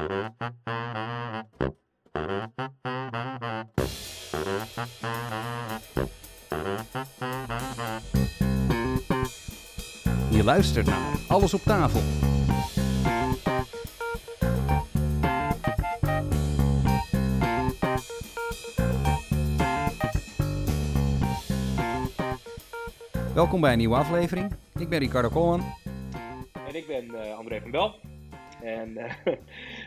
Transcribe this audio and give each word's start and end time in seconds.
Je 0.00 0.06
luistert 10.44 10.86
naar 10.86 11.18
Alles 11.28 11.54
op 11.54 11.60
tafel. 11.60 12.00
Welkom 23.34 23.60
bij 23.60 23.72
een 23.72 23.78
nieuwe 23.78 23.96
aflevering. 23.96 24.52
Ik 24.78 24.88
ben 24.88 24.98
Ricardo 24.98 25.28
Koolman. 25.28 25.60
En 26.68 26.74
ik 26.74 26.86
ben 26.86 27.04
uh, 27.04 27.38
André 27.38 27.60
van 27.60 27.70
Bel. 27.70 27.94
En 28.62 28.88
uh, 28.88 29.12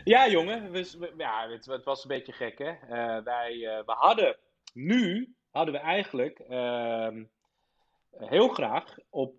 ja, 0.04 0.28
jongen, 0.28 0.70
we, 0.70 0.94
we, 0.98 1.12
ja, 1.16 1.48
het, 1.48 1.66
het, 1.66 1.84
was 1.84 2.02
een 2.02 2.08
beetje 2.08 2.32
gek, 2.32 2.58
hè. 2.58 2.70
Uh, 2.70 3.24
wij, 3.24 3.82
we 3.86 3.92
hadden 3.92 4.36
nu, 4.72 5.34
hadden 5.50 5.74
we 5.74 5.80
eigenlijk 5.80 6.38
ehm, 6.38 7.24
heel 8.18 8.48
graag 8.48 8.96
op 9.10 9.34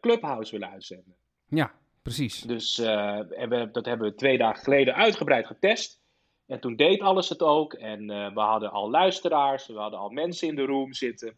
Clubhouse 0.00 0.52
willen 0.52 0.70
uitzenden. 0.70 1.14
Ja, 1.48 1.72
precies. 2.02 2.40
Dus 2.40 2.78
en 2.78 3.48
we, 3.48 3.68
dat 3.72 3.84
hebben 3.84 4.08
we 4.08 4.14
twee 4.14 4.38
dagen 4.38 4.62
geleden 4.62 4.94
uitgebreid 4.94 5.46
getest. 5.46 6.00
En 6.46 6.60
toen 6.60 6.76
deed 6.76 7.00
alles 7.00 7.28
het 7.28 7.42
ook. 7.42 7.74
En 7.74 8.06
we 8.34 8.40
hadden 8.40 8.70
al 8.70 8.90
luisteraars, 8.90 9.66
we 9.66 9.78
hadden 9.78 9.98
al 9.98 10.10
mensen 10.10 10.48
in 10.48 10.54
de 10.54 10.64
room 10.64 10.92
zitten. 10.92 11.36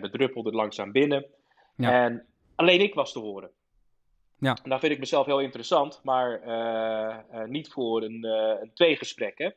Dat 0.00 0.12
druppelde 0.12 0.50
langzaam 0.50 0.92
binnen. 0.92 1.26
Ja. 1.76 2.04
En 2.04 2.26
alleen 2.54 2.80
ik 2.80 2.94
was 2.94 3.12
te 3.12 3.18
horen. 3.18 3.50
Ja. 4.38 4.56
En 4.62 4.70
dat 4.70 4.80
vind 4.80 4.92
ik 4.92 4.98
mezelf 4.98 5.26
heel 5.26 5.40
interessant, 5.40 6.00
maar 6.02 6.40
uh, 6.46 7.40
uh, 7.40 7.48
niet 7.48 7.68
voor 7.68 8.02
een, 8.02 8.24
een 8.62 8.70
tweegesprek. 8.74 9.38
Hè? 9.38 9.50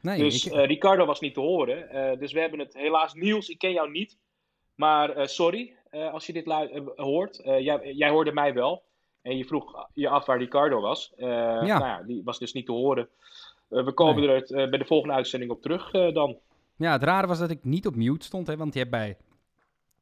Nee, 0.00 0.18
dus 0.18 0.46
ik... 0.46 0.52
Ricardo 0.52 1.06
was 1.06 1.20
niet 1.20 1.34
te 1.34 1.40
horen. 1.40 2.18
dus 2.18 2.32
we 2.32 2.40
hebben 2.40 2.58
het 2.58 2.74
helaas, 2.74 3.14
Niels, 3.14 3.48
ik 3.48 3.58
ken 3.58 3.72
jou 3.72 3.90
niet. 3.90 4.18
Maar 4.74 5.28
sorry 5.28 5.76
als 5.90 6.26
je 6.26 6.32
dit 6.32 6.44
hoort. 6.96 7.40
Jij, 7.44 7.92
jij, 7.94 8.10
hoorde 8.10 8.32
mij 8.32 8.54
wel. 8.54 8.82
En 9.22 9.36
je 9.36 9.44
vroeg 9.44 9.88
je 9.92 10.08
af 10.08 10.26
waar 10.26 10.38
Ricardo 10.38 10.80
was. 10.80 11.12
ja. 11.16 11.26
Nou 11.26 11.66
ja, 11.66 12.02
die 12.02 12.22
was 12.24 12.38
dus 12.38 12.52
niet 12.52 12.66
te 12.66 12.72
horen. 12.72 13.08
we 13.68 13.92
komen 13.92 14.22
nee. 14.22 14.46
er 14.46 14.68
bij 14.68 14.78
de 14.78 14.84
volgende 14.84 15.14
uitzending 15.14 15.50
op 15.50 15.62
terug 15.62 15.90
dan. 15.90 16.38
Ja, 16.76 16.92
het 16.92 17.02
rare 17.02 17.26
was 17.26 17.38
dat 17.38 17.50
ik 17.50 17.64
niet 17.64 17.86
op 17.86 17.96
mute 17.96 18.24
stond, 18.24 18.46
hè, 18.46 18.56
want 18.56 18.72
je 18.72 18.78
hebt 18.78 18.90
bij... 18.90 19.16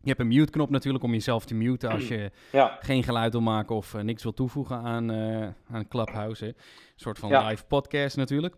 Je 0.02 0.08
hebt 0.08 0.20
een 0.20 0.28
mute-knop 0.28 0.70
natuurlijk 0.70 1.04
om 1.04 1.12
jezelf 1.12 1.44
te 1.44 1.54
muten 1.54 1.90
als 1.90 2.08
je 2.08 2.30
ja. 2.52 2.78
geen 2.80 3.02
geluid 3.02 3.32
wil 3.32 3.40
maken 3.40 3.76
of 3.76 3.94
uh, 3.94 4.02
niks 4.02 4.22
wil 4.22 4.34
toevoegen 4.34 4.76
aan, 4.76 5.10
uh, 5.10 5.48
aan 5.70 5.88
Clubhouse. 5.88 6.44
Hè. 6.44 6.50
Een 6.50 6.56
soort 6.96 7.18
van 7.18 7.28
ja. 7.28 7.46
live 7.46 7.64
podcast 7.64 8.16
natuurlijk. 8.16 8.54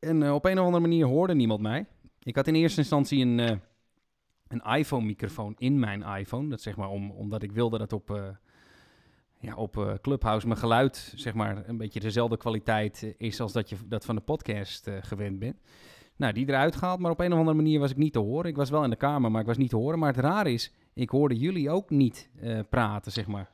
En 0.00 0.20
uh, 0.20 0.34
op 0.34 0.44
een 0.44 0.58
of 0.58 0.64
andere 0.64 0.82
manier 0.82 1.06
hoorde 1.06 1.34
niemand 1.34 1.60
mij. 1.60 1.86
Ik 2.22 2.36
had 2.36 2.46
in 2.46 2.54
eerste 2.54 2.80
instantie 2.80 3.24
een, 3.24 3.38
een 4.48 4.62
iPhone-microfoon 4.76 5.54
in 5.58 5.78
mijn 5.78 6.02
iPhone. 6.02 6.48
Dat 6.48 6.60
zeg 6.60 6.76
maar 6.76 6.88
om, 6.88 7.10
omdat 7.10 7.42
ik 7.42 7.52
wilde 7.52 7.78
dat 7.78 7.92
op, 7.92 8.36
ja, 9.38 9.54
op 9.54 9.98
Clubhouse 10.02 10.46
mijn 10.46 10.58
geluid 10.58 11.12
zeg 11.16 11.34
maar 11.34 11.68
een 11.68 11.76
beetje 11.76 12.00
dezelfde 12.00 12.36
kwaliteit 12.36 13.14
is 13.16 13.40
als 13.40 13.52
dat 13.52 13.68
je 13.68 13.76
dat 13.86 14.04
van 14.04 14.14
de 14.14 14.20
podcast 14.20 14.90
gewend 15.00 15.38
bent. 15.38 15.60
Nou, 16.20 16.32
die 16.32 16.48
eruit 16.48 16.76
gehaald, 16.76 17.00
maar 17.00 17.10
op 17.10 17.20
een 17.20 17.32
of 17.32 17.38
andere 17.38 17.56
manier 17.56 17.80
was 17.80 17.90
ik 17.90 17.96
niet 17.96 18.12
te 18.12 18.18
horen. 18.18 18.50
Ik 18.50 18.56
was 18.56 18.70
wel 18.70 18.84
in 18.84 18.90
de 18.90 18.96
kamer, 18.96 19.30
maar 19.30 19.40
ik 19.40 19.46
was 19.46 19.56
niet 19.56 19.70
te 19.70 19.76
horen. 19.76 19.98
Maar 19.98 20.14
het 20.14 20.24
raar 20.24 20.46
is, 20.46 20.72
ik 20.94 21.10
hoorde 21.10 21.36
jullie 21.36 21.70
ook 21.70 21.90
niet 21.90 22.30
uh, 22.42 22.58
praten, 22.70 23.12
zeg 23.12 23.26
maar. 23.26 23.50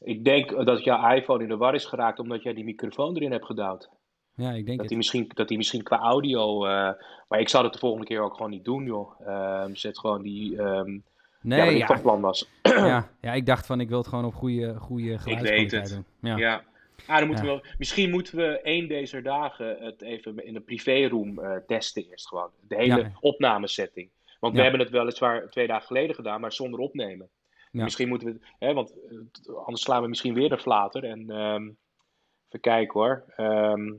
Ik 0.00 0.24
denk 0.24 0.64
dat 0.66 0.84
jouw 0.84 1.14
iPhone 1.14 1.42
in 1.42 1.48
de 1.48 1.56
war 1.56 1.74
is 1.74 1.84
geraakt 1.84 2.18
omdat 2.18 2.42
jij 2.42 2.54
die 2.54 2.64
microfoon 2.64 3.16
erin 3.16 3.32
hebt 3.32 3.44
gedouwd. 3.44 3.90
Ja, 4.34 4.50
ik 4.50 4.54
denk 4.54 4.66
dat 4.66 4.78
het. 4.78 4.88
Die 4.88 4.96
misschien, 4.96 5.30
dat 5.34 5.48
die 5.48 5.56
misschien 5.56 5.82
qua 5.82 5.98
audio... 5.98 6.66
Uh, 6.66 6.90
maar 7.28 7.40
ik 7.40 7.48
zou 7.48 7.64
het 7.64 7.72
de 7.72 7.78
volgende 7.78 8.06
keer 8.06 8.20
ook 8.20 8.34
gewoon 8.34 8.50
niet 8.50 8.64
doen, 8.64 8.84
joh. 8.84 9.20
Uh, 9.26 9.64
zet 9.72 9.98
gewoon 9.98 10.22
die... 10.22 10.58
Um, 10.58 11.04
nee, 11.40 11.58
ja, 11.58 11.70
ja. 11.70 11.86
van 11.86 12.00
plan 12.00 12.20
was. 12.20 12.48
ja, 12.62 13.08
ja, 13.20 13.32
ik 13.32 13.46
dacht 13.46 13.66
van, 13.66 13.80
ik 13.80 13.88
wil 13.88 13.98
het 13.98 14.08
gewoon 14.08 14.24
op 14.24 14.34
goede, 14.34 14.74
goede 14.78 15.18
geluidskwaliteit 15.18 15.88
doen. 15.88 16.04
Ja. 16.20 16.36
ja. 16.36 16.62
Ah, 17.06 17.18
dan 17.18 17.26
moeten 17.26 17.46
ja. 17.46 17.54
we, 17.54 17.74
misschien 17.78 18.10
moeten 18.10 18.36
we 18.36 18.60
één 18.60 18.88
deze 18.88 19.22
dagen 19.22 19.76
het 19.78 20.02
even 20.02 20.44
in 20.46 20.56
een 20.56 20.64
privéroom 20.64 21.38
uh, 21.38 21.56
testen 21.66 22.04
eerst 22.10 22.28
gewoon. 22.28 22.50
De 22.60 22.76
hele 22.76 23.00
Ja. 23.00 23.12
opnamesetting. 23.20 24.10
Want 24.40 24.56
we 24.56 24.62
hebben 24.62 24.80
het 24.80 24.90
weliswaar 24.90 25.48
twee 25.50 25.66
dagen 25.66 25.86
geleden 25.86 26.14
gedaan, 26.14 26.40
maar 26.40 26.52
zonder 26.52 26.80
opnemen. 26.80 27.28
Misschien 27.70 28.08
moeten 28.08 28.28
we, 28.28 28.38
hè, 28.58 28.72
want 28.74 28.94
eh, 29.10 29.54
anders 29.56 29.82
slaan 29.82 30.02
we 30.02 30.08
misschien 30.08 30.34
weer 30.34 30.48
de 30.48 30.58
flater. 30.58 31.04
En 31.04 31.30
ehm, 31.30 31.62
even 32.48 32.60
kijken 32.60 33.00
hoor. 33.00 33.24
Ehm, 33.36 33.92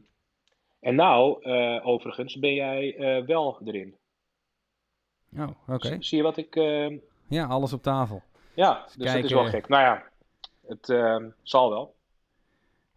en 0.79 0.95
nou, 0.95 1.44
eh, 1.44 1.88
overigens, 1.88 2.39
ben 2.39 2.53
jij 2.53 2.95
eh, 2.95 3.25
wel 3.25 3.61
erin. 3.65 3.95
Oh, 5.38 5.47
oké. 5.67 5.88
Zie- 5.88 6.03
Zie 6.03 6.17
je 6.17 6.23
wat 6.23 6.38
ik... 6.38 6.55
ehm, 6.55 6.97
Ja, 7.27 7.45
alles 7.45 7.73
op 7.73 7.81
tafel. 7.83 8.21
ja, 8.53 8.83
dus 8.97 9.13
dat 9.13 9.23
is 9.23 9.31
wel 9.33 9.45
gek. 9.45 9.67
Nou 9.67 9.83
ja, 9.83 10.03
het 10.67 10.85
zal 11.44 11.69
wel. 11.69 11.94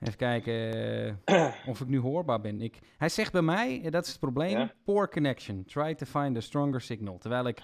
Even 0.00 0.16
kijken 0.16 1.22
of 1.70 1.80
ik 1.80 1.86
nu 1.86 1.98
hoorbaar 1.98 2.40
ben. 2.40 2.60
Ik, 2.60 2.78
hij 2.98 3.08
zegt 3.08 3.32
bij 3.32 3.42
mij, 3.42 3.80
eh, 3.84 3.90
dat 3.90 4.04
is 4.04 4.10
het 4.10 4.20
probleem, 4.20 4.58
Ja. 4.58 4.72
poor 4.84 5.08
connection. 5.10 5.64
Try 5.64 5.94
to 5.94 6.06
find 6.06 6.36
a 6.36 6.40
stronger 6.40 6.80
signal. 6.80 7.18
Terwijl 7.18 7.46
ik 7.46 7.62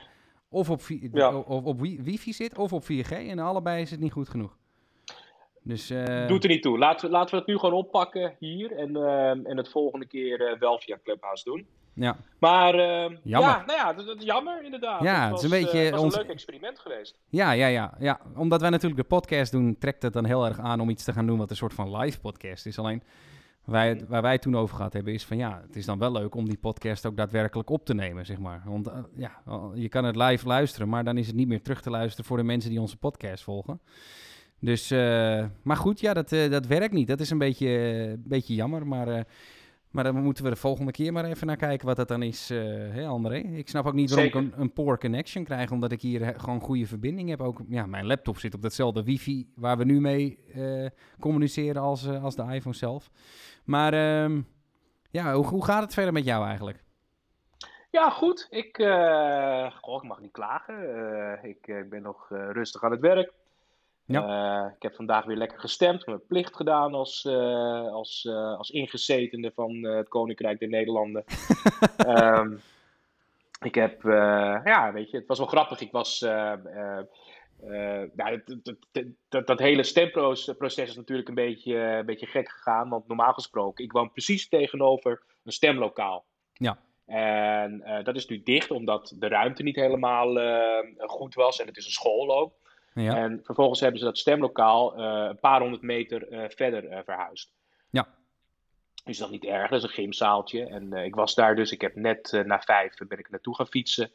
of 0.49 0.71
op, 0.71 0.81
Ja. 1.13 1.37
of 1.39 1.65
op 1.65 1.81
wi- 1.81 2.03
wifi 2.03 2.33
zit 2.33 2.59
of 2.59 2.73
op 2.73 2.85
4G 2.85 3.11
en 3.29 3.39
allebei 3.39 3.83
is 3.83 3.91
het 3.91 4.01
niet 4.01 4.13
goed 4.13 4.29
genoeg. 4.29 4.57
Dus 5.63 5.91
eh, 5.91 6.27
Doet 6.29 6.45
er 6.45 6.51
niet 6.51 6.63
toe. 6.63 6.79
Laten 6.79 7.07
we, 7.07 7.13
laten 7.13 7.31
we 7.31 7.37
het 7.37 7.47
nu 7.47 7.59
gewoon 7.59 7.75
oppakken 7.75 8.37
hier. 8.39 8.73
En, 8.73 8.97
en 9.47 9.57
het 9.57 9.69
volgende 9.71 10.07
keer 10.07 10.57
wel 10.59 10.79
via 10.79 10.99
Clubhouse 11.03 11.45
doen. 11.45 11.67
Ja. 11.95 12.17
Maar 12.39 12.75
Jammer. 13.23 13.51
ja, 13.51 13.65
nou 13.67 13.79
ja, 13.79 13.93
dat, 13.93 14.07
dat- 14.07 14.23
jammer 14.25 14.65
inderdaad. 14.65 15.03
Ja, 15.03 15.15
het 15.15 15.23
het 15.23 15.27
is 15.27 15.31
was, 15.31 15.43
een 15.43 15.65
beetje 15.65 15.85
eh, 15.85 15.91
was 15.91 16.01
ons- 16.01 16.15
een 16.15 16.21
leuk 16.23 16.31
experiment 16.31 16.79
geweest. 16.79 17.19
Ja, 17.29 17.51
ja, 17.53 17.67
ja, 17.67 17.95
ja. 17.99 18.21
Omdat 18.37 18.61
wij 18.61 18.71
natuurlijk 18.71 19.01
de 19.01 19.07
podcast 19.17 19.53
doen, 19.53 19.77
trekt 19.79 20.03
het 20.03 20.13
dan 20.13 20.25
heel 20.25 20.47
erg 20.47 20.59
aan 20.59 20.81
om 20.81 20.89
iets 20.91 21.05
te 21.05 21.13
gaan 21.13 21.27
doen 21.27 21.39
wat 21.39 21.51
een 21.51 21.57
soort 21.57 21.75
van 21.75 21.97
live 21.97 22.21
podcast 22.21 22.67
is. 22.67 22.79
Alleen 22.79 23.03
wij, 23.65 24.01
waar 24.09 24.23
wij 24.23 24.39
toen 24.39 24.57
over 24.57 24.77
gehad 24.77 24.93
hebben 24.93 25.13
is 25.13 25.25
van 25.25 25.37
ja, 25.37 25.61
het 25.67 25.77
is 25.77 25.85
dan 25.87 25.99
wel 25.99 26.13
leuk 26.13 26.35
om 26.35 26.49
die 26.49 26.59
podcast 26.59 27.07
ook 27.07 27.17
daadwerkelijk 27.17 27.71
op 27.71 27.85
te 27.85 27.95
nemen, 27.95 28.27
zeg 28.27 28.39
maar. 28.39 28.63
Want 28.65 28.87
eh, 28.87 28.99
ja, 29.17 29.43
je 29.75 29.89
kan 29.89 30.05
het 30.05 30.17
live 30.17 30.47
luisteren, 30.47 30.89
maar 30.89 31.05
dan 31.05 31.19
is 31.19 31.27
het 31.27 31.37
niet 31.37 31.49
meer 31.49 31.63
terug 31.63 31.81
te 31.81 31.91
luisteren 31.91 32.25
voor 32.25 32.37
de 32.37 32.43
mensen 32.43 32.71
die 32.71 32.81
onze 32.81 32.97
podcast 32.97 33.43
volgen. 33.45 33.81
Dus, 34.61 34.91
eh, 34.91 35.45
maar 35.63 35.77
goed, 35.77 36.01
ja, 36.01 36.15
dat, 36.15 36.33
eh, 36.33 36.51
dat 36.51 36.67
werkt 36.67 36.93
niet. 36.95 37.09
Dat 37.09 37.21
is 37.21 37.31
een 37.31 37.39
beetje, 37.39 37.69
een 37.69 38.23
beetje 38.27 38.55
jammer, 38.55 38.87
maar... 38.87 39.27
maar 39.95 40.05
dan 40.05 40.23
moeten 40.23 40.45
we 40.45 40.51
de 40.51 40.57
volgende 40.57 40.93
keer 40.93 41.13
maar 41.13 41.25
even 41.25 41.47
naar 41.47 41.57
kijken 41.57 41.87
wat 41.87 41.97
dat 41.97 42.09
dan 42.09 42.23
is, 42.23 42.51
eh 42.51 42.59
hè 42.91 43.07
André? 43.07 43.37
Ik 43.37 43.69
snap 43.69 43.87
ook 43.87 43.93
niet 43.93 44.11
waarom 44.11 44.31
Zeker. 44.31 44.47
ik 44.49 44.53
een, 44.53 44.61
een 44.61 44.73
poor 44.73 44.99
connection 44.99 45.45
krijg, 45.45 45.71
omdat 45.71 45.93
ik 45.93 46.01
hier 46.01 46.35
gewoon 46.41 46.61
goede 46.61 46.87
verbinding 46.87 47.29
heb. 47.29 47.41
Ook, 47.41 47.61
ja, 47.69 47.87
mijn 47.87 48.07
laptop 48.07 48.39
zit 48.39 48.55
op 48.55 48.63
datzelfde 48.63 49.05
wifi 49.05 49.53
waar 49.57 49.79
we 49.79 49.85
nu 49.85 50.01
mee 50.01 50.39
eh, 50.55 50.87
communiceren 51.21 51.83
als, 51.83 52.07
eh, 52.07 52.25
als 52.25 52.37
de 52.37 52.43
iPhone 52.43 52.75
zelf. 52.75 53.11
Maar 53.65 53.93
ehm, 53.93 54.41
ja, 55.11 55.35
hoe, 55.35 55.47
hoe 55.47 55.65
gaat 55.65 55.83
het 55.83 55.95
verder 55.95 56.13
met 56.13 56.25
jou 56.25 56.47
eigenlijk? 56.47 56.85
Ja, 57.91 58.11
goed. 58.11 58.47
Ik, 58.51 58.77
goh, 59.81 60.03
ik 60.03 60.09
mag 60.09 60.21
niet 60.21 60.33
klagen. 60.33 60.75
Ik, 61.43 61.89
ben 61.89 62.03
nog 62.03 62.27
rustig 62.29 62.83
aan 62.83 62.91
het 62.91 63.01
werk. 63.01 63.33
Eh, 64.07 64.67
ik 64.77 64.83
heb 64.83 64.95
vandaag 64.95 65.25
weer 65.25 65.37
lekker 65.37 65.61
gestemd, 65.61 66.07
mijn 66.07 66.27
plicht 66.27 66.57
gedaan 66.57 66.95
als, 66.95 67.25
eh, 67.25 67.93
als, 67.93 68.25
eh, 68.25 68.57
als 68.57 68.71
ingezetene 68.71 69.53
van 69.55 69.85
het 69.85 70.09
Koninkrijk 70.09 70.59
der 70.59 70.69
Nederlanden. 70.69 71.25
Ehm, 71.97 72.57
ik 73.63 73.75
heb, 73.75 74.03
ja, 74.65 74.93
weet 74.93 75.11
je, 75.11 75.17
het 75.17 75.27
was 75.27 75.39
wel 75.39 75.47
grappig. 75.47 75.81
Ik 75.81 75.93
was, 75.93 76.23
eh, 76.23 76.53
nou, 78.13 78.43
dat, 78.45 78.65
dat, 78.65 78.77
dat, 78.93 79.05
dat, 79.29 79.47
dat 79.47 79.59
hele 79.59 79.83
stemproces 79.83 80.89
is 80.89 80.97
natuurlijk 80.97 81.29
een 81.29 81.35
beetje, 81.35 81.77
een 81.77 82.07
beetje 82.07 82.27
gek 82.27 82.49
gegaan. 82.49 82.89
Want 82.89 83.09
normaal 83.09 83.33
gesproken, 83.33 83.85
ik 83.85 83.93
woon 83.93 84.13
precies 84.13 84.49
tegenover 84.49 85.23
een 85.45 85.53
stemlokaal. 85.53 86.25
Ja. 86.53 86.79
En 87.07 88.03
dat 88.03 88.17
is 88.17 88.27
nu 88.27 88.43
dicht, 88.43 88.71
omdat 88.71 89.15
de 89.19 89.29
ruimte 89.29 89.63
niet 89.63 89.77
helemaal 89.77 90.29
goed 90.97 91.35
was. 91.35 91.61
En 91.61 91.67
het 91.67 91.77
is 91.77 91.85
een 91.85 91.93
school 91.93 92.37
ook. 92.37 92.53
Ja, 92.95 93.17
En 93.17 93.41
vervolgens 93.45 93.81
hebben 93.81 93.99
ze 93.99 94.05
dat 94.05 94.19
stemlokaal 94.19 94.95
eh, 94.97 95.27
een 95.29 95.39
paar 95.41 95.61
honderd 95.61 95.83
meter 95.83 96.29
eh, 96.29 96.45
verder 96.49 96.89
eh, 96.89 96.99
verhuisd. 97.05 97.53
Ja. 97.91 98.09
Dus 99.05 99.19
dat 99.19 99.27
is 99.27 99.33
niet 99.35 99.45
erg, 99.45 99.71
dat 99.71 99.79
is 99.79 99.85
een 99.85 99.95
gymzaaltje. 99.95 100.67
En 100.67 100.93
ik 100.93 101.15
was 101.15 101.35
daar 101.35 101.57
dus, 101.57 101.73
ik 101.73 101.81
heb 101.81 101.95
net 101.95 102.43
na 102.45 102.61
vijf 102.61 102.95
ben 103.09 103.19
ik 103.19 103.31
naartoe 103.31 103.55
gaan 103.55 103.67
fietsen. 103.67 104.11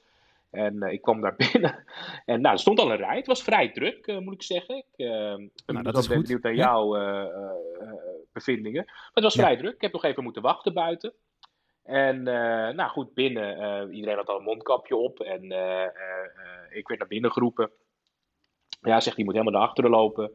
En 0.51 0.81
ik 0.81 1.01
kwam 1.01 1.21
daar 1.21 1.35
binnen. 1.51 1.83
En 2.25 2.41
nou, 2.41 2.53
er 2.53 2.59
stond 2.59 2.79
al 2.79 2.91
een 2.91 2.97
rij. 2.97 3.15
Het 3.15 3.27
was 3.27 3.43
vrij 3.43 3.69
druk, 3.71 4.07
moet 4.19 4.33
ik 4.33 4.43
zeggen. 4.43 4.77
Ik 4.77 4.85
eh, 4.95 5.07
ben 5.35 5.51
Nou, 5.65 5.81
dat 5.83 5.97
is 5.97 6.07
goed. 6.07 6.21
benieuwd 6.21 6.43
naar 6.43 6.55
Ja. 6.55 6.63
jouw 6.63 6.91
bevindingen. 8.33 8.83
Maar 8.85 9.09
het 9.13 9.23
was 9.23 9.33
Ja. 9.33 9.41
vrij 9.41 9.57
druk. 9.57 9.73
Ik 9.73 9.81
heb 9.81 9.93
nog 9.93 10.03
even 10.03 10.23
moeten 10.23 10.41
wachten 10.41 10.73
buiten. 10.73 11.13
En 11.83 12.23
nou 12.75 12.89
goed, 12.89 13.13
binnen, 13.13 13.91
iedereen 13.93 14.17
had 14.17 14.27
al 14.29 14.37
een 14.37 14.43
mondkapje 14.43 14.95
op. 14.95 15.19
En 15.19 15.43
ik 16.69 16.87
werd 16.87 16.99
naar 16.99 17.07
binnen 17.07 17.31
geroepen. 17.31 17.71
Ja, 18.81 18.99
zegt, 18.99 19.15
die 19.15 19.25
moet 19.25 19.33
helemaal 19.33 19.59
naar 19.59 19.67
achteren 19.67 19.89
lopen. 19.89 20.31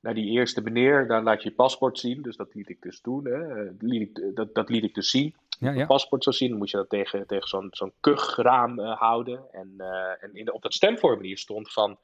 naar 0.00 0.14
die 0.14 0.30
eerste 0.30 0.60
meneer, 0.60 1.06
daar 1.06 1.22
laat 1.22 1.42
je 1.42 1.48
je 1.48 1.54
paspoort 1.54 1.98
zien. 1.98 2.22
Dus 2.22 2.36
dat 2.36 2.54
liet 2.54 2.68
ik 2.68 2.82
dus 2.82 3.00
doen. 3.00 3.24
Hè. 3.24 3.70
Liet 3.78 4.02
ik, 4.02 4.36
dat, 4.36 4.54
dat 4.54 4.68
liet 4.68 4.84
ik 4.84 4.94
dus 4.94 5.10
zien. 5.10 5.34
Ja, 5.58 5.70
ja. 5.70 5.86
paspoort 5.86 6.22
zou 6.24 6.36
zien, 6.36 6.48
dan 6.48 6.58
moet 6.58 6.70
je 6.70 6.76
dat 6.76 6.88
tegen, 6.88 7.26
tegen 7.26 7.48
zo'n 7.48 7.68
zo'n 7.70 7.92
kuchraam 8.00 8.78
houden. 8.80 9.42
En, 9.52 9.74
en 10.20 10.34
in 10.34 10.44
de, 10.44 10.52
op 10.52 10.62
dat 10.62 10.74
stemformulier 10.74 11.38
stond 11.38 11.72
van 11.72 11.98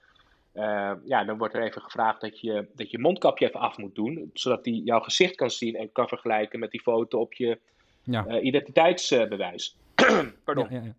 uh, 0.59 0.93
ja, 1.05 1.25
dan 1.25 1.39
wordt 1.39 1.55
er 1.55 1.63
even 1.63 1.83
gevraagd 1.83 2.21
dat 2.21 2.41
je 2.41 2.69
dat 2.75 2.91
je 2.91 2.99
mondkapje 2.99 3.47
even 3.47 3.61
af 3.61 3.77
moet 3.77 3.95
doen, 3.95 4.31
zodat 4.33 4.65
hij 4.65 4.75
jouw 4.75 5.01
gezicht 5.01 5.35
kan 5.35 5.51
zien 5.51 5.77
en 5.77 5.93
kan 5.93 6.09
vergelijken 6.09 6.59
met 6.59 6.71
die 6.71 6.81
foto 6.81 7.21
op 7.21 7.33
je 7.33 7.59
ja. 8.03 8.41
identiteitsbewijs. 8.41 9.77
Pardon. 10.45 10.67
Ja, 10.71 10.81
ja, 10.83 10.95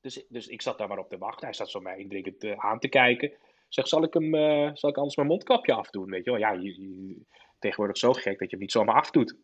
dus, 0.00 0.24
dus 0.28 0.46
ik 0.46 0.62
zat 0.62 0.78
daar 0.78 0.88
maar 0.88 0.98
op 0.98 1.08
te 1.08 1.18
wachten. 1.18 1.46
Hij 1.46 1.54
zat 1.54 1.70
zo 1.70 1.80
mij 1.80 1.98
indringend 1.98 2.56
aan 2.56 2.78
te 2.78 2.88
kijken. 2.88 3.32
Zeg, 3.68 3.88
zal 3.88 4.02
ik, 4.02 4.14
hem, 4.14 4.34
zal 4.76 4.90
ik 4.90 4.96
anders 4.96 5.16
mijn 5.16 5.28
mondkapje 5.28 5.72
afdoen? 5.72 6.10
Weet 6.10 6.24
je 6.24 6.30
wel, 6.30 6.40
ja, 6.40 6.52
je, 6.52 6.80
je, 6.80 7.16
tegenwoordig 7.58 7.98
zo 7.98 8.12
gek 8.12 8.38
dat 8.38 8.50
je 8.50 8.56
hem 8.56 8.58
niet 8.58 8.72
zomaar 8.72 8.94
afdoet. 8.94 9.36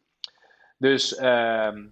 Dus 0.78 1.14
ehm, 1.14 1.86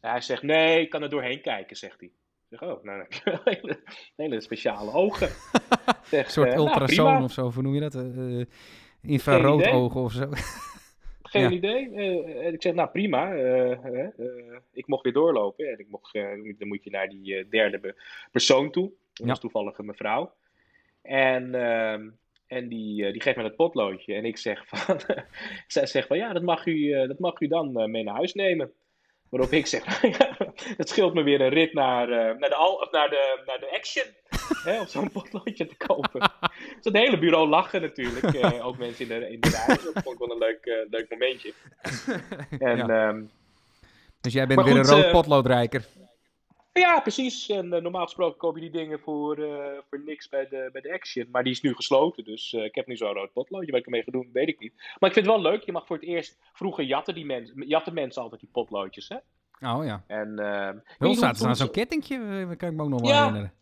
hij 0.00 0.20
zegt, 0.20 0.42
nee, 0.42 0.80
ik 0.80 0.90
kan 0.90 1.02
er 1.02 1.08
doorheen 1.08 1.40
kijken, 1.40 1.76
zegt 1.76 2.00
hij. 2.00 2.08
Ik 2.48 2.58
zeg, 2.58 2.62
oh, 2.62 2.82
nou, 2.82 3.06
hele, 3.44 3.80
hele 4.16 4.40
speciale 4.40 4.92
ogen. 4.92 5.28
Zeg, 6.04 6.24
een 6.24 6.30
soort 6.30 6.54
ultrasoon 6.54 7.12
nou, 7.12 7.24
of 7.24 7.32
zo, 7.32 7.50
hoe 7.50 7.62
noem 7.62 7.74
je 7.74 7.80
dat? 7.80 7.94
Uh, 7.94 8.44
infrarood 9.02 9.66
ogen 9.66 10.00
of 10.00 10.12
zo. 10.12 10.30
Geen 11.22 11.52
idee. 11.52 11.90
Uh, 11.90 12.52
ik 12.52 12.62
zeg, 12.62 12.74
nou 12.74 12.88
prima. 12.90 13.32
ik 14.72 14.86
mocht 14.86 15.02
weer 15.02 15.12
doorlopen. 15.12 15.68
En 15.72 15.78
ik 15.78 15.88
mocht, 15.88 16.12
dan 16.58 16.68
moet 16.68 16.84
je 16.84 16.90
naar 16.90 17.08
die 17.08 17.48
derde 17.48 17.94
persoon 18.30 18.70
toe. 18.70 18.92
Dat 19.12 19.26
was 19.26 19.40
toevallig 19.40 19.78
een 19.78 19.86
mevrouw. 19.86 20.32
En, 21.06 21.54
ehm, 21.54 22.08
en 22.46 22.68
die, 22.68 23.12
die 23.12 23.22
geeft 23.22 23.36
me 23.36 23.42
het 23.42 23.56
potloodje. 23.56 24.14
En 24.14 24.24
ik 24.24 24.36
zeg 24.36 24.62
van, 24.66 25.00
zij 25.66 25.86
zegt 25.86 26.06
van, 26.06 26.16
ja, 26.16 26.32
dat 26.32 26.42
mag 26.42 26.66
u, 26.66 27.06
dat 27.06 27.18
mag 27.18 27.40
u 27.40 27.46
dan 27.46 27.90
mee 27.90 28.04
naar 28.04 28.14
huis 28.14 28.34
nemen. 28.34 28.72
Waarop 29.28 29.52
ik 29.52 29.66
zeg, 29.66 30.00
het 30.76 30.88
scheelt 30.88 31.14
me 31.14 31.22
weer 31.22 31.40
een 31.40 31.48
rit 31.48 31.72
naar, 31.72 32.08
uh, 32.08 32.16
naar, 32.16 32.48
de, 32.48 32.54
al, 32.54 32.88
naar, 32.90 33.08
de, 33.08 33.42
naar 33.46 33.58
de 33.58 33.70
action. 33.76 34.04
hè, 34.64 34.80
om 34.80 34.86
zo'n 34.86 35.10
potloodje 35.22 35.66
te 35.66 35.76
kopen. 35.76 36.20
dus 36.20 36.82
het 36.82 36.96
hele 36.96 37.18
bureau 37.18 37.48
lachen 37.48 37.80
natuurlijk. 37.80 38.34
Uh, 38.34 38.66
ook 38.66 38.78
mensen 38.78 39.10
in 39.10 39.20
de, 39.20 39.30
in 39.30 39.40
de 39.40 39.48
rij. 39.48 39.66
Dat 39.66 40.02
vond 40.02 40.20
ik 40.20 40.26
wel 40.26 40.30
een 40.30 40.38
leuk, 40.38 40.66
uh, 40.66 40.90
leuk 40.90 41.10
momentje. 41.10 41.52
En, 42.58 42.76
ja. 42.76 43.08
um, 43.08 43.30
dus 44.20 44.32
jij 44.32 44.46
bent 44.46 44.62
weer 44.62 44.76
goed, 44.76 44.88
een 44.88 44.94
rood 44.94 45.10
potloodrijker. 45.10 45.84
Ja, 46.80 47.00
precies. 47.00 47.48
En 47.48 47.68
normaal 47.68 48.04
gesproken 48.04 48.38
koop 48.38 48.54
je 48.54 48.60
die 48.60 48.70
dingen 48.70 49.00
voor, 49.00 49.36
voor 49.88 50.02
niks 50.04 50.28
bij 50.28 50.48
de, 50.48 50.68
bij 50.72 50.80
de 50.80 50.92
Action. 50.92 51.28
Maar 51.30 51.42
die 51.42 51.52
is 51.52 51.60
nu 51.60 51.74
gesloten, 51.74 52.24
dus 52.24 52.52
ik 52.52 52.74
heb 52.74 52.86
nu 52.86 52.96
zo'n 52.96 53.12
rood 53.12 53.32
potloodje. 53.32 53.70
Wat 53.70 53.80
ik 53.80 53.86
ermee 53.86 54.02
ga 54.02 54.10
doen, 54.10 54.30
weet 54.32 54.48
ik 54.48 54.60
niet. 54.60 54.72
Maar 54.76 55.08
ik 55.08 55.14
vind 55.14 55.26
het 55.26 55.34
wel 55.34 55.40
leuk. 55.40 55.62
Je 55.62 55.72
mag 55.72 55.86
voor 55.86 55.96
het 55.96 56.04
eerst... 56.04 56.38
Vroeger 56.52 56.84
jatten, 56.84 57.14
die 57.14 57.24
mensen, 57.24 57.66
jatten 57.66 57.94
mensen 57.94 58.22
altijd 58.22 58.40
die 58.40 58.50
potloodjes, 58.52 59.08
hè? 59.08 59.16
Oh 59.60 59.84
ja. 59.84 60.04
En, 60.06 60.34
Wel 60.98 61.14
staat 61.14 61.40
er 61.40 61.56
zo'n 61.56 61.70
kettingje, 61.70 62.46
eh, 62.50 62.56
kan 62.56 62.68
ik 62.68 62.74
me 62.74 62.82
ook 62.82 62.88
nog 62.88 63.00
wel 63.00 63.16
herinneren. 63.16 63.52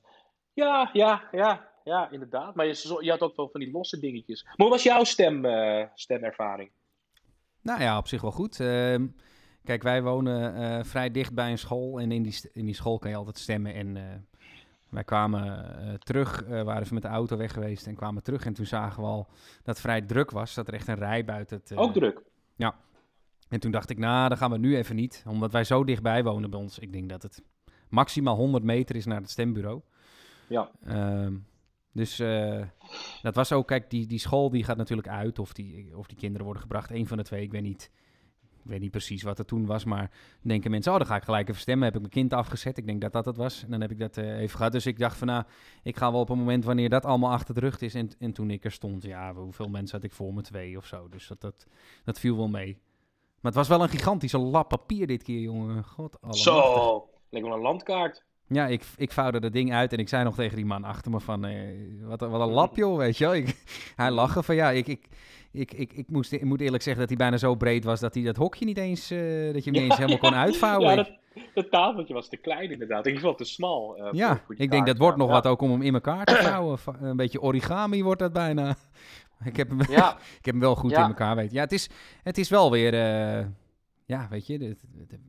Ja, 0.52 0.90
ja, 0.92 1.28
ja, 1.32 1.68
ja, 1.84 2.10
inderdaad. 2.10 2.54
Maar 2.54 2.66
je, 2.66 2.98
je, 3.00 3.10
had 3.10 3.20
ook 3.20 3.36
wel 3.36 3.48
van 3.48 3.60
die 3.60 3.70
losse 3.70 4.00
dingetjes. 4.00 4.44
Maar 4.44 4.54
hoe 4.56 4.68
was 4.68 4.82
jouw 4.82 5.04
stem, 5.04 5.46
stemervaring? 5.94 6.70
Nou 7.62 7.80
ja, 7.80 7.98
op 7.98 8.08
zich 8.08 8.20
wel 8.20 8.30
goed. 8.30 8.56
Kijk, 9.64 9.82
wij 9.82 10.02
wonen 10.02 10.60
uh, 10.60 10.84
vrij 10.84 11.10
dicht 11.10 11.34
bij 11.34 11.50
een 11.50 11.58
school. 11.58 12.00
En 12.00 12.12
in 12.12 12.22
die, 12.22 12.50
in 12.52 12.64
die 12.64 12.74
school 12.74 12.98
kan 12.98 13.10
je 13.10 13.16
altijd 13.16 13.38
stemmen. 13.38 13.74
En 13.74 14.26
wij 14.88 15.04
kwamen 15.04 15.98
terug, 15.98 16.44
waren 16.48 16.80
even 16.80 16.94
met 16.94 17.02
de 17.02 17.08
auto 17.08 17.36
weg 17.36 17.52
geweest 17.52 17.86
en 17.86 17.94
kwamen 17.94 18.22
terug. 18.22 18.46
En 18.46 18.54
toen 18.54 18.66
zagen 18.66 19.02
we 19.02 19.08
al 19.08 19.26
dat 19.62 19.74
het 19.74 19.80
vrij 19.80 20.02
druk 20.02 20.30
was. 20.30 20.54
Dat 20.54 20.68
er 20.68 20.74
echt 20.74 20.88
een 20.88 20.94
rij 20.94 21.24
buiten 21.24 21.60
het... 21.64 21.76
ook 21.76 21.92
druk? 21.92 22.22
Ja, 22.56 22.74
en 23.48 23.60
toen 23.60 23.70
dacht 23.70 23.90
ik, 23.90 23.98
nou, 23.98 24.28
dan 24.28 24.38
gaan 24.38 24.50
we 24.50 24.58
nu 24.58 24.76
even 24.76 24.96
niet. 24.96 25.24
Omdat 25.28 25.52
wij 25.52 25.64
zo 25.64 25.84
dichtbij 25.84 26.22
wonen 26.24 26.50
bij 26.50 26.60
ons. 26.60 26.78
Ik 26.78 26.92
denk 26.92 27.08
dat 27.08 27.22
het 27.22 27.42
maximaal 27.88 28.36
100 28.36 28.64
meter 28.64 28.96
is 28.96 29.04
naar 29.04 29.20
het 29.20 29.30
stembureau. 29.30 29.80
Ja. 30.48 30.70
Uh, 30.86 31.26
dus 31.92 32.20
uh, 32.20 32.62
dat 33.22 33.34
was 33.34 33.52
ook, 33.52 33.66
kijk, 33.66 33.90
die, 33.90 34.06
die 34.06 34.18
school 34.18 34.50
die 34.50 34.64
gaat 34.64 34.76
natuurlijk 34.76 35.08
uit. 35.08 35.38
Of 35.38 35.52
die, 35.52 35.96
of 35.96 36.06
die 36.06 36.16
kinderen 36.16 36.44
worden 36.44 36.62
gebracht. 36.62 36.90
Een 36.90 37.06
van 37.06 37.16
de 37.16 37.22
twee, 37.22 37.42
ik 37.42 37.52
weet 37.52 37.62
niet. 37.62 37.90
Ik 38.64 38.70
weet 38.70 38.80
niet 38.80 38.90
precies 38.90 39.22
wat 39.22 39.38
er 39.38 39.44
toen 39.44 39.66
was, 39.66 39.84
maar 39.84 40.10
denken 40.42 40.70
mensen, 40.70 40.92
oh, 40.92 40.98
dan 40.98 41.06
ga 41.06 41.16
ik 41.16 41.22
gelijk 41.22 41.48
even 41.48 41.60
stemmen. 41.60 41.84
Heb 41.84 41.94
ik 41.94 42.00
mijn 42.00 42.12
kind 42.12 42.32
afgezet. 42.32 42.78
Ik 42.78 42.86
denk 42.86 43.00
dat 43.00 43.12
dat 43.12 43.24
het 43.24 43.36
was. 43.36 43.64
En 43.64 43.70
dan 43.70 43.80
heb 43.80 43.90
ik 43.90 43.98
dat 43.98 44.16
uh, 44.16 44.38
even 44.38 44.56
gehad. 44.56 44.72
Dus 44.72 44.86
ik 44.86 44.98
dacht 44.98 45.16
van, 45.16 45.26
nou, 45.26 45.44
ik 45.82 45.96
ga 45.96 46.12
wel 46.12 46.20
op 46.20 46.28
een 46.28 46.38
moment 46.38 46.64
wanneer 46.64 46.88
dat 46.88 47.04
allemaal 47.04 47.32
achter 47.32 47.54
de 47.54 47.60
rug 47.60 47.80
is. 47.80 47.94
En, 47.94 48.10
en 48.18 48.32
toen 48.32 48.50
ik 48.50 48.64
er 48.64 48.72
stond, 48.72 49.02
ja, 49.02 49.34
hoeveel 49.34 49.68
mensen 49.68 49.96
had 49.96 50.06
ik 50.06 50.12
voor 50.12 50.34
me? 50.34 50.42
Twee 50.42 50.76
of 50.76 50.86
zo. 50.86 51.08
Dus 51.08 51.26
dat, 51.26 51.40
dat, 51.40 51.66
dat 52.04 52.18
viel 52.18 52.36
wel 52.36 52.48
mee. 52.48 52.78
Maar 53.40 53.52
het 53.52 53.54
was 53.54 53.68
wel 53.68 53.82
een 53.82 53.88
gigantische 53.88 54.38
lap 54.38 54.68
papier 54.68 55.06
dit 55.06 55.22
keer, 55.22 55.40
jongen. 55.40 55.84
God, 55.84 56.18
Zo, 56.30 57.08
lijkt 57.28 57.46
wel 57.46 57.56
een 57.56 57.62
landkaart. 57.62 58.24
Ja, 58.46 58.66
ik, 58.66 58.84
ik 58.96 59.12
vouwde 59.12 59.40
dat 59.40 59.52
ding 59.52 59.72
uit 59.72 59.92
en 59.92 59.98
ik 59.98 60.08
zei 60.08 60.24
nog 60.24 60.34
tegen 60.34 60.56
die 60.56 60.66
man 60.66 60.84
achter 60.84 61.10
me 61.10 61.20
van... 61.20 61.44
Eh, 61.44 61.54
wat, 62.00 62.20
wat 62.20 62.40
een 62.40 62.52
lap, 62.52 62.76
joh, 62.76 62.96
weet 62.96 63.18
je 63.18 63.24
wel. 63.24 63.34
Ik, 63.34 63.64
hij 63.96 64.10
lachte 64.10 64.42
van, 64.42 64.54
ja, 64.54 64.70
ik, 64.70 64.86
ik, 64.86 65.06
ik, 65.52 65.72
ik, 65.72 65.92
ik, 65.92 66.08
moest, 66.08 66.32
ik 66.32 66.44
moet 66.44 66.60
eerlijk 66.60 66.82
zeggen 66.82 67.00
dat 67.00 67.08
hij 67.08 67.18
bijna 67.18 67.36
zo 67.36 67.54
breed 67.54 67.84
was... 67.84 68.00
dat 68.00 68.14
hij 68.14 68.22
dat 68.22 68.36
hokje 68.36 68.64
niet 68.64 68.78
eens, 68.78 69.12
uh, 69.12 69.52
dat 69.52 69.64
je 69.64 69.70
hem 69.70 69.72
niet 69.82 69.90
eens 69.90 69.96
helemaal 69.96 70.18
kon 70.18 70.34
uitvouwen. 70.34 70.88
Ja, 70.88 70.94
dat, 70.94 71.10
dat 71.54 71.70
tafeltje 71.70 72.14
was 72.14 72.28
te 72.28 72.36
klein 72.36 72.70
inderdaad. 72.70 73.06
In 73.06 73.12
ieder 73.12 73.20
geval 73.20 73.36
te 73.36 73.52
smal. 73.52 73.98
Uh, 73.98 74.08
ja, 74.12 74.40
ik 74.48 74.70
denk 74.70 74.86
dat 74.86 74.98
wordt 74.98 75.16
nog 75.16 75.30
wat 75.30 75.46
ook 75.46 75.60
om 75.60 75.70
hem 75.70 75.82
in 75.82 75.94
elkaar 75.94 76.24
te 76.24 76.34
vouwen. 76.34 76.78
een 77.00 77.16
beetje 77.16 77.40
origami 77.40 78.02
wordt 78.02 78.20
dat 78.20 78.32
bijna. 78.32 78.74
Ik 79.44 79.56
heb 79.56 79.68
hem, 79.68 79.78
ja. 79.88 80.12
ik 80.12 80.44
heb 80.44 80.54
hem 80.54 80.60
wel 80.60 80.74
goed 80.74 80.92
in 80.92 80.98
elkaar 80.98 81.36
weten. 81.36 81.54
Ja, 81.54 81.60
het 81.60 81.72
is, 81.72 81.88
het 82.22 82.38
is 82.38 82.48
wel 82.48 82.70
weer... 82.70 82.94
Uh, 83.38 83.46
ja, 84.04 84.28
weet 84.30 84.46
je, 84.46 84.58
we 84.58 84.76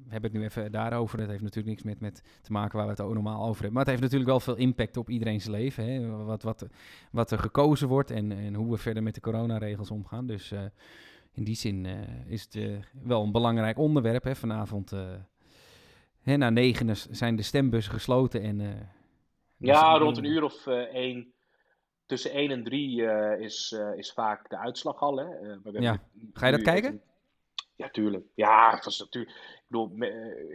hebben 0.07 0.31
het 0.31 0.39
nu 0.39 0.43
even 0.43 0.71
daarover. 0.71 1.17
Dat 1.17 1.27
heeft 1.27 1.41
natuurlijk 1.41 1.67
niks 1.67 1.83
met, 1.83 1.99
met 1.99 2.23
te 2.41 2.51
maken 2.51 2.77
waar 2.77 2.85
we 2.85 2.91
het 2.91 3.01
ook 3.01 3.13
normaal 3.13 3.41
over 3.41 3.61
hebben. 3.61 3.71
Maar 3.71 3.81
het 3.81 3.89
heeft 3.89 4.01
natuurlijk 4.01 4.29
wel 4.29 4.39
veel 4.39 4.55
impact 4.55 4.97
op 4.97 5.09
iedereen's 5.09 5.45
leven. 5.45 5.85
Hè? 5.85 6.07
Wat, 6.25 6.43
wat, 6.43 6.67
wat 7.11 7.31
er 7.31 7.39
gekozen 7.39 7.87
wordt 7.87 8.11
en, 8.11 8.31
en 8.31 8.53
hoe 8.53 8.71
we 8.71 8.77
verder 8.77 9.03
met 9.03 9.15
de 9.15 9.21
coronaregels 9.21 9.91
omgaan. 9.91 10.27
Dus 10.27 10.51
uh, 10.51 10.61
in 11.31 11.43
die 11.43 11.55
zin 11.55 11.85
uh, 11.85 11.93
is 12.27 12.43
het 12.43 12.83
wel 13.03 13.23
een 13.23 13.31
belangrijk 13.31 13.77
onderwerp. 13.77 14.23
Hè? 14.23 14.35
Vanavond 14.35 14.93
hè, 16.21 16.37
na 16.37 16.49
negen 16.49 16.95
zijn 16.95 17.35
de 17.35 17.43
stembussen 17.43 17.93
gesloten. 17.93 18.41
En, 18.41 18.89
ja, 19.57 19.97
rond 19.97 20.17
een 20.17 20.23
uur 20.23 20.43
of 20.43 20.67
één 20.67 21.33
tussen 22.05 22.31
1 22.31 22.51
en 22.51 22.63
3 22.63 23.05
eh, 23.05 23.39
is, 23.41 23.75
is 23.95 24.11
vaak 24.11 24.49
de 24.49 24.57
uitslag 24.57 24.99
al. 24.99 25.17
Hè? 25.17 25.25
Ja. 25.79 25.99
Ga 26.33 26.45
je 26.45 26.51
dat 26.51 26.61
kijken? 26.61 27.01
Ja, 27.75 27.89
tuurlijk. 27.89 28.25
Ja, 28.33 28.75
het 28.75 28.85
was 28.85 28.99
natuurlijk. 28.99 29.35
Ik 29.35 29.63
bedoel, 29.67 29.91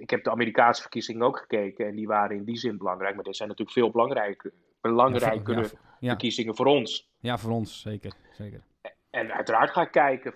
ik 0.00 0.10
heb 0.10 0.24
de 0.24 0.30
Amerikaanse 0.30 0.80
verkiezingen 0.80 1.26
ook 1.26 1.38
gekeken 1.38 1.86
en 1.86 1.94
die 1.94 2.06
waren 2.06 2.36
in 2.36 2.44
die 2.44 2.56
zin 2.56 2.78
belangrijk, 2.78 3.14
maar 3.14 3.24
dit 3.24 3.36
zijn 3.36 3.48
natuurlijk 3.48 3.78
veel 3.78 3.90
belangrijker, 3.90 4.52
belangrijkere 4.80 5.68
ja, 6.00 6.08
verkiezingen 6.08 6.56
voor 6.56 6.66
ons. 6.66 7.10
Ja, 7.18 7.38
voor 7.38 7.50
ons, 7.50 7.80
zeker. 7.80 8.12
zeker. 8.32 8.62
En 9.10 9.32
uiteraard 9.32 9.70
ga 9.70 9.82
ik 9.82 9.90
kijken. 9.90 10.32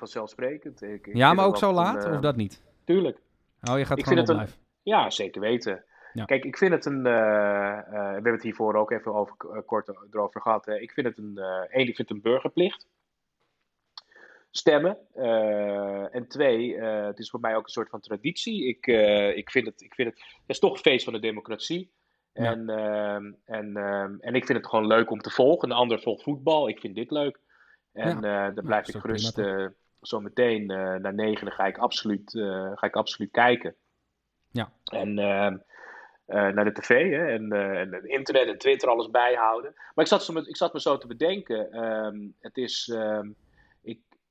Ik, 0.78 1.06
ik 1.06 1.16
ja, 1.16 1.34
maar 1.34 1.46
ook 1.46 1.56
zo 1.56 1.72
laat, 1.72 2.04
of 2.04 2.20
dat 2.20 2.36
niet? 2.36 2.62
Tuurlijk. 2.84 3.18
Oh, 3.70 3.78
je 3.78 3.84
gaat 3.84 3.98
ik 3.98 4.06
gewoon 4.06 4.38
live? 4.40 4.56
Ja, 4.82 5.10
zeker 5.10 5.40
weten. 5.40 5.84
Kijk, 6.24 6.44
ik 6.44 6.56
vind 6.56 6.72
het 6.72 6.84
een. 6.84 6.98
Uh, 6.98 7.04
we 7.04 8.10
hebben 8.12 8.32
het 8.32 8.42
hiervoor 8.42 8.74
ook 8.74 8.90
even 8.90 9.14
over, 9.14 9.36
uh, 9.44 9.58
kort 9.66 9.88
erover 10.10 10.40
gehad. 10.40 10.68
ik 10.68 10.92
vind 10.92 11.06
het 11.06 11.18
een. 11.18 11.38
één, 11.70 11.88
ik 11.88 11.96
vind 11.96 12.08
het 12.08 12.10
een 12.10 12.22
burgerplicht. 12.22 12.86
Stemmen. 14.56 14.98
en 16.10 16.28
twee, 16.28 16.80
het 16.80 17.18
is 17.18 17.30
voor 17.30 17.40
mij 17.40 17.56
ook 17.56 17.64
een 17.64 17.72
soort 17.72 17.88
van 17.88 18.00
traditie. 18.00 18.68
Ik, 18.68 18.86
ik, 19.36 19.50
vind, 19.50 19.66
het, 19.66 19.80
ik 19.80 19.94
vind 19.94 20.10
het. 20.10 20.20
Het 20.20 20.42
is 20.46 20.58
toch 20.58 20.72
een 20.72 20.78
feest 20.78 21.04
van 21.04 21.12
de 21.12 21.18
democratie. 21.18 21.92
En, 22.32 22.68
ehm, 22.68 23.32
en, 23.44 23.76
ehm, 23.76 24.14
en 24.20 24.34
ik 24.34 24.46
vind 24.46 24.58
het 24.58 24.66
gewoon 24.66 24.86
leuk 24.86 25.10
om 25.10 25.20
te 25.20 25.30
volgen. 25.30 25.70
Een 25.70 25.76
ander 25.76 26.00
volgt 26.00 26.22
voetbal. 26.22 26.68
Ik 26.68 26.80
vind 26.80 26.94
dit 26.94 27.10
leuk. 27.10 27.40
En 27.92 28.20
ja. 28.20 28.50
dan 28.50 28.64
blijf 28.64 28.88
ik 28.88 29.00
gerust 29.00 29.40
zo 30.00 30.20
meteen 30.20 30.66
naar 30.66 31.14
negen. 31.14 31.44
Dan 31.44 31.54
ga 31.54 31.66
ik 31.66 31.78
absoluut, 31.78 32.30
ga 32.74 32.86
ik 32.86 32.96
absoluut 32.96 33.30
kijken. 33.30 33.74
Ja. 34.50 34.72
En. 34.84 35.18
Ehm, 35.18 35.56
naar 36.26 36.64
de 36.64 36.72
tv 36.72 37.10
hè, 37.10 37.26
en, 37.26 37.52
en 37.52 38.08
internet 38.08 38.48
en 38.48 38.58
Twitter 38.58 38.88
alles 38.88 39.10
bijhouden. 39.10 39.72
Maar 39.74 40.04
ik 40.04 40.10
zat, 40.10 40.28
me, 40.28 40.48
ik 40.48 40.56
zat 40.56 40.72
me 40.72 40.80
zo 40.80 40.98
te 40.98 41.06
bedenken. 41.06 41.68
Het 42.40 42.56
is, 42.56 42.88
um, 42.88 43.36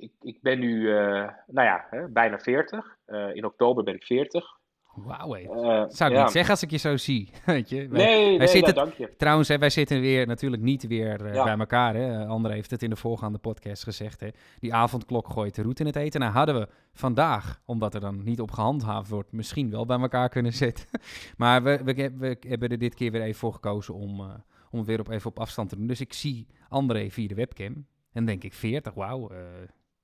ik, 0.03 0.11
ik, 0.21 0.41
ben 0.41 0.59
nu, 0.59 0.81
uh, 0.81 1.29
nou 1.47 1.67
ja, 1.67 1.85
hè, 1.89 2.07
bijna 2.07 2.39
40. 2.39 2.97
in 3.33 3.45
oktober 3.45 3.83
ben 3.83 3.95
ik 3.95 4.03
40. 4.03 4.61
Wauw, 4.93 5.37
uh, 5.37 5.83
zou 5.87 6.13
ik 6.13 6.19
niet 6.19 6.31
zeggen 6.31 6.49
als 6.49 6.63
ik 6.63 6.71
je 6.71 6.77
zo 6.77 6.97
zie. 6.97 7.29
Weet 7.45 7.69
je? 7.69 7.87
Wij, 7.87 8.05
nee, 8.05 8.27
wij 8.27 8.37
nee, 8.37 8.47
zitten, 8.47 8.75
dank 8.75 8.93
je. 8.93 9.15
Trouwens, 9.17 9.47
hè, 9.47 9.57
wij 9.57 9.69
zitten 9.69 10.01
weer 10.01 10.27
natuurlijk 10.27 10.61
niet 10.61 10.87
weer 10.87 11.25
uh, 11.25 11.33
ja. 11.33 11.43
bij 11.43 11.57
elkaar. 11.57 11.95
Hè. 11.95 12.25
André 12.25 12.53
heeft 12.53 12.71
het 12.71 12.83
in 12.83 12.89
de 12.89 12.95
voorgaande 12.95 13.37
podcast 13.37 13.83
gezegd. 13.83 14.19
Hè. 14.19 14.27
Die 14.59 14.73
avondklok 14.73 15.29
gooit 15.29 15.55
de 15.55 15.61
route 15.61 15.81
in 15.81 15.87
het 15.87 15.95
eten. 15.95 16.19
Nou 16.19 16.33
hadden 16.33 16.59
we 16.59 16.67
vandaag, 16.93 17.61
omdat 17.65 17.93
er 17.93 17.99
dan 17.99 18.23
niet 18.23 18.41
op 18.41 18.51
gehandhaafd 18.51 19.09
wordt, 19.09 19.31
misschien 19.31 19.69
wel 19.69 19.85
bij 19.85 19.99
elkaar 19.99 20.29
kunnen 20.29 20.53
zitten. 20.53 20.85
maar 21.37 21.63
we, 21.63 21.81
we, 21.83 22.11
we, 22.17 22.37
hebben 22.47 22.69
er 22.69 22.79
dit 22.79 22.95
keer 22.95 23.11
weer 23.11 23.21
even 23.21 23.39
voor 23.39 23.53
gekozen 23.53 23.93
om, 23.93 24.19
uh, 24.19 24.33
om 24.71 24.85
weer 24.85 24.99
op, 24.99 25.09
even 25.09 25.29
op 25.29 25.39
afstand 25.39 25.69
te 25.69 25.75
doen. 25.75 25.87
Dus 25.87 26.01
ik 26.01 26.13
zie 26.13 26.47
André 26.69 27.09
via 27.09 27.27
de 27.27 27.35
webcam. 27.35 27.85
En 28.11 28.25
denk 28.25 28.43
ik 28.43 28.53
40, 28.53 28.93
wauw. 28.93 29.31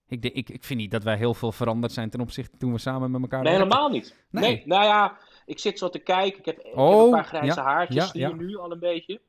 Ik, 0.09 0.23
ik, 0.23 0.49
ik 0.49 0.63
vind 0.63 0.79
niet 0.79 0.91
dat 0.91 1.03
wij 1.03 1.17
heel 1.17 1.33
veel 1.33 1.51
veranderd 1.51 1.91
zijn 1.91 2.09
ten 2.09 2.21
opzichte 2.21 2.57
toen 2.57 2.71
we 2.71 2.77
samen 2.77 3.11
met 3.11 3.21
elkaar 3.21 3.43
Nee, 3.43 3.53
helemaal 3.53 3.89
niet. 3.89 4.15
Nee. 4.29 4.43
Nee. 4.43 4.63
nou 4.65 4.83
ja, 4.83 5.17
ik 5.45 5.59
zit 5.59 5.79
zo 5.79 5.89
te 5.89 5.99
kijken. 5.99 6.39
Ik 6.39 6.45
heb, 6.45 6.59
ik 6.59 6.65
heb 6.65 6.77
Oh, 6.77 7.03
een 7.03 7.11
paar 7.11 7.25
grijze 7.25 7.55
ja, 7.55 7.63
haartjes, 7.63 8.03
ja, 8.03 8.09
zie 8.11 8.19
ja. 8.19 8.33
nu 8.33 8.57
al 8.57 8.71
een 8.71 8.79
beetje. 8.79 9.21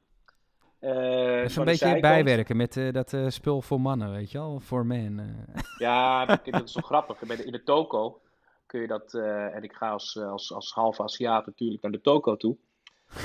Van 0.81 0.91
een 0.91 1.47
beetje 1.47 1.75
zijkant. 1.75 2.01
bijwerken 2.01 2.57
met 2.57 2.77
eh, 2.77 2.93
dat 2.93 3.13
eh, 3.13 3.29
spul 3.29 3.63
voor 3.63 3.81
mannen, 3.81 4.13
weet 4.13 4.31
je 4.31 4.39
wel? 4.39 4.61
Voor 4.61 4.87
men. 4.87 5.47
Ja, 5.79 6.25
dat 6.27 6.65
is 6.65 6.75
wel 6.75 6.83
grappig. 6.83 7.23
In 7.23 7.53
de 7.53 7.63
toko 7.63 8.21
kun 8.67 8.81
je 8.81 8.87
dat, 8.87 9.15
en 9.55 9.63
ik 9.63 9.73
ga 9.73 9.91
als, 9.91 10.17
als, 10.17 10.53
als 10.53 10.73
halve 10.73 11.03
Aziat 11.03 11.47
natuurlijk 11.47 11.83
naar 11.83 11.93
de 11.93 12.01
toko 12.01 12.37
toe. 12.37 12.57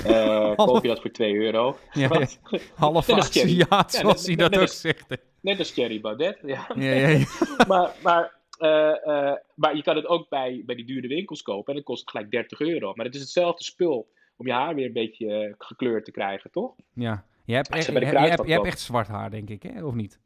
Eh 0.04 0.54
koop 0.66 0.82
je 0.82 0.88
dat 0.88 1.00
voor 1.00 1.10
2 1.10 1.34
euro. 1.34 1.76
Ja, 1.92 2.08
Wat? 2.08 2.38
Half. 2.74 3.10
Aziat, 3.10 3.50
Ja, 3.50 3.84
zoals 3.86 4.26
hij 4.26 4.34
net 4.34 4.52
dat 4.52 4.60
ook 4.62 4.68
zegt. 4.68 5.06
Net 5.40 5.58
als 5.58 5.70
Thierry 5.72 6.00
Baudet. 6.00 6.38
Ja. 6.42 6.66
Ja, 6.74 6.92
ja, 6.92 7.08
ja. 7.08 7.24
maar, 7.68 7.94
maar, 8.02 8.34
eh, 8.58 9.06
eh, 9.06 9.36
maar 9.54 9.76
je 9.76 9.82
kan 9.82 9.96
het 9.96 10.06
ook 10.06 10.28
bij, 10.28 10.62
bij 10.66 10.74
die 10.74 10.84
dure 10.86 11.08
winkels 11.08 11.42
kopen 11.42 11.66
en 11.68 11.74
dan 11.74 11.82
kost 11.82 12.10
gelijk 12.10 12.30
30 12.30 12.60
euro. 12.60 12.92
Maar 12.94 13.06
het 13.06 13.14
is 13.14 13.20
hetzelfde 13.20 13.64
spul 13.64 14.08
om 14.36 14.46
je 14.46 14.52
haar 14.52 14.74
weer 14.74 14.86
een 14.86 14.92
beetje 14.92 15.54
gekleurd 15.58 16.04
te 16.04 16.10
krijgen, 16.10 16.50
toch? 16.50 16.74
ja. 16.92 17.24
Je 17.44 17.54
hebt, 17.54 17.68
echt, 17.68 17.86
je 17.86 17.92
je, 18.00 18.06
hebt, 18.06 18.46
je 18.46 18.52
hebt 18.52 18.66
echt 18.66 18.80
zwart 18.80 19.08
haar, 19.08 19.30
denk 19.30 19.48
ik, 19.50 19.62
hè? 19.62 19.84
Of 19.84 19.94
niet? 19.94 20.20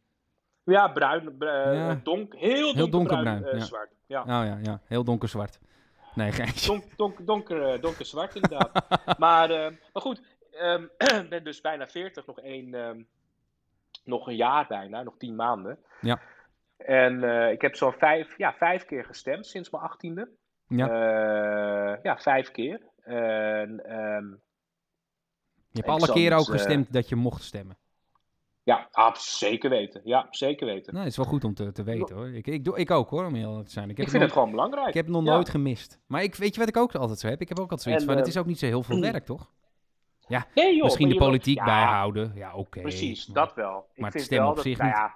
Ja, 0.65 0.89
bruin, 0.89 1.37
bru- 1.39 1.49
Ja. 1.49 2.01
donk, 2.03 2.35
heel 2.37 2.75
donkerbruin, 2.75 3.25
donkerbruin, 3.25 3.57
ja. 3.59 3.65
zwart. 3.65 3.91
Ja. 4.07 4.21
Oh 4.21 4.27
ja, 4.27 4.59
ja. 4.63 4.81
Heel 4.85 5.05
donkerzwart. 5.05 5.59
Nee, 6.15 6.33
geintje. 6.33 6.67
Donk, 6.67 6.97
donk, 6.97 7.27
donker, 7.27 7.73
eh, 7.73 7.81
donker 7.81 8.07
zwart 8.07 8.35
inderdaad. 8.35 8.85
maar, 9.19 9.51
eh, 9.51 9.73
maar 9.93 10.03
goed, 10.03 10.23
ik 10.51 11.29
ben 11.29 11.45
dus 11.45 11.61
bijna 11.61 11.89
40, 11.89 12.27
nog, 12.27 12.41
één, 12.41 12.75
ehm, 12.75 13.03
nog 14.05 14.27
een 14.27 14.37
jaar 14.37 14.67
bijna, 14.67 15.03
nog 15.03 15.17
10 15.17 15.37
maanden. 15.37 15.79
Ja. 16.01 16.21
En 16.77 17.25
eh, 17.25 17.51
ik 17.51 17.61
heb 17.61 17.75
zo'n 17.75 17.93
vijf, 17.93 18.39
ja, 18.39 18.53
vijf 18.53 18.85
keer 18.85 19.05
gestemd 19.05 19.47
sinds 19.47 19.71
mijn 19.71 19.83
achttiende. 19.83 20.29
Ja. 20.69 20.89
Eh, 20.89 22.03
ja, 22.03 22.19
vijf 22.19 22.51
keer. 22.51 22.81
En, 23.03 23.85
ehm, 23.85 24.29
Je 25.73 25.81
hebt 25.83 25.89
alle 25.89 26.13
keren 26.13 26.39
ook 26.39 26.47
gestemd 26.47 26.93
dat 26.93 27.09
je 27.09 27.17
mocht 27.17 27.43
stemmen. 27.43 27.77
Ja, 28.71 28.89
ah, 28.93 29.15
zeker 29.15 29.71
weten. 29.71 30.01
Ja, 30.05 30.27
zeker 30.31 30.67
weten. 30.67 30.93
Nou, 30.93 31.05
dat 31.05 31.13
is 31.13 31.17
wel 31.17 31.27
goed 31.27 31.45
om 31.45 31.55
te, 31.55 31.73
te 31.73 31.83
weten, 31.83 32.17
hoor. 32.17 32.29
Ik, 32.29 32.47
ik, 32.47 32.65
doe, 32.65 32.79
ik 32.79 32.91
ook, 32.91 33.11
hoor, 33.11 33.25
om 33.25 33.35
heel 33.35 33.49
eerlijk 33.49 33.67
te 33.67 33.73
zijn. 33.73 33.85
Ik 33.85 33.91
ik 33.91 33.97
heb, 33.97 34.09
vind 34.09 34.19
nog, 34.23 34.31
het 34.31 34.39
gewoon 34.39 34.51
belangrijk. 34.51 34.89
ik 34.89 34.95
heb 34.95 35.05
het 35.05 35.15
nog 35.15 35.25
Ja. 35.25 35.33
nooit 35.35 35.49
gemist. 35.49 35.99
Maar 36.07 36.23
ik, 36.23 36.35
weet 36.35 36.55
je 36.55 36.61
wat 36.61 36.69
ik 36.69 36.77
ook 36.77 36.95
altijd 36.95 37.19
zo 37.19 37.29
heb? 37.29 37.41
Ik 37.41 37.49
heb 37.49 37.59
ook 37.59 37.71
altijd 37.71 37.83
zoiets 37.83 38.03
En, 38.03 38.09
van, 38.09 38.17
het 38.19 38.27
eh, 38.27 38.33
is 38.35 38.41
ook 38.41 38.47
niet 38.47 38.59
zo 38.59 38.67
heel 38.67 38.83
veel 38.83 39.01
werk, 39.11 39.25
toch? 39.25 39.51
Nee, 40.55 40.75
joh, 40.75 40.85
Misschien 40.85 41.09
de 41.09 41.17
politiek 41.17 41.57
ja, 41.59 41.65
bijhouden. 41.65 42.33
Ja, 42.35 42.55
oké. 42.55 42.81
Precies, 42.81 43.27
maar- 43.27 43.45
dat 43.47 43.55
wel. 43.55 43.77
Ik 43.79 44.01
maar 44.01 44.05
het 44.05 44.13
vind 44.13 44.25
stemmen 44.25 44.39
wel 44.47 44.51
op 44.51 44.57
dat, 44.57 44.65
zich 44.65 44.79
nou 44.79 44.91
ja, 44.91 45.15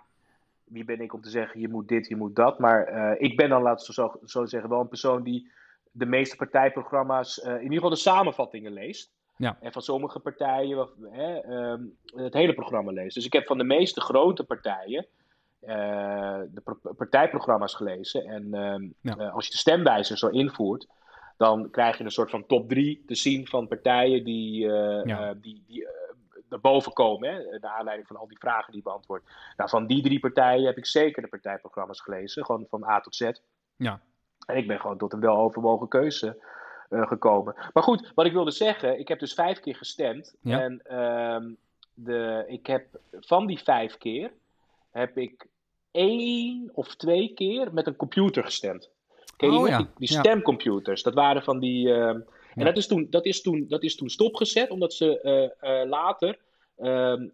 wie 0.64 0.84
ben 0.84 1.00
ik 1.00 1.12
om 1.14 1.20
te 1.20 1.30
zeggen, 1.30 1.60
je 1.60 1.68
moet 1.68 1.88
dit, 1.88 2.08
je 2.08 2.16
moet 2.16 2.36
dat. 2.36 2.58
Maar 2.58 2.84
eh, 2.84 3.22
ik 3.28 3.36
ben 3.36 3.48
dan, 3.48 3.62
laten 3.62 3.86
we 3.86 3.92
zo, 3.92 4.12
zo 4.24 4.46
zeggen, 4.46 4.70
wel 4.70 4.80
een 4.80 4.88
persoon 4.88 5.22
die 5.22 5.50
de 5.90 6.06
meeste 6.06 6.36
partijprogramma's, 6.36 7.40
eh, 7.40 7.50
in 7.54 7.62
ieder 7.62 7.74
geval 7.74 7.90
de 7.90 7.96
samenvattingen 7.96 8.72
leest. 8.72 9.12
Ja. 9.36 9.56
En 9.60 9.72
van 9.72 9.82
sommige 9.82 10.18
partijen 10.20 10.88
hè, 11.10 11.38
ehm, 11.38 11.82
het 12.04 12.34
hele 12.34 12.54
programma 12.54 12.92
leest. 12.92 13.14
Dus 13.14 13.24
ik 13.26 13.32
heb 13.32 13.46
van 13.46 13.58
de 13.58 13.64
meeste 13.64 14.00
grote 14.00 14.44
partijen 14.44 15.06
eh, 15.60 16.40
de 16.50 16.60
pro- 16.64 16.92
partijprogramma's 16.96 17.74
gelezen. 17.74 18.24
En 18.24 18.54
ehm, 18.54 18.88
Ja. 19.00 19.16
eh, 19.16 19.34
als 19.34 19.44
je 19.46 19.50
de 19.50 19.56
stemwijzer 19.58 20.18
zo 20.18 20.28
invoert, 20.28 20.86
dan 21.36 21.70
krijg 21.70 21.98
je 21.98 22.04
een 22.04 22.10
soort 22.10 22.30
van 22.30 22.46
top 22.46 22.68
drie 22.68 23.02
te 23.06 23.14
zien 23.14 23.46
van 23.46 23.68
partijen 23.68 24.24
die, 24.24 24.60
Ja. 24.60 25.02
eh, 25.04 25.30
die, 25.36 25.62
die 25.66 25.86
naar 26.48 26.60
boven 26.60 26.92
komen. 26.92 27.34
Hè, 27.34 27.58
naar 27.58 27.70
aanleiding 27.70 28.06
van 28.08 28.16
al 28.16 28.28
die 28.28 28.38
vragen 28.38 28.66
die 28.72 28.76
je 28.76 28.88
beantwoordt. 28.88 29.24
Nou, 29.56 29.70
van 29.70 29.86
die 29.86 30.02
drie 30.02 30.20
partijen 30.20 30.66
heb 30.66 30.76
ik 30.76 30.86
zeker 30.86 31.22
de 31.22 31.28
partijprogramma's 31.28 32.00
gelezen. 32.00 32.44
Gewoon 32.44 32.66
van 32.68 32.84
A 32.84 33.00
tot 33.00 33.14
Z. 33.16 33.30
Ja. 33.76 34.00
En 34.46 34.56
ik 34.56 34.66
ben 34.66 34.80
gewoon 34.80 34.98
tot 34.98 35.12
een 35.12 35.20
weloverwogen 35.20 35.88
keuze 35.88 36.42
gekomen. 36.90 37.54
Maar 37.72 37.82
goed, 37.82 38.12
wat 38.14 38.26
ik 38.26 38.32
wilde 38.32 38.50
zeggen, 38.50 38.98
ik 38.98 39.08
heb 39.08 39.18
dus 39.18 39.34
vijf 39.34 39.60
keer 39.60 39.76
gestemd. 39.76 40.34
Ja. 40.40 40.60
En 40.60 40.80
ehm, 40.84 41.52
de, 41.94 42.44
ik 42.46 42.66
heb 42.66 42.86
van 43.20 43.46
die 43.46 43.58
vijf 43.58 43.98
keer 43.98 44.32
heb 44.90 45.18
ik 45.18 45.46
één 45.90 46.70
of 46.72 46.94
twee 46.94 47.34
keer 47.34 47.72
met 47.72 47.86
een 47.86 47.96
computer 47.96 48.44
gestemd. 48.44 48.90
Ken 49.36 49.52
je 49.52 49.58
Oh 49.58 49.64
die, 49.64 49.72
ja, 49.72 49.88
die, 49.96 50.08
stemcomputers? 50.08 51.02
Dat 51.02 51.14
waren 51.14 51.42
van 51.42 51.58
die. 51.58 51.92
ehm, 51.92 52.20
en 52.54 52.64
dat, 52.64 52.76
is 52.76 52.86
toen, 52.86 53.06
dat, 53.10 53.24
is 53.26 53.42
toen, 53.42 53.64
dat 53.68 53.82
is 53.82 53.96
toen 53.96 54.08
stopgezet, 54.08 54.70
omdat 54.70 54.92
ze 54.92 55.20
eh, 55.20 55.80
eh, 55.80 55.88
later. 55.88 56.38
ehm, 56.76 57.28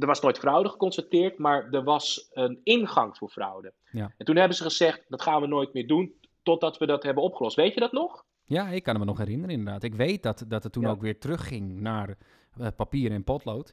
er 0.00 0.06
was 0.06 0.20
nooit 0.20 0.38
fraude 0.38 0.68
geconstateerd, 0.68 1.38
maar 1.38 1.68
er 1.70 1.84
was 1.84 2.28
een 2.32 2.60
ingang 2.62 3.16
voor 3.16 3.28
fraude. 3.28 3.72
Ja. 3.90 4.12
En 4.16 4.26
toen 4.26 4.36
hebben 4.36 4.56
ze 4.56 4.62
gezegd: 4.62 5.04
dat 5.08 5.22
gaan 5.22 5.40
we 5.40 5.46
nooit 5.46 5.72
meer 5.72 5.86
doen, 5.86 6.14
totdat 6.42 6.78
we 6.78 6.86
dat 6.86 7.02
hebben 7.02 7.22
opgelost. 7.22 7.56
Weet 7.56 7.74
je 7.74 7.80
dat 7.80 7.92
nog? 7.92 8.24
Ja, 8.48 8.68
ik 8.68 8.82
kan 8.82 8.98
me 8.98 9.04
nog 9.04 9.18
herinneren 9.18 9.54
inderdaad. 9.56 9.82
Ik 9.82 9.94
weet 9.94 10.22
dat, 10.22 10.44
dat 10.48 10.62
het 10.62 10.72
toen 10.72 10.82
Ja. 10.82 10.88
ook 10.88 11.00
weer 11.00 11.18
terugging 11.18 11.80
naar 11.80 12.16
eh, 12.58 12.66
papier 12.76 13.10
en 13.12 13.24
potlood. 13.24 13.72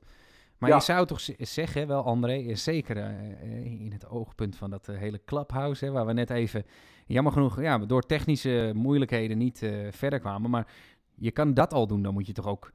Maar 0.58 0.70
Ja. 0.70 0.75
je 0.75 0.82
zou 0.82 1.05
toch 1.05 1.22
zeggen, 1.38 1.88
wel 1.88 2.03
André, 2.03 2.34
eh, 2.34 2.55
zeker 2.55 2.98
eh, 2.98 3.65
in 3.82 3.91
het 3.91 4.08
oogpunt 4.08 4.55
van 4.55 4.70
dat 4.70 4.86
hele 4.88 5.22
clubhouse, 5.25 5.86
hè, 5.86 5.91
waar 5.91 6.05
we 6.05 6.13
net 6.13 6.29
even, 6.29 6.63
jammer 7.05 7.32
genoeg, 7.34 7.62
ja, 7.62 7.77
door 7.77 8.01
technische 8.01 8.72
moeilijkheden 8.75 9.38
niet 9.38 9.70
verder 9.89 10.20
kwamen. 10.20 10.50
Maar 10.50 10.67
je 11.15 11.32
kan 11.32 11.53
dat 11.53 11.74
al 11.74 11.88
doen, 11.88 12.01
dan 12.01 12.13
moet 12.13 12.27
je 12.27 12.34
toch 12.34 12.48
ook 12.48 12.72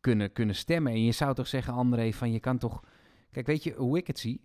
kunnen, 0.00 0.32
kunnen 0.32 0.54
stemmen. 0.54 0.92
En 0.92 1.04
je 1.04 1.12
zou 1.12 1.34
toch 1.34 1.46
zeggen, 1.46 1.72
André, 1.74 2.12
van 2.12 2.32
je 2.32 2.40
kan 2.40 2.58
toch... 2.58 2.82
Kijk, 3.30 3.46
weet 3.46 3.62
je 3.64 3.74
hoe 3.74 3.96
ik 3.98 4.06
het 4.06 4.18
zie? 4.18 4.40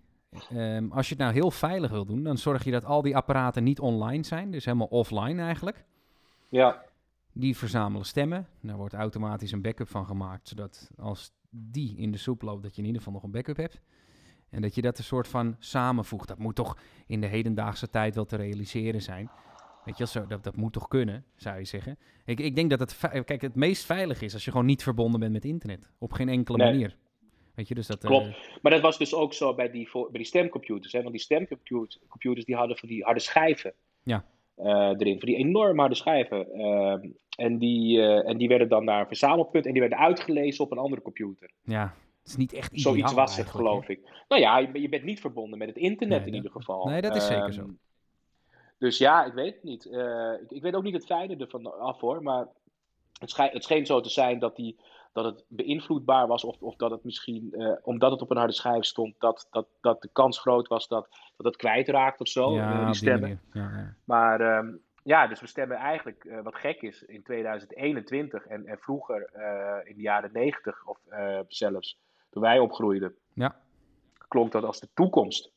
Ehm, 0.50 0.92
als 0.92 1.08
je 1.10 1.14
het 1.14 1.24
nou 1.24 1.34
heel 1.34 1.52
veilig 1.52 1.92
wil 1.92 2.06
doen, 2.06 2.24
dan 2.24 2.38
zorg 2.38 2.64
je 2.64 2.72
dat 2.72 2.86
al 2.86 3.02
die 3.02 3.16
apparaten 3.16 3.64
niet 3.64 3.80
online 3.80 4.24
zijn. 4.26 4.52
Dus 4.52 4.66
helemaal 4.66 4.88
offline 4.88 5.42
eigenlijk. 5.42 5.84
Ja. 6.50 6.84
Die 7.38 7.58
verzamelen 7.58 8.06
stemmen. 8.06 8.48
Daar 8.62 8.77
wordt 8.77 8.94
automatisch 8.94 9.51
een 9.51 9.62
backup 9.62 9.89
van 9.89 10.06
gemaakt. 10.06 10.48
Zodat 10.48 10.89
als 10.98 11.32
die 11.50 11.98
in 11.98 12.12
de 12.12 12.18
soep 12.18 12.42
loopt, 12.42 12.63
dat 12.63 12.75
je 12.75 12.82
in 12.82 12.88
ieder 12.88 13.01
geval 13.01 13.13
nog 13.15 13.24
een 13.24 13.32
backup 13.32 13.58
hebt. 13.58 13.82
En 14.50 14.62
dat 14.62 14.75
je 14.75 14.82
dat 14.82 14.98
een 14.98 15.04
soort 15.04 15.27
van 15.27 15.56
samenvoegt. 15.60 16.27
Dat 16.27 16.38
moet 16.38 16.56
toch 16.56 16.77
in 17.08 17.22
de 17.22 17.27
hedendaagse 17.27 17.89
tijd 17.89 18.15
wel 18.15 18.25
te 18.25 18.36
realiseren 18.36 19.01
zijn. 19.01 19.30
Weet 19.86 19.98
je, 19.98 20.08
zo, 20.08 20.25
dat, 20.27 20.44
dat 20.44 20.56
moet 20.56 20.74
toch 20.74 20.88
kunnen, 20.88 21.25
zou 21.36 21.58
je 21.58 21.65
zeggen. 21.65 21.98
Ik, 22.25 22.39
ik 22.39 22.56
denk 22.56 22.70
dat 22.70 22.80
het, 22.80 22.98
kijk, 23.25 23.42
het 23.42 23.56
meest 23.56 23.86
veilig 23.86 24.22
is 24.22 24.34
als 24.34 24.46
je 24.46 24.51
gewoon 24.51 24.65
niet 24.65 24.84
verbonden 24.84 25.20
bent 25.20 25.32
met 25.32 25.46
internet. 25.46 25.89
Op 25.98 26.12
geen 26.12 26.30
enkele 26.30 26.58
Nee. 26.58 26.72
manier. 26.72 26.98
Weet 27.54 27.68
je, 27.68 27.75
dus 27.75 27.88
dat... 27.88 28.04
eh, 28.04 28.10
Klopt. 28.10 28.60
Maar 28.62 28.72
dat 28.72 28.82
was 28.82 28.98
dus 28.98 29.13
ook 29.13 29.34
zo 29.34 29.54
bij 29.56 29.72
die, 29.72 29.89
voor- 29.89 30.06
bij 30.12 30.18
die 30.20 30.27
stemcomputers. 30.27 30.94
Hè? 30.94 31.00
Want 31.00 31.12
die 31.12 31.22
stemcomputers 31.22 32.00
computers, 32.08 32.46
die 32.46 32.56
hadden 32.56 32.77
van 32.77 32.89
die 32.89 33.04
harde 33.04 33.20
schijven 33.20 33.74
Ja. 34.04 34.25
Eh, 34.56 34.66
erin. 34.98 35.20
Van 35.20 35.30
die 35.30 35.36
enorm 35.38 35.80
harde 35.80 35.96
schijven. 35.96 36.52
Ehm, 36.54 37.10
en, 37.38 37.58
die, 37.58 38.02
eh, 38.02 38.30
en 38.30 38.38
die 38.38 38.48
werden 38.48 38.70
dan 38.70 38.84
naar 38.84 39.00
een 39.00 39.08
verzamelpunt 39.08 39.66
en 39.66 39.72
die 39.72 39.82
werden 39.82 40.00
uitgelezen 40.00 40.64
op 40.64 40.72
een 40.72 40.78
andere 40.78 41.02
computer. 41.02 41.50
ja, 41.64 41.94
het 42.20 42.28
is 42.34 42.36
niet 42.36 42.54
echt 42.54 42.72
ideaal 42.72 42.94
Zoiets 42.94 43.14
was 43.14 43.38
het, 43.38 43.48
geloof 43.48 43.88
ik. 43.90 44.00
Nou 44.28 44.42
ja, 44.42 44.58
je, 44.58 44.82
je 44.82 44.90
bent 44.90 45.04
niet 45.04 45.20
verbonden 45.20 45.60
met 45.60 45.68
het 45.68 45.78
internet 45.78 46.10
Nee, 46.18 46.26
in 46.28 46.34
dat- 46.34 46.36
ieder 46.44 46.52
geval. 46.52 46.86
nee, 46.86 47.02
dat 47.02 47.16
is 47.16 47.26
zeker 47.28 47.44
Ehm, 47.44 47.52
zo. 47.52 47.70
Dus 48.80 48.98
ja, 48.98 49.26
ik 49.26 49.34
weet 49.34 49.54
het 49.54 49.64
niet. 49.64 49.86
Eh, 49.86 50.32
ik, 50.44 50.52
ik 50.52 50.62
weet 50.62 50.76
ook 50.76 50.84
niet 50.84 50.94
het 50.94 51.06
fijne 51.06 51.36
ervan 51.38 51.80
af 51.80 52.00
hoor. 52.00 52.24
Maar 52.24 52.48
het, 53.20 53.30
schij- 53.30 53.50
het 53.54 53.64
scheen 53.64 53.86
zo 53.86 54.02
te 54.02 54.10
zijn 54.10 54.40
dat, 54.40 54.56
die, 54.56 54.76
dat 55.16 55.26
het 55.26 55.46
beïnvloedbaar 55.48 56.28
was. 56.28 56.44
Of, 56.44 56.62
of 56.62 56.76
dat 56.76 56.92
het 56.92 57.04
misschien, 57.04 57.54
eh, 57.54 57.72
omdat 57.82 58.12
het 58.12 58.22
op 58.22 58.32
een 58.32 58.38
harde 58.38 58.54
schijf 58.54 58.84
stond, 58.84 59.16
dat, 59.20 59.48
dat, 59.52 59.68
dat 59.82 60.02
de 60.02 60.10
kans 60.12 60.40
groot 60.40 60.68
was 60.68 60.88
dat, 60.88 61.08
dat 61.38 61.46
het 61.46 61.56
kwijtraakt 61.56 62.20
of 62.20 62.28
zo. 62.28 62.54
Ja, 62.54 62.80
eh, 62.80 62.86
die 62.86 62.96
stemmen. 62.96 63.42
Ja, 63.52 63.62
ja. 63.62 63.96
Maar 64.04 64.42
ehm, 64.42 64.76
ja, 65.04 65.28
dus 65.28 65.40
we 65.40 65.48
stemmen 65.48 65.78
eigenlijk, 65.78 66.26
eh, 66.26 66.42
wat 66.42 66.56
gek 66.56 66.82
is, 66.82 67.04
in 67.04 67.24
2021 67.24 68.48
en, 68.48 68.66
en 68.66 68.78
vroeger 68.78 69.30
in 69.84 69.96
de 69.96 70.02
jaren 70.02 70.30
90 70.34 70.86
of 70.86 70.98
zelfs 71.48 72.00
toen 72.30 72.42
wij 72.42 72.60
opgroeiden, 72.60 73.16
Ja. 73.34 73.56
klonk 74.28 74.52
dat 74.52 74.64
als 74.64 74.80
de 74.80 74.90
toekomst. 74.94 75.52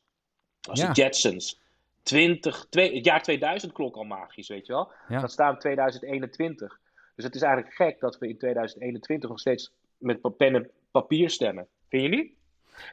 Als 0.69 0.81
de 0.81 0.93
Jetsons. 0.93 1.61
20, 2.03 2.67
twee, 2.71 2.95
het 2.95 3.05
jaar 3.05 3.23
2000 3.23 3.73
klonk 3.73 3.97
al 3.97 4.05
magisch, 4.05 4.49
weet 4.49 4.67
je 4.67 4.73
wel. 4.73 4.93
Ja. 5.09 5.21
Dat 5.21 5.33
staat 5.33 5.53
in 5.53 5.59
2021. 5.59 6.81
Dus 7.19 7.27
het 7.27 7.37
is 7.37 7.43
eigenlijk 7.43 7.75
gek 7.75 8.01
dat 8.01 8.19
we 8.19 8.29
in 8.29 8.39
2021 8.39 9.29
nog 9.29 9.39
steeds 9.41 9.73
met 9.97 10.37
pen 10.37 10.55
en 10.55 10.71
papier 10.91 11.31
stemmen. 11.31 11.67
Vind 11.89 12.03
je 12.03 12.09
niet? 12.09 12.33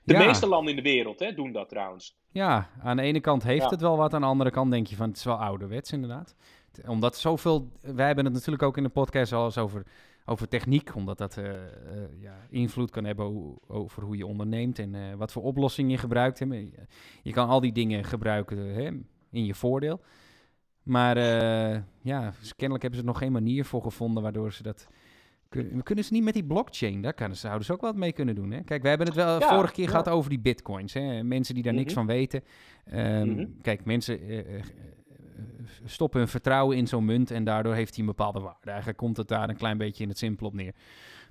De 0.04 0.14
Ja. 0.14 0.26
meeste 0.26 0.48
landen 0.48 0.70
in 0.76 0.84
de 0.84 0.90
wereld 0.90 1.20
hè, 1.20 1.34
doen 1.34 1.52
dat 1.52 1.70
trouwens. 1.70 2.16
Ja, 2.32 2.70
aan 2.82 2.98
de 2.98 3.04
ene 3.04 3.20
kant 3.20 3.44
heeft 3.44 3.64
Ja. 3.64 3.70
het 3.70 3.82
wel 3.82 3.98
wat, 3.98 4.14
aan 4.14 4.22
de 4.22 4.28
andere 4.28 4.52
kant 4.52 4.72
denk 4.72 4.88
je 4.88 4.96
van 4.96 5.08
het 5.08 5.18
is 5.18 5.24
wel 5.24 5.36
ouderwets 5.36 5.92
inderdaad. 5.92 6.36
Omdat 6.88 7.18
zoveel, 7.18 7.70
wij 7.82 8.06
hebben 8.06 8.26
het 8.26 8.34
natuurlijk 8.34 8.64
ook 8.64 8.78
in 8.78 8.84
de 8.84 8.90
podcast 8.90 9.32
al 9.34 9.46
eens 9.46 9.58
over, 9.58 9.84
over 10.26 10.48
techniek, 10.48 10.96
omdat 10.96 11.18
dat 11.18 11.38
eh, 11.38 11.50
eh, 11.54 11.62
ja, 12.20 12.36
invloed 12.50 12.90
kan 12.92 13.04
hebben 13.06 13.26
hoe- 13.26 13.58
over 13.68 14.04
hoe 14.04 14.18
je 14.18 14.26
onderneemt 14.26 14.80
en 14.80 14.96
eh, 14.96 15.14
wat 15.14 15.32
voor 15.32 15.44
oplossingen 15.44 15.92
je 15.92 15.98
gebruikt. 15.98 16.40
Hè. 16.40 16.46
Je 17.24 17.32
kan 17.32 17.48
al 17.50 17.60
die 17.62 17.72
dingen 17.72 18.04
gebruiken 18.04 18.58
hè, 18.58 18.84
in 19.32 19.46
je 19.46 19.56
voordeel. 19.56 20.02
Maar 20.86 21.18
eh, 21.18 21.82
ja, 22.02 22.34
dus 22.40 22.56
kennelijk 22.56 22.82
hebben 22.82 23.00
ze 23.00 23.06
er 23.06 23.12
nog 23.12 23.22
geen 23.22 23.32
manier 23.32 23.66
voor 23.66 23.82
gevonden 23.82 24.24
waardoor 24.24 24.54
ze 24.54 24.64
dat 24.64 24.88
We 25.50 25.84
kunnen 25.84 26.04
ze 26.04 26.14
niet 26.14 26.24
met 26.24 26.34
die 26.34 26.46
blockchain, 26.46 27.02
daar 27.02 27.14
kunnen, 27.14 27.38
zouden 27.38 27.66
ze 27.66 27.74
ook 27.74 27.82
wat 27.82 27.96
mee 27.96 28.12
kunnen 28.12 28.36
doen. 28.36 28.52
Hè? 28.52 28.64
Kijk, 28.64 28.82
we 28.82 28.88
hebben 28.88 29.08
het 29.08 29.16
wel 29.16 29.42
vorige 29.42 29.74
keer 29.74 29.90
gehad 29.90 30.10
over 30.10 30.30
die 30.30 30.40
bitcoins. 30.40 30.94
Hè? 30.94 31.24
Mensen 31.24 31.54
die 31.54 31.64
daar 31.64 31.74
niks 31.74 31.94
mhm. 31.94 31.96
van 31.96 32.06
weten. 32.06 32.44
Ehm, 32.86 33.30
mhm. 33.30 33.46
Kijk, 33.62 33.86
mensen 33.86 34.32
uh, 34.32 34.62
stoppen 35.86 36.20
hun 36.20 36.28
vertrouwen 36.28 36.78
in 36.78 36.88
zo'n 36.88 37.06
munt 37.06 37.32
en 37.32 37.44
daardoor 37.44 37.74
heeft 37.74 37.96
hij 37.96 38.00
een 38.00 38.10
bepaalde 38.16 38.40
waarde. 38.40 38.70
Eigenlijk 38.70 38.98
komt 38.98 39.18
het 39.18 39.28
daar 39.28 39.50
een 39.50 39.58
klein 39.58 39.78
beetje 39.78 40.04
in 40.04 40.10
het 40.10 40.18
simpel 40.18 40.48
op 40.48 40.54
neer. 40.54 40.74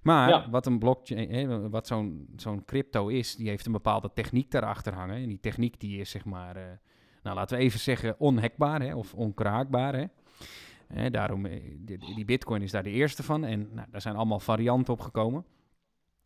Maar 0.03 0.51
wat 0.51 0.67
een 0.67 0.79
blockchain, 0.79 1.31
hè, 1.31 1.71
wat 1.71 1.87
zo'n 1.87 2.29
zo'n 2.37 2.65
crypto 2.65 3.09
is, 3.09 3.37
die 3.37 3.49
heeft 3.49 3.67
een 3.67 3.73
bepaalde 3.73 4.11
techniek 4.15 4.51
daarachter 4.51 4.95
hangen. 4.95 5.17
En 5.17 5.29
die 5.29 5.41
techniek 5.41 5.81
die 5.81 6.01
is 6.01 6.11
zeg 6.11 6.25
maar, 6.25 6.81
nou 7.25 7.37
laten 7.37 7.57
we 7.57 7.63
even 7.63 7.81
zeggen, 7.81 8.15
onhackbaar 8.19 8.83
hè, 8.83 8.95
of 8.95 9.15
onkraakbaar. 9.15 9.95
Hè? 9.95 11.11
daarom, 11.11 11.47
eh, 11.47 11.61
die, 11.79 11.99
die, 12.15 12.25
bitcoin 12.25 12.63
is 12.63 12.71
daar 12.71 12.83
de 12.83 12.91
eerste 12.91 13.23
van. 13.23 13.45
En 13.45 13.69
nou, 13.73 13.89
daar 13.91 14.01
zijn 14.01 14.17
allemaal 14.17 14.41
varianten 14.41 14.93
op 14.93 15.01
gekomen. 15.01 15.45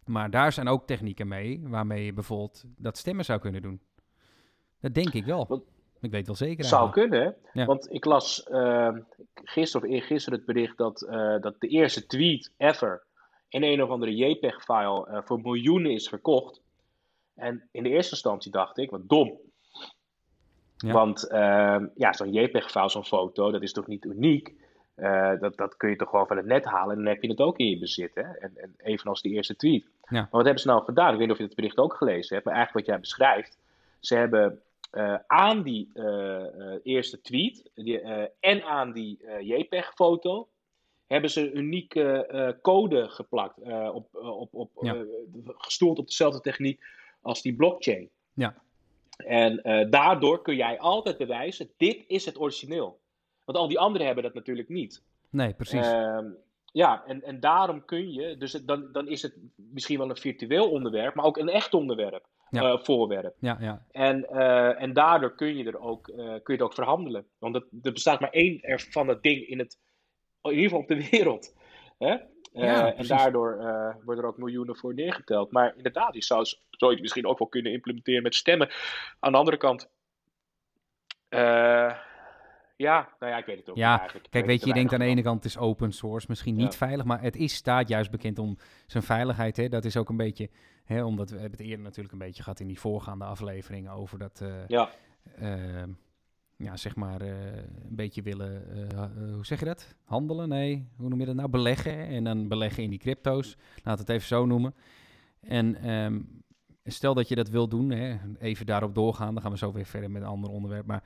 Maar 0.04 0.30
daar 0.30 0.52
zijn 0.52 0.68
ook 0.68 0.86
technieken 0.86 1.28
mee, 1.28 1.60
waarmee 1.64 2.04
je 2.04 2.12
bijvoorbeeld 2.12 2.64
dat 2.76 2.98
stemmen 2.98 3.24
zou 3.24 3.40
kunnen 3.40 3.62
doen. 3.62 3.80
Dat 4.80 4.94
denk 4.94 5.12
ik 5.12 5.24
wel. 5.24 5.64
ik 6.00 6.10
weet 6.10 6.26
wel 6.26 6.36
zeker. 6.36 6.64
Zou 6.64 6.90
kunnen, 6.90 7.36
want 7.52 7.92
ik 7.92 8.04
las 8.04 8.46
uh, 8.50 8.96
gisteren 9.34 9.88
of 9.88 9.94
eergisteren 9.94 10.38
het 10.38 10.46
bericht 10.46 10.76
dat, 10.76 11.02
uh, 11.02 11.40
dat 11.40 11.60
de 11.60 11.68
eerste 11.68 12.06
tweet 12.06 12.52
ever 12.56 13.06
in 13.48 13.62
een 13.62 13.82
of 13.82 13.90
andere 13.90 14.16
JPEG-file 14.16 15.08
uh, 15.08 15.18
voor 15.24 15.40
miljoenen 15.40 15.92
is 15.92 16.08
verkocht. 16.08 16.60
En 17.34 17.68
in 17.72 17.82
de 17.82 17.88
eerste 17.88 18.12
instantie 18.12 18.50
dacht 18.50 18.78
ik, 18.78 18.90
wat 18.90 19.08
dom. 19.08 19.38
Want 20.86 21.28
uh, 21.30 21.76
ja, 21.94 22.12
zo'n 22.12 22.32
JPEG-file, 22.32 22.88
zo'n 22.88 23.04
foto, 23.04 23.50
dat 23.50 23.62
is 23.62 23.72
toch 23.72 23.86
niet 23.86 24.04
uniek? 24.04 24.54
Uh, 24.96 25.40
dat, 25.40 25.56
dat 25.56 25.76
kun 25.76 25.90
je 25.90 25.96
toch 25.96 26.10
gewoon 26.10 26.26
van 26.26 26.36
het 26.36 26.46
net 26.46 26.64
halen 26.64 26.96
en 26.96 27.02
dan 27.02 27.12
heb 27.12 27.22
je 27.22 27.28
het 27.28 27.40
ook 27.40 27.58
in 27.58 27.70
je 27.70 27.78
bezit. 27.78 28.14
Hè? 28.14 28.22
En, 28.22 28.52
en 28.56 28.74
evenals 28.76 29.22
die 29.22 29.32
eerste 29.32 29.56
tweet. 29.56 29.82
Ja. 29.82 29.88
Maar 30.10 30.28
wat 30.30 30.44
hebben 30.44 30.62
ze 30.62 30.68
nou 30.68 30.84
gedaan? 30.84 31.12
Ik 31.12 31.18
weet 31.18 31.26
niet 31.26 31.30
of 31.30 31.38
je 31.38 31.44
het 31.44 31.54
bericht 31.54 31.78
ook 31.78 31.94
gelezen 31.94 32.34
hebt, 32.34 32.46
maar 32.46 32.54
eigenlijk 32.54 32.86
wat 32.86 32.94
jij 32.94 33.04
beschrijft. 33.04 33.58
Ze 34.00 34.14
hebben 34.14 34.60
uh, 34.92 35.14
aan 35.26 35.62
die 35.62 35.90
uh, 35.94 36.44
eerste 36.82 37.20
tweet 37.20 37.70
die, 37.74 38.00
en 38.40 38.62
aan 38.62 38.92
die 38.92 39.18
JPEG-foto 39.40 40.48
hebben 41.06 41.30
ze 41.30 41.40
een 41.40 41.58
unieke 41.58 42.56
code 42.62 43.08
geplakt, 43.08 43.60
op, 43.92 44.14
op, 44.14 44.54
op, 44.54 44.70
ja. 44.80 44.96
gestoeld 45.44 45.98
op 45.98 46.06
dezelfde 46.06 46.40
techniek 46.40 46.80
als 47.22 47.42
die 47.42 47.54
blockchain. 47.54 48.08
Ja. 48.32 48.54
En 49.26 49.60
uh, 49.62 49.90
daardoor 49.90 50.42
kun 50.42 50.56
jij 50.56 50.78
altijd 50.78 51.16
bewijzen, 51.16 51.70
dit 51.76 52.04
is 52.06 52.24
het 52.24 52.40
origineel. 52.40 53.00
Want 53.44 53.58
al 53.58 53.68
die 53.68 53.78
anderen 53.78 54.06
hebben 54.06 54.24
dat 54.24 54.34
natuurlijk 54.34 54.68
niet. 54.68 55.02
Nee, 55.30 55.54
precies. 55.54 55.86
Uh, 55.86 56.18
ja, 56.64 57.04
en, 57.06 57.22
en 57.22 57.40
daarom 57.40 57.84
kun 57.84 58.12
je, 58.12 58.36
dus 58.36 58.52
dan, 58.52 58.92
dan 58.92 59.08
is 59.08 59.22
het 59.22 59.36
misschien 59.56 59.98
wel 59.98 60.10
een 60.10 60.16
virtueel 60.16 60.70
onderwerp, 60.70 61.14
maar 61.14 61.24
ook 61.24 61.36
een 61.36 61.48
echt 61.48 61.74
onderwerp, 61.74 62.26
ja. 62.50 62.72
uh, 62.72 62.78
voorwerp. 62.78 63.34
Ja, 63.40 63.56
ja. 63.60 63.86
En, 63.90 64.26
uh, 64.32 64.82
en 64.82 64.92
daardoor 64.92 65.34
kun 65.34 65.56
je, 65.56 65.64
er 65.64 65.78
ook, 65.78 66.02
kun 66.04 66.42
je 66.44 66.52
het 66.52 66.62
ook 66.62 66.74
verhandelen. 66.74 67.26
Want 67.38 67.54
er 67.54 67.92
bestaat 67.92 68.20
maar 68.20 68.30
één 68.30 68.60
van 68.90 69.06
dat 69.06 69.22
ding 69.22 69.46
in, 69.46 69.58
het, 69.58 69.78
in 70.42 70.50
ieder 70.50 70.64
geval 70.64 70.80
op 70.80 70.88
de 70.88 71.08
wereld. 71.10 71.54
Hè? 71.98 72.16
Uh, 72.52 72.98
en 72.98 73.06
daardoor 73.06 73.56
uh, 73.60 73.94
worden 74.04 74.24
er 74.24 74.30
ook 74.30 74.38
miljoenen 74.38 74.76
voor 74.76 74.94
neergeteld. 74.94 75.52
Maar 75.52 75.76
inderdaad, 75.76 76.14
je 76.14 76.22
zou, 76.22 76.44
zou 76.44 76.60
je 76.80 76.90
het 76.90 77.00
misschien 77.00 77.26
ook 77.26 77.38
wel 77.38 77.48
kunnen 77.48 77.72
implementeren 77.72 78.22
met 78.22 78.34
stemmen. 78.34 78.70
Aan 79.20 79.32
de 79.32 79.38
andere 79.38 79.56
kant. 79.56 79.90
Uh, 81.28 81.94
ja, 82.76 83.08
nou 83.18 83.32
ja, 83.32 83.38
ik 83.38 83.46
weet 83.46 83.58
het 83.58 83.70
ook 83.70 83.76
ja, 83.76 83.98
eigenlijk. 83.98 84.30
Kijk, 84.30 84.46
weet 84.46 84.60
je, 84.60 84.66
je 84.66 84.72
denkt 84.72 84.92
aan 84.92 84.98
de 84.98 85.04
ene 85.04 85.22
kant 85.22 85.36
het 85.36 85.44
is 85.44 85.58
open 85.58 85.92
source, 85.92 86.26
misschien 86.28 86.56
niet 86.56 86.76
veilig, 86.76 87.04
maar 87.04 87.22
het 87.22 87.36
is, 87.36 87.54
staat 87.54 87.88
juist 87.88 88.10
bekend 88.10 88.38
om 88.38 88.58
zijn 88.86 89.02
veiligheid. 89.02 89.56
Hè? 89.56 89.68
Dat 89.68 89.84
is 89.84 89.96
ook 89.96 90.08
een 90.08 90.16
beetje, 90.16 90.50
hè, 90.84 91.04
omdat 91.04 91.30
we 91.30 91.38
hebben 91.38 91.58
het 91.58 91.68
eerder 91.68 91.84
natuurlijk 91.84 92.12
een 92.12 92.18
beetje 92.18 92.42
gehad 92.42 92.60
in 92.60 92.66
die 92.66 92.80
voorgaande 92.80 93.24
afleveringen 93.24 93.92
over 93.92 94.18
dat. 94.18 94.44
ja 94.66 94.88
ja, 96.58 96.76
zeg 96.76 96.96
maar, 96.96 97.22
uh, 97.22 97.56
een 97.56 97.96
beetje 97.96 98.22
willen, 98.22 98.62
uh, 98.92 99.32
hoe 99.34 99.46
zeg 99.46 99.58
je 99.58 99.64
dat? 99.64 99.94
Handelen? 100.04 100.48
Nee, 100.48 100.88
hoe 100.96 101.08
noem 101.08 101.20
je 101.20 101.26
dat 101.26 101.34
nou? 101.34 101.48
Beleggen. 101.48 102.06
En 102.06 102.24
dan 102.24 102.48
beleggen 102.48 102.82
in 102.82 102.90
die 102.90 102.98
crypto's. 102.98 103.56
Laat 103.82 103.98
het 103.98 104.08
even 104.08 104.26
zo 104.26 104.46
noemen. 104.46 104.74
En 105.40 105.90
um, 105.90 106.42
stel 106.84 107.14
dat 107.14 107.28
je 107.28 107.34
dat 107.34 107.48
wil 107.48 107.68
doen, 107.68 107.90
hè, 107.90 108.16
even 108.38 108.66
daarop 108.66 108.94
doorgaan. 108.94 109.32
Dan 109.34 109.42
gaan 109.42 109.52
we 109.52 109.58
zo 109.58 109.72
weer 109.72 109.86
verder 109.86 110.10
met 110.10 110.22
een 110.22 110.28
ander 110.28 110.50
onderwerp. 110.50 110.86
Maar 110.86 111.02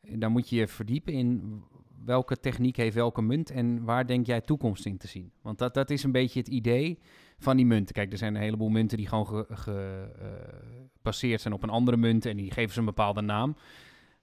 dan 0.00 0.32
moet 0.32 0.48
je 0.48 0.56
je 0.56 0.68
verdiepen 0.68 1.12
in 1.12 1.62
welke 2.04 2.40
techniek 2.40 2.76
heeft 2.76 2.94
welke 2.94 3.22
munt 3.22 3.50
en 3.50 3.84
waar 3.84 4.06
denk 4.06 4.26
jij 4.26 4.40
toekomst 4.40 4.86
in 4.86 4.96
te 4.96 5.06
zien? 5.06 5.32
Want 5.42 5.58
dat, 5.58 5.74
dat 5.74 5.90
is 5.90 6.02
een 6.02 6.12
beetje 6.12 6.38
het 6.38 6.48
idee 6.48 6.98
van 7.38 7.56
die 7.56 7.66
munten. 7.66 7.94
Kijk, 7.94 8.12
er 8.12 8.18
zijn 8.18 8.34
een 8.34 8.40
heleboel 8.40 8.68
munten 8.68 8.96
die 8.96 9.06
gewoon 9.06 9.46
gebaseerd 9.50 11.40
zijn 11.40 11.54
op 11.54 11.62
een 11.62 11.70
andere 11.70 11.96
munt 11.96 12.26
en 12.26 12.36
die 12.36 12.50
geven 12.50 12.72
ze 12.72 12.78
een 12.78 12.84
bepaalde 12.84 13.20
naam. 13.20 13.56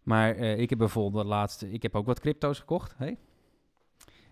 Maar 0.03 0.37
uh, 0.37 0.57
ik 0.57 0.69
heb 0.69 0.79
bijvoorbeeld 0.79 1.23
de 1.23 1.29
laatste, 1.29 1.71
ik 1.71 1.81
heb 1.81 1.95
ook 1.95 2.05
wat 2.05 2.19
crypto's 2.19 2.59
gekocht. 2.59 2.93
Hey? 2.97 3.17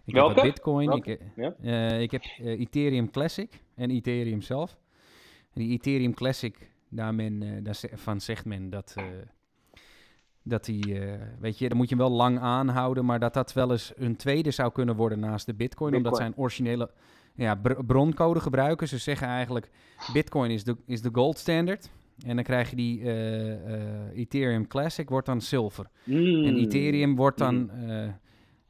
Ik 0.05 0.13
Welke? 0.13 0.34
heb 0.34 0.43
Bitcoin, 0.43 0.91
ik, 0.91 1.19
ja? 1.36 1.55
uh, 1.62 2.01
ik, 2.01 2.12
heb 2.12 2.23
uh, 2.41 2.60
Ethereum 2.60 3.12
Classic 3.12 3.63
en 3.75 3.89
Ethereum 3.89 4.41
zelf. 4.41 4.77
En 5.53 5.62
die 5.62 5.71
Ethereum 5.71 6.13
Classic, 6.13 6.71
daar 6.89 7.15
men, 7.15 7.63
daarvan 7.63 8.21
zegt 8.21 8.45
men 8.45 8.69
dat, 8.69 8.95
dat 10.43 10.65
die, 10.65 10.99
weet 11.39 11.57
je, 11.57 11.67
dan 11.67 11.77
moet 11.77 11.89
je 11.89 11.95
hem 11.95 12.07
wel 12.07 12.15
lang 12.15 12.39
aanhouden, 12.39 13.05
maar 13.05 13.19
dat 13.19 13.34
dat 13.34 13.53
wel 13.53 13.71
eens 13.71 13.93
een 13.95 14.15
tweede 14.15 14.51
zou 14.51 14.71
kunnen 14.71 14.95
worden 14.95 15.19
naast 15.19 15.45
de 15.45 15.53
Bitcoin, 15.53 15.91
Bitcoin. 15.91 15.95
omdat 15.95 16.17
zijn 16.17 16.38
originele 16.38 16.91
ja, 17.36 17.55
br 17.55 17.84
broncode 17.84 18.39
gebruiken. 18.39 18.88
Ze 18.88 18.97
zeggen 18.97 19.27
eigenlijk, 19.27 19.69
Bitcoin 20.13 20.51
is 20.51 20.63
de, 20.63 20.75
is 20.86 21.01
de 21.01 21.10
gold 21.12 21.38
standard. 21.38 21.89
En 22.25 22.36
dan 22.36 22.43
krijg 22.43 22.69
je 22.69 22.75
die 22.75 22.99
uh, 22.99 23.47
uh, 23.47 24.17
Ethereum 24.17 24.67
Classic, 24.67 25.10
wordt 25.10 25.25
dan 25.25 25.41
zilver. 25.41 25.89
Mm. 26.03 26.45
En 26.45 26.55
Ethereum 26.55 27.15
wordt 27.15 27.38
dan, 27.38 27.71
uh, 27.73 28.10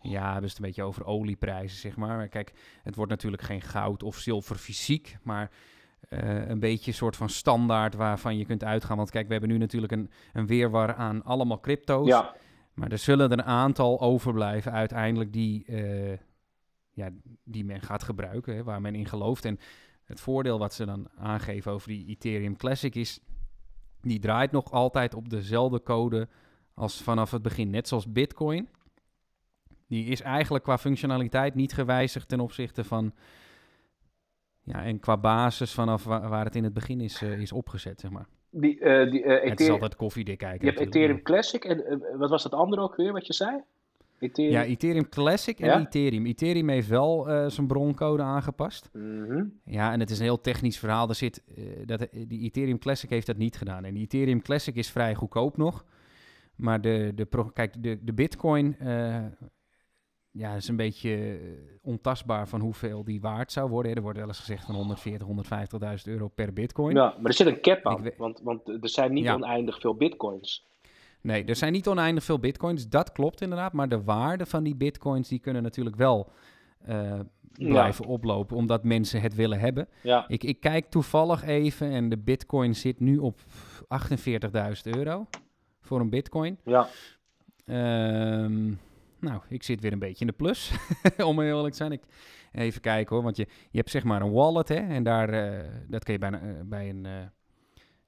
ja, 0.02 0.40
we 0.40 0.46
het 0.46 0.56
een 0.58 0.62
beetje 0.62 0.84
over 0.84 1.06
olieprijzen, 1.06 1.78
zeg 1.78 1.96
maar. 1.96 2.28
Kijk, 2.28 2.54
het 2.84 2.96
wordt 2.96 3.12
natuurlijk 3.12 3.42
geen 3.42 3.62
goud 3.62 4.04
of 4.04 4.18
zilver 4.18 4.56
fysiek, 4.56 5.18
maar 5.24 5.52
een 6.10 6.60
beetje 6.60 6.92
een 6.92 6.98
soort 6.98 7.16
van 7.16 7.30
standaard 7.30 7.96
waarvan 7.96 8.38
je 8.38 8.46
kunt 8.46 8.64
uitgaan. 8.64 8.98
Want 8.98 9.10
kijk, 9.10 9.26
we 9.26 9.32
hebben 9.32 9.50
nu 9.50 9.58
natuurlijk 9.58 9.92
een, 9.92 10.10
een 10.34 10.48
weerwar 10.48 10.94
aan 10.94 11.24
allemaal 11.24 11.60
crypto's. 11.60 12.08
Ja. 12.08 12.36
Maar 12.74 12.92
er 12.92 12.98
zullen 12.98 13.32
er 13.32 13.38
een 13.38 13.44
aantal 13.44 14.02
overblijven 14.02 14.72
uiteindelijk 14.72 15.34
die, 15.34 15.66
ja, 16.92 17.10
die 17.44 17.66
men 17.66 17.82
gaat 17.82 18.04
gebruiken, 18.04 18.56
hè, 18.56 18.64
waar 18.64 18.82
men 18.82 18.96
in 18.96 19.06
gelooft. 19.06 19.46
En 19.46 19.60
het 20.04 20.20
voordeel 20.20 20.60
wat 20.60 20.74
ze 20.74 20.86
dan 20.86 21.10
aangeven 21.18 21.72
over 21.72 21.88
die 21.88 22.08
Ethereum 22.08 22.58
Classic 22.58 22.96
is 22.96 23.20
die 24.02 24.20
draait 24.20 24.52
nog 24.52 24.72
altijd 24.72 25.14
op 25.14 25.30
dezelfde 25.30 25.84
code 25.84 26.28
als 26.74 27.02
vanaf 27.02 27.32
het 27.32 27.42
begin. 27.42 27.70
Net 27.70 27.88
zoals 27.88 28.12
Bitcoin. 28.12 28.70
Die 29.88 30.06
is 30.06 30.22
eigenlijk 30.22 30.64
qua 30.64 30.78
functionaliteit 30.78 31.56
niet 31.56 31.74
gewijzigd 31.74 32.28
ten 32.28 32.40
opzichte 32.40 32.84
van. 32.84 33.14
Ja, 34.64 34.84
en 34.84 35.00
qua 35.00 35.18
basis 35.18 35.74
vanaf 35.74 36.04
waar, 36.04 36.46
het 36.46 36.56
in 36.56 36.64
het 36.64 36.74
begin 36.74 37.02
is, 37.02 37.22
uh, 37.22 37.40
is 37.40 37.52
opgezet, 37.52 38.00
zeg 38.00 38.12
maar. 38.12 38.28
Die, 38.50 38.80
uh, 38.80 39.12
die, 39.12 39.24
uh, 39.24 39.50
het 39.50 39.60
is 39.60 39.70
altijd 39.70 39.96
koffiedik 39.96 40.38
kijken. 40.38 40.66
Je 40.66 40.74
hebt 40.74 40.88
Ethereum 40.88 41.22
Classic 41.22 41.64
en 41.64 42.04
wat 42.18 42.30
was 42.30 42.44
dat 42.44 42.54
andere 42.54 42.82
ook 42.82 42.96
weer 42.96 43.12
wat 43.14 43.28
je 43.28 43.34
zei? 43.34 43.64
Ethereum. 44.22 44.54
Ja, 44.54 44.64
Ethereum 44.64 45.10
Classic 45.10 45.60
en 45.60 45.80
Ethereum. 45.80 46.26
Ethereum 46.26 46.70
heeft 46.70 46.88
wel 46.88 47.30
uh, 47.30 47.50
zijn 47.50 47.68
broncode 47.68 48.24
aangepast. 48.24 48.90
Mhm. 48.94 49.46
Ja, 49.66 49.92
en 49.92 50.00
het 50.00 50.10
is 50.10 50.18
een 50.18 50.24
heel 50.24 50.42
technisch 50.42 50.80
verhaal. 50.80 51.10
Er 51.10 51.16
zit, 51.16 51.44
uh, 51.58 51.66
dat, 51.86 52.08
die 52.28 52.42
Ethereum 52.42 52.80
Classic 52.80 53.10
heeft 53.10 53.28
dat 53.28 53.38
niet 53.38 53.58
gedaan. 53.58 53.86
En 53.86 53.94
die 53.94 54.04
Ethereum 54.04 54.42
Classic 54.42 54.76
is 54.76 54.92
vrij 54.92 55.16
goedkoop 55.16 55.58
nog. 55.58 55.86
Maar 56.56 56.82
de, 56.82 57.12
de, 57.16 57.52
kijk, 57.54 57.84
de, 57.84 58.04
de 58.04 58.14
Bitcoin 58.14 58.76
uh, 58.82 59.26
ja, 60.32 60.56
is 60.56 60.68
een 60.68 60.76
beetje 60.76 61.40
ontastbaar 61.82 62.48
van 62.48 62.60
hoeveel 62.60 63.04
die 63.04 63.22
waard 63.22 63.52
zou 63.52 63.70
worden. 63.70 63.96
Er 63.96 64.02
wordt 64.02 64.18
wel 64.18 64.28
eens 64.28 64.40
gezegd 64.40 64.66
van 64.66 64.76
140, 64.76 65.28
150.000 65.28 66.12
euro 66.14 66.28
per 66.28 66.54
Bitcoin. 66.54 66.96
Ja, 66.96 67.16
maar 67.18 67.32
er 67.32 67.34
zit 67.34 67.48
een 67.48 67.62
cap 67.62 67.86
aan. 67.86 68.12
Want, 68.18 68.42
want 68.44 68.68
er 68.68 68.90
zijn 68.90 69.14
niet 69.14 69.30
oneindig 69.30 69.80
veel 69.80 69.96
Bitcoins. 69.96 70.70
Nee, 71.22 71.46
er 71.46 71.56
zijn 71.56 71.72
niet 71.72 71.88
oneindig 71.88 72.24
veel 72.24 72.40
bitcoins. 72.40 72.90
Dat 72.90 73.12
klopt 73.12 73.42
inderdaad. 73.42 73.74
Maar 73.74 73.90
de 73.90 74.04
waarde 74.04 74.46
van 74.46 74.64
die 74.64 74.76
bitcoins 74.76 75.28
die 75.28 75.40
kunnen 75.40 75.64
natuurlijk 75.64 75.96
wel 75.96 76.32
uh, 76.90 77.20
blijven 77.54 78.06
oplopen. 78.06 78.58
Omdat 78.58 78.84
mensen 78.84 79.22
het 79.22 79.36
willen 79.36 79.60
hebben. 79.60 79.88
Ja. 80.04 80.26
Ik, 80.28 80.44
ik 80.44 80.60
kijk 80.60 80.90
toevallig 80.90 81.44
even 81.44 81.92
en 81.92 82.10
de 82.10 82.18
bitcoin 82.18 82.76
zit 82.76 83.00
nu 83.00 83.18
op 83.18 83.40
48.000 83.40 84.82
euro 84.84 85.28
voor 85.82 86.00
een 86.00 86.10
bitcoin. 86.10 86.58
Ja. 86.64 86.88
Um, 87.66 88.80
nou, 89.20 89.42
ik 89.48 89.64
zit 89.64 89.82
weer 89.82 89.92
een 89.92 90.00
beetje 90.00 90.26
in 90.26 90.28
de 90.28 90.34
plus, 90.34 90.72
om 91.26 91.40
heel 91.40 91.56
eerlijk 91.56 91.72
te 91.72 91.78
zijn. 91.78 91.92
Ik, 91.92 92.04
even 92.52 92.82
kijken 92.82 93.16
hoor, 93.16 93.24
want 93.24 93.38
je, 93.38 93.48
je 93.70 93.78
hebt 93.78 93.90
zeg 93.90 94.04
maar 94.04 94.22
een 94.22 94.32
wallet 94.32 94.68
hè, 94.68 94.76
en 94.76 95.04
daar, 95.04 95.34
uh, 95.34 95.60
dat 95.88 96.04
kun 96.04 96.14
je 96.14 96.20
bij, 96.20 96.32
uh, 96.32 96.40
bij 96.66 96.90
een 96.90 97.08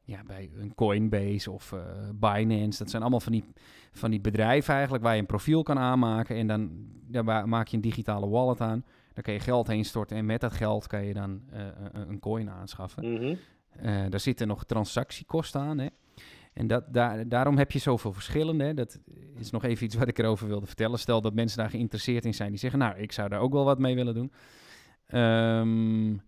ja, 0.04 0.24
bij 0.28 0.50
een 0.58 0.76
Coinbase 0.76 1.52
of 1.52 1.72
uh, 1.72 1.82
Binance. 2.14 2.80
Dat 2.80 2.90
zijn 2.90 3.02
allemaal 3.02 3.20
van 3.20 3.32
die, 3.32 3.44
van 3.92 4.12
die 4.12 4.22
bedrijven 4.22 4.74
eigenlijk 4.74 5.04
waar 5.04 5.14
je 5.14 5.20
een 5.20 5.26
profiel 5.26 5.64
kan 5.64 5.80
aanmaken. 5.80 6.36
En 6.36 6.48
dan 6.48 6.72
daar 7.08 7.48
maak 7.48 7.68
je 7.68 7.76
een 7.76 7.82
digitale 7.82 8.28
wallet 8.30 8.62
aan. 8.62 8.84
Daar 9.14 9.24
kan 9.24 9.34
je 9.34 9.40
geld 9.40 9.68
heen 9.68 9.86
storten 9.86 10.18
en 10.18 10.26
met 10.26 10.42
dat 10.42 10.54
geld 10.54 10.88
kan 10.88 11.06
je 11.06 11.14
dan 11.14 11.42
uh, 11.54 11.60
een 11.92 12.20
coin 12.20 12.50
aanschaffen. 12.50 13.14
Mhm. 13.14 13.36
daar 14.10 14.20
zitten 14.20 14.48
nog 14.48 14.64
transactiekosten 14.66 15.62
aan. 15.62 15.78
Hè? 15.78 15.88
En 16.54 16.68
dat, 16.68 16.94
daar, 16.94 17.28
daarom 17.28 17.58
heb 17.58 17.72
je 17.72 17.80
zoveel 17.80 18.14
verschillende. 18.14 18.74
Dat 18.74 19.00
is 19.38 19.52
nog 19.52 19.64
even 19.64 19.86
iets 19.86 19.96
wat 19.96 20.08
ik 20.08 20.18
erover 20.18 20.48
wilde 20.48 20.66
vertellen. 20.66 21.00
Stel 21.00 21.22
dat 21.22 21.34
mensen 21.34 21.58
daar 21.58 21.70
geïnteresseerd 21.70 22.26
in 22.26 22.34
zijn. 22.34 22.50
Die 22.50 22.60
zeggen, 22.60 22.80
nou, 22.80 22.98
ik 22.98 23.12
zou 23.12 23.30
daar 23.30 23.40
ook 23.40 23.54
wel 23.54 23.66
wat 23.66 23.80
mee 23.80 23.96
willen 23.96 24.14
doen. 24.14 24.32
Um, 25.20 26.22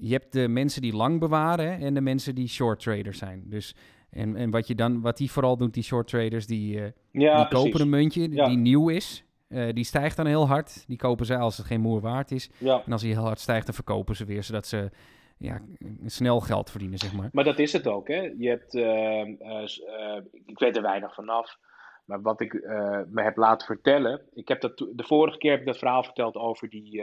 je 0.00 0.12
hebt 0.12 0.32
de 0.32 0.48
mensen 0.48 0.82
die 0.82 0.96
lang 0.96 1.20
bewaren 1.20 1.78
en 1.78 1.94
de 1.94 2.00
mensen 2.00 2.34
die 2.34 2.48
short 2.48 2.80
traders 2.80 3.18
zijn. 3.18 3.42
Dus 3.46 3.74
en, 4.10 4.36
en 4.36 4.50
wat 4.50 4.66
je 4.66 4.74
dan, 4.74 5.00
wat 5.00 5.16
die 5.16 5.30
vooral 5.30 5.56
doen, 5.56 5.70
die 5.70 5.82
short 5.82 6.08
traders, 6.08 6.46
die, 6.46 6.76
uh, 6.76 6.86
ja, 7.10 7.36
die 7.36 7.58
kopen 7.58 7.80
een 7.80 7.88
muntje 7.88 8.28
die 8.28 8.56
nieuw 8.56 8.88
is. 8.88 9.24
Uh, 9.48 9.72
die 9.72 9.84
stijgt 9.84 10.16
dan 10.16 10.26
heel 10.26 10.46
hard. 10.46 10.84
Die 10.86 10.96
kopen 10.96 11.26
ze 11.26 11.36
als 11.36 11.56
het 11.56 11.66
geen 11.66 11.80
moer 11.80 12.00
waard 12.00 12.30
is. 12.30 12.50
Ja. 12.58 12.82
En 12.86 12.92
als 12.92 13.02
hij 13.02 13.10
heel 13.10 13.22
hard 13.22 13.40
stijgt, 13.40 13.66
dan 13.66 13.74
verkopen 13.74 14.16
ze 14.16 14.24
weer, 14.24 14.42
zodat 14.42 14.66
ze 14.66 14.90
ja, 15.36 15.60
snel 16.06 16.40
geld 16.40 16.70
verdienen, 16.70 16.98
zeg 16.98 17.12
maar. 17.12 17.28
Maar 17.32 17.44
dat 17.44 17.58
is 17.58 17.72
het 17.72 17.86
ook, 17.86 18.08
hè? 18.08 18.32
Je 18.38 18.48
hebt, 18.48 18.74
uh, 18.74 19.26
ik 20.46 20.58
weet 20.58 20.76
er 20.76 20.82
weinig 20.82 21.14
vanaf. 21.14 21.56
Maar 22.04 22.22
wat 22.22 22.40
ik 22.40 22.52
me 23.10 23.22
heb 23.22 23.36
laten 23.36 23.66
vertellen, 23.66 24.20
ik 24.34 24.48
heb 24.48 24.60
dat 24.60 24.78
de 24.78 25.04
vorige 25.06 25.38
keer 25.38 25.50
heb 25.50 25.60
ik 25.60 25.66
dat 25.66 25.78
verhaal 25.78 26.02
verteld 26.02 26.34
over 26.36 26.68
die 26.68 27.02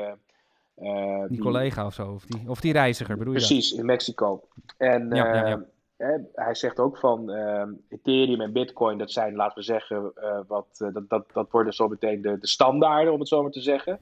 uh, 0.82 1.24
die, 1.28 1.40
collega 1.40 1.86
of 1.86 1.94
zo, 1.94 2.12
of 2.12 2.26
die, 2.26 2.50
of 2.50 2.62
die 2.62 2.74
reiziger, 2.74 3.18
bedoel 3.18 3.34
je 3.34 3.40
Precies, 3.40 3.72
in 3.72 3.86
Mexico. 3.86 4.48
En 4.78 5.10
ja, 5.10 5.36
ja, 5.36 5.48
ja. 5.48 5.66
Uh, 5.98 6.24
hij 6.34 6.56
zegt 6.56 6.80
ook 6.80 6.98
van 6.98 7.30
uh, 7.30 7.63
Ethereum 7.90 8.42
en 8.42 8.54
Bitcoin, 8.54 8.98
dat 8.98 9.12
zijn, 9.12 9.36
laten 9.36 9.58
we 9.58 9.63
zeggen, 9.63 10.13
wat, 10.48 10.68
dat, 10.94 11.10
dat, 11.10 11.26
dat 11.34 11.52
worden 11.52 11.74
zo 11.74 11.88
meteen 11.88 12.22
de, 12.22 12.40
de 12.40 12.48
standaarden, 12.48 13.13
om 13.13 13.20
het 13.20 13.28
zo 13.28 13.42
maar 13.42 13.52
te 13.52 13.62
zeggen. 13.62 14.00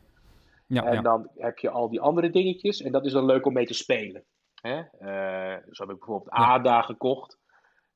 Ja, 0.67 0.83
en 0.83 1.03
dan 1.03 1.29
heb 1.35 1.57
je 1.57 1.69
al 1.69 1.89
die 1.89 2.01
andere 2.01 2.29
dingetjes, 2.29 2.81
en 2.81 2.91
dat 2.91 3.05
is 3.05 3.11
dan 3.11 3.25
leuk 3.25 3.45
om 3.45 3.53
mee 3.53 3.65
te 3.65 3.73
spelen. 3.73 4.23
Hè? 4.61 4.81
zo 5.71 5.83
heb 5.83 5.89
ik 5.89 5.99
bijvoorbeeld 5.99 6.29
ADA 6.29 6.81
gekocht. 6.81 7.37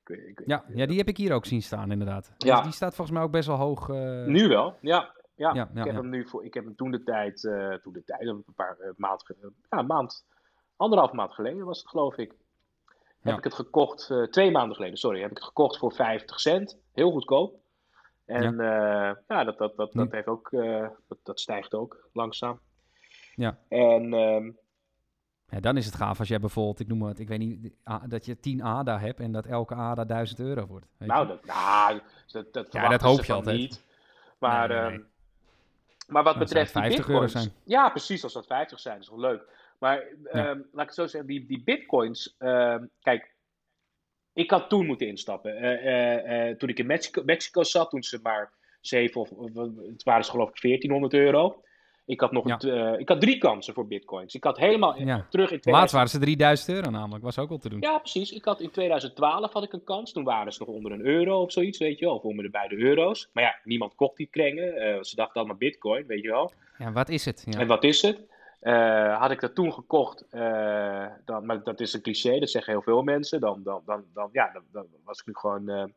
Ik, 0.06 0.18
ik, 0.18 0.42
ja, 0.46 0.64
ja, 0.74 0.86
die 0.86 0.98
heb 0.98 1.08
ik 1.08 1.18
hier 1.18 1.34
ook 1.34 1.46
zien 1.46 1.62
staan, 1.62 1.92
inderdaad. 1.92 2.34
Ja. 2.38 2.62
die 2.62 2.72
staat 2.72 2.96
volgens 2.96 3.18
mij 3.18 3.26
ook 3.26 3.32
best 3.32 3.48
wel 3.48 3.58
hoog. 3.58 3.88
Nu 4.26 4.48
wel, 4.48 4.76
ja. 4.82 5.14
Ja, 5.40 5.54
ja, 5.54 5.70
ik 5.74 5.84
heb 5.84 5.96
hem 5.96 6.10
nu 6.10 6.28
voor, 6.28 6.46
ik 6.46 6.54
heb 6.54 6.64
hem 6.64 6.76
toen 6.76 6.92
de 6.92 7.04
tijd, 7.04 7.44
uh, 7.44 7.74
toen 7.74 7.94
de 7.94 8.04
tijd, 8.04 8.22
een 8.28 8.44
paar 8.56 8.78
uh, 8.80 8.90
maand, 8.98 9.24
ja, 9.70 9.82
maand, 9.82 10.26
anderhalf 10.76 11.12
maand 11.12 11.34
geleden 11.34 11.66
was 11.66 11.80
het 11.80 11.90
geloof 11.90 12.18
ik. 12.18 12.34
Heb 13.20 13.38
ik 13.38 13.44
het 13.44 13.54
gekocht, 13.54 14.10
uh, 14.10 14.24
twee 14.24 14.52
maanden 14.52 14.76
geleden, 14.76 14.98
sorry, 14.98 15.22
heb 15.22 15.32
ik 15.32 15.38
het 15.38 15.46
gekocht 15.46 15.78
voor 15.78 15.92
50 15.92 16.40
cent. 16.40 16.78
Heel 16.94 17.12
goedkoop. 17.12 17.60
En 18.26 18.56
ja, 18.56 19.22
ja 19.28 19.44
dat, 19.44 19.58
dat, 19.58 19.76
dat, 19.76 19.94
dat, 19.94 20.12
heeft 20.12 20.28
ook, 20.28 20.50
dat, 21.08 21.18
dat 21.24 21.40
stijgt 21.40 21.74
ook 21.74 22.10
langzaam. 22.14 22.60
Ja. 23.36 23.58
En 23.68 24.14
um, 24.14 24.58
ja, 25.50 25.60
dan 25.60 25.78
is 25.78 25.86
het 25.86 25.96
gaaf 25.96 26.20
als 26.20 26.28
jij 26.28 26.40
bijvoorbeeld, 26.40 26.80
ik 26.80 26.88
noem 26.88 27.02
het, 27.02 27.20
ik 27.20 27.28
weet 27.28 27.40
niet, 27.40 27.74
dat 28.08 28.26
je 28.26 28.40
10 28.40 28.64
ADA 28.64 29.00
hebt 29.00 29.20
en 29.20 29.32
dat 29.32 29.46
elke 29.46 29.76
ADA 29.76 30.06
1000 30.06 30.40
euro 30.40 30.66
wordt. 30.66 30.86
nou, 30.98 31.28
dat, 31.28 31.46
nou, 31.46 32.02
dat, 32.28 32.54
dat, 32.54 32.74
ja, 32.74 32.90
dat 32.90 33.02
hoop 33.02 33.24
je 33.24 33.34
altijd. 33.34 33.58
Niet. 33.58 33.84
Maar 34.40 34.68
nee, 34.68 34.80
nee, 34.80 34.90
nee. 34.90 35.08
Maar 36.10 36.24
wat 36.24 36.38
betreft 36.38 36.74
die 36.74 36.88
bitcoins... 36.88 37.32
Zijn. 37.32 37.52
Ja, 37.64 37.90
precies, 37.90 38.24
als 38.24 38.34
dat 38.34 38.48
50 38.48 38.80
zijn, 38.80 39.00
is 39.00 39.10
wel 39.10 39.20
leuk. 39.20 39.44
Maar 39.80 40.08
ja. 40.32 40.50
um, 40.50 40.58
laat 40.72 40.82
ik 40.82 40.88
het 40.88 40.94
zo 40.94 41.08
zeggen, 41.08 41.30
die, 41.30 41.46
die 41.46 41.64
bitcoins... 41.64 42.36
Um, 42.40 42.90
kijk, 43.02 43.34
ik 44.34 44.52
had 44.52 44.70
toen 44.70 44.86
moeten 44.86 45.08
instappen. 45.08 45.64
Uh, 45.64 45.86
uh, 45.86 46.50
uh, 46.50 46.56
toen 46.56 46.70
ik 46.70 46.80
in 46.80 46.86
Mexico, 46.86 47.24
Mexico 47.24 47.64
zat, 47.64 47.90
toen 47.90 48.04
ze 48.04 48.20
maar 48.24 48.54
7 48.82 49.22
of... 49.22 49.30
Het 49.78 50.04
waren 50.04 50.24
ze 50.26 50.32
geloof 50.32 50.50
ik 50.50 50.62
1400 50.62 51.14
euro. 51.14 51.64
Ik 52.10 52.20
had, 52.20 52.32
nog 52.32 52.48
ja. 52.48 52.60
uh, 52.62 53.00
ik 53.00 53.10
had 53.10 53.22
drie 53.22 53.38
kansen 53.38 53.74
voor 53.74 53.88
bitcoins. 53.88 54.36
Ik 54.36 54.44
had 54.44 54.58
helemaal 54.58 54.98
ja. 54.98 55.26
terug 55.30 55.52
in 55.52 55.60
2000... 55.60 55.76
Laatst 55.76 55.94
waren 55.94 56.10
ze 56.10 56.20
3000 56.20 56.70
euro 56.70 56.90
namelijk, 56.90 57.24
was 57.24 57.38
ook 57.38 57.50
wel 57.50 57.58
te 57.58 57.70
doen. 57.70 57.82
Ja, 57.82 57.98
precies. 57.98 58.32
Ik 58.32 58.46
had 58.46 58.60
in 58.60 58.72
2012 58.72 59.54
had 59.54 59.64
ik 59.64 59.74
een 59.74 59.84
kans. 59.84 60.12
Toen 60.12 60.24
waren 60.24 60.54
ze 60.54 60.64
nog 60.66 60.76
onder 60.76 60.92
een 60.92 61.06
euro 61.06 61.42
of 61.42 61.52
zoiets, 61.52 61.78
weet 61.78 62.00
je 62.00 62.06
wel. 62.06 62.16
Of 62.16 62.24
onder 62.24 62.44
de 62.44 62.50
beide 62.50 62.78
euro's. 62.78 63.30
Maar 63.34 63.44
ja, 63.44 63.56
niemand 63.64 63.96
kocht 63.96 64.18
die 64.18 64.28
krengen. 64.32 64.66
Uh, 64.66 65.04
ze 65.04 65.16
dachten 65.16 65.36
allemaal 65.36 65.56
bitcoin, 65.56 66.06
weet 66.06 66.22
je 66.22 66.30
wel. 66.30 66.52
Ja, 66.78 66.92
wat 66.92 67.10
is 67.10 67.26
het? 67.26 67.44
Ja. 67.46 67.60
En 67.60 67.68
wat 67.68 67.84
is 67.84 68.02
het? 68.02 68.22
Uh, 68.62 69.20
had 69.20 69.32
ik 69.32 69.40
dat 69.40 69.56
toen 69.56 69.74
gekocht, 69.74 70.26
dan, 71.26 71.46
maar 71.46 71.64
dat 71.64 71.80
is 71.80 71.94
een 71.94 72.02
cliché, 72.02 72.40
dat 72.40 72.50
zeggen 72.50 72.74
heel 72.74 72.82
veel 72.82 73.02
mensen. 73.04 73.40
Dan, 73.40 73.62
dan, 73.64 73.82
dan, 73.86 74.04
dan, 74.14 74.30
ja, 74.32 74.50
dan, 74.54 74.64
dan 74.72 74.86
was 75.06 75.20
ik 75.20 75.26
nu 75.26 75.34
gewoon 75.36 75.94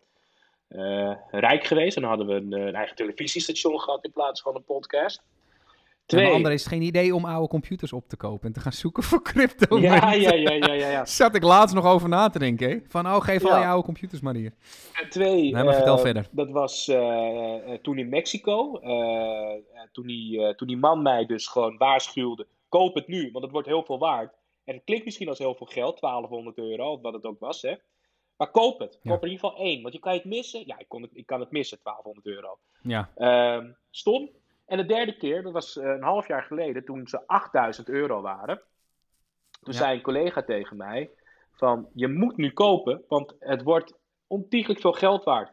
rijk 1.30 1.64
geweest. 1.64 1.96
En 1.96 2.02
dan 2.02 2.10
hadden 2.10 2.26
we 2.28 2.34
een, 2.34 2.66
een 2.66 2.74
eigen 2.74 2.96
televisiestation 2.96 3.80
gehad 3.80 4.04
in 4.04 4.12
plaats 4.12 4.42
van 4.42 4.54
een 4.54 4.64
podcast. 4.64 5.22
Twee. 6.06 6.32
En 6.32 6.42
de 6.42 6.52
is 6.52 6.66
geen 6.66 6.82
idee 6.82 7.14
om 7.14 7.24
oude 7.24 7.48
computers 7.48 7.92
op 7.92 8.08
te 8.08 8.16
kopen 8.16 8.46
en 8.46 8.52
te 8.52 8.60
gaan 8.60 8.72
zoeken 8.72 9.02
voor 9.08 9.22
crypto. 9.22 9.78
Ja, 9.78 10.12
ja, 10.12 10.32
ja, 10.32 10.50
ja, 10.50 10.72
ja, 10.74 10.90
ja. 10.90 11.04
Zat 11.20 11.34
ik 11.34 11.42
laatst 11.42 11.74
nog 11.74 11.84
over 11.84 12.08
na 12.08 12.28
te 12.28 12.38
denken. 12.38 12.70
Hè? 12.70 12.78
Van, 12.88 13.06
oh, 13.06 13.20
geef 13.20 13.44
al 13.44 13.58
je 13.58 13.66
oude 13.66 13.84
computers 13.84 14.20
maar 14.20 14.34
hier. 14.34 14.52
En 14.92 15.08
twee. 15.08 15.52
Nee, 15.52 15.64
maar 15.64 15.74
vertel 15.74 15.96
uh, 15.96 16.02
verder. 16.02 16.28
Dat 16.30 16.50
was 16.50 16.88
uh, 16.88 17.74
toen 17.82 17.98
in 17.98 18.08
Mexico. 18.08 18.80
Uh, 18.82 19.86
toen, 19.92 20.06
die, 20.06 20.54
toen 20.54 20.68
die 20.68 20.76
man 20.76 21.02
mij 21.02 21.26
dus 21.26 21.46
gewoon 21.46 21.76
waarschuwde. 21.76 22.46
Koop 22.68 22.94
het 22.94 23.08
nu, 23.08 23.30
want 23.32 23.44
het 23.44 23.52
wordt 23.52 23.68
heel 23.68 23.84
veel 23.84 23.98
waard. 23.98 24.34
En 24.64 24.74
het 24.74 24.84
klinkt 24.84 25.04
misschien 25.04 25.28
als 25.28 25.38
heel 25.38 25.54
veel 25.54 25.66
geld, 25.66 26.00
1200 26.00 26.58
euro, 26.58 27.00
wat 27.00 27.12
het 27.12 27.24
ook 27.24 27.40
was, 27.40 27.62
hè. 27.62 27.74
Maar 28.36 28.50
koop 28.50 28.78
het. 28.78 28.90
Koop 28.90 29.02
ja. 29.02 29.10
er 29.10 29.22
in 29.22 29.30
ieder 29.30 29.48
geval 29.48 29.64
één. 29.64 29.82
Want 29.82 29.94
je 29.94 30.00
kan 30.00 30.12
het 30.12 30.24
missen. 30.24 30.66
Ja, 30.66 30.78
ik, 30.78 30.88
kon 30.88 31.02
het, 31.02 31.10
ik 31.14 31.26
kan 31.26 31.40
het 31.40 31.50
missen, 31.50 31.78
1200 31.82 32.26
euro. 32.26 32.58
Ja. 32.82 33.10
Ehm, 33.16 33.70
stom. 33.90 34.30
En 34.66 34.76
de 34.76 34.86
derde 34.86 35.16
keer, 35.16 35.42
dat 35.42 35.52
was 35.52 35.76
eh, 35.76 35.88
een 35.88 36.02
half 36.02 36.26
jaar 36.28 36.42
geleden, 36.42 36.84
toen 36.84 37.06
ze 37.06 37.26
8000 37.26 37.88
euro 37.88 38.20
waren. 38.20 38.60
Toen 39.62 39.74
zei 39.74 39.96
een 39.96 40.02
collega 40.02 40.42
tegen 40.42 40.76
mij: 40.76 41.10
van 41.52 41.88
je 41.94 42.08
moet 42.08 42.36
nu 42.36 42.52
kopen, 42.52 43.04
want 43.08 43.34
het 43.38 43.62
wordt 43.62 43.94
ontiegelijk 44.26 44.80
veel 44.80 44.92
geld 44.92 45.24
waard. 45.24 45.52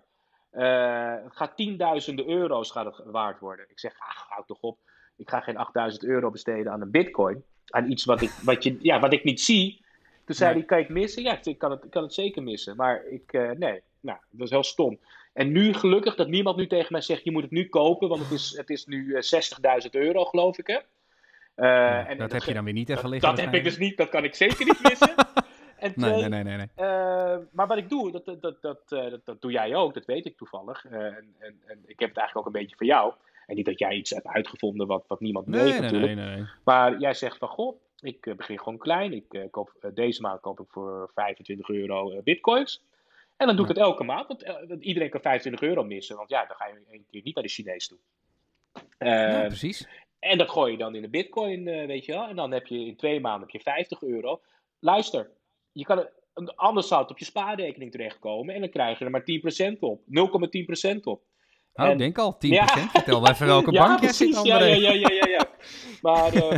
Uh, 0.52 1.24
het 1.24 1.36
gaat 1.36 1.56
tienduizenden 1.56 2.30
euro's 2.30 2.72
gaat 2.72 2.86
het 2.86 3.06
waard 3.06 3.39
worden. 3.39 3.65
Ik 3.69 3.80
zeg, 3.80 3.93
ach, 4.00 4.26
houd 4.30 4.48
toch 4.48 4.62
op. 4.62 4.80
Ik 5.15 5.30
ga 5.30 5.39
geen 5.39 5.58
8000 5.58 6.04
euro 6.04 6.30
besteden 6.30 6.72
aan 6.72 6.82
een 6.82 6.91
bitcoin. 6.91 7.43
Aan 7.65 7.91
iets 7.91 8.06
wat 8.06 8.22
ik, 8.22 8.30
wat 8.30 8.63
je, 8.63 8.78
ja, 8.82 9.00
wat 9.00 9.13
ik 9.13 9.24
niet 9.24 9.41
zie. 9.41 9.86
Toen 10.26 10.36
zei 10.36 10.54
hij, 10.54 10.63
kan 10.63 10.78
het 10.78 10.89
missen? 10.89 11.24
Ja, 11.24 11.39
ik 11.43 11.58
kan 11.58 11.72
het, 11.72 11.84
ik 11.84 11.89
kan 11.89 12.04
het 12.04 12.13
zeker 12.13 12.43
missen. 12.43 12.76
Maar 12.76 13.06
ik, 13.06 13.34
uh, 13.34 13.52
nee, 13.52 13.82
nou, 14.00 14.17
dat 14.30 14.45
is 14.45 14.50
heel 14.50 14.63
stom. 14.63 15.00
En 15.39 15.52
nu 15.52 15.73
gelukkig 15.73 16.15
dat 16.15 16.28
niemand 16.28 16.58
nu 16.58 16.67
tegen 16.67 16.91
mij 16.91 17.02
zegt, 17.02 17.23
je 17.23 17.32
moet 17.32 17.41
het 17.41 17.52
nu 17.52 17.69
kopen, 17.69 18.10
want 18.10 18.21
het 18.21 18.32
is, 18.32 18.58
het 18.58 18.69
is 18.69 18.86
nu 18.86 19.13
60.000 19.13 19.19
eh, 19.62 20.02
euro, 20.02 20.25
geloof 20.25 20.58
ik, 20.58 20.67
hè? 20.67 20.73
Uh, 20.75 20.82
ja, 21.56 22.08
en, 22.08 22.17
dat 22.17 22.32
heb 22.32 22.41
je 22.41 22.54
dan 22.54 22.63
weer 22.63 22.73
niet 22.73 22.89
even 22.89 23.10
liggen. 23.10 23.30
Dat, 23.30 23.45
heb 23.45 23.54
ik 23.54 23.63
dus 23.63 23.78
niet, 23.78 23.97
dat 23.97 24.10
kan 24.10 24.23
ik 24.23 24.36
zeker 24.36 24.65
niet 24.65 24.84
missen. 24.84 25.15
en 25.86 25.93
twee, 25.93 26.28
nee, 26.28 26.43
nee, 26.43 26.58
nee. 26.58 26.67
uh, 26.78 27.38
maar 27.52 27.67
wat 27.67 27.78
ik 27.78 27.89
doe, 27.89 28.12
dat, 28.12 28.25
dat, 28.25 28.41
dat, 28.41 28.62
dat, 28.62 28.89
dat, 28.89 29.25
dat 29.25 29.41
doe 29.41 29.52
jij 29.52 29.75
ook, 29.75 29.93
dat 29.93 30.06
weet 30.06 30.25
ik 30.25 30.38
toevallig. 30.38 30.86
Uh, 30.86 30.97
en, 30.97 31.36
en, 31.39 31.62
en, 31.65 31.80
ik 31.86 31.99
heb 31.99 32.10
het 32.10 32.17
eigenlijk 32.17 32.38
ook 32.38 32.45
een 32.45 32.60
beetje 32.62 32.75
voor 32.75 32.86
jou. 32.86 33.13
En 33.45 33.56
niet 33.56 33.65
dat 33.65 33.80
jij 33.80 33.95
iets 33.95 34.10
hebt 34.10 34.28
uitgevonden 34.28 34.88
wat, 34.88 35.04
wat 35.08 35.19
niemand 35.19 35.47
nee, 35.47 35.63
weet 35.63 35.82
natuurlijk. 35.82 36.15
Nee, 36.15 36.25
nee, 36.25 36.36
nee. 36.36 36.45
Maar 36.63 36.99
jij 36.99 37.13
zegt 37.13 37.38
van, 37.38 37.47
goh, 37.47 37.82
ik 37.99 38.34
begin 38.38 38.60
gewoon 38.60 38.78
klein. 38.78 39.13
Ik, 39.13 39.47
koop, 39.52 39.91
deze 39.93 40.21
maand 40.21 40.41
koop 40.41 40.60
ik 40.60 40.67
voor 40.69 41.12
25 41.13 41.69
euro 41.69 42.21
bitcoins. 42.23 42.84
En 43.39 43.47
dan 43.47 43.56
doe 43.56 43.65
ik 43.65 43.71
het 43.71 43.84
elke 43.84 44.04
maand, 44.04 44.28
want 44.28 44.43
uh, 44.43 44.56
iedereen 44.80 45.10
kan 45.10 45.21
25 45.21 45.62
euro 45.69 45.84
missen. 45.84 46.15
Want 46.15 46.30
ja, 46.30 46.45
dan 46.45 46.56
ga 46.56 46.67
je 46.67 46.73
een 46.91 47.06
keer 47.12 47.21
niet 47.23 47.36
naar 47.36 47.43
de 47.43 47.49
Chinees 47.49 47.88
toe. 47.88 47.97
Uh, 48.99 49.10
ja, 49.10 49.45
precies. 49.45 49.88
En 50.19 50.38
dat 50.38 50.49
gooi 50.49 50.71
je 50.71 50.78
dan 50.78 50.95
in 50.95 51.02
de 51.02 51.10
bitcoin, 51.10 51.67
uh, 51.67 51.86
weet 51.86 52.06
je 52.06 52.12
wel. 52.12 52.28
En 52.28 52.36
dan 52.36 52.52
heb 52.52 52.67
je 52.67 52.86
in 52.86 52.95
twee 52.95 53.19
maanden 53.19 53.41
heb 53.41 53.49
je 53.49 53.60
50 53.60 54.02
euro. 54.02 54.41
Luister, 54.80 55.32
je 55.71 55.84
kan 55.84 55.97
het, 55.97 56.12
anders 56.56 56.88
zou 56.88 57.02
het 57.02 57.12
op 57.12 57.19
je 57.19 57.25
spaarrekening 57.25 57.91
terechtkomen. 57.91 58.56
En 58.56 58.62
dan 58.62 58.69
krijg 58.69 58.99
je 58.99 59.06
er 59.06 59.12
maar 59.12 59.73
10% 59.75 59.80
op. 59.80 60.02
0,10% 60.95 60.99
op. 61.04 61.21
Oh, 61.80 61.88
en, 61.88 61.98
denk 61.98 62.18
al, 62.18 62.36
10%. 62.36 62.38
Ja. 62.39 62.68
Vertel 62.68 63.28
even 63.28 63.48
welke 63.56 63.72
ja, 63.72 63.88
bank 63.88 64.02
je 64.02 64.13
zit, 64.13 64.42
ja, 64.44 64.63
ja, 64.63 64.76
ja, 64.76 64.92
ja, 64.92 65.28
ja. 65.28 65.48
Maar, 66.02 66.36
uh, 66.36 66.52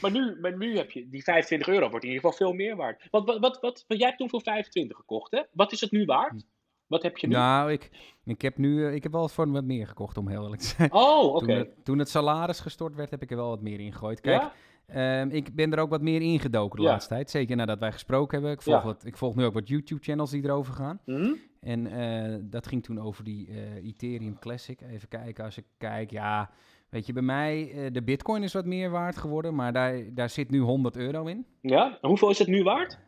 maar, 0.00 0.10
nu, 0.10 0.38
maar 0.40 0.56
nu 0.56 0.76
heb 0.76 0.90
je 0.90 1.08
die 1.08 1.22
25 1.22 1.68
euro 1.68 1.88
wordt 1.88 2.04
in 2.04 2.10
ieder 2.10 2.24
geval 2.24 2.46
veel 2.46 2.56
meer 2.56 2.76
waard. 2.76 3.06
Wat, 3.10 3.26
wat, 3.26 3.40
wat, 3.40 3.60
wat, 3.60 3.84
jij 3.86 4.06
hebt 4.06 4.18
toen 4.18 4.28
voor 4.28 4.42
25 4.42 4.96
gekocht, 4.96 5.30
hè? 5.30 5.42
Wat 5.52 5.72
is 5.72 5.80
het 5.80 5.90
nu 5.90 6.04
waard? 6.04 6.46
Wat 6.86 7.02
heb 7.02 7.18
je 7.18 7.26
nu? 7.26 7.34
Nou, 7.34 7.72
ik, 7.72 7.90
ik 8.24 8.42
heb 8.42 8.58
nu 8.58 8.92
ik 8.92 9.02
heb 9.02 9.12
wel 9.12 9.28
voor 9.28 9.50
wat 9.50 9.64
meer 9.64 9.86
gekocht, 9.86 10.16
om 10.16 10.28
heel 10.28 10.42
eerlijk 10.42 10.62
te 10.62 10.74
zijn. 10.76 10.92
Oh, 10.92 11.24
oké. 11.24 11.44
Okay. 11.44 11.64
Toen, 11.64 11.74
toen, 11.82 11.98
het 11.98 12.08
salaris 12.08 12.60
gestort 12.60 12.94
werd, 12.94 13.10
heb 13.10 13.22
ik 13.22 13.30
er 13.30 13.36
wel 13.36 13.48
wat 13.48 13.62
meer 13.62 13.80
in 13.80 13.92
gegooid. 13.92 14.20
Kijk, 14.20 14.50
ja? 14.86 15.20
um, 15.20 15.30
ik 15.30 15.54
ben 15.54 15.72
er 15.72 15.78
ook 15.78 15.90
wat 15.90 16.02
meer 16.02 16.20
ingedoken 16.20 16.76
de 16.76 16.82
ja. 16.84 16.90
laatste 16.90 17.14
tijd. 17.14 17.30
Zeker 17.30 17.56
nadat 17.56 17.78
wij 17.78 17.92
gesproken 17.92 18.34
hebben. 18.34 18.52
Ik 18.52 18.62
volg, 18.62 18.82
wat, 18.82 19.04
ik 19.04 19.16
volg 19.16 19.34
nu 19.34 19.44
ook 19.44 19.54
wat 19.54 19.68
YouTube-channels 19.68 20.30
die 20.30 20.44
erover 20.44 20.74
gaan. 20.74 21.00
Mm 21.04 21.16
-hmm. 21.16 21.36
En 21.60 21.86
uh, 21.86 22.36
dat 22.40 22.66
ging 22.66 22.82
toen 22.82 23.00
over 23.00 23.24
die 23.24 23.48
uh, 23.48 23.74
Ethereum 23.74 24.38
Classic. 24.38 24.80
Even 24.80 25.08
kijken, 25.08 25.44
als 25.44 25.58
ik 25.58 25.64
kijk, 25.78 26.10
ja... 26.10 26.50
Weet 26.88 27.06
je, 27.06 27.12
bij 27.12 27.22
mij, 27.22 27.72
uh, 27.72 27.92
de 27.92 28.02
bitcoin 28.02 28.42
is 28.42 28.52
wat 28.52 28.64
meer 28.64 28.90
waard 28.90 29.16
geworden, 29.16 29.54
maar 29.54 29.72
daar, 29.72 30.14
daar 30.14 30.30
zit 30.30 30.50
nu 30.50 30.60
100 30.60 30.96
euro 30.96 31.26
in. 31.26 31.46
Ja, 31.60 31.98
en 32.00 32.08
hoeveel 32.08 32.30
is 32.30 32.38
het 32.38 32.48
nu 32.48 32.62
waard? 32.62 32.98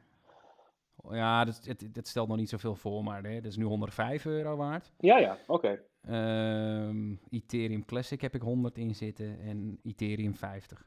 Ja, 1.11 1.45
dat, 1.45 1.61
het, 1.65 1.87
het 1.93 2.09
stelt 2.09 2.29
nog 2.29 2.37
niet 2.37 2.49
zoveel 2.49 2.75
voor, 2.75 3.05
maar 3.05 3.23
hè, 3.23 3.35
dat 3.35 3.51
is 3.51 3.57
nu 3.57 3.65
105 3.65 4.27
euro 4.27 4.57
waard. 4.57 4.93
Ja, 4.99 5.19
ja, 5.19 5.39
oké. 5.47 5.81
Ehm, 6.03 7.15
Ethereum 7.31 7.85
Classic 7.85 8.21
heb 8.21 8.35
ik 8.35 8.43
100 8.43 8.79
in 8.79 8.95
zitten 8.95 9.41
en 9.41 9.79
Ethereum 9.83 10.35
50. 10.35 10.87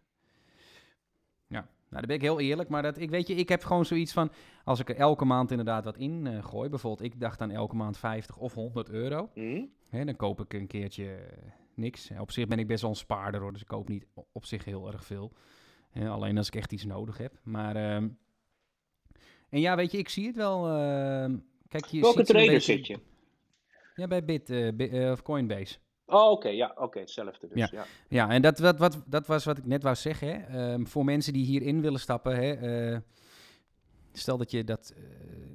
Nou, 1.93 2.05
daar 2.07 2.17
ben 2.17 2.27
ik 2.27 2.31
heel 2.31 2.39
eerlijk, 2.49 2.69
maar 2.69 2.81
dat, 2.81 2.97
ik 2.97 3.09
weet 3.09 3.27
je, 3.27 3.35
ik 3.35 3.49
heb 3.49 3.63
gewoon 3.63 3.85
zoiets 3.85 4.13
van, 4.13 4.31
als 4.63 4.79
ik 4.79 4.89
er 4.89 4.95
elke 4.95 5.25
maand 5.25 5.49
inderdaad 5.51 5.83
wat 5.85 5.97
in 5.97 6.25
uh, 6.25 6.45
gooi, 6.45 6.69
bijvoorbeeld, 6.69 7.11
ik 7.13 7.19
dacht 7.19 7.39
dan 7.39 7.51
elke 7.51 7.75
maand 7.75 7.97
50 7.97 8.37
of 8.37 8.53
100 8.53 8.89
euro, 8.89 9.29
Mhm. 9.35 9.65
hè, 9.89 10.05
dan 10.05 10.15
koop 10.15 10.39
ik 10.41 10.53
een 10.53 10.67
keertje 10.67 11.05
eh, 11.15 11.51
niks. 11.75 12.09
Op 12.19 12.31
zich 12.31 12.47
ben 12.47 12.59
ik 12.59 12.67
best 12.67 12.81
wel 12.81 12.89
een 12.89 12.95
spaarder 12.95 13.41
hoor, 13.41 13.51
dus 13.51 13.61
ik 13.61 13.67
koop 13.67 13.87
niet 13.89 14.05
op 14.31 14.45
zich 14.45 14.65
heel 14.65 14.87
erg 14.91 15.05
veel. 15.05 15.31
Hè, 15.91 16.09
alleen 16.09 16.37
als 16.37 16.47
ik 16.47 16.55
echt 16.55 16.71
iets 16.71 16.85
nodig 16.85 17.17
heb. 17.17 17.39
Maar, 17.43 17.75
ehm, 17.75 18.07
en 19.49 19.59
ja, 19.59 19.75
weet 19.75 19.91
je, 19.91 19.97
ik 19.97 20.09
zie 20.09 20.27
het 20.27 20.35
wel. 20.35 20.67
ehm, 20.67 21.37
kijk, 21.67 21.85
je 21.85 21.99
Welke 22.01 22.23
trader 22.23 22.47
beetje- 22.47 22.59
zit 22.73 22.87
je? 22.87 22.99
Ja, 23.95 24.07
bij 24.07 24.25
Bit, 24.25 24.49
eh, 24.49 24.67
Bi- 24.73 24.87
eh, 24.89 25.11
of 25.11 25.21
Coinbase. 25.21 25.77
Oh, 26.05 26.31
oké, 26.31 26.49
ja, 26.49 26.71
oké, 26.75 26.99
hetzelfde 26.99 27.47
dus. 27.47 27.57
Ja. 27.57 27.67
Ja. 27.71 27.85
Ja, 28.07 28.29
en 28.29 28.41
dat, 28.41 28.59
wat, 28.59 28.77
wat, 28.77 29.03
dat 29.05 29.27
was 29.27 29.45
wat 29.45 29.57
ik 29.57 29.65
net 29.65 29.83
wou 29.83 29.95
zeggen. 29.95 30.27
Hè. 30.27 30.71
Ehm, 30.73 30.85
voor 30.85 31.05
mensen 31.05 31.33
die 31.33 31.45
hierin 31.45 31.81
willen 31.81 31.99
stappen, 31.99 32.35
hè, 32.35 32.51
eh, 32.93 32.99
stel 34.13 34.37
dat 34.37 34.51
je 34.51 34.63
dat, 34.63 34.93
eh, 34.95 35.03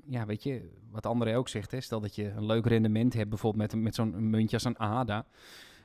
ja, 0.07 0.27
weet 0.27 0.43
je, 0.43 0.71
wat 0.91 1.07
André 1.07 1.37
ook 1.37 1.49
zegt, 1.49 1.71
hè, 1.71 1.81
stel 1.81 2.01
dat 2.01 2.15
je 2.15 2.29
een 2.29 2.47
leuk 2.47 2.67
rendement 2.67 3.15
hebt, 3.15 3.29
bijvoorbeeld 3.29 3.73
met, 3.73 3.83
met 3.83 3.95
zo'n 3.95 4.31
muntje 4.31 4.57
als 4.57 4.65
een 4.65 4.79
ADA. 4.79 5.27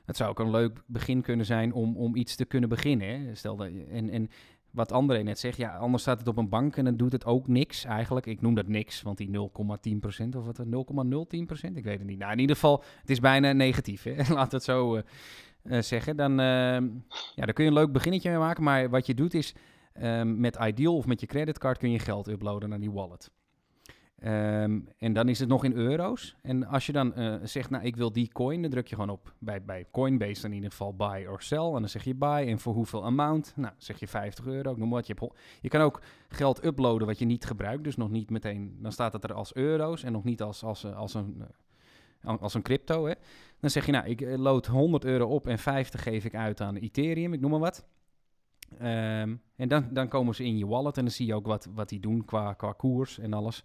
Het 0.04 0.16
zou 0.16 0.30
ook 0.30 0.38
een 0.38 0.50
leuk 0.50 0.82
begin 0.86 1.22
kunnen 1.22 1.46
zijn 1.46 1.72
om, 1.72 1.96
om 1.96 2.16
iets 2.16 2.36
te 2.36 2.44
kunnen 2.44 2.68
beginnen. 2.68 3.08
Hè. 3.08 3.34
Stel 3.34 3.56
dat, 3.56 3.72
je- 3.72 3.84
en, 3.84 4.10
en 4.10 4.30
wat 4.74 4.92
André 4.92 5.22
net 5.22 5.38
zegt, 5.38 5.56
ja, 5.56 5.76
anders 5.76 6.02
staat 6.02 6.18
het 6.18 6.28
op 6.28 6.36
een 6.36 6.48
bank 6.48 6.76
en 6.76 6.84
dan 6.84 6.96
doet 6.96 7.12
het 7.12 7.24
ook 7.24 7.48
niks 7.48 7.84
eigenlijk. 7.84 8.26
Ik 8.26 8.40
noem 8.40 8.54
dat 8.54 8.68
niks, 8.68 9.02
want 9.02 9.18
die 9.18 9.28
0,10% 9.28 10.36
of 10.36 10.44
wat, 10.44 10.58
0,010%, 10.58 11.74
ik 11.74 11.84
weet 11.84 11.98
het 11.98 12.06
niet. 12.06 12.18
Nou, 12.18 12.32
in 12.32 12.38
ieder 12.38 12.56
geval, 12.56 12.82
het 13.00 13.10
is 13.10 13.20
bijna 13.20 13.52
negatief, 13.52 14.02
hè. 14.02 14.12
het 14.50 14.62
zo 14.62 14.94
eh, 14.94 15.02
eh, 15.62 15.82
zeggen. 15.82 16.16
Dan, 16.16 16.40
ehm, 16.40 16.88
ja, 17.34 17.44
kun 17.44 17.64
je 17.64 17.70
een 17.70 17.76
leuk 17.76 17.92
beginnetje 17.92 18.30
mee 18.30 18.38
maken, 18.38 18.62
maar 18.62 18.90
wat 18.90 19.06
je 19.06 19.14
doet 19.14 19.34
is, 19.34 19.54
ehm, 19.92 20.40
met 20.40 20.56
Ideal 20.60 20.96
of 20.96 21.06
met 21.06 21.20
je 21.20 21.26
creditcard 21.26 21.78
kun 21.78 21.90
je 21.90 21.98
geld 21.98 22.28
uploaden 22.28 22.68
naar 22.68 22.80
die 22.80 22.92
wallet. 22.92 23.30
Ehm, 24.24 24.80
en 24.98 25.12
dan 25.12 25.28
is 25.28 25.38
het 25.38 25.48
nog 25.48 25.64
in 25.64 25.72
euro's. 25.72 26.36
En 26.42 26.66
als 26.66 26.86
je 26.86 26.92
dan 26.92 27.14
eh, 27.14 27.34
zegt, 27.42 27.70
nou, 27.70 27.84
ik 27.84 27.96
wil 27.96 28.12
die 28.12 28.28
coin, 28.32 28.62
dan 28.62 28.70
druk 28.70 28.86
je 28.86 28.94
gewoon 28.94 29.10
op 29.10 29.34
bij, 29.38 29.64
bij 29.64 29.86
Coinbase 29.90 30.40
dan 30.40 30.50
in 30.50 30.56
ieder 30.56 30.70
geval 30.70 30.94
buy 30.94 31.26
or 31.26 31.42
sell. 31.42 31.66
En 31.66 31.72
dan 31.72 31.88
zeg 31.88 32.04
je 32.04 32.14
buy 32.14 32.48
en 32.48 32.58
voor 32.58 32.74
hoeveel 32.74 33.04
amount? 33.04 33.52
Nou, 33.56 33.74
zeg 33.78 34.00
je 34.00 34.08
50 34.08 34.46
euro, 34.46 34.74
noem 34.76 34.90
wat. 34.90 35.06
Je, 35.06 35.30
je 35.60 35.68
kan 35.68 35.80
ook 35.80 36.00
geld 36.28 36.64
uploaden 36.64 37.06
wat 37.06 37.18
je 37.18 37.24
niet 37.24 37.44
gebruikt, 37.44 37.84
dus 37.84 37.96
nog 37.96 38.10
niet 38.10 38.30
meteen, 38.30 38.78
dan 38.80 38.92
staat 38.92 39.12
het 39.12 39.24
er 39.24 39.32
als 39.32 39.54
euro's 39.54 40.02
en 40.02 40.12
nog 40.12 40.24
niet 40.24 40.42
als, 40.42 40.62
als, 40.62 40.84
eh, 40.84 40.96
als, 40.96 41.14
een, 41.14 41.44
eh, 42.20 42.34
als 42.40 42.54
een 42.54 42.62
crypto. 42.62 43.06
Hè. 43.06 43.14
Dan 43.60 43.70
zeg 43.70 43.86
je, 43.86 43.92
nou, 43.92 44.06
ik 44.06 44.20
load 44.36 44.66
100 44.66 45.04
euro 45.04 45.26
op 45.26 45.46
en 45.46 45.58
50 45.58 46.02
geef 46.02 46.24
ik 46.24 46.34
uit 46.34 46.60
aan 46.60 46.76
Ethereum, 46.76 47.32
ik 47.32 47.40
noem 47.40 47.50
maar 47.50 47.60
wat. 47.60 47.86
Ehm, 48.78 49.36
en 49.56 49.68
dan, 49.68 49.88
dan 49.90 50.08
komen 50.08 50.34
ze 50.34 50.44
in 50.44 50.58
je 50.58 50.66
wallet 50.66 50.96
en 50.96 51.04
dan 51.04 51.12
zie 51.12 51.26
je 51.26 51.34
ook 51.34 51.46
wat, 51.46 51.68
wat 51.74 51.88
die 51.88 52.00
doen 52.00 52.24
qua, 52.24 52.52
qua 52.52 52.72
koers 52.72 53.18
en 53.18 53.32
alles. 53.32 53.64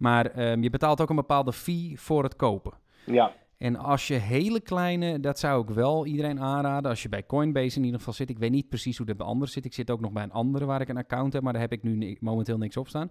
Maar 0.00 0.26
ehm, 0.26 0.62
je 0.62 0.70
betaalt 0.70 1.00
ook 1.00 1.10
een 1.10 1.16
bepaalde 1.16 1.52
fee 1.52 2.00
voor 2.00 2.22
het 2.22 2.36
kopen. 2.36 2.72
ja. 3.04 3.32
En 3.56 3.76
als 3.76 4.06
je 4.06 4.14
hele 4.14 4.60
kleine, 4.60 5.20
dat 5.20 5.38
zou 5.38 5.62
ik 5.62 5.68
wel 5.68 6.06
iedereen 6.06 6.40
aanraden. 6.40 6.90
Als 6.90 7.02
je 7.02 7.08
bij 7.08 7.26
Coinbase 7.26 7.76
in 7.76 7.84
ieder 7.84 7.98
geval 7.98 8.14
zit. 8.14 8.30
Ik 8.30 8.38
weet 8.38 8.50
niet 8.50 8.68
precies 8.68 8.96
hoe 8.96 9.06
dat 9.06 9.16
bij 9.16 9.26
anderen 9.26 9.52
zit. 9.52 9.64
Ik 9.64 9.74
zit 9.74 9.90
ook 9.90 10.00
nog 10.00 10.12
bij 10.12 10.22
een 10.22 10.32
andere 10.32 10.64
waar 10.64 10.80
ik 10.80 10.88
een 10.88 10.96
account 10.96 11.32
heb, 11.32 11.42
maar 11.42 11.52
daar 11.52 11.62
heb 11.62 11.72
ik 11.72 11.82
nu 11.82 12.16
momenteel 12.20 12.58
niks 12.58 12.76
op 12.76 12.88
staan. 12.88 13.10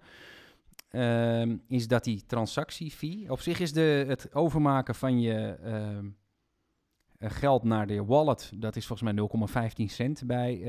Ehm, 0.89 1.58
is 1.67 1.88
dat 1.88 2.04
die 2.04 2.25
transactiefee. 2.25 3.32
Op 3.32 3.41
zich 3.41 3.60
is 3.60 3.73
de, 3.73 4.06
het 4.08 4.36
overmaken 4.36 4.95
van 4.95 5.21
je 5.21 5.58
ehm, 5.63 6.06
eh, 7.17 7.30
geld 7.32 7.63
naar 7.63 7.88
de 7.88 8.06
wallet, 8.06 8.52
dat 8.56 8.75
is 8.75 8.88
volgens 8.88 9.12
mij 9.12 9.13
0,15 9.13 9.89
cent 9.89 10.23
bij 10.25 10.62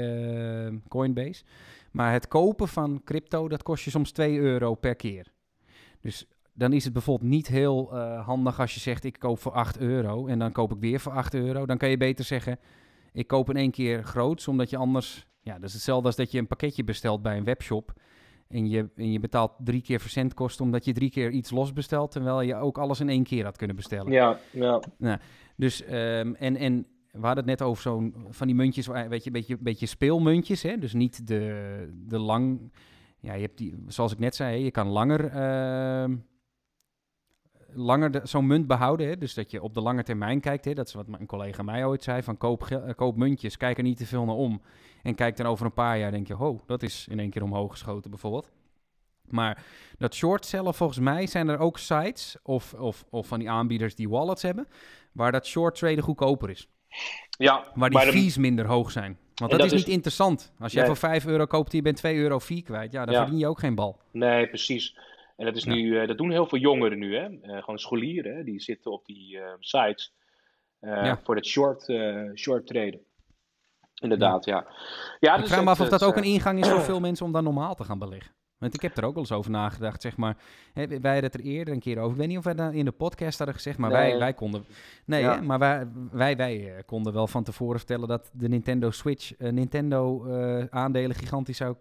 Coinbase. 0.88 1.44
Maar 1.90 2.12
het 2.12 2.28
kopen 2.28 2.68
van 2.68 3.00
crypto, 3.04 3.48
dat 3.48 3.62
kost 3.62 3.84
je 3.84 3.90
soms 3.90 4.10
2 4.12 4.38
euro 4.38 4.74
per 4.74 4.94
keer. 4.94 5.32
Dus 6.00 6.26
dan 6.52 6.72
is 6.72 6.84
het 6.84 6.92
bijvoorbeeld 6.92 7.30
niet 7.30 7.46
heel 7.46 7.96
eh, 7.96 8.26
handig 8.26 8.60
als 8.60 8.74
je 8.74 8.80
zegt 8.80 9.04
ik 9.04 9.18
koop 9.18 9.38
voor 9.38 9.52
8 9.52 9.78
euro 9.78 10.26
en 10.26 10.38
dan 10.38 10.52
koop 10.52 10.72
ik 10.72 10.80
weer 10.80 11.00
voor 11.00 11.12
8 11.12 11.34
euro. 11.34 11.66
Dan 11.66 11.78
kan 11.78 11.88
je 11.88 11.96
beter 11.96 12.24
zeggen 12.24 12.58
ik 13.12 13.26
koop 13.26 13.50
in 13.50 13.56
één 13.56 13.70
keer 13.70 14.04
groots, 14.04 14.48
omdat 14.48 14.70
je 14.70 14.76
anders... 14.76 15.28
Ja, 15.42 15.54
dat 15.54 15.68
is 15.68 15.72
hetzelfde 15.72 16.06
als 16.06 16.16
dat 16.16 16.30
je 16.30 16.38
een 16.38 16.46
pakketje 16.46 16.84
bestelt 16.84 17.22
bij 17.22 17.36
een 17.36 17.44
webshop 17.44 17.92
en 18.48 18.68
je, 18.68 18.88
en 18.96 19.12
je 19.12 19.20
betaalt 19.20 19.52
drie 19.58 19.82
keer 19.82 20.00
verzendkosten 20.00 20.64
omdat 20.64 20.84
je 20.84 20.92
drie 20.92 21.10
keer 21.10 21.30
iets 21.30 21.50
los 21.50 21.72
bestelt, 21.72 22.10
terwijl 22.10 22.40
je 22.40 22.54
ook 22.54 22.78
alles 22.78 23.00
in 23.00 23.08
één 23.08 23.22
keer 23.22 23.44
had 23.44 23.56
kunnen 23.56 23.76
bestellen. 23.76 24.12
Ja, 24.12 24.38
ja. 24.50 25.20
Dus, 25.56 25.84
ehm, 25.84 26.34
en, 26.34 26.56
en 26.56 26.86
we 27.10 27.26
hadden 27.26 27.36
het 27.36 27.58
net 27.58 27.62
over 27.62 27.82
zo'n 27.82 28.14
van 28.28 28.46
die 28.46 28.56
muntjes, 28.56 28.86
weet 28.86 29.24
je, 29.24 29.26
een 29.26 29.32
beetje, 29.32 29.56
beetje 29.58 29.86
speelmuntjes, 29.86 30.62
hè? 30.62 30.78
Dus 30.78 30.92
niet 30.92 31.26
de, 31.26 31.88
de 32.06 32.18
lang... 32.18 32.72
Ja, 33.20 33.34
je 33.34 33.40
hebt 33.42 33.58
die, 33.58 33.84
zoals 33.86 34.12
ik 34.12 34.18
net 34.18 34.34
zei, 34.34 34.64
je 34.64 34.70
kan 34.70 34.88
langer, 34.88 35.26
ehm, 35.26 36.16
langer 37.72 38.20
zo'n 38.22 38.46
munt 38.46 38.66
behouden. 38.66 39.06
Hè? 39.08 39.16
Dus 39.18 39.34
dat 39.34 39.50
je 39.50 39.62
op 39.62 39.74
de 39.74 39.80
lange 39.80 40.02
termijn 40.02 40.40
kijkt. 40.40 40.64
Hè? 40.64 40.74
Dat 40.74 40.86
is 40.86 40.94
wat 40.94 41.06
mijn 41.06 41.26
collega 41.26 41.62
mij 41.62 41.84
ooit 41.84 42.02
zei, 42.02 42.22
van 42.22 42.36
koop, 42.36 42.62
eh, 42.66 42.94
koop 42.96 43.16
muntjes, 43.16 43.56
kijk 43.56 43.76
er 43.76 43.82
niet 43.82 43.96
te 43.96 44.06
veel 44.06 44.24
naar 44.24 44.34
om. 44.34 44.62
En 45.02 45.14
kijk 45.14 45.36
dan 45.36 45.46
over 45.46 45.66
een 45.66 45.72
paar 45.72 45.98
jaar, 45.98 46.10
denk 46.10 46.26
je, 46.26 46.34
ho, 46.34 46.60
dat 46.66 46.82
is 46.82 47.06
in 47.10 47.18
één 47.18 47.30
keer 47.30 47.42
omhoog 47.42 47.70
geschoten 47.70 48.10
bijvoorbeeld. 48.10 48.50
Maar 49.28 49.64
dat 49.98 50.14
short 50.14 50.46
cellen, 50.46 50.74
volgens 50.74 50.98
mij 50.98 51.26
zijn 51.26 51.48
er 51.48 51.58
ook 51.58 51.78
sites 51.78 52.36
of, 52.42 52.74
of, 52.74 53.04
of 53.10 53.26
van 53.26 53.38
die 53.38 53.50
aanbieders 53.50 53.94
die 53.94 54.08
wallets 54.08 54.42
hebben, 54.42 54.68
waar 55.12 55.32
dat 55.32 55.46
short 55.46 55.74
traden 55.74 56.04
goedkoper 56.04 56.50
is. 56.50 56.68
ja 57.38 57.70
Waar 57.74 57.90
die 57.90 58.00
de- 58.00 58.12
fees 58.12 58.36
minder 58.36 58.66
hoog 58.66 58.90
zijn. 58.90 59.18
Want 59.40 59.50
dat, 59.50 59.60
dat 59.60 59.72
is 59.72 59.78
is- 59.78 59.86
niet 59.86 59.94
interessant. 59.94 60.52
Als 60.58 60.72
jij 60.72 60.80
Nee. 60.82 60.90
voor 60.90 61.00
5 61.00 61.26
euro 61.26 61.46
koopt 61.46 61.70
en 61.70 61.76
je 61.76 61.82
bent 61.82 61.96
2 61.96 62.16
euro 62.16 62.38
fee 62.40 62.62
kwijt, 62.62 62.92
ja, 62.92 63.04
dan 63.04 63.14
Ja. 63.14 63.20
verdien 63.20 63.38
je 63.38 63.46
ook 63.46 63.58
geen 63.58 63.74
bal. 63.74 64.00
Nee, 64.12 64.48
precies. 64.48 64.98
En 65.36 65.44
dat, 65.46 65.56
is 65.56 65.64
Ja. 65.64 65.72
nu, 65.72 65.98
eh, 66.00 66.08
dat 66.08 66.18
doen 66.18 66.30
heel 66.30 66.46
veel 66.46 66.58
jongeren 66.58 66.98
nu, 66.98 67.16
hè? 67.16 67.26
Eh, 67.42 67.58
gewoon 67.58 67.78
scholieren, 67.78 68.36
hè? 68.36 68.44
die 68.44 68.60
zitten 68.60 68.92
op 68.92 69.06
die 69.06 69.38
eh, 69.38 69.52
sites 69.58 70.14
Ja. 70.80 71.18
voor 71.24 71.34
het 71.34 71.46
short, 71.46 71.92
short 72.34 72.66
traden. 72.66 73.00
Inderdaad, 73.94 74.44
ja. 74.44 74.66
ja. 75.20 75.34
ik 75.34 75.40
dus 75.40 75.50
vraag 75.50 75.64
me 75.64 75.70
af 75.70 75.80
of 75.80 75.88
dat 75.88 76.04
ook 76.04 76.16
een 76.16 76.22
ingang 76.24 76.60
is 76.60 76.68
voor 76.68 76.80
veel 76.90 77.00
mensen 77.00 77.26
om 77.26 77.32
dan 77.32 77.44
normaal 77.44 77.74
te 77.74 77.84
gaan 77.84 77.98
beleggen. 77.98 78.32
Want 78.60 78.74
ik 78.74 78.82
heb 78.82 78.96
er 78.96 79.04
ook 79.04 79.14
wel 79.14 79.22
eens 79.22 79.32
over 79.32 79.50
nagedacht, 79.50 80.02
zeg 80.02 80.16
maar. 80.16 80.36
Hè, 80.72 80.86
wij 80.86 80.96
hadden 81.12 81.22
het 81.30 81.34
er 81.34 81.40
eerder 81.40 81.74
een 81.74 81.80
keer 81.80 81.98
over. 81.98 82.10
Ik 82.12 82.16
weet 82.18 82.28
niet 82.28 82.38
of 82.38 82.44
wij 82.44 82.54
dat 82.54 82.72
in 82.72 82.84
de 82.84 82.90
podcast 82.92 83.36
hadden 83.38 83.56
gezegd, 83.56 83.78
maar 83.78 83.90
wij, 83.90 84.08
Nee. 84.10 84.18
wij 84.18 84.34
konden... 84.34 84.64
Nee, 85.04 85.22
Ja. 85.22 85.34
hè, 85.34 85.42
maar 85.42 85.58
wij, 85.58 85.88
wij, 86.10 86.36
wij 86.36 86.76
eh, 86.76 86.82
konden 86.86 87.12
wel 87.12 87.26
van 87.26 87.44
tevoren 87.44 87.78
vertellen 87.78 88.08
dat 88.08 88.30
de 88.32 88.48
Nintendo 88.48 88.90
Switch 88.90 89.36
eh, 89.36 89.52
Nintendo 89.52 90.24
eh, 90.24 90.64
aandelen 90.70 91.16
gigantisch 91.16 91.56
zou 91.56 91.76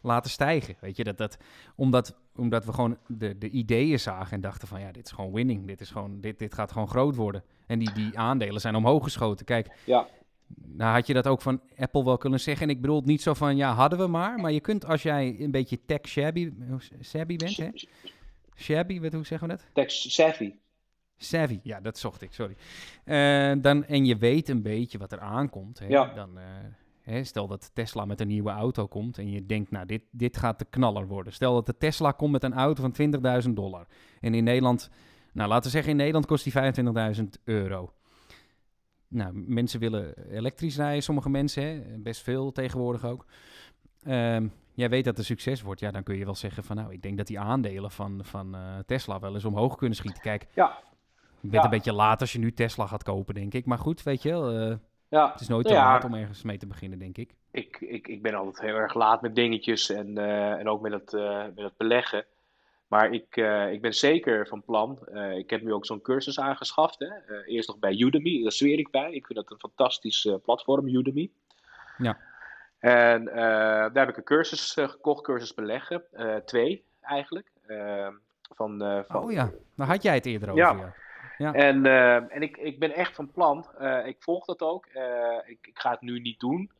laten 0.00 0.30
stijgen. 0.30 0.76
Weet 0.80 0.96
je, 0.96 1.04
dat, 1.04 1.18
dat, 1.18 1.36
omdat, 1.76 2.14
omdat 2.36 2.64
we 2.64 2.72
gewoon 2.72 2.96
de, 3.06 3.38
de 3.38 3.48
ideeën 3.50 4.00
zagen 4.00 4.32
en 4.32 4.40
dachten 4.40 4.68
van 4.68 4.80
ja, 4.80 4.92
dit 4.92 5.06
is 5.06 5.12
gewoon 5.12 5.32
winning. 5.32 5.66
Dit, 5.66 5.80
is 5.80 5.90
gewoon, 5.90 6.20
dit, 6.20 6.38
dit 6.38 6.54
gaat 6.54 6.72
gewoon 6.72 6.88
groot 6.88 7.16
worden. 7.16 7.42
En 7.66 7.78
die, 7.78 7.92
die 7.92 8.18
aandelen 8.18 8.60
zijn 8.60 8.74
omhoog 8.74 9.02
geschoten. 9.04 9.44
Kijk, 9.46 9.70
Ja, 9.84 10.06
nou 10.54 10.94
had 10.94 11.06
je 11.06 11.14
dat 11.14 11.26
ook 11.26 11.42
van 11.42 11.60
Apple 11.76 12.04
wel 12.04 12.18
kunnen 12.18 12.40
zeggen. 12.40 12.68
En 12.68 12.74
ik 12.74 12.80
bedoel 12.80 12.96
het 12.96 13.06
niet 13.06 13.22
zo 13.22 13.34
van, 13.34 13.56
ja, 13.56 13.74
hadden 13.74 13.98
we 13.98 14.06
maar. 14.06 14.38
Maar 14.38 14.52
je 14.52 14.60
kunt 14.60 14.86
als 14.86 15.02
jij 15.02 15.36
een 15.38 15.50
beetje 15.50 15.84
tech 15.86 16.08
shabby, 16.08 16.52
shabby 17.02 17.36
bent, 17.36 17.56
hè? 17.56 17.68
Shabby, 18.56 19.00
wat, 19.00 19.12
hoe 19.12 19.26
zeggen 19.26 19.48
we 19.48 19.54
dat? 19.54 19.66
tech 19.72 19.90
savvy. 19.90 20.52
Savvy, 21.16 21.60
ja, 21.62 21.80
dat 21.80 21.98
zocht 21.98 22.22
ik, 22.22 22.32
sorry. 22.32 22.56
Eh, 23.04 23.52
dan, 23.58 23.84
en 23.84 24.04
je 24.04 24.16
weet 24.16 24.48
een 24.48 24.62
beetje 24.62 24.98
wat 24.98 25.12
er 25.12 25.20
aankomt. 25.20 25.78
Hè? 25.78 25.86
Ja. 25.86 26.12
Dan, 26.14 26.38
eh, 26.38 26.44
hè, 27.00 27.24
stel 27.24 27.46
dat 27.46 27.70
Tesla 27.74 28.04
met 28.04 28.20
een 28.20 28.28
nieuwe 28.28 28.50
auto 28.50 28.86
komt 28.86 29.18
en 29.18 29.30
je 29.30 29.46
denkt, 29.46 29.70
nou, 29.70 29.86
dit, 29.86 30.02
dit 30.10 30.36
gaat 30.36 30.58
de 30.58 30.64
knaller 30.64 31.06
worden. 31.06 31.32
Stel 31.32 31.54
dat 31.54 31.66
de 31.66 31.76
Tesla 31.76 32.12
komt 32.12 32.32
met 32.32 32.42
een 32.42 32.54
auto 32.54 32.82
van 32.82 32.92
20.000 33.44 33.50
dollar. 33.50 33.86
En 34.20 34.34
in 34.34 34.44
Nederland, 34.44 34.90
nou, 35.32 35.48
laten 35.48 35.64
we 35.64 35.70
zeggen, 35.70 35.90
in 35.90 35.96
Nederland 35.96 36.26
kost 36.26 36.44
die 36.44 36.52
25.000 37.16 37.24
euro. 37.44 37.92
Nou, 39.12 39.32
mensen 39.46 39.80
willen 39.80 40.30
elektrisch 40.30 40.76
rijden, 40.76 41.02
sommige 41.02 41.30
mensen, 41.30 41.62
hè? 41.62 41.82
best 41.98 42.22
veel 42.22 42.52
tegenwoordig 42.52 43.04
ook. 43.04 43.24
Ehm, 44.04 44.46
jij 44.74 44.88
weet 44.88 45.04
dat 45.04 45.16
het 45.16 45.18
een 45.18 45.36
succes 45.36 45.62
wordt, 45.62 45.80
ja, 45.80 45.90
dan 45.90 46.02
kun 46.02 46.16
je 46.16 46.24
wel 46.24 46.34
zeggen 46.34 46.64
van, 46.64 46.76
nou, 46.76 46.92
ik 46.92 47.02
denk 47.02 47.16
dat 47.16 47.26
die 47.26 47.40
aandelen 47.40 47.90
van, 47.90 48.20
van 48.24 48.54
eh, 48.54 48.78
Tesla 48.86 49.18
wel 49.18 49.34
eens 49.34 49.44
omhoog 49.44 49.76
kunnen 49.76 49.96
schieten. 49.96 50.20
Kijk, 50.22 50.46
Ja, 50.54 50.78
je 51.40 51.48
bent 51.48 51.52
Ja. 51.54 51.64
een 51.64 51.70
beetje 51.70 51.92
laat 51.92 52.20
als 52.20 52.32
je 52.32 52.38
nu 52.38 52.52
Tesla 52.52 52.86
gaat 52.86 53.02
kopen, 53.02 53.34
denk 53.34 53.54
ik. 53.54 53.66
Maar 53.66 53.78
goed, 53.78 54.02
weet 54.02 54.22
je 54.22 54.28
wel, 54.28 54.50
eh, 54.50 54.76
ja. 55.08 55.30
het 55.32 55.40
is 55.40 55.48
nooit 55.48 55.66
te 55.66 55.72
Ja. 55.72 55.84
laat 55.84 56.04
om 56.04 56.14
ergens 56.14 56.42
mee 56.42 56.56
te 56.58 56.66
beginnen, 56.66 56.98
denk 56.98 57.18
ik. 57.18 57.34
Ik, 57.50 57.80
ik, 57.80 58.08
ik 58.08 58.22
ben 58.22 58.34
altijd 58.34 58.60
heel 58.60 58.76
erg 58.76 58.94
laat 58.94 59.22
met 59.22 59.34
dingetjes 59.34 59.90
en, 59.90 60.18
eh, 60.18 60.50
en 60.52 60.68
ook 60.68 60.80
met 60.80 60.92
het, 60.92 61.12
met 61.54 61.64
het 61.64 61.76
beleggen. 61.76 62.24
Maar 62.92 63.12
ik, 63.12 63.36
eh, 63.36 63.72
ik 63.72 63.80
ben 63.80 63.94
zeker 63.94 64.46
van 64.46 64.62
plan. 64.62 64.98
eh, 65.12 65.36
ik 65.36 65.50
heb 65.50 65.62
nu 65.62 65.72
ook 65.72 65.86
zo'n 65.86 66.00
cursus 66.00 66.40
aangeschaft. 66.40 66.98
Hè? 66.98 67.06
Eh, 67.06 67.54
eerst 67.54 67.68
nog 67.68 67.78
bij 67.78 67.92
Udemy, 67.92 68.42
daar 68.42 68.52
zweer 68.52 68.78
ik 68.78 68.90
bij. 68.90 69.12
Ik 69.12 69.26
vind 69.26 69.38
dat 69.38 69.50
een 69.50 69.58
fantastisch 69.58 70.28
platform, 70.42 70.86
Udemy. 70.88 71.30
Ja. 71.98 72.18
En 72.78 73.24
daar 73.24 74.06
heb 74.06 74.08
ik 74.08 74.16
een 74.16 74.24
cursus 74.24 74.72
gekocht, 74.72 75.22
cursus 75.22 75.54
beleggen. 75.54 76.04
Twee 76.44 76.84
eigenlijk. 77.00 77.50
Van, 78.54 79.04
van... 79.08 79.22
Oh 79.22 79.32
ja, 79.32 79.50
daar 79.74 79.86
had 79.86 80.02
jij 80.02 80.14
het 80.14 80.26
eerder 80.26 80.50
over. 80.50 80.62
Ja. 80.62 80.94
ja. 81.38 81.52
En, 81.52 81.86
en 82.30 82.42
ik, 82.42 82.56
ik 82.56 82.78
ben 82.78 82.94
echt 82.94 83.14
van 83.14 83.30
plan, 83.30 83.66
ik 84.04 84.16
volg 84.18 84.44
dat 84.44 84.62
ook. 84.62 84.86
Ik, 85.46 85.58
ik, 85.66 85.78
ga 85.78 85.90
het 85.90 86.00
nu 86.00 86.20
niet 86.20 86.40
doen, 86.40 86.70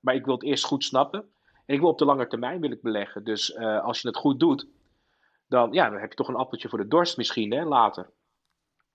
maar 0.00 0.14
ik 0.14 0.24
wil 0.24 0.34
het 0.34 0.44
eerst 0.44 0.64
goed 0.64 0.84
snappen. 0.84 1.20
En 1.66 1.74
ik 1.74 1.80
wil 1.80 1.88
op 1.88 1.98
de 1.98 2.04
lange 2.04 2.26
termijn 2.26 2.60
wil 2.60 2.70
ik 2.70 2.82
beleggen. 2.82 3.24
Dus 3.24 3.56
als 3.58 4.00
je 4.00 4.08
het 4.08 4.16
goed 4.16 4.40
doet, 4.40 4.66
dan, 5.48 5.72
ja, 5.72 5.90
dan 5.90 6.00
heb 6.00 6.10
je 6.10 6.16
toch 6.16 6.28
een 6.28 6.34
appeltje 6.34 6.68
voor 6.68 6.78
de 6.78 6.88
dorst 6.88 7.16
misschien 7.16 7.52
hè, 7.52 7.64
later. 7.64 8.10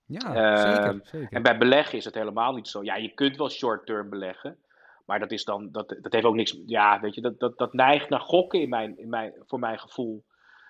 Ja, 0.06 0.56
zeker, 0.56 1.00
zeker. 1.02 1.28
En 1.30 1.42
bij 1.42 1.58
beleggen 1.58 1.98
is 1.98 2.04
het 2.04 2.14
helemaal 2.14 2.54
niet 2.54 2.68
zo. 2.68 2.82
Ja, 2.82 2.96
je 2.96 3.14
kunt 3.14 3.36
wel 3.36 3.50
short-term 3.50 4.10
beleggen. 4.10 4.58
Maar 5.06 5.18
dat 5.18 5.30
is 5.30 5.44
dan, 5.44 5.68
dat, 5.72 5.88
dat 6.00 6.12
heeft 6.12 6.24
ook 6.24 6.34
niks. 6.34 6.58
Ja, 6.66 7.00
weet 7.00 7.14
je, 7.14 7.20
dat, 7.20 7.38
dat, 7.38 7.58
dat 7.58 7.72
neigt 7.72 8.08
naar 8.08 8.20
gokken 8.20 8.60
in 8.60 8.68
mijn, 8.68 8.98
in 8.98 9.08
mijn, 9.08 9.32
voor 9.46 9.58
mijn 9.58 9.78
gevoel. 9.78 10.24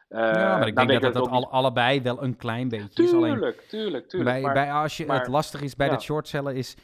Uh, 0.09 0.21
ja, 0.21 0.59
maar 0.59 0.67
ik 0.67 0.77
denk 0.77 0.91
dat 0.91 1.03
dat, 1.03 1.15
dat, 1.15 1.29
al, 1.29 1.51
allebei 1.51 2.03
wel 2.03 2.23
een 2.23 2.37
klein 2.37 2.69
beetje 2.69 2.89
tuurlijk, 2.89 3.17
is. 3.17 3.41
Alleen, 3.41 3.55
tuurlijk, 3.69 4.09
tuurlijk. 4.09 4.31
Bij, 4.31 4.41
maar, 4.41 4.53
bij, 4.53 4.73
als 4.73 4.97
je, 4.97 5.13
het 5.13 5.29
lastig 5.29 5.63
is 5.63 5.77
bij 5.77 5.87
ja. 5.87 5.93
dat 5.93 6.03
shortcellen 6.03 6.57
is... 6.57 6.77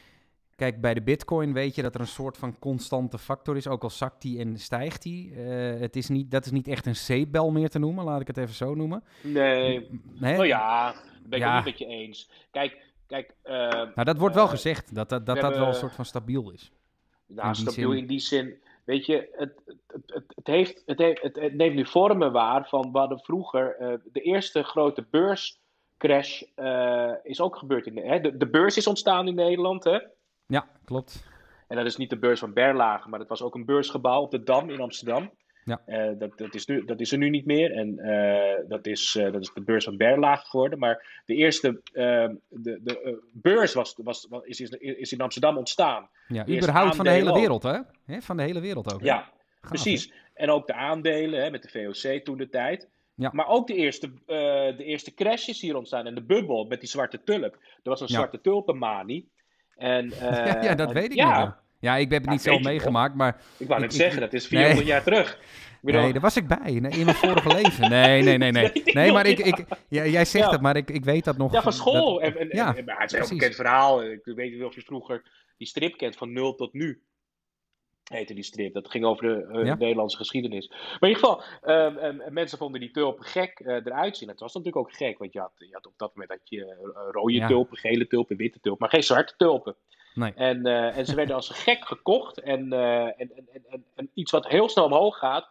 Kijk, 0.61 0.81
bij 0.81 0.93
de 0.93 1.01
bitcoin 1.01 1.53
weet 1.53 1.75
je 1.75 1.81
dat 1.81 1.95
er 1.95 2.01
een 2.01 2.07
soort 2.07 2.37
van 2.37 2.59
constante 2.59 3.17
factor 3.17 3.57
is. 3.57 3.67
Ook 3.67 3.83
al 3.83 3.89
zakt 3.89 4.21
die 4.21 4.39
en 4.39 4.57
stijgt 4.57 5.01
die. 5.01 5.31
Uh, 5.31 5.79
het 5.79 5.95
is 5.95 6.09
niet, 6.09 6.31
dat 6.31 6.45
is 6.45 6.51
niet 6.51 6.67
echt 6.67 6.85
een 6.85 6.95
zeepbel 6.95 7.51
meer 7.51 7.69
te 7.69 7.79
noemen, 7.79 8.05
laat 8.05 8.21
ik 8.21 8.27
het 8.27 8.37
even 8.37 8.53
zo 8.53 8.75
noemen. 8.75 9.03
Nee, 9.21 9.89
nee? 10.19 10.39
oh 10.39 10.45
ja, 10.45 10.95
ben 11.23 11.39
ik 11.39 11.45
ja. 11.45 11.55
het 11.55 11.65
niet 11.65 11.79
met 11.79 11.89
je 11.89 11.95
eens. 11.95 12.29
Kijk, 12.51 12.77
kijk... 13.07 13.33
Uh, 13.43 13.51
nou, 13.71 14.03
dat 14.03 14.17
wordt 14.17 14.35
wel 14.35 14.47
gezegd, 14.47 14.95
dat 14.95 15.09
dat, 15.09 15.25
dat, 15.25 15.41
dat 15.41 15.57
wel 15.57 15.67
een 15.67 15.73
soort 15.73 15.95
van 15.95 16.05
stabiel 16.05 16.51
is. 16.51 16.71
Nou, 17.27 17.55
stabiel 17.55 17.91
in 17.91 18.07
die 18.07 18.19
zin. 18.19 18.61
Weet 18.83 19.05
je, 19.05 19.29
het, 19.31 19.53
het, 19.65 20.01
het, 20.05 20.23
het, 20.35 20.47
heeft, 20.47 20.83
het, 20.85 20.99
heeft, 20.99 21.21
het, 21.21 21.53
neemt 21.53 21.75
nu 21.75 21.85
vormen 21.85 22.31
waar 22.31 22.67
van 22.67 22.91
wat 22.91 23.11
er 23.11 23.19
vroeger. 23.19 23.75
De 24.13 24.21
eerste 24.21 24.63
grote 24.63 25.05
beurscrash 25.09 26.41
uh, 26.55 27.11
is 27.23 27.41
ook 27.41 27.55
gebeurd. 27.55 27.85
In, 27.85 27.97
hè? 27.97 28.21
De, 28.21 28.37
de 28.37 28.47
beurs 28.47 28.77
is 28.77 28.87
ontstaan 28.87 29.27
in 29.27 29.35
Nederland, 29.35 29.83
hè? 29.83 29.99
Ja, 30.51 30.67
klopt. 30.85 31.23
En 31.67 31.77
dat 31.77 31.85
is 31.85 31.97
niet 31.97 32.09
de 32.09 32.19
beurs 32.19 32.39
van 32.39 32.53
Berlage, 32.53 33.09
maar 33.09 33.19
dat 33.19 33.27
was 33.27 33.41
ook 33.41 33.55
een 33.55 33.65
beursgebouw 33.65 34.21
op 34.21 34.31
de 34.31 34.43
Dam 34.43 34.69
in 34.69 34.79
Amsterdam. 34.79 35.31
Ja. 35.65 35.81
Uh, 35.87 36.19
dat, 36.19 36.37
dat, 36.37 36.55
is 36.55 36.65
nu, 36.65 36.85
dat 36.85 36.99
is 36.99 37.11
er 37.11 37.17
nu 37.17 37.29
niet 37.29 37.45
meer. 37.45 37.71
En 37.71 37.99
uh, 37.99 38.69
dat, 38.69 38.85
is, 38.85 39.15
uh, 39.15 39.31
dat 39.31 39.41
is 39.41 39.51
de 39.53 39.61
beurs 39.61 39.83
van 39.83 39.97
Berlage 39.97 40.45
geworden. 40.45 40.79
Maar 40.79 41.21
de 41.25 41.35
eerste 41.35 41.81
de, 41.93 42.39
de, 42.49 43.23
beurs 43.31 43.73
was, 43.73 43.95
was, 44.03 44.27
was, 44.29 44.43
is, 44.43 44.59
is 44.79 45.11
in 45.11 45.21
Amsterdam 45.21 45.57
ontstaan. 45.57 46.09
Ja, 46.27 46.47
überhaupt 46.47 46.95
van 46.95 47.05
de 47.05 47.11
hele 47.11 47.33
wereld, 47.33 47.63
hè? 47.63 47.79
Van 48.21 48.37
de 48.37 48.43
hele 48.43 48.59
wereld 48.59 48.93
ook. 48.93 49.01
Ja, 49.01 49.29
precies. 49.61 50.13
En 50.33 50.49
ook 50.49 50.67
de 50.67 50.73
aandelen 50.73 51.41
hè, 51.41 51.49
met 51.49 51.63
de 51.63 51.69
VOC 51.69 52.23
toen 52.23 52.37
de 52.37 52.49
tijd. 52.49 52.89
Ja. 53.15 53.29
Maar 53.33 53.47
ook 53.47 53.67
de 53.67 53.75
eerste, 53.75 54.11
de 54.25 54.83
eerste 54.83 55.13
crash 55.13 55.47
is 55.47 55.61
hier 55.61 55.75
ontstaan. 55.75 56.05
En 56.05 56.15
de 56.15 56.23
bubbel 56.23 56.65
met 56.65 56.79
die 56.79 56.89
zwarte 56.89 57.23
tulp. 57.23 57.53
Er 57.53 57.89
was 57.89 58.01
een 58.01 58.07
zwarte 58.07 58.41
tulpenmanie. 58.41 59.29
En, 59.81 60.13
ja, 60.19 60.63
ja, 60.63 60.75
dat 60.75 60.91
weet 60.91 61.11
ik 61.11 61.13
ja. 61.13 61.43
niet. 61.43 61.53
Ja, 61.79 61.95
ik 61.97 62.11
heb 62.11 62.21
het 62.21 62.31
niet 62.31 62.41
zo 62.41 62.59
meegemaakt, 62.59 63.15
maar... 63.15 63.41
Ik 63.57 63.67
wou 63.67 63.81
net 63.81 63.93
zeggen, 63.93 64.21
dat 64.21 64.33
is 64.33 64.47
400 64.47 64.87
jaar 64.87 65.03
terug. 65.03 65.39
Nee, 65.81 66.11
daar 66.11 66.21
was 66.21 66.35
ik 66.35 66.47
bij, 66.47 66.71
in 66.71 66.81
mijn 66.81 67.15
vorige 67.15 67.53
leven. 67.61 67.89
Nee, 67.89 68.23
nee, 68.23 68.37
nee, 68.37 68.51
nee. 68.51 68.71
Nee, 68.85 69.11
maar 69.11 69.25
ik, 69.25 69.39
ik, 69.39 69.65
ja, 69.87 70.05
jij 70.05 70.25
zegt 70.25 70.45
ja. 70.45 70.51
het, 70.51 70.61
maar 70.61 70.75
ik, 70.75 70.89
ik 70.89 71.03
weet 71.03 71.23
dat 71.23 71.37
nog. 71.37 71.53
Ja, 71.53 71.61
van 71.61 71.73
school. 71.73 72.13
Dat, 72.13 72.21
en, 72.21 72.39
en, 72.39 72.47
ja, 72.51 72.75
en, 72.75 72.85
maar 72.85 72.99
het 72.99 73.11
is 73.11 73.19
een 73.19 73.25
heel 73.25 73.37
bekend 73.37 73.55
verhaal. 73.55 74.03
Ik 74.03 74.21
weet 74.23 74.51
niet 74.51 74.63
of 74.63 74.75
je 74.75 74.81
vroeger 74.81 75.21
die 75.57 75.67
strip 75.67 75.97
kent, 75.97 76.15
van 76.15 76.33
nul 76.33 76.55
tot 76.55 76.73
nu. 76.73 77.01
Heette 78.11 78.33
die 78.33 78.43
strip. 78.43 78.73
Dat 78.73 78.89
ging 78.89 79.05
over 79.05 79.27
de 79.27 79.59
uh, 79.59 79.65
ja? 79.65 79.75
Nederlandse 79.75 80.17
geschiedenis. 80.17 80.67
Maar 80.69 81.09
in 81.09 81.15
ieder 81.15 81.23
geval, 81.23 81.43
um, 81.63 81.97
um, 81.97 82.33
mensen 82.33 82.57
vonden 82.57 82.79
die 82.79 82.91
tulpen 82.91 83.25
gek 83.25 83.59
uh, 83.59 83.73
eruit 83.73 84.17
zien. 84.17 84.29
Het 84.29 84.39
was 84.39 84.53
natuurlijk 84.53 84.85
ook 84.85 84.95
gek, 84.95 85.17
want 85.17 85.33
je 85.33 85.39
had, 85.39 85.51
je 85.57 85.67
had 85.71 85.87
op 85.87 85.93
dat 85.97 86.15
moment 86.15 86.29
dat 86.29 86.49
je 86.49 86.57
uh, 86.57 87.01
rode 87.11 87.33
ja. 87.33 87.47
tulpen, 87.47 87.77
gele 87.77 88.07
tulpen, 88.07 88.37
witte 88.37 88.59
tulpen, 88.59 88.81
maar 88.81 88.89
geen 88.89 89.03
zwarte 89.03 89.33
tulpen. 89.37 89.75
Nee. 90.13 90.33
En, 90.33 90.65
en 90.65 91.05
ze 91.05 91.15
werden 91.15 91.35
als 91.35 91.49
gek 91.49 91.85
gekocht. 91.85 92.39
En, 92.39 92.73
en, 92.73 93.31
en, 93.71 93.85
en, 93.95 94.09
iets 94.13 94.31
wat 94.31 94.47
heel 94.47 94.69
snel 94.69 94.85
omhoog 94.85 95.17
gaat, 95.17 95.49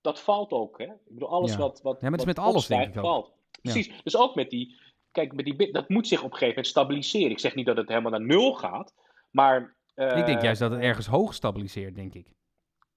dat 0.00 0.20
valt 0.20 0.52
ook. 0.52 0.78
Hè? 0.78 0.84
Ik 0.84 0.92
bedoel, 1.08 1.28
alles 1.28 1.52
ja. 1.52 1.58
wat, 1.58 1.80
wat. 1.82 2.00
Ja, 2.00 2.08
maar 2.08 2.18
het 2.18 2.28
is 2.28 2.34
met 2.34 2.38
alles, 2.38 2.66
denk 2.66 2.94
ik. 2.94 3.00
Valt. 3.00 3.32
Precies. 3.62 4.02
Dus 4.02 4.16
ook 4.16 4.34
met 4.34 4.50
die. 4.50 4.76
Kijk, 5.12 5.32
met 5.32 5.44
die, 5.44 5.72
dat 5.72 5.88
moet 5.88 6.08
zich 6.08 6.18
op 6.18 6.24
een 6.24 6.30
gegeven 6.30 6.48
moment 6.48 6.66
stabiliseren. 6.66 7.30
Ik 7.30 7.38
zeg 7.38 7.54
niet 7.54 7.66
dat 7.66 7.76
het 7.76 7.88
helemaal 7.88 8.10
naar 8.10 8.26
nul 8.26 8.52
gaat, 8.52 8.94
maar. 9.30 9.74
Ik 9.94 10.26
denk 10.26 10.42
juist 10.42 10.60
dat 10.60 10.70
het 10.70 10.80
ergens 10.80 11.06
hoog 11.06 11.34
stabiliseert, 11.34 11.94
denk 11.94 12.14
ik. 12.14 12.26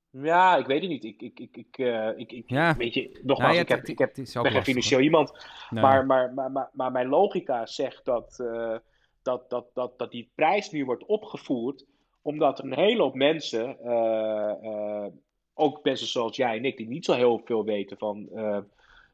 Ja, 0.10 0.58
ik 0.58 0.66
weet 0.66 0.82
het 0.82 0.90
niet. 0.90 1.04
Ik, 1.04 1.22
ik, 1.22 1.40
ik, 1.40 1.58
ik, 1.58 1.78
uh, 1.78 2.18
ik, 2.18 2.32
ik 2.32 2.50
ja. 2.50 2.76
weet 2.76 2.94
je, 2.94 3.20
nogmaals, 3.24 3.40
nou, 3.40 3.54
ja, 3.54 3.62
ik, 3.62 3.68
heb, 3.68 3.86
ik, 3.86 3.98
heb, 3.98 4.18
ik 4.18 4.42
ben 4.42 4.52
geen 4.52 4.64
financieel 4.64 5.00
iemand. 5.00 5.48
Nee. 5.70 5.84
Maar, 5.84 6.06
maar, 6.06 6.34
maar, 6.34 6.52
maar, 6.52 6.70
maar, 6.74 6.92
mijn 6.92 7.08
logica 7.08 7.66
zegt 7.66 8.06
dat, 8.06 8.38
uh, 8.42 8.76
dat, 9.22 9.50
dat, 9.50 9.66
dat, 9.74 9.98
dat 9.98 10.12
die 10.12 10.32
prijs 10.36 10.72
nu 10.72 10.86
wordt 10.86 11.06
opgevoerd, 11.06 11.86
omdat 12.22 12.60
een 12.60 12.74
hele 12.74 13.02
hoop 13.02 13.16
mensen, 13.16 13.78
uh, 13.84 15.06
ook 15.54 15.84
mensen 15.84 16.08
zoals 16.08 16.36
jij 16.36 16.58
en 16.58 16.66
ik, 16.66 16.78
die 16.78 16.88
niet 16.88 17.06
zo 17.06 17.14
heel 17.14 17.42
veel 17.46 17.64
weten 17.64 17.98
van, 17.98 18.30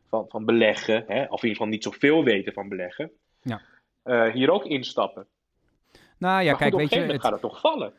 van, 0.09 0.25
van 0.27 0.45
beleggen, 0.45 1.03
hè, 1.07 1.23
of 1.23 1.43
in 1.43 1.49
ieder 1.49 1.49
geval 1.49 1.67
niet 1.67 1.83
zoveel 1.83 2.23
weten 2.23 2.53
van 2.53 2.69
beleggen, 2.69 3.11
ja. 3.41 3.61
hier 4.31 4.51
ook 4.51 4.65
instappen. 4.65 5.27
Nou 6.17 6.43
ja, 6.43 6.49
maar 6.49 6.59
kijk, 6.59 6.71
goed, 6.71 6.81
weet 6.81 6.89
je, 6.89 6.99
het 6.99 7.21
gaat 7.21 7.31
het 7.31 7.41
toch 7.41 7.59
vallen. 7.59 7.93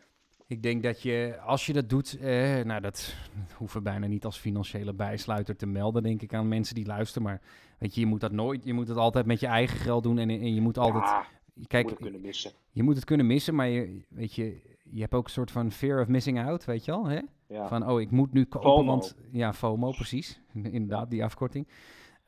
Ik 0.46 0.62
denk 0.62 0.82
dat 0.82 1.02
je, 1.02 1.38
als 1.44 1.66
je 1.66 1.72
dat 1.72 1.88
doet, 1.88 2.18
eh, 2.18 2.60
nou 2.60 2.80
dat 2.80 3.14
hoeven 3.58 3.76
we 3.76 3.82
bijna 3.82 4.06
niet 4.06 4.24
als 4.24 4.38
financiële 4.38 4.94
bijsluiter 4.94 5.56
te 5.56 5.66
melden, 5.66 6.02
denk 6.02 6.22
ik, 6.22 6.34
aan 6.34 6.48
mensen 6.48 6.74
die 6.74 6.86
luisteren. 6.86 7.22
Maar 7.22 7.40
weet 7.78 7.94
je, 7.94 8.00
je 8.00 8.06
moet 8.06 8.20
dat 8.20 8.32
nooit, 8.32 8.64
je 8.64 8.72
moet 8.72 8.88
het 8.88 8.96
altijd 8.96 9.26
met 9.26 9.40
je 9.40 9.46
eigen 9.46 9.78
geld 9.78 10.02
doen 10.02 10.18
en, 10.18 10.30
en 10.30 10.54
je 10.54 10.60
moet 10.60 10.78
altijd, 10.78 11.04
ja, 11.04 11.26
kijk, 11.66 11.82
moet 11.82 11.92
het 11.92 12.02
kunnen 12.02 12.20
missen. 12.20 12.52
je 12.70 12.82
moet 12.82 12.96
het 12.96 13.04
kunnen 13.04 13.26
missen, 13.26 13.54
maar 13.54 13.68
je, 13.68 14.04
weet 14.08 14.34
je, 14.34 14.60
je 14.82 15.00
hebt 15.00 15.14
ook 15.14 15.24
een 15.24 15.30
soort 15.30 15.50
van 15.50 15.72
fear 15.72 16.00
of 16.00 16.08
missing 16.08 16.44
out, 16.44 16.64
weet 16.64 16.84
je 16.84 16.90
wel, 16.90 17.06
hè? 17.06 17.20
Ja. 17.48 17.68
Van, 17.68 17.88
oh, 17.88 18.00
ik 18.00 18.10
moet 18.10 18.32
nu 18.32 18.44
kopen, 18.44 18.70
FOMO. 18.70 18.84
want, 18.84 19.16
ja, 19.32 19.52
FOMO, 19.52 19.90
precies, 19.90 20.40
inderdaad, 20.52 21.10
die 21.10 21.24
afkorting. 21.24 21.68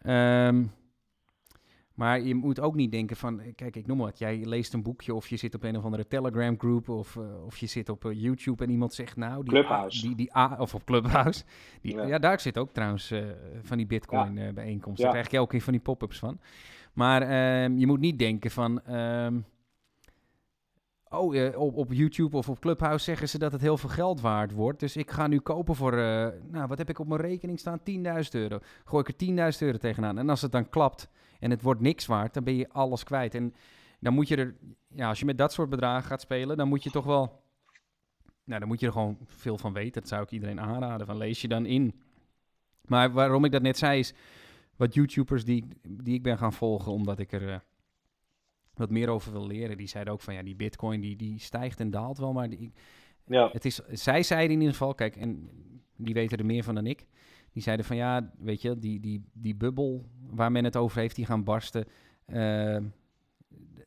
Um, 0.07 0.73
maar 1.97 2.21
je 2.21 2.35
moet 2.35 2.61
ook 2.61 2.75
niet 2.75 2.91
denken 2.91 3.17
van, 3.17 3.41
kijk, 3.55 3.77
ik 3.77 3.87
noem 3.87 3.99
wat, 3.99 4.19
jij 4.19 4.45
leest 4.45 4.73
een 4.73 4.83
boekje 4.83 5.15
of 5.15 5.29
je 5.29 5.37
zit 5.37 5.55
op 5.55 5.63
een 5.63 5.77
of 5.77 5.85
andere 5.85 6.07
Telegram 6.07 6.59
groep 6.59 6.89
of, 6.89 7.15
uh, 7.15 7.45
of 7.45 7.57
je 7.57 7.67
zit 7.67 7.89
op 7.89 8.05
uh, 8.05 8.23
YouTube 8.23 8.65
en 8.65 8.71
iemand 8.71 8.95
zegt, 8.95 9.17
nou, 9.17 9.45
die 9.45 9.53
Clubhouse. 9.53 9.99
A, 9.99 10.09
die, 10.09 10.17
die 10.17 10.37
A, 10.37 10.57
of 10.59 10.75
op 10.75 10.85
Clubhouse. 10.85 11.45
Die, 11.83 11.95
ja. 11.95 12.07
ja. 12.07 12.19
daar 12.19 12.41
zit 12.41 12.59
ook 12.59 12.73
trouwens 12.73 13.13
uh, 13.13 13.25
van 13.63 13.77
die 13.77 13.87
Bitcoin 13.87 14.35
ja. 14.35 14.53
bijeenkomsten. 14.53 15.05
Daar 15.05 15.13
krijg 15.13 15.31
je 15.31 15.37
elke 15.37 15.51
keer 15.51 15.63
van 15.63 15.73
die 15.73 15.83
pop-ups 15.83 16.19
van. 16.19 16.41
Maar 16.93 17.23
ehm, 17.23 17.79
je 17.79 17.87
moet 17.87 18.01
niet 18.01 18.19
denken 18.19 18.51
van, 18.51 18.81
oh, 21.09 21.59
op, 21.59 21.77
op 21.77 21.93
YouTube 21.93 22.37
of 22.37 22.49
op 22.49 22.61
Clubhouse 22.61 23.05
zeggen 23.05 23.29
ze 23.29 23.39
dat 23.39 23.53
het 23.53 23.61
heel 23.61 23.79
veel 23.79 23.89
geld 23.89 24.21
waard 24.21 24.53
wordt. 24.53 24.81
Dus 24.81 24.97
ik 24.97 25.11
ga 25.11 25.27
nu 25.27 25.39
kopen 25.41 25.75
voor, 25.75 25.93
nou, 26.51 26.67
wat 26.67 26.79
heb 26.79 26.91
ik 26.91 26.99
op 26.99 27.07
mijn 27.07 27.21
rekening 27.21 27.59
staan? 27.59 27.79
10.000 27.79 27.85
euro. 28.31 28.59
Gooi 28.85 29.05
ik 29.07 29.21
er 29.21 29.53
10.000 29.55 29.59
euro 29.59 29.79
tegenaan. 29.79 30.19
En 30.19 30.31
als 30.31 30.43
het 30.43 30.53
dan 30.53 30.69
klapt 30.69 31.09
en 31.41 31.51
het 31.51 31.63
wordt 31.63 31.81
niks 31.81 32.07
waard, 32.07 32.35
dan 32.35 32.45
ben 32.45 32.57
je 32.57 32.69
alles 32.69 33.05
kwijt. 33.05 33.35
En 33.35 33.55
dan 34.01 34.15
moet 34.15 34.29
je 34.29 34.37
er, 34.37 34.57
ja, 34.89 35.09
als 35.09 35.19
je 35.19 35.25
met 35.25 35.39
dat 35.39 35.53
soort 35.53 35.71
bedragen 35.71 36.09
gaat 36.09 36.21
spelen, 36.21 36.57
dan 36.57 36.69
moet 36.69 36.83
je 36.83 36.91
toch 36.91 37.05
wel, 37.05 37.43
nou, 38.45 38.61
dan 38.61 38.69
moet 38.69 38.81
je 38.81 38.87
er 38.87 38.93
gewoon 38.93 39.19
veel 39.25 39.59
van 39.59 39.73
weten. 39.73 40.01
Dat 40.01 40.11
zou 40.11 40.23
ik 40.23 40.31
iedereen 40.31 40.61
aanraden, 40.61 41.07
van 41.07 41.17
lees 41.17 41.41
je 41.41 41.49
dan 41.49 41.67
in. 41.67 42.01
Maar 42.85 43.13
waarom 43.13 43.45
ik 43.45 43.53
dat 43.53 43.63
net 43.63 43.79
zei 43.79 43.99
is, 43.99 44.15
wat 44.77 44.95
YouTubers 44.95 45.45
die, 45.45 45.69
die 45.83 46.15
ik 46.15 46.23
ben 46.23 46.39
gaan 46.39 46.53
volgen, 46.53 46.93
omdat 46.93 47.19
ik 47.19 47.33
er 47.33 47.43
uh, 47.43 47.57
wat 48.77 48.91
meer 48.91 49.09
over 49.09 49.33
wil 49.33 49.47
leren, 49.47 49.77
die 49.77 49.87
zeiden 49.87 50.13
ook 50.13 50.21
van, 50.21 50.35
ja, 50.35 50.43
die 50.43 50.57
bitcoin 50.57 51.01
die, 51.01 51.17
die 51.17 51.39
stijgt 51.39 51.81
en 51.81 51.91
daalt 51.91 52.19
wel, 52.19 52.33
maar 52.33 52.49
die, 52.49 52.73
ja. 53.27 53.49
het 53.53 53.65
is, 53.65 53.81
zij 53.91 54.23
zeiden 54.23 54.53
in 54.53 54.61
ieder 54.61 54.75
geval, 54.75 54.95
kijk, 54.95 55.17
en 55.17 55.51
die 55.97 56.15
weten 56.15 56.39
er 56.39 56.47
meer 56.47 56.65
van 56.65 56.75
dan 56.75 56.87
ik, 56.87 57.07
die 57.53 57.63
zeiden 57.63 57.87
van 57.87 57.97
ja, 57.97 58.31
weet 58.39 58.63
je, 58.63 58.79
die, 58.79 59.01
die, 59.01 59.25
die 59.33 59.55
bubbel 59.55 60.05
waar 60.31 60.53
men 60.53 60.65
het 60.65 60.77
over 60.77 60.99
heeft, 60.99 61.17
die 61.17 61.27
gaan 61.27 61.45
barsten. 61.45 61.85
Uh, 62.27 62.77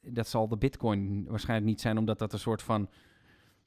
dat 0.01 0.27
zal 0.27 0.47
de 0.47 0.57
bitcoin 0.57 1.25
waarschijnlijk 1.27 1.69
niet 1.69 1.81
zijn, 1.81 1.97
omdat 1.97 2.19
dat 2.19 2.33
een 2.33 2.39
soort 2.39 2.61
van 2.61 2.89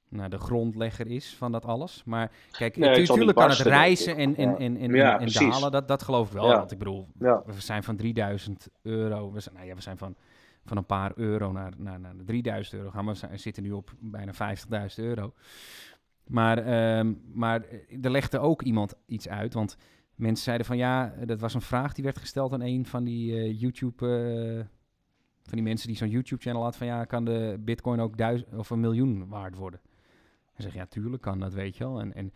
nou, 0.08 0.28
de 0.28 0.38
grondlegger 0.38 1.06
is 1.06 1.34
van 1.36 1.52
dat 1.52 1.64
alles. 1.64 2.02
Maar 2.04 2.30
kijk, 2.50 2.76
Nee, 2.76 2.98
natuurlijk 2.98 3.36
kan 3.36 3.48
het 3.48 3.58
reizen 3.58 4.16
en, 4.16 4.36
en, 4.36 4.58
en, 4.58 4.76
en, 4.76 4.94
Ja, 4.94 5.20
en 5.20 5.28
dalen, 5.32 5.72
dat, 5.72 5.88
dat 5.88 6.02
geloof 6.02 6.26
ik 6.26 6.32
wel. 6.32 6.48
Ja. 6.48 6.56
Want 6.56 6.72
ik 6.72 6.78
bedoel, 6.78 7.08
Ja. 7.18 7.42
we 7.46 7.60
zijn 7.60 7.82
van 7.82 7.96
3000 7.96 8.68
euro, 8.82 9.32
we 9.32 9.40
zijn, 9.40 9.54
nou 9.54 9.66
ja, 9.66 9.74
we 9.74 9.80
zijn 9.80 9.98
van, 9.98 10.16
van 10.64 10.76
een 10.76 10.86
paar 10.86 11.12
euro 11.14 11.52
naar, 11.52 11.72
naar, 11.76 12.00
naar 12.00 12.16
de 12.16 12.24
3000 12.24 12.76
euro 12.76 12.90
gaan. 12.90 13.06
We 13.06 13.36
zitten 13.36 13.62
nu 13.62 13.72
op 13.72 13.94
bijna 14.00 14.32
50.000 14.32 15.04
euro. 15.04 15.32
Maar, 16.26 16.58
ehm, 16.58 17.14
maar 17.32 17.64
er 18.02 18.10
legde 18.10 18.38
ook 18.38 18.62
iemand 18.62 18.94
iets 19.06 19.28
uit, 19.28 19.54
want 19.54 19.76
mensen 20.14 20.44
zeiden 20.44 20.66
van 20.66 20.76
ja, 20.76 21.14
dat 21.24 21.40
was 21.40 21.54
een 21.54 21.60
vraag 21.60 21.92
die 21.92 22.04
werd 22.04 22.18
gesteld 22.18 22.52
aan 22.52 22.60
een 22.60 22.86
van 22.86 23.04
die 23.04 23.34
eh, 23.34 23.60
YouTube, 23.60 24.06
eh, 24.06 24.64
van 25.42 25.52
die 25.52 25.62
mensen 25.62 25.88
die 25.88 25.96
zo'n 25.96 26.10
YouTube-channel 26.10 26.62
had 26.62 26.76
van 26.76 26.86
ja, 26.86 27.04
kan 27.04 27.24
de 27.24 27.56
bitcoin 27.60 28.00
ook 28.00 28.16
duizend 28.16 28.54
of 28.54 28.70
een 28.70 28.80
miljoen 28.80 29.28
waard 29.28 29.54
worden? 29.54 29.80
Hij 30.52 30.64
zegt 30.64 30.74
ja, 30.74 30.86
tuurlijk 30.86 31.22
kan 31.22 31.40
dat, 31.40 31.52
weet 31.52 31.76
je 31.76 31.84
wel. 31.84 32.00
En, 32.00 32.14
en 32.14 32.32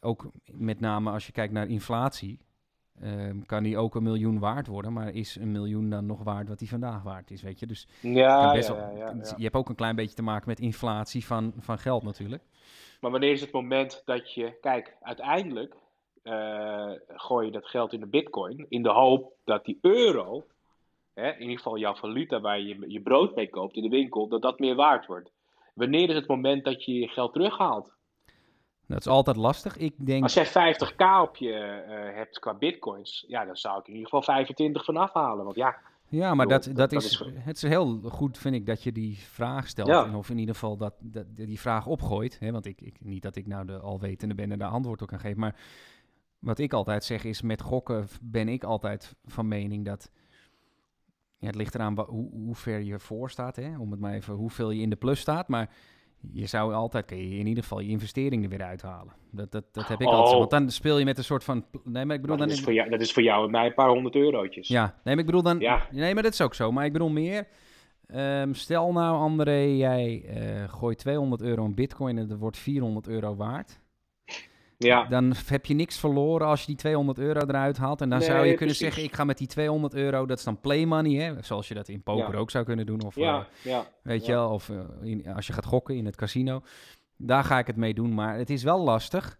ook 0.00 0.30
met 0.52 0.80
name 0.80 1.10
als 1.10 1.26
je 1.26 1.32
kijkt 1.32 1.52
naar 1.52 1.68
inflatie, 1.68 2.38
ehm, 3.02 3.40
kan 3.46 3.62
die 3.62 3.78
ook 3.78 3.94
een 3.94 4.02
miljoen 4.02 4.38
waard 4.38 4.66
worden. 4.66 4.92
Maar 4.92 5.14
is 5.14 5.36
een 5.36 5.52
miljoen 5.52 5.90
dan 5.90 6.06
nog 6.06 6.22
waard 6.22 6.48
wat 6.48 6.58
die 6.58 6.68
vandaag 6.68 7.02
waard 7.02 7.30
is, 7.30 7.42
weet 7.42 7.58
je? 7.58 7.66
Dus 7.66 7.88
Ja, 8.02 8.52
best 8.52 8.68
ja, 8.68 8.74
wel- 8.74 8.82
ja, 8.84 8.98
ja, 8.98 9.14
ja. 9.22 9.34
je 9.36 9.42
hebt 9.42 9.54
ook 9.54 9.68
een 9.68 9.74
klein 9.74 9.96
beetje 9.96 10.14
te 10.14 10.22
maken 10.22 10.48
met 10.48 10.60
inflatie 10.60 11.26
van, 11.26 11.52
van 11.58 11.78
geld 11.78 12.02
natuurlijk. 12.02 12.42
Maar 13.00 13.10
wanneer 13.10 13.32
is 13.32 13.40
het 13.40 13.52
moment 13.52 14.02
dat 14.04 14.34
je, 14.34 14.58
kijk, 14.60 14.96
uiteindelijk 15.00 15.74
eh, 16.22 16.90
gooi 17.06 17.46
je 17.46 17.52
dat 17.52 17.66
geld 17.66 17.92
in 17.92 18.00
de 18.00 18.06
bitcoin 18.06 18.66
in 18.68 18.82
de 18.82 18.90
hoop 18.90 19.32
dat 19.44 19.64
die 19.64 19.78
euro, 19.80 20.44
hè, 21.14 21.30
in 21.32 21.40
ieder 21.40 21.56
geval 21.56 21.78
jouw 21.78 21.94
valuta 21.94 22.40
waar 22.40 22.60
je 22.60 22.84
je 22.88 23.00
brood 23.00 23.34
mee 23.34 23.50
koopt 23.50 23.76
in 23.76 23.82
de 23.82 23.88
winkel, 23.88 24.28
dat 24.28 24.42
dat 24.42 24.58
meer 24.58 24.74
waard 24.74 25.06
wordt. 25.06 25.30
Wanneer 25.74 26.08
is 26.08 26.14
het 26.14 26.26
moment 26.26 26.64
dat 26.64 26.84
je 26.84 26.92
je 26.94 27.08
geld 27.08 27.32
terughaalt? 27.32 27.92
Dat 28.90 29.00
is 29.00 29.06
altijd 29.06 29.36
lastig. 29.36 29.76
Ik 29.76 29.94
denk, 29.96 30.22
Als 30.22 30.34
jij 30.34 30.46
50k 30.46 31.22
op 31.22 31.36
je 31.36 31.52
eh, 31.52 32.16
hebt 32.16 32.38
qua 32.38 32.54
bitcoins, 32.54 33.24
ja, 33.28 33.44
dan 33.44 33.56
zou 33.56 33.78
ik 33.78 33.86
in 33.86 33.92
ieder 33.92 34.08
geval 34.08 34.22
25 34.22 34.84
van 34.84 34.96
afhalen. 34.96 35.44
Want 35.44 35.56
ja, 35.56 35.78
ja, 36.10 36.34
maar 36.34 36.46
dat, 36.46 36.70
dat, 36.72 36.92
is, 36.92 37.24
het 37.34 37.56
is 37.56 37.62
heel 37.62 38.00
goed, 38.04 38.38
vind 38.38 38.54
ik, 38.54 38.66
dat 38.66 38.82
je 38.82 38.92
die 38.92 39.18
vraag 39.18 39.68
stelt. 39.68 39.88
Ja. 39.88 40.04
En 40.04 40.14
of 40.14 40.30
in 40.30 40.38
ieder 40.38 40.54
geval 40.54 40.76
dat, 40.76 40.94
dat 41.00 41.36
die 41.36 41.60
vraag 41.60 41.86
opgooit. 41.86 42.38
Hè? 42.38 42.50
Want 42.52 42.66
ik, 42.66 42.80
ik, 42.80 42.96
niet 43.00 43.22
dat 43.22 43.36
ik 43.36 43.46
nou 43.46 43.66
de 43.66 43.78
alwetende 43.78 44.34
ben 44.34 44.52
en 44.52 44.58
daar 44.58 44.70
antwoord 44.70 45.02
op 45.02 45.08
kan 45.08 45.20
geven. 45.20 45.40
Maar 45.40 45.56
wat 46.38 46.58
ik 46.58 46.72
altijd 46.72 47.04
zeg 47.04 47.24
is, 47.24 47.42
met 47.42 47.62
gokken 47.62 48.08
ben 48.22 48.48
ik 48.48 48.64
altijd 48.64 49.14
van 49.24 49.48
mening 49.48 49.84
dat... 49.84 50.10
Ja, 51.38 51.46
het 51.46 51.54
ligt 51.54 51.74
eraan 51.74 51.98
hoe, 51.98 52.30
hoe 52.30 52.54
ver 52.54 52.80
je 52.80 52.98
voor 52.98 53.30
staat, 53.30 53.56
hè? 53.56 53.78
om 53.78 53.90
het 53.90 54.00
maar 54.00 54.12
even 54.12 54.34
hoeveel 54.34 54.70
je 54.70 54.82
in 54.82 54.90
de 54.90 54.96
plus 54.96 55.20
staat. 55.20 55.48
Maar 55.48 55.70
je 56.32 56.46
zou 56.46 56.72
altijd, 56.74 57.04
kun 57.04 57.16
je 57.28 57.38
in 57.38 57.46
ieder 57.46 57.62
geval 57.62 57.80
je 57.80 57.88
investering 57.88 58.42
er 58.44 58.48
weer 58.50 58.62
uithalen. 58.62 59.12
Dat, 59.30 59.52
dat, 59.52 59.64
dat 59.72 59.88
heb 59.88 60.00
ik 60.00 60.06
Oh. 60.06 60.14
altijd. 60.14 60.38
Want 60.38 60.50
dan 60.50 60.70
speel 60.70 60.98
je 60.98 61.04
met 61.04 61.18
een 61.18 61.24
soort 61.24 61.44
van... 61.44 61.64
Nee, 61.84 62.04
maar 62.04 62.14
ik 62.16 62.20
bedoel 62.20 62.36
maar 62.36 62.46
dat, 62.46 62.48
dan... 62.48 62.56
is 62.56 62.60
voor 62.62 62.72
jou, 62.72 62.90
dat 62.90 63.00
is 63.00 63.12
voor 63.12 63.22
jou 63.22 63.44
en 63.44 63.50
mij 63.50 63.66
een 63.66 63.74
paar 63.74 63.88
honderd 63.88 64.14
eurotjes. 64.14 64.68
Ja, 64.68 64.82
nee, 64.84 65.14
maar 65.14 65.18
ik 65.18 65.26
bedoel 65.26 65.42
dan... 65.42 65.58
Ja. 65.58 65.86
Nee, 65.90 66.14
maar 66.14 66.22
dat 66.22 66.32
is 66.32 66.40
ook 66.40 66.54
zo. 66.54 66.72
Maar 66.72 66.84
ik 66.84 66.92
bedoel 66.92 67.08
meer... 67.10 67.46
ehm, 68.06 68.52
stel 68.52 68.92
nou, 68.92 69.16
André, 69.16 69.60
jij 69.60 70.22
eh, 70.28 70.68
gooit 70.72 70.98
200 70.98 71.42
euro 71.42 71.64
in 71.64 71.74
bitcoin 71.74 72.18
en 72.18 72.26
dat 72.28 72.38
wordt 72.38 72.58
400 72.58 73.08
euro 73.08 73.36
waard. 73.36 73.79
Ja. 74.86 75.04
Dan 75.04 75.34
heb 75.46 75.66
je 75.66 75.74
niks 75.74 75.98
verloren 75.98 76.46
als 76.46 76.60
je 76.60 76.66
die 76.66 76.76
200 76.76 77.18
euro 77.18 77.40
eruit 77.40 77.76
haalt. 77.76 78.00
En 78.00 78.08
dan 78.08 78.18
Nee, 78.18 78.26
zou 78.28 78.38
je 78.40 78.44
kunnen 78.54 78.58
precies. 78.58 78.78
zeggen, 78.78 79.02
ik 79.02 79.14
ga 79.14 79.24
met 79.24 79.38
die 79.38 79.46
200 79.46 79.94
euro, 79.94 80.26
dat 80.26 80.38
is 80.38 80.44
dan 80.44 80.60
play 80.60 80.84
money, 80.84 81.12
hè? 81.14 81.42
Zoals 81.42 81.68
je 81.68 81.74
dat 81.74 81.88
in 81.88 82.02
poker 82.02 82.32
Ja. 82.34 82.38
ook 82.38 82.50
zou 82.50 82.64
kunnen 82.64 82.86
doen. 82.86 83.02
Of, 83.02 83.16
eh, 83.16 83.22
ja, 83.22 83.46
ja. 83.62 83.86
Weet 84.02 84.26
je 84.26 84.32
wel, 84.32 84.50
of 84.50 84.68
eh, 84.68 84.76
in- 85.02 85.26
als 85.34 85.46
je 85.46 85.52
gaat 85.52 85.64
gokken 85.64 85.96
in 85.96 86.04
het 86.06 86.16
casino. 86.16 86.62
Daar 87.16 87.44
ga 87.44 87.58
ik 87.58 87.66
het 87.66 87.76
mee 87.76 87.94
doen, 87.94 88.14
maar 88.14 88.36
het 88.38 88.50
is 88.50 88.62
wel 88.62 88.80
lastig. 88.80 89.38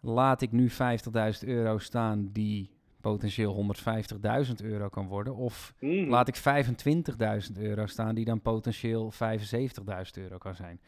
Laat 0.00 0.40
ik 0.42 0.52
nu 0.52 0.70
50.000 0.70 1.44
euro 1.48 1.78
staan 1.78 2.28
die 2.32 2.70
potentieel 3.00 3.52
150.000 3.52 4.62
euro 4.62 4.88
kan 4.88 5.06
worden. 5.06 5.34
Of 5.36 5.74
Mm. 5.80 6.08
laat 6.08 6.28
ik 6.28 6.36
25.000 6.36 7.58
euro 7.58 7.86
staan 7.86 8.14
die 8.14 8.24
dan 8.24 8.40
potentieel 8.40 9.10
75.000 9.10 10.16
euro 10.18 10.38
kan 10.38 10.54
zijn. 10.54 10.80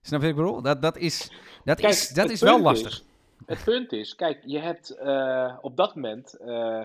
Snap 0.00 0.20
je 0.20 0.26
wat 0.26 0.36
ik 0.36 0.44
bedoel? 0.44 0.62
Dat, 0.62 0.82
dat 0.82 0.96
is, 0.96 1.30
dat 1.64 1.80
Kijk, 1.80 1.92
is, 1.92 2.08
dat 2.08 2.30
is 2.30 2.40
wel 2.40 2.60
lastig. 2.62 3.02
Het 3.46 3.64
punt 3.64 3.92
is, 3.92 4.14
kijk, 4.14 4.42
je 4.44 4.58
hebt 4.58 4.90
eh, 4.90 5.56
op 5.60 5.76
dat 5.76 5.94
moment 5.94 6.34
eh, 6.34 6.82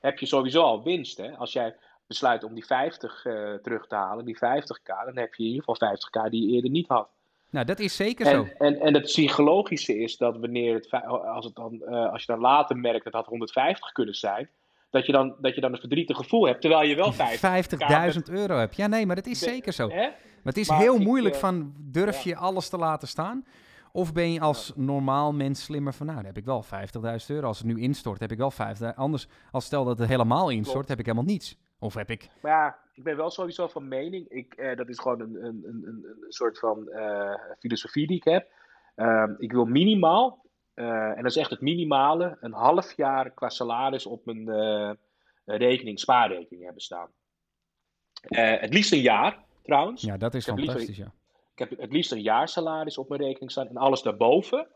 heb 0.00 0.18
je 0.18 0.26
sowieso 0.26 0.62
al 0.62 0.82
winst. 0.82 1.16
Hè? 1.16 1.36
Als 1.36 1.52
jij 1.52 1.76
besluit 2.06 2.44
om 2.44 2.54
die 2.54 2.66
50 2.66 3.24
eh, 3.24 3.54
terug 3.54 3.86
te 3.86 3.94
halen, 3.94 4.24
die 4.24 4.36
50k, 4.36 5.04
dan 5.04 5.16
heb 5.16 5.34
je 5.34 5.44
in 5.44 5.50
ieder 5.50 5.64
geval 5.64 5.90
50k 5.90 6.30
die 6.30 6.46
je 6.46 6.54
eerder 6.54 6.70
niet 6.70 6.88
had. 6.88 7.08
Nou, 7.50 7.66
dat 7.66 7.78
is 7.78 7.96
zeker 7.96 8.26
zo. 8.26 8.46
En, 8.58 8.80
en, 8.80 8.94
het 8.94 9.02
psychologische 9.02 9.98
is 9.98 10.16
dat 10.16 10.36
wanneer 10.38 10.74
het, 10.74 10.90
als, 11.06 11.44
het 11.44 11.54
dan, 11.54 11.86
als 11.86 12.24
je 12.24 12.32
dan 12.32 12.40
later 12.40 12.76
merkt 12.76 13.04
dat 13.04 13.12
het 13.12 13.14
had 13.14 13.26
150 13.26 13.92
kunnen 13.92 14.14
zijn, 14.14 14.48
dat 14.90 15.06
je 15.06 15.12
dan, 15.12 15.34
dat 15.40 15.54
je 15.54 15.60
dan 15.60 15.72
een 15.72 15.78
verdrietig 15.78 16.16
gevoel 16.16 16.46
hebt, 16.46 16.60
terwijl 16.60 16.88
je 16.88 16.94
wel 16.94 17.12
50 17.12 18.14
50.000 18.14 18.22
euro 18.30 18.56
heb. 18.56 18.72
Ja, 18.72 18.86
nee, 18.86 19.06
maar 19.06 19.16
dat 19.16 19.26
is 19.26 19.38
zeker 19.38 19.72
zo. 19.72 19.88
Hè? 19.88 20.06
Maar 20.44 20.52
het 20.52 20.56
is 20.56 20.68
Maar 20.68 20.78
heel 20.78 20.98
moeilijk 20.98 21.34
van, 21.34 21.74
durf 21.78 22.22
ja. 22.22 22.30
je 22.30 22.36
alles 22.36 22.68
te 22.68 22.76
laten 22.76 23.08
staan? 23.08 23.44
Of 23.96 24.12
ben 24.12 24.32
je 24.32 24.40
als 24.40 24.72
normaal 24.76 25.32
mens 25.32 25.64
slimmer 25.64 25.92
van, 25.94 26.06
nou, 26.06 26.18
dan 26.18 26.26
heb 26.26 26.36
ik 26.36 26.44
wel 26.44 26.64
50.000 26.64 26.70
euro. 27.26 27.46
Als 27.46 27.58
het 27.58 27.66
nu 27.66 27.80
instort, 27.80 28.20
heb 28.20 28.30
ik 28.32 28.38
wel 28.38 28.52
50.000. 28.52 28.94
Anders, 28.94 29.26
als 29.50 29.64
stel 29.64 29.84
dat 29.84 29.98
het 29.98 30.08
helemaal 30.08 30.50
instort, 30.50 30.72
Klopt. 30.72 30.88
heb 30.88 30.98
ik 30.98 31.04
helemaal 31.06 31.26
niets. 31.26 31.56
Of 31.78 31.94
heb 31.94 32.10
ik... 32.10 32.28
Maar 32.42 32.52
ja, 32.52 32.78
ik 32.94 33.02
ben 33.04 33.16
wel 33.16 33.30
sowieso 33.30 33.68
van 33.68 33.88
mening. 33.88 34.28
Ik, 34.28 34.54
eh, 34.54 34.76
dat 34.76 34.88
is 34.88 34.98
gewoon 34.98 35.20
een, 35.20 35.44
een, 35.44 35.62
een, 35.66 35.84
een 36.20 36.32
soort 36.32 36.58
van 36.58 36.88
eh, 36.88 37.34
filosofie 37.58 38.06
die 38.06 38.16
ik 38.16 38.24
heb. 38.24 38.50
Ehm, 38.94 39.34
ik 39.38 39.52
wil 39.52 39.64
minimaal, 39.64 40.44
eh, 40.74 40.86
en 41.08 41.16
dat 41.22 41.30
is 41.30 41.36
echt 41.36 41.50
het 41.50 41.60
minimale, 41.60 42.36
een 42.40 42.52
half 42.52 42.96
jaar 42.96 43.30
qua 43.30 43.48
salaris 43.48 44.06
op 44.06 44.24
mijn 44.24 44.48
eh, 44.48 44.90
rekening, 45.44 46.00
spaarrekening 46.00 46.64
hebben 46.64 46.82
staan. 46.82 47.08
Het 48.20 48.74
liefst 48.74 48.92
een 48.92 49.00
jaar, 49.00 49.38
trouwens. 49.62 50.02
Ja, 50.02 50.16
dat 50.16 50.34
is 50.34 50.40
Ik 50.40 50.46
heb 50.46 50.56
liever- 50.56 50.74
fantastisch, 50.74 51.04
ja. 51.04 51.12
Ik 51.54 51.58
heb 51.68 51.78
het 51.78 51.92
liefst 51.92 52.12
een 52.12 52.22
jaar 52.22 52.48
salaris 52.48 52.98
op 52.98 53.08
mijn 53.08 53.20
rekening 53.20 53.50
staan. 53.50 53.68
En 53.68 53.76
alles 53.76 54.02
daarboven, 54.02 54.66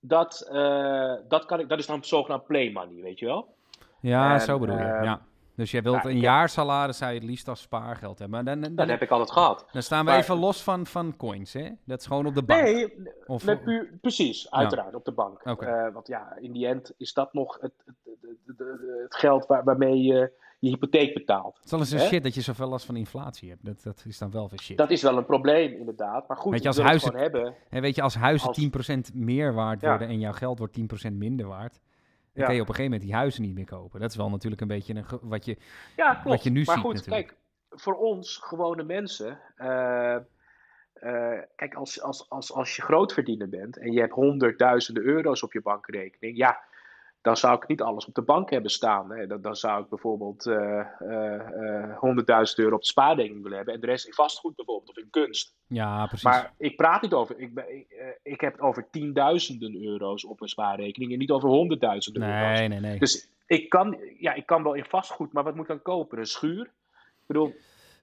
dat, 0.00 0.40
eh, 0.50 1.14
dat, 1.28 1.44
kan 1.46 1.60
ik, 1.60 1.68
dat 1.68 1.78
is 1.78 1.86
dan 1.86 2.04
zogenaamd 2.04 2.46
play 2.46 2.70
money, 2.72 3.02
weet 3.02 3.18
je 3.18 3.26
wel? 3.26 3.54
Ja, 4.00 4.32
En, 4.32 4.40
zo 4.40 4.58
bedoel 4.58 4.76
je, 4.78 4.82
ehm, 4.82 5.04
ja. 5.04 5.20
Dus 5.56 5.70
jij 5.70 5.82
wilt 5.82 6.02
ja, 6.02 6.10
een 6.10 6.18
jaarsalaris, 6.18 6.96
zou 6.98 7.12
je 7.12 7.18
het 7.18 7.28
liefst 7.28 7.48
als 7.48 7.60
spaargeld 7.60 8.18
hebben. 8.18 8.44
Maar 8.44 8.54
dan, 8.54 8.62
dan, 8.62 8.74
Dat 8.74 8.88
heb 8.88 9.02
ik 9.02 9.10
altijd 9.10 9.30
gehad. 9.32 9.66
dan 9.72 9.82
staan 9.82 10.04
we 10.04 10.10
maar- 10.10 10.18
even 10.20 10.36
los 10.36 10.62
van, 10.62 10.86
van 10.86 11.16
coins, 11.16 11.52
hè? 11.52 11.70
Dat 11.84 12.00
is 12.00 12.06
gewoon 12.06 12.26
op 12.26 12.34
de 12.34 12.42
bank. 12.42 12.62
Nee, 12.62 12.92
Of- 13.26 13.44
puur, 13.44 13.98
precies, 14.00 14.50
uiteraard, 14.50 14.94
op 14.94 15.04
de 15.04 15.12
bank. 15.12 15.44
Oké. 15.46 15.66
Eh, 15.66 15.92
want 15.92 16.06
ja, 16.06 16.36
in 16.40 16.52
die 16.52 16.66
end 16.66 16.92
is 16.96 17.12
dat 17.12 17.32
nog 17.32 17.58
het, 17.60 17.72
het, 17.84 17.94
het, 18.04 18.16
het- 18.46 18.58
het- 18.58 19.02
het 19.02 19.14
geld 19.16 19.46
waar, 19.46 19.64
waarmee 19.64 20.02
je 20.02 20.32
je 20.58 20.68
hypotheek 20.68 21.14
betaalt. 21.14 21.54
Het 21.56 21.64
is 21.64 21.70
wel 21.70 21.80
eens 21.80 21.90
een 21.90 22.00
shit 22.00 22.22
dat 22.22 22.34
je 22.34 22.40
zoveel 22.40 22.68
last 22.68 22.86
van 22.86 22.96
inflatie 22.96 23.48
hebt. 23.50 23.64
Dat, 23.64 23.82
dat 23.82 24.04
is 24.06 24.18
dan 24.18 24.30
wel 24.30 24.48
weer 24.48 24.60
shit. 24.60 24.76
Dat 24.78 24.90
is 24.90 25.02
wel 25.02 25.16
een 25.16 25.24
probleem, 25.26 25.72
inderdaad. 25.72 26.28
Maar 26.28 26.36
goed, 26.36 26.52
Weet 26.52 26.62
je, 26.62 26.68
als 26.68 26.76
het 26.76 26.86
huizen- 26.86 27.08
gewoon 27.08 27.22
hebben. 27.22 27.54
En 27.70 27.82
weet 27.82 27.94
je, 27.94 28.02
als 28.02 28.14
huizen 28.14 28.48
Als- 28.48 28.56
10% 28.56 29.14
meer 29.14 29.54
waard 29.54 29.80
Ja. 29.80 29.88
worden 29.88 30.08
en 30.08 30.18
jouw 30.20 30.32
geld 30.32 30.58
wordt 30.58 30.72
10% 30.72 31.12
minder 31.18 31.46
waard, 31.46 31.72
dan 31.72 31.80
Ja. 32.32 32.44
kan 32.44 32.54
je 32.54 32.60
op 32.60 32.68
een 32.68 32.74
gegeven 32.74 32.84
moment 32.90 33.02
die 33.02 33.14
huizen 33.14 33.42
niet 33.42 33.54
meer 33.54 33.64
kopen. 33.64 34.00
Dat 34.00 34.10
is 34.10 34.16
wel 34.16 34.30
natuurlijk 34.30 34.60
een 34.62 34.68
beetje 34.68 34.94
een 34.94 35.04
wat 35.22 35.44
je. 35.44 35.56
Ja, 35.96 36.10
klopt. 36.12 36.28
wat 36.28 36.42
je 36.42 36.50
nu 36.50 36.62
maar 36.64 36.74
ziet 36.74 36.84
goed, 36.84 36.94
natuurlijk. 36.94 37.26
kijk, 37.26 37.38
voor 37.70 37.94
ons, 37.94 38.36
gewone 38.36 38.82
mensen... 38.82 39.40
eh, 39.56 40.14
eh, 40.14 41.42
kijk, 41.56 41.74
als, 41.74 42.02
als, 42.02 42.30
als, 42.30 42.52
als 42.52 42.76
je 42.76 42.82
grootverdiener 42.82 43.48
bent 43.48 43.78
en 43.78 43.92
je 43.92 44.00
hebt 44.00 44.12
honderdduizenden 44.12 45.02
euro's 45.02 45.42
op 45.42 45.52
je 45.52 45.60
bankrekening... 45.62 46.36
Ja, 46.36 46.60
dan 47.26 47.36
zou 47.36 47.56
ik 47.56 47.68
niet 47.68 47.82
alles 47.82 48.06
op 48.06 48.14
de 48.14 48.22
bank 48.22 48.50
hebben 48.50 48.70
staan. 48.70 49.10
Hè. 49.10 49.26
Dan, 49.26 49.40
dan 49.40 49.56
zou 49.56 49.82
ik 49.82 49.88
bijvoorbeeld 49.88 50.46
eh, 50.46 50.80
eh, 50.98 51.90
eh, 51.90 51.98
100.000 52.48 52.54
euro 52.56 52.74
op 52.74 52.80
de 52.80 52.86
spaarrekening 52.86 53.42
willen 53.42 53.56
hebben... 53.56 53.74
en 53.74 53.80
de 53.80 53.86
rest 53.86 54.06
in 54.06 54.12
vastgoed 54.12 54.56
bijvoorbeeld, 54.56 54.90
of 54.90 54.96
in 54.96 55.10
kunst. 55.10 55.54
Ja, 55.66 56.06
precies. 56.06 56.24
Maar 56.24 56.54
ik 56.58 56.76
praat 56.76 57.02
niet 57.02 57.12
over. 57.12 57.38
Ik, 57.38 57.54
ben, 57.54 57.76
ik, 57.76 57.90
eh, 57.90 58.32
ik 58.32 58.40
heb 58.40 58.52
het 58.52 58.60
over 58.60 58.90
tienduizenden 58.90 59.84
euro's 59.84 60.24
op 60.24 60.38
mijn 60.38 60.50
spaarrekening 60.50 61.12
en 61.12 61.18
niet 61.18 61.30
over 61.30 61.48
honderdduizenden 61.48 62.22
euro's. 62.22 62.58
nee, 62.58 62.68
nee, 62.68 62.80
nee. 62.80 62.98
Dus 62.98 63.30
ik 63.46 63.68
kan, 63.68 63.98
ja, 64.18 64.34
ik 64.34 64.46
kan 64.46 64.62
wel 64.62 64.74
in 64.74 64.84
vastgoed, 64.84 65.32
maar 65.32 65.44
wat 65.44 65.54
moet 65.54 65.62
ik 65.62 65.68
dan 65.68 65.82
kopen? 65.82 66.18
Een 66.18 66.26
schuur? 66.26 66.62
Ik 66.94 67.26
bedoel, 67.26 67.54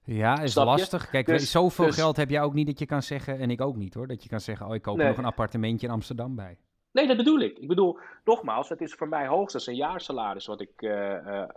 ja, 0.04 0.40
is 0.40 0.54
lastig. 0.54 1.10
Kijk, 1.10 1.26
Dus- 1.26 1.50
zoveel 1.50 1.86
dus- 1.86 1.94
geld 1.94 2.16
heb 2.16 2.30
jij 2.30 2.42
ook 2.42 2.54
niet 2.54 2.66
dat 2.66 2.78
je 2.78 2.86
kan 2.86 3.02
zeggen, 3.02 3.38
en 3.38 3.50
ik 3.50 3.60
ook 3.60 3.76
niet 3.76 3.94
hoor, 3.94 4.06
dat 4.06 4.22
je 4.22 4.28
kan 4.28 4.40
zeggen, 4.40 4.66
oh, 4.66 4.74
ik 4.74 4.82
koop 4.82 4.94
er 4.96 5.00
Nee. 5.00 5.08
nog 5.08 5.18
een 5.18 5.24
appartementje 5.24 5.86
in 5.86 5.92
Amsterdam 5.92 6.34
bij. 6.34 6.58
Nee, 6.94 7.06
dat 7.06 7.16
bedoel 7.16 7.40
ik. 7.40 7.58
Ik 7.58 7.68
bedoel, 7.68 7.98
nogmaals, 8.24 8.68
het 8.68 8.80
is 8.80 8.94
voor 8.94 9.08
mij 9.08 9.26
hoogstens 9.26 9.66
een 9.66 9.74
jaarsalaris 9.76 10.46
wat 10.46 10.60
ik. 10.60 10.70
eh, 10.76 11.16
eh, 11.16 11.40
eh, 11.42 11.48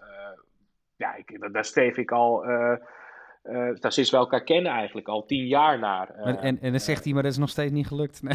ja, 0.96 1.16
ik, 1.16 1.52
daar- 1.54 1.66
streef 1.66 1.98
ik 1.98 2.12
al. 2.12 2.44
eh, 2.44 2.76
daar 3.80 3.92
sinds 3.92 4.10
we 4.10 4.18
elkaar 4.18 4.44
kennen 4.44 4.72
eigenlijk 4.72 5.08
al 5.08 5.26
tien 5.26 5.48
jaar 5.48 5.80
naar. 5.80 6.10
en, 6.10 6.38
en, 6.38 6.60
en 6.62 6.72
dan 6.72 6.80
zegt 6.80 7.04
hij, 7.04 7.14
maar 7.14 7.24
dat 7.24 7.32
is 7.32 7.38
nog 7.38 7.50
steeds 7.50 7.72
niet 7.72 7.88
gelukt. 7.88 8.22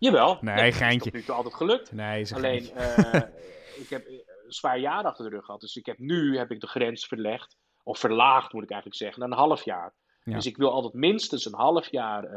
Nee, 0.00 0.12
Jawel. 0.12 0.38
Nee, 0.40 0.54
het 0.54 0.72
is 0.72 0.76
geintje. 0.80 1.10
tot 1.10 1.12
nu 1.12 1.22
toe 1.26 1.34
altijd 1.34 1.54
gelukt. 1.54 1.92
nee 1.92 2.20
is 2.20 2.30
een 2.30 2.36
Alleen, 2.36 2.62
ik 3.82 3.86
heb 3.88 4.06
een 4.06 4.22
zwaar 4.48 4.78
jaar 4.78 5.04
achter 5.04 5.24
de 5.24 5.30
rug 5.36 5.44
gehad. 5.44 5.60
Dus 5.60 5.76
ik 5.76 5.86
heb 5.86 5.98
nu 5.98 6.38
heb 6.38 6.50
ik 6.50 6.60
de 6.60 6.66
grens 6.66 7.06
verlegd. 7.06 7.56
Of 7.82 7.98
verlaagd 7.98 8.52
moet 8.52 8.62
ik 8.62 8.70
eigenlijk 8.70 9.00
zeggen, 9.00 9.20
naar 9.20 9.30
een 9.30 9.44
half 9.44 9.64
jaar. 9.64 9.92
Ja. 10.24 10.34
Dus 10.34 10.46
ik 10.46 10.56
wil 10.56 10.70
altijd 10.72 10.94
minstens 10.94 11.44
een 11.44 11.54
half 11.54 11.90
jaar 11.90 12.28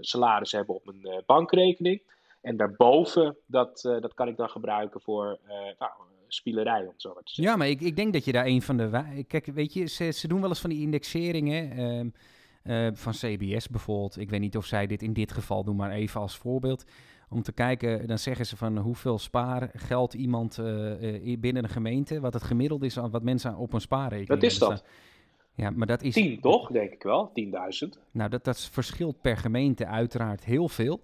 salaris 0.00 0.52
hebben 0.52 0.74
op 0.74 0.84
mijn 0.94 1.22
bankrekening. 1.26 2.02
En 2.40 2.56
daarboven, 2.56 3.36
dat, 3.46 3.84
eh, 3.84 4.00
dat 4.00 4.14
kan 4.14 4.28
ik 4.28 4.36
dan 4.36 4.48
gebruiken 4.48 5.00
voor 5.00 5.38
eh 5.46 5.54
nou, 5.78 5.92
spielerij, 6.28 6.80
om 6.80 6.88
het 6.88 7.02
zo 7.02 7.14
maar 7.14 7.22
te 7.22 7.34
zeggen. 7.34 7.52
Ja, 7.52 7.58
maar 7.58 7.68
ik, 7.68 7.80
ik 7.80 7.96
denk 7.96 8.12
dat 8.12 8.24
je 8.24 8.32
daar 8.32 8.46
een 8.46 8.62
van 8.62 8.76
de... 8.76 9.24
Kijk, 9.26 9.46
weet 9.46 9.72
je, 9.72 9.86
ze, 9.86 10.10
ze 10.10 10.28
doen 10.28 10.40
wel 10.40 10.48
eens 10.48 10.60
van 10.60 10.70
die 10.70 10.80
indexeringen 10.80 11.70
ehm, 11.70 12.08
eh, 12.62 12.92
van 12.92 13.12
CBS 13.12 13.68
bijvoorbeeld. 13.68 14.18
Ik 14.18 14.30
weet 14.30 14.40
niet 14.40 14.56
of 14.56 14.64
zij 14.64 14.86
dit 14.86 15.02
in 15.02 15.12
dit 15.12 15.32
geval 15.32 15.64
doen, 15.64 15.76
maar 15.76 15.90
even 15.90 16.20
als 16.20 16.36
voorbeeld. 16.36 16.84
Om 17.28 17.42
te 17.42 17.52
kijken, 17.52 18.06
dan 18.06 18.18
zeggen 18.18 18.46
ze 18.46 18.56
van 18.56 18.78
hoeveel 18.78 19.18
spaargeld 19.18 20.14
iemand 20.14 20.56
binnen 21.38 21.64
een 21.64 21.68
gemeente, 21.68 22.20
wat 22.20 22.34
het 22.34 22.42
gemiddeld 22.42 22.82
is 22.82 22.98
aan 22.98 23.10
wat 23.10 23.22
mensen 23.22 23.56
op 23.56 23.72
een 23.72 23.80
spaarrekening 23.80 24.28
Wat 24.28 24.42
is 24.42 24.58
dat? 24.58 24.84
Ja, 25.54 25.70
maar 25.70 25.86
dat 25.86 26.02
is... 26.02 26.14
Tien, 26.14 26.40
toch? 26.40 26.70
Denk 26.70 26.92
ik 26.92 27.02
wel. 27.02 27.32
10.000. 27.84 27.88
Nou, 28.10 28.30
dat, 28.30 28.44
dat 28.44 28.60
verschilt 28.60 29.20
per 29.20 29.36
gemeente 29.36 29.86
uiteraard 29.86 30.44
heel 30.44 30.68
veel. 30.68 31.00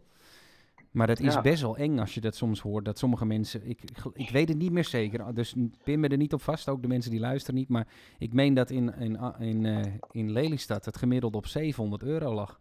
Maar 0.97 1.07
dat 1.07 1.21
is 1.21 1.35
Ja. 1.35 1.41
best 1.41 1.63
wel 1.63 1.77
eng 1.77 1.99
als 1.99 2.15
je 2.15 2.21
dat 2.21 2.35
soms 2.35 2.61
hoort. 2.61 2.85
Dat 2.85 2.99
sommige 2.99 3.25
mensen, 3.25 3.69
ik, 3.69 3.83
ik, 4.13 4.31
weet 4.31 4.49
het 4.49 4.59
niet 4.59 4.73
meer 4.73 4.85
zeker, 4.85 5.35
dus 5.35 5.55
pin 5.85 6.01
me 6.01 6.09
er 6.09 6.17
niet 6.17 6.33
op 6.33 6.43
vast, 6.43 6.69
ook 6.69 6.83
de 6.83 6.89
mensen 6.89 7.11
die 7.11 7.21
luisteren 7.21 7.55
niet. 7.55 7.69
Maar 7.69 7.87
ik 8.19 8.33
meen 8.33 8.55
dat 8.55 8.71
in, 8.71 8.95
in, 8.95 9.19
in, 9.39 9.67
eh, 9.67 9.93
in 10.11 10.33
Lelystad 10.33 10.85
het 10.85 10.97
gemiddeld 10.97 11.35
op 11.35 11.47
700 11.47 12.03
euro 12.03 12.35
lag. 12.35 12.61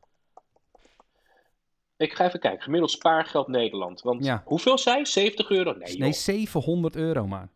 Ik 1.98 2.14
ga 2.14 2.26
even 2.26 2.40
kijken. 2.40 2.62
Gemiddeld 2.64 2.92
spaargeld 2.92 3.48
Nederland. 3.48 4.02
Want 4.02 4.26
Ja. 4.26 4.42
hoeveel 4.46 4.78
zei? 4.78 5.06
70 5.06 5.50
euro? 5.50 5.74
Nee. 5.74 5.98
Nee, 5.98 6.14
700 6.14 6.96
euro 6.96 7.28
maar. 7.28 7.50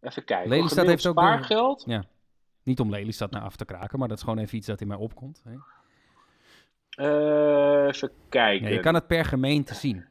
Even 0.00 0.24
kijken. 0.24 0.48
Lelystad 0.50 0.86
heeft 0.86 1.06
ook 1.06 1.18
spaargeld. 1.18 1.86
Niet 2.62 2.80
om 2.80 2.90
Lelystad 2.90 3.30
naar 3.30 3.42
af 3.42 3.56
te 3.56 3.64
kraken, 3.64 3.98
maar 3.98 4.08
dat 4.08 4.16
is 4.16 4.22
gewoon 4.22 4.38
even 4.38 4.56
iets 4.58 4.66
dat 4.66 4.80
in 4.80 4.88
mij 4.88 4.96
opkomt. 4.96 5.40
Hè? 5.44 5.52
Eh, 6.90 7.86
even 7.86 8.10
kijken. 8.28 8.68
Ja, 8.68 8.74
je 8.74 8.80
kan 8.80 8.94
het 8.94 9.06
per 9.06 9.24
gemeente 9.24 9.74
zien. 9.74 10.04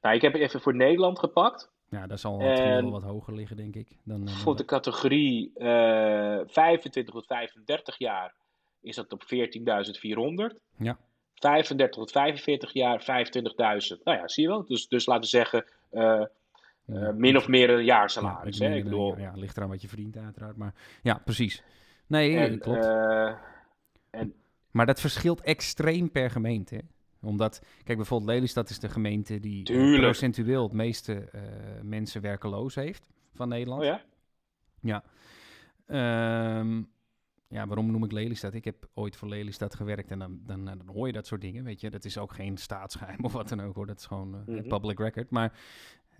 Nou, 0.00 0.14
ik 0.14 0.22
heb 0.22 0.34
even 0.34 0.60
voor 0.60 0.74
Nederland 0.76 1.18
gepakt. 1.18 1.70
Ja, 1.90 2.06
dat 2.06 2.20
zal 2.20 2.40
het 2.40 2.58
En- 2.58 2.66
gemiddeld 2.66 2.92
wat 2.92 3.02
hoger 3.02 3.34
liggen, 3.34 3.56
denk 3.56 3.74
ik. 3.74 3.88
Dan, 4.04 4.20
eh, 4.20 4.26
dan 4.26 4.34
Voor 4.34 4.56
de 4.56 4.64
categorie 4.64 5.50
eh 5.54 6.38
25 6.46 7.14
tot 7.14 7.26
35 7.26 7.98
jaar 7.98 8.34
is 8.80 8.96
dat 8.96 9.12
op 9.12 9.22
14.400. 9.26 10.58
Ja. 10.76 10.96
35 11.34 11.96
tot 12.00 12.10
45 12.10 12.72
jaar 12.72 13.02
25.000. 13.02 14.04
Nou 14.04 14.18
ja, 14.18 14.28
zie 14.28 14.42
je 14.42 14.48
wel. 14.48 14.64
Dus, 14.66 14.88
dus 14.88 15.06
laten 15.06 15.22
we 15.22 15.28
zeggen 15.28 15.64
eh, 15.90 16.02
ja, 16.02 16.28
eh, 16.86 17.12
min 17.12 17.36
of 17.36 17.48
meer 17.48 17.70
een 17.70 17.78
ja, 17.78 17.84
jaarsalaris. 17.84 18.48
iets 18.48 18.58
hè? 18.58 18.74
Ik 18.74 18.84
bedoel, 18.84 19.18
ja, 19.18 19.32
ligt 19.34 19.56
eraan 19.56 19.68
wat 19.68 19.82
je 19.82 19.88
verdient 19.88 20.16
uiteraard. 20.16 20.56
Maar 20.56 20.74
ja, 21.02 21.20
precies. 21.24 21.62
Nee, 22.06 22.36
en, 22.38 22.58
klopt. 22.58 22.84
eh, 22.84 23.32
Maar 24.76 24.86
dat 24.86 25.00
verschilt 25.00 25.40
extreem 25.40 26.10
per 26.10 26.30
gemeente. 26.30 26.80
Omdat, 27.20 27.60
kijk, 27.84 27.96
bijvoorbeeld 27.98 28.30
Lelystad 28.30 28.70
is 28.70 28.78
de 28.78 28.88
gemeente 28.88 29.40
die 29.40 29.58
eh, 29.58 29.64
Tuurlijk. 29.64 30.02
procentueel 30.02 30.62
het 30.62 30.72
meeste 30.72 31.14
eh, 31.14 31.40
mensen 31.82 32.20
werkeloos 32.20 32.74
heeft 32.74 33.08
van 33.34 33.48
Nederland. 33.48 33.82
oh 33.82 33.98
ja? 34.80 35.04
Ehm, 35.86 36.82
ja, 37.48 37.66
waarom 37.66 37.90
noem 37.90 38.04
ik 38.04 38.12
Lelystad? 38.12 38.54
Ik 38.54 38.64
heb 38.64 38.88
ooit 38.94 39.16
voor 39.16 39.28
Lelystad 39.28 39.74
gewerkt 39.74 40.10
en 40.10 40.18
dan, 40.18 40.40
dan, 40.46 40.64
dan 40.64 40.82
hoor 40.86 41.06
je 41.06 41.12
dat 41.12 41.26
soort 41.26 41.40
dingen, 41.40 41.64
weet 41.64 41.80
je. 41.80 41.90
Dat 41.90 42.04
is 42.04 42.18
ook 42.18 42.32
geen 42.32 42.56
staatsgeheim 42.56 43.24
of 43.24 43.32
wat 43.32 43.48
dan 43.48 43.60
ook, 43.60 43.74
hoor. 43.74 43.86
Dat 43.86 43.98
is 43.98 44.06
gewoon 44.06 44.42
Mhm. 44.46 44.68
public 44.68 44.98
record. 44.98 45.30
Maar, 45.30 45.58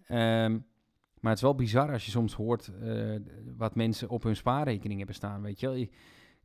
ehm, 0.07 0.53
maar 1.21 1.31
het 1.33 1.37
is 1.37 1.43
wel 1.43 1.55
bizar 1.55 1.93
als 1.93 2.05
je 2.05 2.11
soms 2.11 2.35
hoort 2.35 2.71
wat 3.57 3.75
mensen 3.75 4.09
op 4.09 4.23
hun 4.23 4.37
spaarrekening 4.37 4.99
hebben 4.99 5.17
staan, 5.17 5.43
weet. 5.43 5.61
Je- 5.61 5.89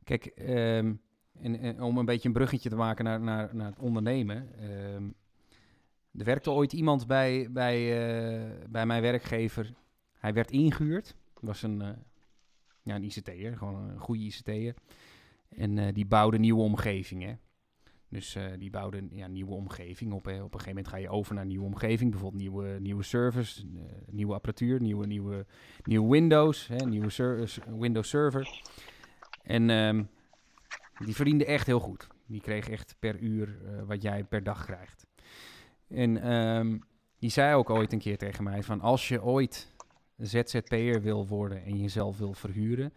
Kijk, 0.04 0.26
ehm, 0.26 0.94
en, 1.40 1.58
en 1.58 1.82
om 1.82 1.98
een 1.98 2.04
beetje 2.04 2.28
een 2.28 2.34
bruggetje 2.34 2.68
te 2.68 2.76
maken 2.76 3.04
naar, 3.04 3.20
naar, 3.20 3.54
naar 3.54 3.70
het 3.70 3.78
ondernemen. 3.78 4.48
ehm, 4.58 5.10
er 6.18 6.24
werkte 6.24 6.50
ooit 6.50 6.72
iemand 6.72 7.06
bij, 7.06 7.48
bij, 7.50 7.76
eh, 7.76 8.68
bij 8.68 8.86
mijn 8.86 9.02
werkgever. 9.02 9.72
Hij 10.18 10.32
werd 10.32 10.50
ingehuurd. 10.50 11.14
was 11.40 11.62
een, 11.62 11.82
eh, 11.82 11.88
ja, 12.82 12.94
een 12.94 13.04
ICT'er, 13.04 13.56
gewoon 13.56 13.74
een 13.74 13.98
goede 13.98 14.22
ICT'er. 14.22 14.74
En 15.48 15.78
eh, 15.78 15.94
die 15.94 16.06
bouwde 16.06 16.38
nieuwe 16.38 16.62
omgevingen. 16.62 17.40
Dus 18.08 18.34
eh, 18.34 18.44
die 18.58 18.70
bouwde 18.70 19.06
ja, 19.10 19.26
nieuwe 19.26 19.54
omgeving 19.54 20.12
op. 20.12 20.24
Hè. 20.24 20.32
Op 20.32 20.54
een 20.54 20.60
gegeven 20.60 20.68
moment 20.68 20.88
ga 20.88 20.96
je 20.96 21.08
over 21.08 21.34
naar 21.34 21.42
een 21.42 21.48
nieuwe 21.48 21.64
omgeving. 21.64 22.10
Bijvoorbeeld 22.10 22.42
nieuwe, 22.42 22.78
nieuwe 22.80 23.02
servers, 23.02 23.64
eh, 23.76 23.82
nieuwe 24.10 24.34
apparatuur, 24.34 24.80
nieuwe, 24.80 25.06
nieuwe, 25.06 25.46
nieuwe 25.84 26.10
Windows, 26.10 26.66
hè, 26.66 26.76
nieuwe 26.86 27.46
Windows 27.78 28.08
server. 28.08 28.62
En 29.42 29.70
ehm, 29.70 30.02
die 30.98 31.14
verdiende 31.14 31.44
echt 31.44 31.66
heel 31.66 31.80
goed. 31.80 32.06
Die 32.26 32.40
kreeg 32.40 32.68
echt 32.68 32.96
per 32.98 33.18
uur 33.18 33.48
eh, 33.48 33.82
wat 33.86 34.02
jij 34.02 34.24
per 34.24 34.42
dag 34.42 34.64
krijgt. 34.64 35.06
En 35.88 36.22
ehm, 36.22 36.78
die 37.18 37.30
zei 37.30 37.54
ook 37.54 37.70
ooit 37.70 37.92
een 37.92 37.98
keer 37.98 38.18
tegen 38.18 38.44
mij 38.44 38.62
van 38.62 38.80
als 38.80 39.08
je 39.08 39.22
ooit 39.22 39.72
ZZP'er 40.16 41.02
wil 41.02 41.26
worden 41.26 41.64
en 41.64 41.78
jezelf 41.78 42.18
wil 42.18 42.34
verhuren, 42.34 42.92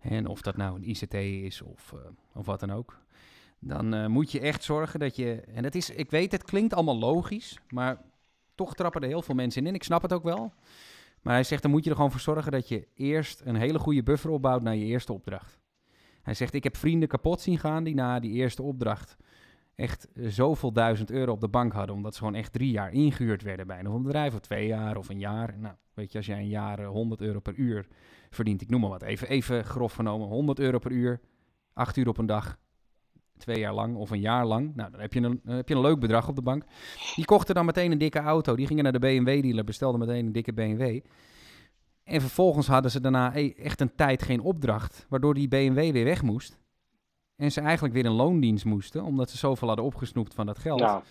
en 0.00 0.26
of 0.26 0.40
dat 0.40 0.56
nou 0.56 0.76
een 0.76 0.88
ICT 0.88 1.14
is 1.14 1.62
of, 1.62 1.92
eh, 1.92 1.98
of 2.34 2.46
wat 2.46 2.60
dan 2.60 2.72
ook, 2.72 2.98
dan 3.58 3.94
eh, 3.94 4.06
moet 4.06 4.32
je 4.32 4.40
echt 4.40 4.64
zorgen 4.64 5.00
dat 5.00 5.16
je, 5.16 5.40
en 5.40 5.64
het 5.64 5.74
is, 5.74 5.90
ik 5.90 6.10
weet 6.10 6.32
het 6.32 6.44
klinkt 6.44 6.74
allemaal 6.74 6.98
logisch, 6.98 7.58
maar 7.68 8.02
toch 8.54 8.74
trappen 8.74 9.02
er 9.02 9.08
heel 9.08 9.22
veel 9.22 9.34
mensen 9.34 9.62
in 9.62 9.68
en 9.68 9.74
ik 9.74 9.82
snap 9.82 10.02
het 10.02 10.12
ook 10.12 10.22
wel. 10.22 10.52
Maar 11.22 11.34
hij 11.34 11.44
zegt, 11.44 11.62
dan 11.62 11.70
moet 11.70 11.84
je 11.84 11.90
er 11.90 11.96
gewoon 11.96 12.10
voor 12.10 12.20
zorgen 12.20 12.52
dat 12.52 12.68
je 12.68 12.88
eerst 12.94 13.40
een 13.44 13.56
hele 13.56 13.78
goede 13.78 14.02
buffer 14.02 14.30
opbouwt 14.30 14.62
naar 14.62 14.76
je 14.76 14.84
eerste 14.84 15.12
opdracht. 15.12 15.58
Hij 16.26 16.34
zegt, 16.34 16.54
ik 16.54 16.64
heb 16.64 16.76
vrienden 16.76 17.08
kapot 17.08 17.40
zien 17.40 17.58
gaan 17.58 17.84
die 17.84 17.94
na 17.94 18.20
die 18.20 18.32
eerste 18.32 18.62
opdracht 18.62 19.16
echt 19.74 20.08
eh, 20.12 20.26
zoveel 20.28 20.72
duizend 20.72 21.10
euro 21.10 21.32
op 21.32 21.40
de 21.40 21.48
bank 21.48 21.72
hadden. 21.72 21.94
Omdat 21.94 22.12
ze 22.12 22.18
gewoon 22.18 22.34
echt 22.34 22.52
drie 22.52 22.70
jaar 22.70 22.92
ingehuurd 22.92 23.42
werden 23.42 23.66
bij 23.66 23.78
een 23.84 24.02
bedrijf. 24.02 24.34
Of 24.34 24.40
twee 24.40 24.66
jaar 24.66 24.96
of 24.96 25.08
een 25.08 25.18
jaar. 25.18 25.54
Nou, 25.58 25.74
weet 25.94 26.12
je, 26.12 26.18
als 26.18 26.26
jij 26.26 26.38
een 26.38 26.48
jaar 26.48 26.78
eh, 26.78 26.88
100 26.88 27.20
euro 27.20 27.40
per 27.40 27.54
uur 27.54 27.86
verdient. 28.30 28.62
Ik 28.62 28.70
noem 28.70 28.80
maar 28.80 28.90
wat. 28.90 29.02
Even, 29.02 29.28
even 29.28 29.64
grof 29.64 29.92
genomen. 29.92 30.28
100 30.28 30.58
euro 30.58 30.78
per 30.78 30.90
uur. 30.90 31.20
Acht 31.72 31.96
uur 31.96 32.08
op 32.08 32.18
een 32.18 32.26
dag. 32.26 32.58
Twee 33.36 33.58
jaar 33.58 33.74
lang 33.74 33.96
of 33.96 34.10
een 34.10 34.20
jaar 34.20 34.46
lang. 34.46 34.74
Nou, 34.74 34.90
dan 34.90 35.00
heb 35.00 35.12
je 35.12 35.20
een, 35.20 35.40
heb 35.44 35.68
je 35.68 35.74
een 35.74 35.80
leuk 35.80 35.98
bedrag 35.98 36.28
op 36.28 36.36
de 36.36 36.42
bank. 36.42 36.64
Die 37.14 37.24
kochten 37.24 37.54
dan 37.54 37.64
meteen 37.64 37.92
een 37.92 37.98
dikke 37.98 38.18
auto. 38.18 38.56
Die 38.56 38.66
gingen 38.66 38.82
naar 38.82 38.92
de 38.92 38.98
BMW-dealer. 38.98 39.64
Bestelden 39.64 40.00
meteen 40.00 40.26
een 40.26 40.32
dikke 40.32 40.52
BMW. 40.52 41.00
En 42.06 42.20
vervolgens 42.20 42.66
hadden 42.66 42.90
ze 42.90 43.00
daarna 43.00 43.36
e- 43.36 43.52
echt 43.56 43.80
een 43.80 43.94
tijd 43.94 44.22
geen 44.22 44.40
opdracht. 44.40 45.06
Waardoor 45.08 45.34
die 45.34 45.48
BMW 45.48 45.92
weer 45.92 46.04
weg 46.04 46.22
moest. 46.22 46.58
En 47.36 47.52
ze 47.52 47.60
eigenlijk 47.60 47.94
weer 47.94 48.04
in 48.04 48.10
loondienst 48.10 48.64
moesten, 48.64 49.02
omdat 49.04 49.30
ze 49.30 49.36
zoveel 49.36 49.68
hadden 49.68 49.86
opgesnoept 49.86 50.34
van 50.34 50.46
dat 50.46 50.58
geld. 50.58 50.80
Nou, 50.80 51.02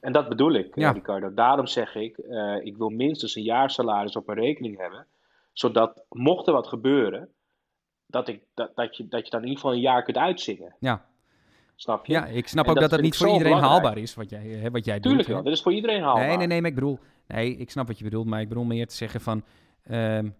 en 0.00 0.12
dat 0.12 0.28
bedoel 0.28 0.52
ik, 0.52 0.74
Ja. 0.74 0.88
eh, 0.88 0.94
Ricardo. 0.94 1.34
Daarom 1.34 1.66
zeg 1.66 1.94
ik, 1.94 2.18
eh, 2.18 2.56
ik 2.64 2.76
wil 2.76 2.88
minstens 2.88 3.36
een 3.36 3.42
jaarsalaris 3.42 4.16
op 4.16 4.26
mijn 4.26 4.38
rekening 4.38 4.78
hebben. 4.78 5.06
Zodat, 5.52 6.04
mocht 6.08 6.46
er 6.46 6.52
wat 6.52 6.66
gebeuren, 6.66 7.28
dat, 8.06 8.28
ik, 8.28 8.42
dat, 8.54 8.70
dat, 8.76 8.96
je, 8.96 9.08
dat 9.08 9.24
je 9.24 9.30
dan 9.30 9.40
in 9.40 9.46
ieder 9.48 9.60
geval 9.62 9.76
een 9.76 9.82
jaar 9.82 10.02
kunt 10.02 10.16
uitzingen. 10.16 10.74
Ja. 10.78 11.04
Snap 11.76 12.06
je? 12.06 12.12
Ja, 12.12 12.26
ik 12.26 12.48
snap 12.48 12.64
En 12.64 12.70
ook 12.70 12.80
dat 12.80 12.90
dat 12.90 13.00
niet 13.00 13.16
voor 13.16 13.26
iedereen 13.28 13.52
belangrijk. 13.52 13.82
haalbaar 13.82 14.02
is, 14.02 14.14
wat 14.14 14.30
jij, 14.30 14.42
hè, 14.46 14.70
wat 14.70 14.84
jij 14.84 15.00
Tuurlijk 15.00 15.28
doet. 15.28 15.36
hè. 15.36 15.42
dat 15.42 15.52
is 15.52 15.62
voor 15.62 15.72
iedereen 15.72 16.02
haalbaar. 16.02 16.26
Nee, 16.26 16.36
nee, 16.36 16.46
nee, 16.46 16.60
maar 16.60 16.68
ik 16.70 16.74
bedoel, 16.74 16.98
nee, 17.26 17.56
ik 17.56 17.70
snap 17.70 17.86
wat 17.86 17.98
je 17.98 18.04
bedoelt, 18.04 18.26
maar 18.26 18.40
ik 18.40 18.48
bedoel 18.48 18.64
meer 18.64 18.86
te 18.86 18.94
zeggen 18.94 19.20
van, 19.20 19.42
ehm, 19.84 20.30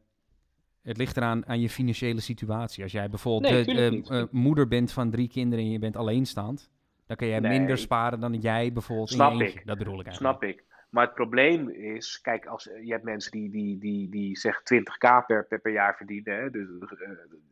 het 0.82 0.96
ligt 0.96 1.16
eraan 1.16 1.46
aan 1.46 1.60
je 1.60 1.68
financiële 1.68 2.20
situatie. 2.20 2.82
Als 2.82 2.92
jij 2.92 3.08
bijvoorbeeld 3.08 3.52
Nee, 3.52 3.64
de, 3.64 3.72
tuurlijk 3.72 4.08
eh, 4.08 4.22
moeder 4.30 4.68
bent 4.68 4.92
van 4.92 5.10
drie 5.10 5.28
kinderen 5.28 5.64
en 5.64 5.70
je 5.70 5.78
bent 5.78 5.96
alleenstaand, 5.96 6.70
dan 7.06 7.16
kan 7.16 7.28
jij 7.28 7.40
Nee. 7.40 7.58
minder 7.58 7.78
sparen 7.78 8.20
dan 8.20 8.34
jij 8.34 8.72
bijvoorbeeld 8.72 9.10
Snap 9.10 9.32
in 9.32 9.40
ik. 9.40 9.66
Dat 9.66 9.78
bedoel 9.78 10.00
ik 10.00 10.06
eigenlijk. 10.06 10.38
Snap 10.38 10.50
ik. 10.50 10.64
Maar 10.90 11.04
het 11.04 11.14
probleem 11.14 11.68
is, 11.68 12.20
kijk, 12.20 12.46
als, 12.46 12.64
je 12.64 12.92
hebt 12.92 13.04
mensen 13.04 13.30
die, 13.30 13.50
die, 13.50 13.78
die, 13.78 14.10
die 14.10 14.38
zeg 14.38 14.60
20k 14.60 15.26
per, 15.26 15.46
per, 15.46 15.60
per 15.60 15.72
jaar 15.72 15.96
verdienen, 15.96 16.36
hè, 16.36 16.50
dus 16.50 16.68
eh, 16.68 16.78
de, 16.80 16.86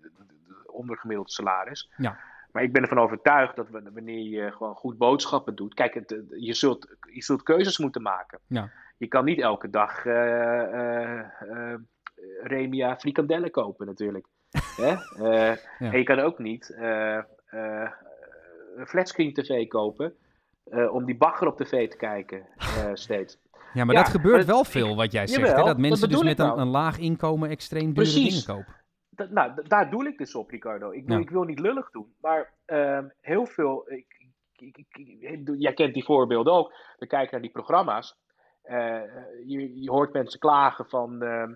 de, 0.00 0.10
de, 0.16 0.34
de 0.46 0.72
ondergemiddeld 0.72 1.32
salaris. 1.32 1.90
Ja. 1.96 2.18
Maar 2.52 2.62
ik 2.62 2.72
ben 2.72 2.82
ervan 2.82 2.98
overtuigd 2.98 3.56
dat 3.56 3.66
wanneer 3.70 4.22
je 4.28 4.52
gewoon 4.52 4.74
goed 4.74 4.98
boodschappen 4.98 5.54
doet, 5.54 5.74
kijk, 5.74 5.94
het, 5.94 6.24
je, 6.30 6.54
zult, 6.54 6.96
je 7.12 7.22
zult 7.22 7.42
keuzes 7.42 7.78
moeten 7.78 8.02
maken. 8.02 8.38
Ja. 8.46 8.70
Je 8.96 9.06
kan 9.06 9.24
niet 9.24 9.40
elke 9.40 9.70
dag 9.70 10.06
eh, 10.06 10.62
eh, 10.62 11.18
eh, 11.18 11.78
Remia 12.42 12.96
frikandellen 12.96 13.50
kopen 13.50 13.86
natuurlijk. 13.86 14.26
Hè? 14.76 14.94
Eh, 15.24 15.56
En 15.78 15.98
je 15.98 16.02
kan 16.02 16.18
ook 16.18 16.38
niet 16.38 16.74
een 18.76 18.86
flatscreen 18.86 19.32
tv 19.32 19.66
kopen 19.68 20.14
om 20.90 21.04
die 21.04 21.16
bagger 21.16 21.46
op 21.46 21.56
tv 21.56 21.90
te 21.90 21.96
kijken 21.96 22.46
steeds. 22.94 23.38
Ja, 23.72 23.84
maar 23.84 23.94
Ja, 23.94 24.02
dat 24.02 24.10
gebeurt 24.10 24.36
maar 24.36 24.54
wel 24.54 24.64
veel, 24.64 24.96
wat 24.96 25.12
jij 25.12 25.26
zegt. 25.26 25.40
Jawel, 25.40 25.56
Hè? 25.56 25.64
Dat 25.64 25.66
dat 25.66 25.78
mensen 25.78 26.08
dus 26.08 26.22
met 26.22 26.38
een, 26.38 26.46
nou. 26.46 26.60
een 26.60 26.68
laag 26.68 26.98
inkomen 26.98 27.50
extreem 27.50 27.92
dure 27.92 27.94
Precies. 27.94 28.44
dingen 28.44 28.58
kopen. 28.58 28.81
Dat, 29.14 29.30
nou, 29.30 29.62
daar 29.62 29.90
doe 29.90 30.06
ik 30.08 30.18
dus 30.18 30.34
op, 30.34 30.50
Ricardo. 30.50 30.90
Ik 30.90 31.08
Ja. 31.08 31.18
ik 31.18 31.30
wil 31.30 31.42
niet 31.42 31.58
lullig 31.58 31.90
doen, 31.90 32.14
maar 32.20 32.52
ehm, 32.64 33.08
heel 33.20 33.46
veel. 33.46 33.90
Ik, 33.90 34.26
ik, 34.56 34.86
jij 35.58 35.72
kent 35.72 35.94
die 35.94 36.04
voorbeelden 36.04 36.52
ook. 36.52 36.72
We 36.98 37.06
kijken 37.06 37.32
naar 37.32 37.40
die 37.40 37.50
programma's. 37.50 38.16
Eh, 38.62 39.02
je, 39.46 39.80
je 39.80 39.90
hoort 39.90 40.12
mensen 40.12 40.40
klagen 40.40 40.88
van. 40.88 41.22
ehm, 41.22 41.54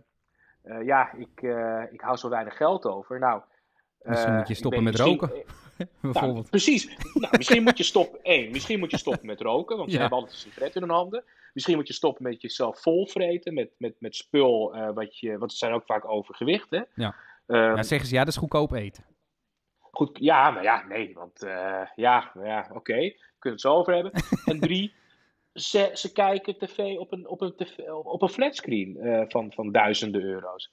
eh, 0.63 0.85
ja, 0.85 1.13
ik, 1.13 1.43
eh, 1.43 1.83
ik 1.91 2.01
hou 2.01 2.17
zo 2.17 2.29
weinig 2.29 2.57
geld 2.57 2.85
over. 2.85 3.19
Nou, 3.19 3.43
Misschien 4.03 4.37
moet 4.37 4.49
je 4.49 4.55
stoppen 4.55 4.83
met 4.83 4.99
roken, 4.99 5.29
nou, 5.77 5.89
bijvoorbeeld. 6.01 6.51
precies. 6.51 6.97
Nou, 7.15 7.37
misschien 7.37 7.63
moet 7.63 7.77
je 7.79 7.85
stoppen. 7.85 8.23
één, 8.35 8.51
misschien 8.51 8.79
moet 8.79 8.91
je 8.91 8.99
stoppen 8.99 9.27
met 9.27 9.41
roken, 9.41 9.77
want 9.77 9.91
ze 9.93 9.99
hebben 9.99 10.19
altijd 10.19 10.35
een 10.35 10.41
sigaret 10.41 10.75
in 10.75 10.83
hun 10.83 10.91
handen. 10.91 11.25
Misschien 11.53 11.77
moet 11.77 11.87
je 11.87 11.93
stoppen 11.93 12.23
met 12.23 12.43
jezelf 12.43 12.83
volvreten 12.83 13.55
met, 13.55 13.71
met, 13.79 13.95
met 13.99 14.17
spul, 14.17 14.77
wat 14.95 15.19
je, 15.19 15.39
want 15.39 15.53
ze 15.53 15.59
zijn 15.59 15.73
ook 15.73 15.85
vaak 15.85 16.09
overgewicht. 16.09 16.71
Hè? 16.71 16.83
Ja. 16.95 17.15
Ja, 17.47 17.82
zeggen 17.82 18.09
ze, 18.09 18.14
ja, 18.14 18.24
dat 18.24 18.32
is 18.32 18.38
goedkoop 18.38 18.72
eten. 18.72 19.05
Goed, 19.78 20.18
ja, 20.20 20.51
maar 20.51 20.62
ja, 20.62 20.84
nee, 20.86 21.14
want 21.14 21.42
eh, 21.42 21.82
ja, 21.94 22.30
ja 22.42 22.70
oké, 22.72 22.97
we 22.97 23.34
kunnen 23.38 23.59
het 23.59 23.61
zo 23.61 23.74
over 23.74 23.94
hebben. 23.94 24.12
En 24.44 24.61
drie, 24.61 24.94
ze, 25.53 25.90
ze 25.92 26.12
kijken 26.12 26.59
tv 26.59 26.97
op 26.99 27.12
een, 27.12 27.28
op 27.28 27.40
een, 27.40 27.55
tv, 27.57 27.78
op 27.88 28.22
een 28.22 28.28
flatscreen 28.28 28.97
eh, 28.97 29.24
van, 29.28 29.53
van 29.53 29.72
duizenden 29.72 30.22
euro's. 30.22 30.72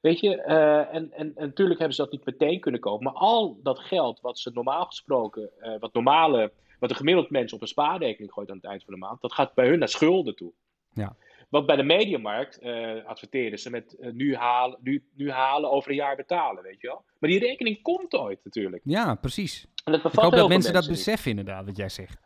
Weet 0.00 0.20
je, 0.20 0.42
eh, 0.42 0.94
en, 0.94 1.12
en, 1.12 1.32
en 1.34 1.46
natuurlijk 1.46 1.78
hebben 1.78 1.96
ze 1.96 2.02
dat 2.02 2.12
niet 2.12 2.24
meteen 2.24 2.60
kunnen 2.60 2.80
kopen, 2.80 3.04
maar 3.04 3.12
al 3.12 3.60
dat 3.62 3.78
geld 3.78 4.20
wat 4.20 4.38
ze 4.38 4.50
normaal 4.54 4.84
gesproken, 4.84 5.50
wat 5.80 5.92
normale 5.92 6.52
wat 6.80 6.90
een 6.90 6.96
gemiddeld 6.96 7.30
mens 7.30 7.52
op 7.52 7.60
een 7.60 7.66
spaarrekening 7.66 8.32
gooit 8.32 8.50
aan 8.50 8.56
het 8.56 8.64
eind 8.64 8.84
van 8.84 8.94
de 8.94 9.00
maand, 9.00 9.20
dat 9.20 9.32
gaat 9.32 9.54
bij 9.54 9.68
hun 9.68 9.78
naar 9.78 9.88
schulden 9.88 10.36
toe. 10.36 10.52
Ja. 10.92 11.16
Want 11.50 11.66
bij 11.66 11.76
de 11.76 11.82
mediamarkt 11.82 12.62
uh, 12.62 13.04
adverteren 13.04 13.58
ze 13.58 13.70
met 13.70 13.96
uh, 14.00 14.12
nu, 14.12 14.36
halen, 14.36 14.78
nu, 14.82 15.04
nu 15.14 15.30
halen, 15.30 15.70
over 15.70 15.90
een 15.90 15.96
jaar 15.96 16.16
betalen, 16.16 16.62
weet 16.62 16.80
je 16.80 16.86
wel. 16.86 17.04
Maar 17.18 17.30
die 17.30 17.38
rekening 17.38 17.82
komt 17.82 18.14
ooit 18.14 18.40
natuurlijk. 18.44 18.82
Ja, 18.84 19.14
precies. 19.14 19.66
En 19.84 19.92
dat 19.92 20.04
Ik 20.04 20.18
hoop 20.18 20.32
dat 20.32 20.48
mensen 20.48 20.72
dat 20.72 20.88
beseffen 20.88 21.30
inderdaad, 21.30 21.64
wat 21.64 21.76
jij 21.76 21.88
zegt. 21.88 22.20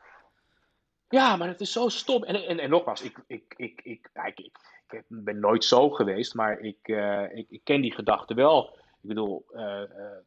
Ja, 1.09 1.37
maar 1.37 1.49
het 1.49 1.61
is 1.61 1.72
zo 1.72 1.89
stom. 1.89 2.25
En, 2.25 2.35
en, 2.35 2.59
en 2.59 2.70
nogmaals, 2.70 3.03
ik, 3.03 3.22
ik, 3.27 3.55
ik, 3.57 3.81
ik, 3.85 4.09
ik, 4.14 4.39
ik, 4.39 4.51
ik 4.91 5.05
ben 5.09 5.41
nooit 5.41 5.64
zo 5.64 5.91
geweest, 5.91 6.35
maar 6.35 6.61
ik, 6.61 6.89
uh, 6.89 7.37
ik, 7.37 7.47
ik 7.51 7.61
ken 7.64 7.81
die 7.81 7.93
gedachte 7.93 8.35
wel. 8.35 8.79
Ik 9.03 9.09
bedoel, 9.09 9.47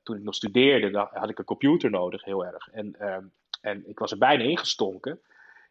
toen 0.03 0.15
ik 0.15 0.23
nog 0.23 0.35
studeerde, 0.35 1.09
had 1.11 1.29
ik 1.29 1.39
een 1.39 1.45
computer 1.45 1.89
nodig, 1.89 2.23
heel 2.23 2.45
erg. 2.45 2.67
En, 2.71 2.95
ehm, 2.99 3.25
en 3.61 3.89
ik 3.89 3.99
was 3.99 4.11
er 4.11 4.17
bijna 4.17 4.43
ingestonken. 4.43 5.19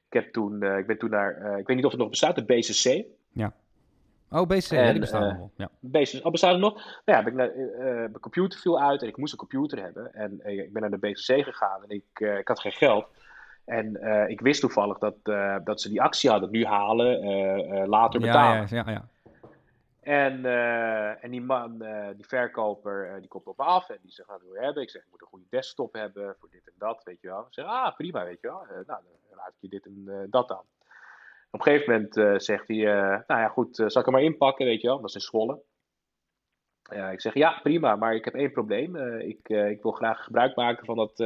Ik, 0.08 0.12
heb 0.12 0.32
toen, 0.32 0.62
uh, 0.62 0.78
ik 0.78 0.86
ben 0.86 0.98
toen 0.98 1.10
naar, 1.10 1.38
uh, 1.38 1.58
ik 1.58 1.66
weet 1.66 1.76
niet 1.76 1.84
of 1.84 1.90
het 1.90 2.00
nog 2.00 2.10
bestaat, 2.10 2.34
de 2.34 2.44
BCC. 2.44 3.04
Ja. 3.32 3.52
Oh, 4.30 4.46
BCC, 4.46 4.70
en, 4.70 4.90
die 4.90 5.00
bestaat 5.00 5.32
uh, 5.32 5.38
nog. 5.38 5.50
Ja. 5.56 5.68
BCC, 5.80 6.24
oh, 6.24 6.30
bestaat 6.30 6.52
het 6.52 6.60
nog? 6.60 6.74
Nou 7.04 7.18
ja, 7.18 7.22
ben 7.22 7.32
ik 7.32 7.38
naar, 7.38 7.50
mijn 7.84 8.20
computer 8.20 8.60
viel 8.60 8.80
uit 8.80 9.02
en 9.02 9.08
ik 9.08 9.16
moest 9.16 9.32
een 9.32 9.38
computer 9.38 9.82
hebben. 9.82 10.14
En 10.14 10.40
ik 10.44 10.72
ben 10.72 10.82
naar 10.82 10.90
de 10.90 10.98
BCC 10.98 11.44
gegaan 11.44 11.82
en 11.82 11.88
ik, 11.88 12.38
ik 12.38 12.48
had 12.48 12.60
geen 12.60 12.72
geld. 12.72 13.06
En 13.64 14.00
ik 14.28 14.40
wist 14.40 14.60
toevallig 14.60 14.98
dat, 14.98 15.14
dat 15.64 15.80
ze 15.80 15.88
die 15.88 16.02
actie 16.02 16.30
hadden, 16.30 16.50
nu 16.50 16.64
halen, 16.64 17.88
later 17.88 18.20
betalen. 18.20 18.66
Ja, 18.70 18.82
ja, 18.86 18.92
ja. 18.92 19.08
En, 20.06 20.44
uh, 20.44 21.24
en 21.24 21.30
die 21.30 21.42
man, 21.42 21.82
uh, 21.82 22.08
die 22.16 22.26
verkoper, 22.26 23.10
uh, 23.10 23.20
die 23.20 23.28
komt 23.28 23.46
op 23.46 23.56
me 23.56 23.64
af 23.64 23.88
en 23.88 23.98
die 24.02 24.12
zegt, 24.12 24.28
wat 24.28 24.42
wil 24.42 24.54
je 24.54 24.60
hebben? 24.60 24.82
Ik 24.82 24.90
zeg, 24.90 25.02
ik 25.02 25.10
moet 25.10 25.20
een 25.20 25.26
goede 25.26 25.46
desktop 25.50 25.92
hebben 25.92 26.36
voor 26.38 26.48
dit 26.50 26.66
en 26.66 26.72
dat, 26.78 27.04
weet 27.04 27.20
je 27.20 27.28
wel. 27.28 27.40
Ik 27.40 27.54
zeg, 27.54 27.64
ah, 27.64 27.94
prima, 27.94 28.24
weet 28.24 28.40
je 28.40 28.46
wel. 28.46 28.66
nou, 28.68 28.84
dan 28.86 29.38
raad 29.38 29.48
ik 29.48 29.54
je 29.60 29.68
dit 29.68 29.86
en 29.86 30.26
dat 30.30 30.50
aan. 30.50 30.64
Op 31.50 31.60
een 31.60 31.62
gegeven 31.62 31.92
moment 31.92 32.42
zegt 32.42 32.68
hij, 32.68 32.76
nou 33.26 33.40
ja, 33.40 33.48
goed, 33.48 33.76
zal 33.76 33.86
ik 33.86 34.04
hem 34.04 34.12
maar 34.12 34.22
inpakken, 34.22 34.66
weet 34.66 34.80
je 34.80 34.86
wel. 34.86 35.00
Dat 35.00 35.08
is 35.08 35.14
in 35.14 35.20
Zwolle. 35.20 35.62
ik 37.12 37.20
zeg, 37.20 37.34
ja, 37.34 37.60
prima, 37.62 37.96
maar 37.96 38.14
ik 38.14 38.24
heb 38.24 38.34
één 38.34 38.52
probleem. 38.52 38.96
ik, 39.20 39.48
ik 39.48 39.82
wil 39.82 39.92
graag 39.92 40.24
gebruik 40.24 40.56
maken 40.56 40.86
van 40.86 40.96
dat 40.96 41.18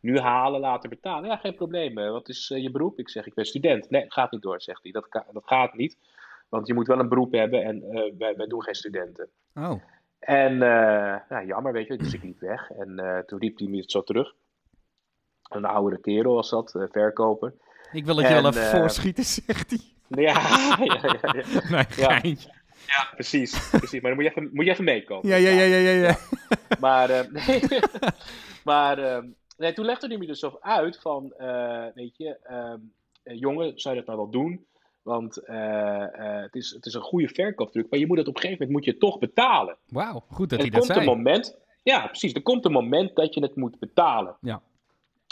nu 0.00 0.18
halen, 0.18 0.60
later 0.60 0.88
betalen. 0.88 1.28
Ja, 1.28 1.36
geen 1.36 1.54
probleem. 1.54 1.94
wat 1.94 2.28
is 2.28 2.48
je 2.48 2.70
beroep? 2.70 2.98
Ik 2.98 3.08
zeg, 3.08 3.26
ik 3.26 3.34
ben 3.34 3.44
student. 3.44 3.90
Nee, 3.90 4.04
gaat 4.08 4.30
niet 4.30 4.42
door, 4.42 4.60
zegt 4.60 4.82
hij. 4.82 4.92
Dat, 4.92 5.08
dat 5.32 5.46
gaat 5.46 5.74
niet. 5.74 5.96
Want 6.52 6.66
je 6.66 6.74
moet 6.74 6.86
wel 6.86 6.98
een 6.98 7.08
beroep 7.08 7.32
hebben 7.32 7.64
en 7.64 7.76
uh, 7.76 8.12
wij, 8.18 8.36
wij, 8.36 8.46
doen 8.46 8.62
geen 8.62 8.74
studenten. 8.74 9.28
Oh. 9.54 9.82
En 10.18 10.52
uh, 10.52 11.16
nou, 11.28 11.46
jammer, 11.46 11.72
weet 11.72 11.86
je, 11.86 11.96
dus 11.96 12.14
ik 12.14 12.22
liep 12.22 12.40
weg. 12.40 12.70
En 12.70 13.00
uh, 13.00 13.18
toen 13.18 13.38
riep 13.38 13.58
hij 13.58 13.68
me 13.68 13.82
zo 13.86 14.02
terug. 14.02 14.34
Een 15.42 15.64
oudere 15.64 16.00
kerel 16.00 16.34
was 16.34 16.50
dat, 16.50 16.70
verkoper. 16.90 17.54
Ik 17.92 18.04
wil 18.04 18.16
het 18.16 18.28
je 18.28 18.34
wel 18.34 18.46
even 18.46 18.62
voorschieten, 18.62 19.24
zegt 19.24 19.70
hij. 19.70 19.80
Ja, 20.22 20.32
ja, 20.84 20.98
ja. 21.02 21.18
ja. 21.22 21.32
nee, 21.76 21.84
geintje. 21.84 22.50
Ja, 22.86 23.08
precies, 23.14 23.70
precies. 23.70 24.00
Maar 24.00 24.10
dan 24.10 24.22
moet 24.22 24.24
je 24.24 24.30
even, 24.30 24.50
moet 24.52 24.64
je 24.64 24.70
even 24.70 24.84
meekomen. 24.84 25.28
Ja, 25.28 25.36
ja, 25.36 25.50
ja, 25.50 25.64
ja, 25.64 25.90
ja. 25.90 25.90
ja. 25.90 26.16
Maar, 26.80 27.28
nee, 27.30 27.62
maar 28.70 29.24
nee, 29.56 29.72
toen 29.72 29.84
legde 29.84 30.06
hij 30.06 30.18
me 30.18 30.26
dus 30.26 30.40
zo 30.40 30.58
uit 30.60 31.00
van, 31.00 31.34
weet 31.94 32.16
je, 32.16 32.38
jongen, 33.22 33.80
zou 33.80 33.94
je 33.94 34.00
dat 34.00 34.16
nou 34.16 34.18
wel 34.18 34.30
doen? 34.30 34.66
Want 35.02 35.42
uh, 35.48 35.56
uh, 35.56 36.40
het, 36.42 36.54
is, 36.54 36.70
het 36.70 36.86
is 36.86 36.94
een 36.94 37.00
goede 37.00 37.28
verkoopdruk, 37.28 37.90
maar 37.90 37.98
je 37.98 38.06
moet 38.06 38.18
het 38.18 38.28
op 38.28 38.34
een 38.34 38.40
gegeven 38.40 38.66
moment 38.66 38.86
moet 38.86 38.94
je 38.94 39.00
toch 39.00 39.18
betalen. 39.18 39.76
Wauw, 39.88 40.24
goed 40.28 40.50
dat 40.50 40.58
en 40.58 40.64
hij 40.64 40.74
dat 40.74 40.86
komt 40.86 40.92
zei. 40.92 40.98
Een 40.98 41.16
moment, 41.16 41.58
ja, 41.82 42.06
precies. 42.06 42.32
Er 42.32 42.42
komt 42.42 42.64
een 42.64 42.72
moment 42.72 43.16
dat 43.16 43.34
je 43.34 43.40
het 43.40 43.56
moet 43.56 43.78
betalen. 43.78 44.36
Ja. 44.40 44.62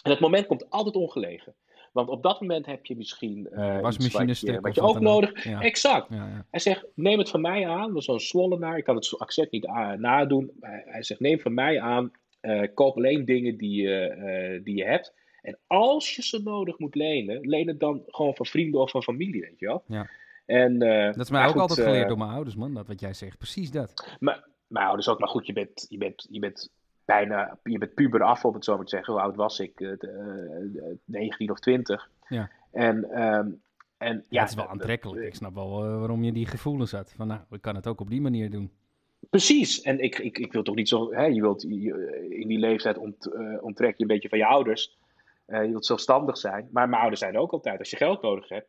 En 0.02 0.10
dat 0.10 0.20
moment 0.20 0.46
komt 0.46 0.70
altijd 0.70 0.94
ongelegen. 0.94 1.54
Want 1.92 2.08
op 2.08 2.22
dat 2.22 2.40
moment 2.40 2.66
heb 2.66 2.86
je 2.86 2.96
misschien 2.96 3.48
uh, 3.52 3.80
wasmachine 3.80 4.26
wat 4.26 4.40
je, 4.40 4.60
wat 4.60 4.74
je 4.74 4.80
ook 4.80 5.00
nodig 5.00 5.44
ja. 5.44 5.60
Exact. 5.60 6.06
Ja, 6.10 6.16
ja. 6.16 6.46
Hij 6.50 6.60
zegt, 6.60 6.86
neem 6.94 7.18
het 7.18 7.30
van 7.30 7.40
mij 7.40 7.68
aan. 7.68 7.88
Dat 7.88 7.96
is 7.96 8.04
zo'n 8.04 8.20
zwollenaar. 8.20 8.76
Ik 8.76 8.84
kan 8.84 8.94
het 8.94 9.18
accent 9.18 9.50
niet 9.50 9.66
nadoen. 9.96 10.50
Hij 10.60 11.02
zegt, 11.02 11.20
neem 11.20 11.40
van 11.40 11.54
mij 11.54 11.80
aan. 11.80 12.12
koop 12.74 12.96
alleen 12.96 13.24
dingen 13.24 13.56
die, 13.56 13.86
die 14.62 14.76
je 14.76 14.84
hebt. 14.84 15.14
En 15.42 15.58
als 15.66 16.16
je 16.16 16.22
ze 16.22 16.40
nodig 16.42 16.78
moet 16.78 16.94
lenen, 16.94 17.48
leen 17.48 17.68
het 17.68 17.80
dan 17.80 18.02
gewoon 18.06 18.34
van 18.34 18.46
vrienden 18.46 18.80
of 18.80 18.90
van 18.90 19.02
familie, 19.02 19.40
weet 19.40 19.58
je 19.58 19.66
wel. 19.66 19.82
Ja. 19.86 20.08
En, 20.50 20.82
uh, 20.82 21.06
dat 21.06 21.20
is 21.20 21.30
mij 21.30 21.44
ook 21.44 21.50
goed, 21.50 21.60
altijd 21.60 21.80
geleerd 21.80 22.02
uh, 22.02 22.08
door 22.08 22.18
mijn 22.18 22.30
ouders, 22.30 22.56
man, 22.56 22.74
dat 22.74 22.86
wat 22.86 23.00
jij 23.00 23.14
zegt. 23.14 23.38
Precies 23.38 23.70
dat. 23.70 24.16
Maar, 24.20 24.44
mijn 24.66 24.86
ouders 24.86 25.08
ook, 25.08 25.18
maar 25.18 25.28
goed, 25.28 25.46
je 25.46 25.52
bent, 25.52 25.86
je 25.88 25.98
bent, 25.98 26.26
je 26.30 26.38
bent 26.38 26.70
bijna, 27.04 27.58
je 27.62 27.78
bent 27.78 27.94
puber 27.94 28.22
af, 28.22 28.44
om 28.44 28.54
het 28.54 28.64
zo 28.64 28.76
maar 28.76 28.84
te 28.84 28.90
zeggen. 28.90 29.12
Hoe 29.12 29.22
oud 29.22 29.36
was 29.36 29.58
ik? 29.58 29.80
Uh, 29.80 29.92
19 31.04 31.50
of 31.50 31.58
20. 31.58 32.10
Ja. 32.28 32.50
En, 32.72 33.22
um, 33.22 33.60
en 33.98 34.24
ja, 34.28 34.40
het 34.40 34.50
is 34.50 34.56
wel 34.56 34.68
aantrekkelijk. 34.68 35.26
Ik 35.26 35.34
snap 35.34 35.54
wel 35.54 35.98
waarom 35.98 36.24
je 36.24 36.32
die 36.32 36.46
gevoelens 36.46 36.92
had. 36.92 37.12
Van 37.16 37.26
nou, 37.26 37.40
ik 37.50 37.60
kan 37.62 37.74
het 37.74 37.86
ook 37.86 38.00
op 38.00 38.10
die 38.10 38.20
manier 38.20 38.50
doen. 38.50 38.70
Precies. 39.30 39.80
En 39.80 39.98
ik, 39.98 40.18
ik, 40.18 40.38
ik 40.38 40.52
wil 40.52 40.62
toch 40.62 40.74
niet 40.74 40.88
zo... 40.88 41.12
Hè, 41.12 41.24
je 41.24 41.40
wilt, 41.40 41.62
je, 41.62 42.28
in 42.40 42.48
die 42.48 42.58
leeftijd 42.58 42.98
ont, 42.98 43.30
onttrek 43.60 43.96
je 43.96 44.02
een 44.02 44.08
beetje 44.08 44.28
van 44.28 44.38
je 44.38 44.46
ouders. 44.46 44.98
Uh, 45.50 45.64
je 45.64 45.70
wilt 45.70 45.86
zelfstandig 45.86 46.38
zijn. 46.38 46.68
Maar 46.72 46.88
mijn 46.88 47.00
ouders 47.00 47.20
zeiden 47.20 47.40
ook 47.40 47.52
altijd, 47.52 47.78
als 47.78 47.90
je 47.90 47.96
geld 47.96 48.22
nodig 48.22 48.48
hebt, 48.48 48.68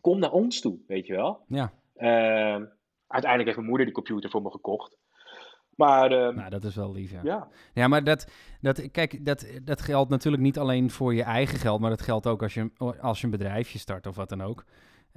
kom 0.00 0.18
naar 0.18 0.32
ons 0.32 0.60
toe, 0.60 0.78
weet 0.86 1.06
je 1.06 1.14
wel. 1.14 1.44
Ja. 1.46 1.72
Uh, 1.96 2.66
uiteindelijk 3.06 3.44
heeft 3.44 3.56
mijn 3.56 3.68
moeder 3.68 3.86
die 3.86 3.94
computer 3.94 4.30
voor 4.30 4.42
me 4.42 4.50
gekocht. 4.50 4.96
Maar, 5.76 6.12
uh, 6.12 6.36
nou, 6.36 6.50
dat 6.50 6.64
is 6.64 6.74
wel 6.74 6.92
lief, 6.92 7.10
ja. 7.10 7.20
Ja, 7.22 7.48
ja 7.74 7.88
maar 7.88 8.04
dat, 8.04 8.30
dat, 8.60 8.90
kijk, 8.90 9.24
dat, 9.24 9.46
dat 9.62 9.82
geldt 9.82 10.10
natuurlijk 10.10 10.42
niet 10.42 10.58
alleen 10.58 10.90
voor 10.90 11.14
je 11.14 11.22
eigen 11.22 11.58
geld, 11.58 11.80
maar 11.80 11.90
dat 11.90 12.02
geldt 12.02 12.26
ook 12.26 12.42
als 12.42 12.54
je, 12.54 12.70
als 13.00 13.18
je 13.18 13.24
een 13.24 13.30
bedrijfje 13.30 13.78
start 13.78 14.06
of 14.06 14.16
wat 14.16 14.28
dan 14.28 14.42
ook. 14.42 14.64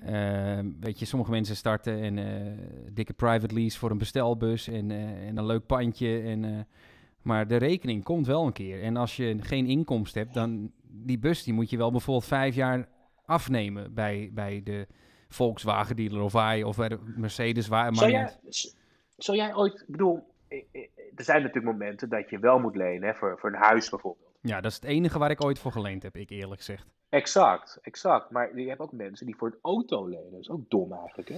Uh, 0.06 0.60
weet 0.80 1.00
je, 1.00 1.06
sommige 1.06 1.32
mensen 1.32 1.56
starten 1.56 2.04
een 2.04 2.18
uh, 2.18 2.58
dikke 2.92 3.14
private 3.14 3.54
lease 3.54 3.78
voor 3.78 3.92
een 3.92 3.98
bestelbus 3.98 4.68
en, 4.68 4.90
uh, 4.90 5.28
en 5.28 5.38
een 5.38 5.46
leuk 5.46 5.66
pandje. 5.66 6.22
En, 6.22 6.68
maar 7.22 7.48
de 7.48 7.56
rekening 7.56 8.04
komt 8.04 8.28
wel 8.28 8.46
een 8.46 8.54
keer. 8.54 8.84
En 8.84 8.98
als 8.98 9.16
je 9.16 9.38
geen 9.42 9.66
inkomsten 9.66 10.22
hebt, 10.22 10.34
dan 10.34 10.72
die 10.82 11.20
bus 11.20 11.44
die 11.44 11.54
moet 11.54 11.70
je 11.70 11.78
wel 11.78 11.92
bijvoorbeeld 11.92 12.26
vijf 12.26 12.56
jaar 12.56 12.88
afnemen 13.26 13.94
bij, 13.94 14.30
bij 14.34 14.62
de 14.64 14.88
Volkswagen 15.28 15.96
dealer 15.96 16.22
of 16.22 16.32
waar 16.32 16.64
of 16.64 16.78
bij 16.78 16.90
de 16.90 17.00
Mercedes 17.16 17.68
waar. 17.68 17.96
Zou 17.96 18.12
jij, 18.12 18.38
zou 19.18 19.38
jij 19.38 19.56
ooit, 19.56 19.80
ik 19.82 19.88
bedoel, 19.88 20.28
er 21.16 21.24
zijn 21.24 21.42
natuurlijk 21.42 21.74
momenten 21.74 22.10
dat 22.10 22.30
je 22.30 22.40
wel 22.40 22.60
moet 22.60 22.76
lenen 22.76 23.08
hè, 23.08 23.16
voor, 23.16 23.40
voor 23.40 23.50
een 23.50 23.62
huis 23.62 23.90
bijvoorbeeld. 23.90 24.38
Ja, 24.42 24.62
dat 24.62 24.72
is 24.72 24.78
het 24.78 24.86
enige 24.86 25.20
waar 25.20 25.32
ik 25.32 25.44
ooit 25.44 25.60
voor 25.60 25.72
geleend 25.72 26.04
heb, 26.04 26.16
ik 26.16 26.30
eerlijk 26.30 26.60
gezegd. 26.60 26.88
Exact, 27.10 27.80
exact. 27.82 28.30
Maar 28.30 28.60
je 28.60 28.68
hebt 28.68 28.80
ook 28.80 28.92
mensen 28.92 29.26
die 29.26 29.36
voor 29.36 29.50
het 29.50 29.60
auto 29.62 30.08
lenen. 30.08 30.32
Dat 30.32 30.40
is 30.40 30.50
ook 30.50 30.70
dom 30.70 30.94
eigenlijk, 30.94 31.30
hè? 31.30 31.38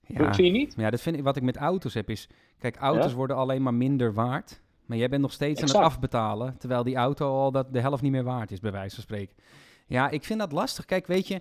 Ja, 0.00 0.18
dat 0.18 0.36
vind 0.36 0.46
je 0.46 0.52
niet? 0.52 0.74
Ja, 0.76 0.90
dat 0.90 1.00
vind 1.00 1.16
ik, 1.16 1.22
wat 1.22 1.36
ik 1.36 1.42
met 1.42 1.56
auto's 1.56 1.94
heb 1.94 2.10
is... 2.10 2.28
Kijk, 2.58 2.76
auto's 2.76 3.10
Ja? 3.10 3.16
worden 3.16 3.36
alleen 3.36 3.62
maar 3.62 3.74
minder 3.74 4.12
waard. 4.12 4.62
Maar 4.88 4.98
jij 4.98 5.08
bent 5.08 5.22
nog 5.22 5.32
steeds 5.32 5.60
aan 5.60 5.66
het 5.68 5.76
afbetalen... 5.76 6.56
terwijl 6.58 6.82
die 6.82 6.96
auto 6.96 7.38
al 7.38 7.50
dat 7.50 7.72
de 7.72 7.80
helft 7.80 8.02
niet 8.02 8.12
meer 8.12 8.24
waard 8.24 8.50
is, 8.50 8.60
bij 8.60 8.72
wijze 8.72 8.94
van 8.94 9.04
spreken. 9.04 9.36
Ja, 9.86 10.10
ik 10.10 10.24
vind 10.24 10.38
dat 10.38 10.52
lastig. 10.52 10.84
Kijk, 10.84 11.06
weet 11.06 11.28
je... 11.28 11.40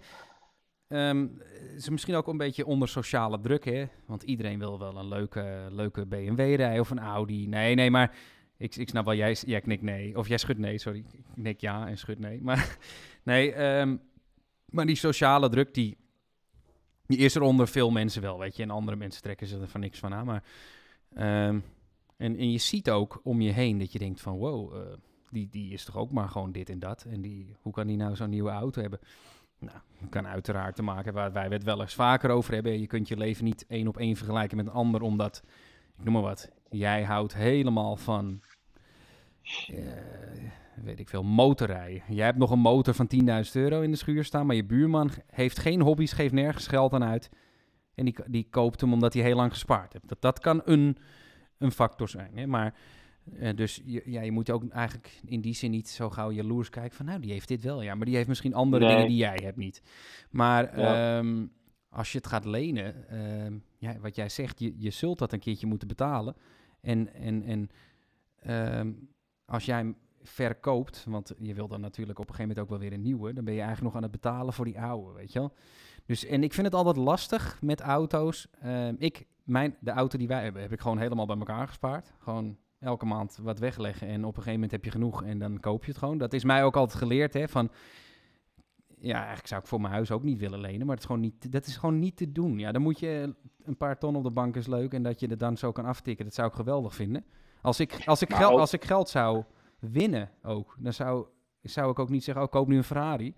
het 0.87 1.77
is 1.77 1.89
misschien 1.89 2.15
ook 2.15 2.27
een 2.27 2.37
beetje 2.37 2.65
onder 2.65 2.87
sociale 2.87 3.39
druk, 3.39 3.65
hè? 3.65 3.85
Want 4.05 4.23
iedereen 4.23 4.59
wil 4.59 4.79
wel 4.79 4.97
een 4.97 5.07
leuke, 5.07 5.67
leuke 5.69 6.05
BMW 6.05 6.55
rijden 6.55 6.79
of 6.79 6.89
een 6.89 6.99
Audi. 6.99 7.47
Nee, 7.47 7.75
nee, 7.75 7.91
maar... 7.91 8.15
Ik, 8.57 8.75
ik 8.75 8.89
snap 8.89 9.05
wel, 9.05 9.15
jij, 9.15 9.37
jij 9.45 9.61
knikt 9.61 9.81
nee. 9.81 10.17
Of 10.17 10.27
jij 10.27 10.37
schudt 10.37 10.59
nee, 10.59 10.77
sorry. 10.77 11.03
Ik 11.11 11.23
knik 11.33 11.61
ja 11.61 11.87
en 11.87 11.97
schud 11.97 12.19
nee. 12.19 12.41
Maar 12.41 12.77
nee, 13.23 13.53
ehm, 13.53 13.97
maar 14.65 14.85
die 14.85 14.95
sociale 14.95 15.49
druk, 15.49 15.73
die, 15.73 15.97
die 17.05 17.17
is 17.17 17.35
er 17.35 17.41
onder 17.41 17.67
veel 17.67 17.91
mensen 17.91 18.21
wel, 18.21 18.39
weet 18.39 18.55
je. 18.55 18.63
En 18.63 18.69
andere 18.69 18.97
mensen 18.97 19.21
trekken 19.21 19.47
ze 19.47 19.59
er 19.59 19.67
van 19.67 19.79
niks 19.79 19.99
van 19.99 20.13
aan. 20.13 20.25
Maar, 20.25 20.43
ehm, 21.13 21.59
en, 22.17 22.37
en 22.37 22.51
je 22.51 22.57
ziet 22.57 22.89
ook 22.89 23.19
om 23.23 23.41
je 23.41 23.51
heen 23.51 23.77
dat 23.77 23.91
je 23.91 23.99
denkt 23.99 24.21
van... 24.21 24.37
Wow, 24.37 24.75
eh, 24.75 24.81
die, 25.29 25.47
die 25.49 25.73
is 25.73 25.85
toch 25.85 25.97
ook 25.97 26.11
maar 26.11 26.29
gewoon 26.29 26.51
dit 26.51 26.69
en 26.69 26.79
dat. 26.79 27.05
En 27.09 27.21
die, 27.21 27.55
hoe 27.61 27.73
kan 27.73 27.87
die 27.87 27.97
nou 27.97 28.15
zo'n 28.15 28.29
nieuwe 28.29 28.49
auto 28.49 28.81
hebben? 28.81 28.99
Nou, 29.59 29.77
kan 30.09 30.27
uiteraard 30.27 30.75
te 30.75 30.81
maken 30.81 31.13
waar 31.13 31.31
wij 31.31 31.47
het 31.47 31.63
wel 31.63 31.81
eens 31.81 31.93
vaker 31.93 32.29
over 32.29 32.53
hebben. 32.53 32.79
Je 32.79 32.87
kunt 32.87 33.07
je 33.07 33.17
leven 33.17 33.43
niet 33.43 33.65
één 33.67 33.87
op 33.87 33.97
één 33.97 34.15
vergelijken 34.15 34.57
met 34.57 34.65
een 34.65 34.73
ander, 34.73 35.01
omdat, 35.01 35.43
ik 35.97 36.03
noem 36.03 36.13
maar 36.13 36.21
wat, 36.21 36.51
jij 36.69 37.03
houdt 37.03 37.33
helemaal 37.33 37.95
van, 37.95 38.41
eh, 39.67 39.77
weet 40.75 40.99
ik 40.99 41.09
veel, 41.09 41.23
motorrijden. 41.23 42.03
Jij 42.07 42.25
hebt 42.25 42.37
nog 42.37 42.51
een 42.51 42.59
motor 42.59 42.93
van 42.93 43.07
10.000 43.07 43.51
euro 43.51 43.81
in 43.81 43.91
de 43.91 43.97
schuur 43.97 44.23
staan, 44.23 44.45
maar 44.45 44.55
je 44.55 44.65
buurman 44.65 45.11
heeft 45.27 45.59
geen 45.59 45.81
hobby's, 45.81 46.11
geeft 46.11 46.33
nergens 46.33 46.67
geld 46.67 46.93
aan 46.93 47.03
uit. 47.03 47.29
En 47.95 48.05
die, 48.05 48.15
die 48.27 48.47
koopt 48.49 48.81
hem 48.81 48.93
omdat 48.93 49.13
hij 49.13 49.23
heel 49.23 49.35
lang 49.35 49.51
gespaard 49.51 49.93
heeft. 49.93 50.07
Dat, 50.07 50.21
dat 50.21 50.39
kan 50.39 50.61
een, 50.65 50.97
een 51.57 51.71
factor 51.71 52.09
zijn, 52.09 52.37
hè? 52.37 52.47
maar... 52.47 52.73
eh, 53.39 53.55
dus 53.55 53.81
je, 53.85 54.01
ja, 54.05 54.21
je 54.21 54.31
moet 54.31 54.49
ook 54.49 54.69
eigenlijk 54.69 55.19
in 55.25 55.41
die 55.41 55.53
zin 55.53 55.71
niet 55.71 55.89
zo 55.89 56.09
gauw 56.09 56.31
jaloers 56.31 56.69
kijken 56.69 56.95
van... 56.97 57.05
nou, 57.05 57.19
die 57.19 57.31
heeft 57.31 57.47
dit 57.47 57.61
wel, 57.63 57.81
ja, 57.81 57.95
maar 57.95 58.05
die 58.05 58.15
heeft 58.15 58.27
misschien 58.27 58.53
andere 58.53 58.83
Nee. 58.85 58.93
dingen 58.93 59.07
die 59.07 59.17
jij 59.17 59.39
hebt 59.43 59.57
niet. 59.57 59.81
Maar 60.29 60.79
Ja. 60.79 61.17
ehm, 61.17 61.45
als 61.89 62.11
je 62.11 62.17
het 62.17 62.27
gaat 62.27 62.45
lenen, 62.45 63.09
ehm, 63.09 63.57
ja, 63.77 63.99
wat 63.99 64.15
jij 64.15 64.29
zegt, 64.29 64.59
je, 64.59 64.73
je 64.77 64.89
zult 64.89 65.17
dat 65.19 65.33
een 65.33 65.39
keertje 65.39 65.67
moeten 65.67 65.87
betalen. 65.87 66.35
En, 66.81 67.13
en, 67.13 67.43
en 67.43 67.69
ehm, 68.35 68.91
als 69.45 69.65
jij 69.65 69.93
verkoopt, 70.21 71.05
want 71.07 71.33
je 71.37 71.53
wil 71.53 71.67
dan 71.67 71.81
natuurlijk 71.81 72.19
op 72.19 72.29
een 72.29 72.35
gegeven 72.35 72.55
moment 72.55 72.65
ook 72.73 72.79
wel 72.79 72.89
weer 72.89 72.97
een 72.97 73.03
nieuwe, 73.03 73.33
dan 73.33 73.43
ben 73.43 73.53
je 73.53 73.61
eigenlijk 73.61 73.93
nog 73.93 74.03
aan 74.03 74.09
het 74.09 74.21
betalen 74.21 74.53
voor 74.53 74.65
die 74.65 74.79
oude, 74.79 75.13
weet 75.13 75.33
je 75.33 75.39
wel. 75.39 75.53
Dus, 76.05 76.25
en 76.25 76.43
ik 76.43 76.53
vind 76.53 76.65
het 76.65 76.75
altijd 76.75 76.97
lastig 76.97 77.61
met 77.61 77.81
auto's. 77.81 78.47
Ik, 78.97 79.25
mijn, 79.47 79.75
de 79.79 79.91
auto 79.91 80.17
die 80.17 80.27
wij 80.27 80.43
hebben, 80.43 80.61
heb 80.61 80.71
ik 80.71 80.79
gewoon 80.79 80.97
helemaal 80.97 81.25
bij 81.25 81.37
elkaar 81.37 81.67
gespaard. 81.67 82.13
Gewoon 82.17 82.57
elke 82.79 83.05
maand 83.05 83.39
wat 83.41 83.59
wegleggen 83.59 84.07
en 84.07 84.19
op 84.19 84.27
een 84.27 84.33
gegeven 84.33 84.53
moment 84.53 84.71
heb 84.71 84.83
je 84.83 84.91
genoeg 84.91 85.23
en 85.23 85.39
dan 85.39 85.59
koop 85.59 85.83
je 85.83 85.91
het 85.91 85.99
gewoon. 85.99 86.17
Dat 86.17 86.33
is 86.33 86.43
mij 86.43 86.63
ook 86.63 86.75
altijd 86.75 86.97
geleerd, 86.97 87.33
hè, 87.33 87.47
van... 87.47 87.71
Ja, 88.99 89.17
eigenlijk 89.17 89.47
zou 89.47 89.61
ik 89.61 89.67
voor 89.67 89.81
mijn 89.81 89.93
huis 89.93 90.11
ook 90.11 90.23
niet 90.23 90.39
willen 90.39 90.59
lenen, 90.59 90.85
maar 90.85 90.95
het 90.95 90.99
is 90.99 91.05
gewoon 91.05 91.21
niet, 91.21 91.51
dat 91.51 91.65
is 91.65 91.77
gewoon 91.77 91.99
niet 91.99 92.17
te 92.17 92.31
doen. 92.31 92.59
Ja, 92.59 92.71
dan 92.71 92.81
moet 92.81 92.99
je 92.99 93.35
een 93.63 93.77
paar 93.77 93.97
ton 93.97 94.15
op 94.15 94.23
de 94.23 94.31
bank 94.31 94.55
is 94.55 94.67
leuk 94.67 94.93
en 94.93 95.03
dat 95.03 95.19
je 95.19 95.27
er 95.27 95.37
dan 95.37 95.57
zo 95.57 95.71
kan 95.71 95.85
aftikken, 95.85 96.25
dat 96.25 96.33
zou 96.33 96.47
ik 96.47 96.53
geweldig 96.53 96.95
vinden. 96.95 97.25
Als 97.61 97.79
ik, 97.79 98.01
als 98.05 98.21
ik, 98.21 98.33
geld, 98.33 98.59
als 98.59 98.73
ik 98.73 98.85
geld 98.85 99.09
zou 99.09 99.43
winnen 99.79 100.31
ook, 100.43 100.75
dan 100.79 100.93
zou, 100.93 101.25
zou 101.61 101.91
ik 101.91 101.99
ook 101.99 102.09
niet 102.09 102.23
zeggen, 102.23 102.43
oh, 102.43 102.49
koop 102.49 102.67
nu 102.67 102.77
een 102.77 102.83
Ferrari. 102.83 103.35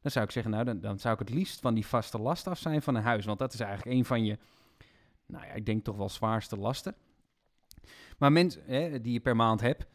Dan 0.00 0.10
zou 0.10 0.24
ik 0.24 0.30
zeggen, 0.30 0.52
nou, 0.52 0.64
dan, 0.64 0.80
dan 0.80 0.98
zou 0.98 1.14
ik 1.14 1.20
het 1.20 1.30
liefst 1.30 1.60
van 1.60 1.74
die 1.74 1.86
vaste 1.86 2.18
last 2.18 2.46
af 2.46 2.58
zijn 2.58 2.82
van 2.82 2.94
een 2.94 3.02
huis. 3.02 3.24
Want 3.24 3.38
dat 3.38 3.52
is 3.52 3.60
eigenlijk 3.60 3.96
een 3.96 4.04
van 4.04 4.24
je, 4.24 4.38
nou 5.30 5.46
ja, 5.46 5.52
ik 5.52 5.66
denk 5.66 5.84
toch 5.84 5.96
wel 5.96 6.08
zwaarste 6.08 6.56
lasten. 6.56 6.94
Maar 8.18 8.32
mensen 8.32 9.02
die 9.02 9.12
je 9.12 9.20
per 9.20 9.36
maand 9.36 9.60
hebt. 9.60 9.86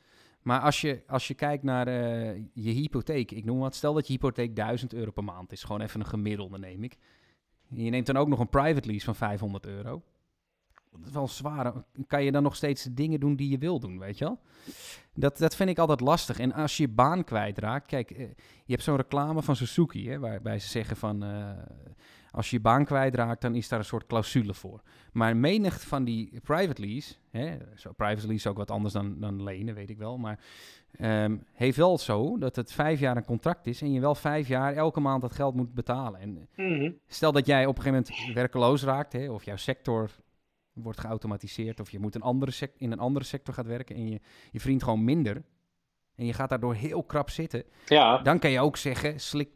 Maar 0.41 0.59
als 0.59 0.81
je, 0.81 1.03
als 1.07 1.27
je 1.27 1.33
kijkt 1.33 1.63
naar 1.63 1.87
uh, 1.87 2.43
je 2.53 2.71
hypotheek, 2.71 3.31
ik 3.31 3.45
noem 3.45 3.59
wat, 3.59 3.75
stel 3.75 3.93
dat 3.93 4.07
je 4.07 4.13
hypotheek 4.13 4.55
1000 4.55 4.93
euro 4.93 5.11
per 5.11 5.23
maand 5.23 5.51
is. 5.51 5.63
Gewoon 5.63 5.81
even 5.81 5.99
een 5.99 6.05
gemiddelde, 6.05 6.57
neem 6.57 6.83
ik. 6.83 6.97
Je 7.67 7.89
neemt 7.89 8.05
dan 8.05 8.17
ook 8.17 8.27
nog 8.27 8.39
een 8.39 8.49
private 8.49 8.87
lease 8.87 9.05
van 9.05 9.15
500 9.15 9.65
euro 9.65 10.01
dat 10.97 11.07
is 11.07 11.13
wel 11.13 11.27
zwaar. 11.27 11.73
Kan 12.07 12.23
je 12.23 12.31
dan 12.31 12.43
nog 12.43 12.55
steeds 12.55 12.83
de 12.83 12.93
dingen 12.93 13.19
doen 13.19 13.35
die 13.35 13.49
je 13.49 13.57
wil 13.57 13.79
doen, 13.79 13.99
weet 13.99 14.17
je 14.17 14.25
wel? 14.25 14.39
Dat, 15.13 15.37
dat 15.37 15.55
vind 15.55 15.69
ik 15.69 15.77
altijd 15.77 15.99
lastig. 15.99 16.39
En 16.39 16.53
als 16.53 16.77
je 16.77 16.83
je 16.83 16.89
baan 16.89 17.23
kwijtraakt... 17.23 17.85
Kijk, 17.85 18.11
eh, 18.11 18.27
je 18.65 18.73
hebt 18.73 18.83
zo'n 18.83 18.95
reclame 18.95 19.41
van 19.41 19.55
Suzuki... 19.55 20.09
Hè, 20.09 20.19
waarbij 20.19 20.59
ze 20.59 20.67
zeggen 20.67 20.97
van... 20.97 21.23
Uh, 21.23 21.49
als 22.35 22.49
je 22.49 22.55
je 22.55 22.61
baan 22.61 22.85
kwijtraakt, 22.85 23.41
dan 23.41 23.55
is 23.55 23.67
daar 23.67 23.79
een 23.79 23.85
soort 23.85 24.05
clausule 24.05 24.53
voor. 24.53 24.81
Maar 25.11 25.37
menig 25.37 25.81
van 25.81 26.03
die 26.03 26.39
private 26.43 26.81
lease... 26.81 27.13
Hè, 27.31 27.57
zo, 27.75 27.91
private 27.91 28.27
lease 28.27 28.33
is 28.33 28.47
ook 28.47 28.57
wat 28.57 28.71
anders 28.71 28.93
dan, 28.93 29.19
dan 29.19 29.43
lenen, 29.43 29.75
weet 29.75 29.89
ik 29.89 29.97
wel. 29.97 30.17
Maar 30.17 30.39
um, 31.01 31.43
heeft 31.53 31.77
wel 31.77 31.97
zo 31.97 32.37
dat 32.37 32.55
het 32.55 32.71
vijf 32.71 32.99
jaar 32.99 33.17
een 33.17 33.25
contract 33.25 33.67
is... 33.67 33.81
en 33.81 33.91
je 33.91 33.99
wel 33.99 34.15
vijf 34.15 34.47
jaar 34.47 34.73
elke 34.73 34.99
maand 34.99 35.21
dat 35.21 35.33
geld 35.33 35.55
moet 35.55 35.73
betalen. 35.73 36.19
En 36.19 36.47
mhm. 36.55 36.91
Stel 37.07 37.31
dat 37.31 37.45
jij 37.45 37.65
op 37.65 37.77
een 37.77 37.83
gegeven 37.83 38.05
moment 38.15 38.35
werkeloos 38.35 38.83
raakt... 38.83 39.13
Hè, 39.13 39.31
of 39.31 39.43
jouw 39.43 39.55
sector 39.55 40.09
wordt 40.73 40.99
geautomatiseerd 40.99 41.79
of 41.79 41.91
je 41.91 41.99
moet 41.99 42.15
een 42.15 42.21
andere 42.21 42.71
in 42.77 42.91
een 42.91 42.99
andere 42.99 43.25
sector 43.25 43.53
gaat 43.53 43.65
werken 43.65 43.95
en 43.95 44.07
je, 44.07 44.19
je 44.51 44.59
vriend 44.59 44.83
gewoon 44.83 45.03
minder 45.03 45.43
en 46.15 46.25
je 46.25 46.33
gaat 46.33 46.49
daardoor 46.49 46.75
heel 46.75 47.03
krap 47.03 47.29
zitten, 47.29 47.63
ja. 47.85 48.17
dan 48.17 48.39
kan 48.39 48.51
je 48.51 48.59
ook 48.59 48.77
zeggen, 48.77 49.19
slik, 49.19 49.49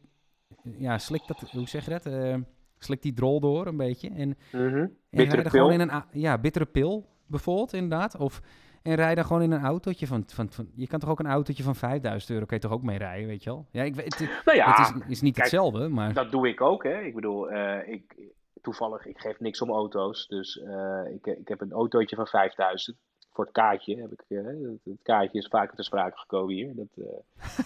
ja, 0.64 0.98
slik 0.98 1.28
dat, 1.28 1.40
hoe 1.52 1.68
zeg 1.68 1.86
je 1.86 1.90
dat? 1.90 2.06
Uh, 2.06 2.36
slik 2.80 3.02
die 3.02 3.14
drol 3.14 3.40
door 3.40 3.68
een 3.68 3.78
beetje 3.78 4.10
en, 4.10 4.38
mm 4.52 4.98
bittere 5.10 5.42
pil. 5.42 5.52
Gewoon 5.52 5.72
in 5.72 5.80
een, 5.80 6.04
ja, 6.12 6.38
bittere 6.38 6.66
pil 6.66 7.06
bijvoorbeeld 7.26 7.74
inderdaad, 7.74 8.18
of 8.18 8.42
en 8.82 8.96
rij 8.96 9.16
dan 9.16 9.26
gewoon 9.26 9.42
in 9.42 9.52
een 9.52 9.64
autootje 9.64 10.08
van, 10.08 10.24
van, 10.28 10.50
van, 10.50 10.70
Je 10.76 10.88
kan 10.88 11.00
toch 11.00 11.10
ook 11.10 11.20
een 11.20 11.28
autootje 11.28 11.64
van 11.64 11.76
5000 11.76 12.32
euro, 12.32 12.46
kan 12.46 12.58
je 12.58 12.64
toch 12.64 12.74
ook 12.74 12.84
mee 12.84 12.98
rijden, 12.98 13.28
weet 13.28 13.44
je 13.44 13.50
wel? 13.50 13.66
Ja, 13.72 13.84
ik, 13.84 13.96
het, 13.96 14.20
nou 14.46 14.58
ja, 14.58 14.72
het 14.72 14.96
is, 14.96 15.08
is 15.08 15.22
niet 15.22 15.38
hetzelfde, 15.38 15.88
maar... 15.88 16.14
Dat 16.14 16.32
doe 16.32 16.48
ik 16.48 16.62
ook, 16.62 16.84
hè. 16.84 17.00
Ik 17.00 17.16
bedoel, 17.16 17.52
uh, 17.52 17.88
ik, 17.88 18.16
toevallig, 18.62 19.06
ik 19.06 19.20
geef 19.20 19.40
niks 19.40 19.62
om 19.62 19.70
auto's. 19.70 20.28
Dus 20.28 20.56
uh, 20.56 21.02
ik, 21.14 21.26
ik 21.26 21.48
heb 21.48 21.62
een 21.62 21.72
autootje 21.72 22.16
van 22.16 22.28
5000. 22.28 22.98
Voor 23.32 23.44
het 23.44 23.54
kaartje 23.54 24.02
heb 24.02 24.12
ik. 24.12 24.24
Uh, 24.28 24.70
het, 24.84 25.02
kaartje 25.04 25.38
is 25.38 25.48
vaker 25.48 25.76
te 25.76 25.84
sprake 25.84 26.18
gekomen 26.18 26.56
hier. 26.56 26.76
Dat, 26.76 26.88
uh, 26.96 27.06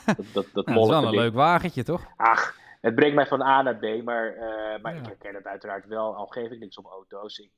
dat, 0.18 0.26
dat, 0.34 0.46
dat, 0.54 0.66
nou, 0.66 0.80
is 0.80 0.88
wel 0.88 1.04
een 1.04 1.16
leuk 1.16 1.34
wagentje, 1.34 1.84
toch? 1.84 2.06
Ach, 2.16 2.56
het 2.84 2.96
brengt 2.96 3.16
mij 3.16 3.28
van 3.28 3.42
A 3.42 3.62
naar 3.62 3.76
B. 3.76 4.04
Maar, 4.04 4.36
maar 4.82 4.96
ik 4.96 5.06
herken 5.06 5.36
het 5.36 5.46
uiteraard 5.46 5.88
wel. 5.88 6.16
Al 6.16 6.26
geef 6.26 6.52
ik 6.52 6.60
niks 6.60 6.78
om 6.78 6.86
auto's. 6.86 7.40
Ik. 7.40 7.52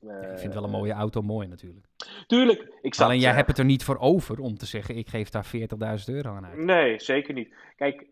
Ja, 0.00 0.32
ik 0.32 0.38
vind 0.38 0.54
wel 0.54 0.64
een 0.64 0.70
mooie 0.70 0.92
auto 0.92 1.22
mooi 1.22 1.48
natuurlijk. 1.48 1.86
Tuurlijk. 2.26 2.72
Ik 2.82 2.94
zat, 2.94 3.06
Alleen 3.06 3.20
jij 3.20 3.32
hebt 3.32 3.48
het 3.48 3.58
er 3.58 3.64
niet 3.64 3.84
voor 3.84 3.98
over 3.98 4.40
om 4.40 4.58
te 4.58 4.66
zeggen, 4.66 4.96
ik 4.96 5.08
geef 5.08 5.28
daar 5.28 5.46
40.000 5.56 6.14
euro 6.14 6.34
aan 6.34 6.46
uit. 6.46 6.56
Nee, 6.56 7.00
zeker 7.00 7.34
niet. 7.34 7.54
Kijk, 7.76 8.06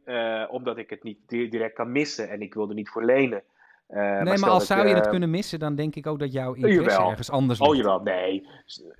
omdat 0.50 0.78
ik 0.78 0.90
het 0.90 1.02
niet 1.02 1.18
direct 1.28 1.74
kan 1.74 1.92
missen 1.92 2.28
en 2.28 2.42
ik 2.42 2.54
wil 2.54 2.68
er 2.68 2.74
niet 2.74 2.88
voor 2.88 3.04
lenen. 3.04 3.42
Uh, 3.92 4.20
nee, 4.22 4.38
maar, 4.38 4.50
als 4.50 4.66
zou 4.66 4.88
je 4.88 4.94
dat 4.94 5.04
eh, 5.04 5.10
kunnen 5.10 5.30
missen, 5.30 5.58
dan 5.58 5.74
denk 5.74 5.94
ik 5.94 6.06
ook 6.06 6.18
dat 6.18 6.32
jouw 6.32 6.52
interesse 6.52 7.02
ergens 7.02 7.30
anders 7.30 7.60
oh, 7.60 7.68
ligt. 7.68 7.86
Oh, 7.86 7.92
jawel. 7.92 8.04
Nee. 8.04 8.48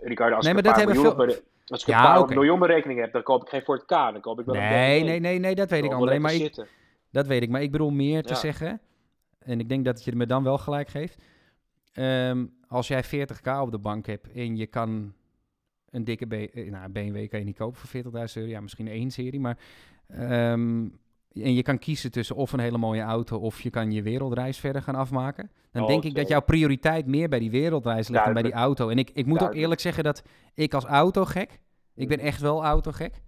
Ricardo, 0.01 0.37
als 0.37 0.45
nee, 0.45 0.55
maar 0.55 0.65
ik 0.65 0.69
een 0.69 0.85
dat 0.85 0.95
hebben 0.95 1.27
veel... 1.27 1.51
Als 1.67 1.81
ik 1.81 1.89
ja, 1.89 2.17
een 2.17 2.27
paar 2.27 2.35
miljoen 2.35 2.59
berekening 2.59 3.01
heb, 3.01 3.13
dan 3.13 3.23
koop 3.23 3.43
ik 3.43 3.49
geen 3.49 3.63
Ford 3.63 3.85
K. 3.85 3.89
Dan 3.89 4.21
koop 4.21 4.41
ik 4.41 4.47
wel 4.47 4.55
nee, 4.55 5.01
een 5.01 5.07
Nee, 5.07 5.21
nee, 5.21 5.39
nee, 5.39 5.55
dat 5.55 5.71
weet 5.71 5.85
ik, 5.85 5.93
André. 5.93 6.19
Maar 6.19 6.35
ik, 6.35 6.67
dat 7.13 7.27
weet 7.27 7.43
ik. 7.43 7.49
Maar 7.49 7.63
ik 7.63 7.71
bedoel 7.71 7.91
meer 7.91 8.23
te 8.23 8.35
zeggen, 8.35 8.81
en 9.39 9.61
ik 9.61 9.69
denk 9.69 9.85
dat 9.85 10.05
je 10.05 10.17
me 10.17 10.27
dan 10.27 10.43
wel 10.43 10.59
gelijk 10.59 10.89
geeft. 10.89 11.23
Um, 11.95 12.53
als 12.67 12.89
jij 12.89 13.05
40k 13.05 13.61
op 13.61 13.71
de 13.71 13.79
bank 13.79 14.07
hebt 14.07 14.33
en 14.33 14.57
je 14.57 14.67
kan 14.67 15.13
een 15.91 16.05
dikke 16.05 16.27
B, 16.27 16.33
eh, 16.33 16.71
nou, 16.71 16.89
BMW 16.89 17.29
kan 17.29 17.39
je 17.39 17.45
niet 17.45 17.57
kopen 17.57 17.79
voor 17.81 17.89
40.000 17.89 18.37
euro. 18.37 18.49
Ja, 18.49 18.61
misschien 18.61 18.89
één 18.89 19.11
serie, 19.11 19.41
maar 19.41 19.59
um, 20.53 21.01
en 21.35 21.55
je 21.55 21.63
kan 21.63 21.79
kiezen 21.79 22.11
tussen 22.11 22.37
of 22.37 22.53
een 22.53 22.61
hele 22.61 22.79
mooie 22.79 23.03
auto 23.03 23.39
of 23.39 23.61
je 23.61 23.71
kan 23.71 23.93
je 23.93 24.03
wereldreis 24.03 24.59
verder 24.59 24.83
gaan 24.83 24.95
afmaken. 24.95 25.51
Dan 25.71 25.87
denk 25.87 26.05
ik 26.05 26.15
dat 26.15 26.29
jouw 26.29 26.41
prioriteit 26.41 27.07
meer 27.07 27.29
bij 27.29 27.39
die 27.39 27.51
wereldreis 27.51 28.09
ligt 28.09 28.25
dan 28.25 28.33
bij 28.33 28.43
die 28.43 28.53
auto. 28.53 28.89
En 28.89 28.99
ik, 28.99 29.11
ik 29.15 29.27
moet 29.27 29.43
ook 29.43 29.55
eerlijk 29.55 29.81
zeggen 29.81 30.05
dat 30.05 30.23
ik 30.55 30.75
als 30.75 30.85
autogek, 30.85 31.61
ik 31.95 32.09
ben 32.09 32.19
echt 32.19 32.41
wel 32.41 32.65
autogek. 32.65 33.23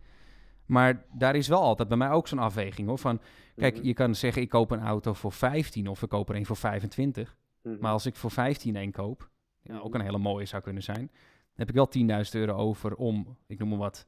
Maar 0.66 1.04
daar 1.12 1.36
is 1.36 1.48
wel 1.48 1.60
altijd 1.60 1.88
bij 1.88 1.96
mij 1.96 2.10
ook 2.10 2.28
zo'n 2.28 2.38
afweging 2.38 2.88
hoor. 2.88 2.98
Van, 2.98 3.20
kijk, 3.56 3.76
mhm. 3.76 3.86
je 3.86 3.94
kan 3.94 4.14
zeggen 4.14 4.42
ik 4.42 4.48
koop 4.48 4.70
een 4.70 4.82
auto 4.82 5.12
voor 5.12 5.32
15 5.32 5.88
of 5.88 6.02
ik 6.02 6.08
koop 6.08 6.28
er 6.28 6.36
een 6.36 6.46
voor 6.46 6.56
25. 6.56 7.36
Mhm. 7.62 7.76
Maar 7.80 7.92
als 7.92 8.06
ik 8.06 8.16
voor 8.16 8.30
15 8.30 8.76
een 8.76 8.92
koop, 8.92 9.30
ja, 9.62 9.78
ook 9.78 9.88
mhm. 9.88 9.94
een 9.94 10.04
hele 10.04 10.18
mooie 10.18 10.46
zou 10.46 10.62
kunnen 10.62 10.82
zijn, 10.82 11.10
dan 11.56 11.66
heb 11.66 11.68
ik 11.68 11.74
wel 11.74 11.88
10.000 12.24 12.30
euro 12.32 12.56
over 12.56 12.94
om, 12.94 13.36
ik 13.46 13.58
noem 13.58 13.68
maar 13.68 13.78
wat, 13.78 14.06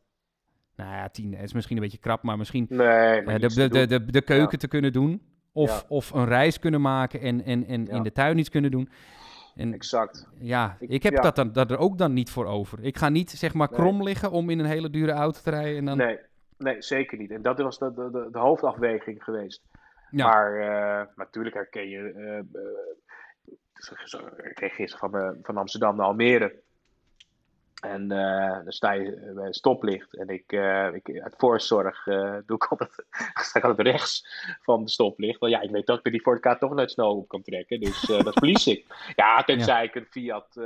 nou 0.77 0.91
ja, 0.91 1.09
tien 1.09 1.35
is 1.35 1.53
misschien 1.53 1.77
een 1.77 1.83
beetje 1.83 1.99
krap, 1.99 2.23
maar 2.23 2.39
misschien 2.39 2.67
nee, 2.69 3.25
de, 3.25 3.49
de, 3.49 3.69
de, 3.69 3.87
de, 3.87 4.05
de, 4.05 4.23
keuken 4.23 4.59
te 4.59 4.69
kunnen 4.69 4.93
doen. 4.93 5.23
Of, 5.53 5.85
of 5.89 6.11
een 6.11 6.25
reis 6.25 6.59
kunnen 6.59 6.81
maken 6.81 7.21
en, 7.21 7.45
en, 7.45 7.67
en 7.67 7.87
in 7.87 8.03
de 8.03 8.13
tuin 8.13 8.39
iets 8.39 8.49
kunnen 8.49 8.71
doen. 8.71 8.89
En, 9.55 9.73
exact. 9.73 10.29
Ja, 10.39 10.77
ik, 10.81 11.03
heb 11.03 11.23
dat, 11.23 11.37
dan, 11.37 11.53
dat 11.53 11.71
er 11.71 11.79
ook 11.79 11.99
dan 11.99 12.13
niet 12.13 12.31
voor 12.31 12.47
over. 12.47 12.85
Ik 12.85 12.99
ga 12.99 13.09
niet 13.09 13.31
zeg 13.31 13.55
maar 13.55 13.69
krom 13.69 14.03
liggen 14.03 14.31
om 14.31 14.51
in 14.51 14.59
een 14.59 14.67
hele 14.67 14.91
dure 14.91 15.13
auto 15.13 15.41
te 15.43 15.51
rijden. 15.51 15.77
En 15.77 15.85
dan... 15.85 15.97
nee, 15.97 16.19
nee, 16.59 16.83
zeker 16.83 17.19
niet. 17.19 17.31
En 17.31 17.43
dat 17.43 17.59
was 17.59 17.79
de, 17.79 17.95
de, 17.95 18.29
de, 18.33 18.39
hoofdafweging 18.39 19.25
geweest. 19.25 19.63
Maar 20.11 20.55
uh, 20.57 21.17
natuurlijk 21.17 21.55
herken 21.55 21.89
je. 21.89 21.99
Uh, 21.99 22.61
uh, 22.63 24.49
ik 24.49 24.55
kreeg 24.55 24.75
gisteren 24.75 25.11
van, 25.11 25.39
van 25.43 25.57
Amsterdam 25.57 25.97
naar 25.97 26.07
Almere. 26.07 26.65
En 27.81 28.13
uh, 28.13 28.65
dan 28.65 28.73
sta 28.73 28.93
je 28.93 29.33
bij 29.35 29.47
een 29.47 29.55
stoplicht. 29.55 30.17
En 30.17 30.29
ik, 30.29 30.53
uh, 30.53 30.95
ik 30.95 31.21
uit 31.23 31.35
voorzorg 31.37 32.07
uh, 32.07 32.37
doe 32.47 32.57
ik 32.57 32.65
altijd, 32.65 33.05
sta 33.47 33.59
ik 33.59 33.65
altijd 33.65 33.89
rechts 33.89 34.27
van 34.63 34.85
de 34.85 34.91
stoplicht. 34.91 35.39
Want 35.39 35.53
ja, 35.53 35.61
ik 35.61 35.71
weet 35.71 35.87
dat 35.87 36.05
die 36.05 36.23
voor 36.23 36.35
elkaar 36.35 36.59
toch 36.59 36.75
nooit 36.75 36.91
snel 36.91 37.17
op 37.17 37.29
kan 37.29 37.43
trekken. 37.43 37.81
Dus 37.81 38.01
dat 38.01 38.39
verlies 38.39 38.67
ik. 38.67 38.85
Ja, 39.17 39.43
tenzij 39.43 39.83
ja. 39.83 39.89
ik 39.89 39.95
een 39.95 40.07
Fiat 40.11 40.57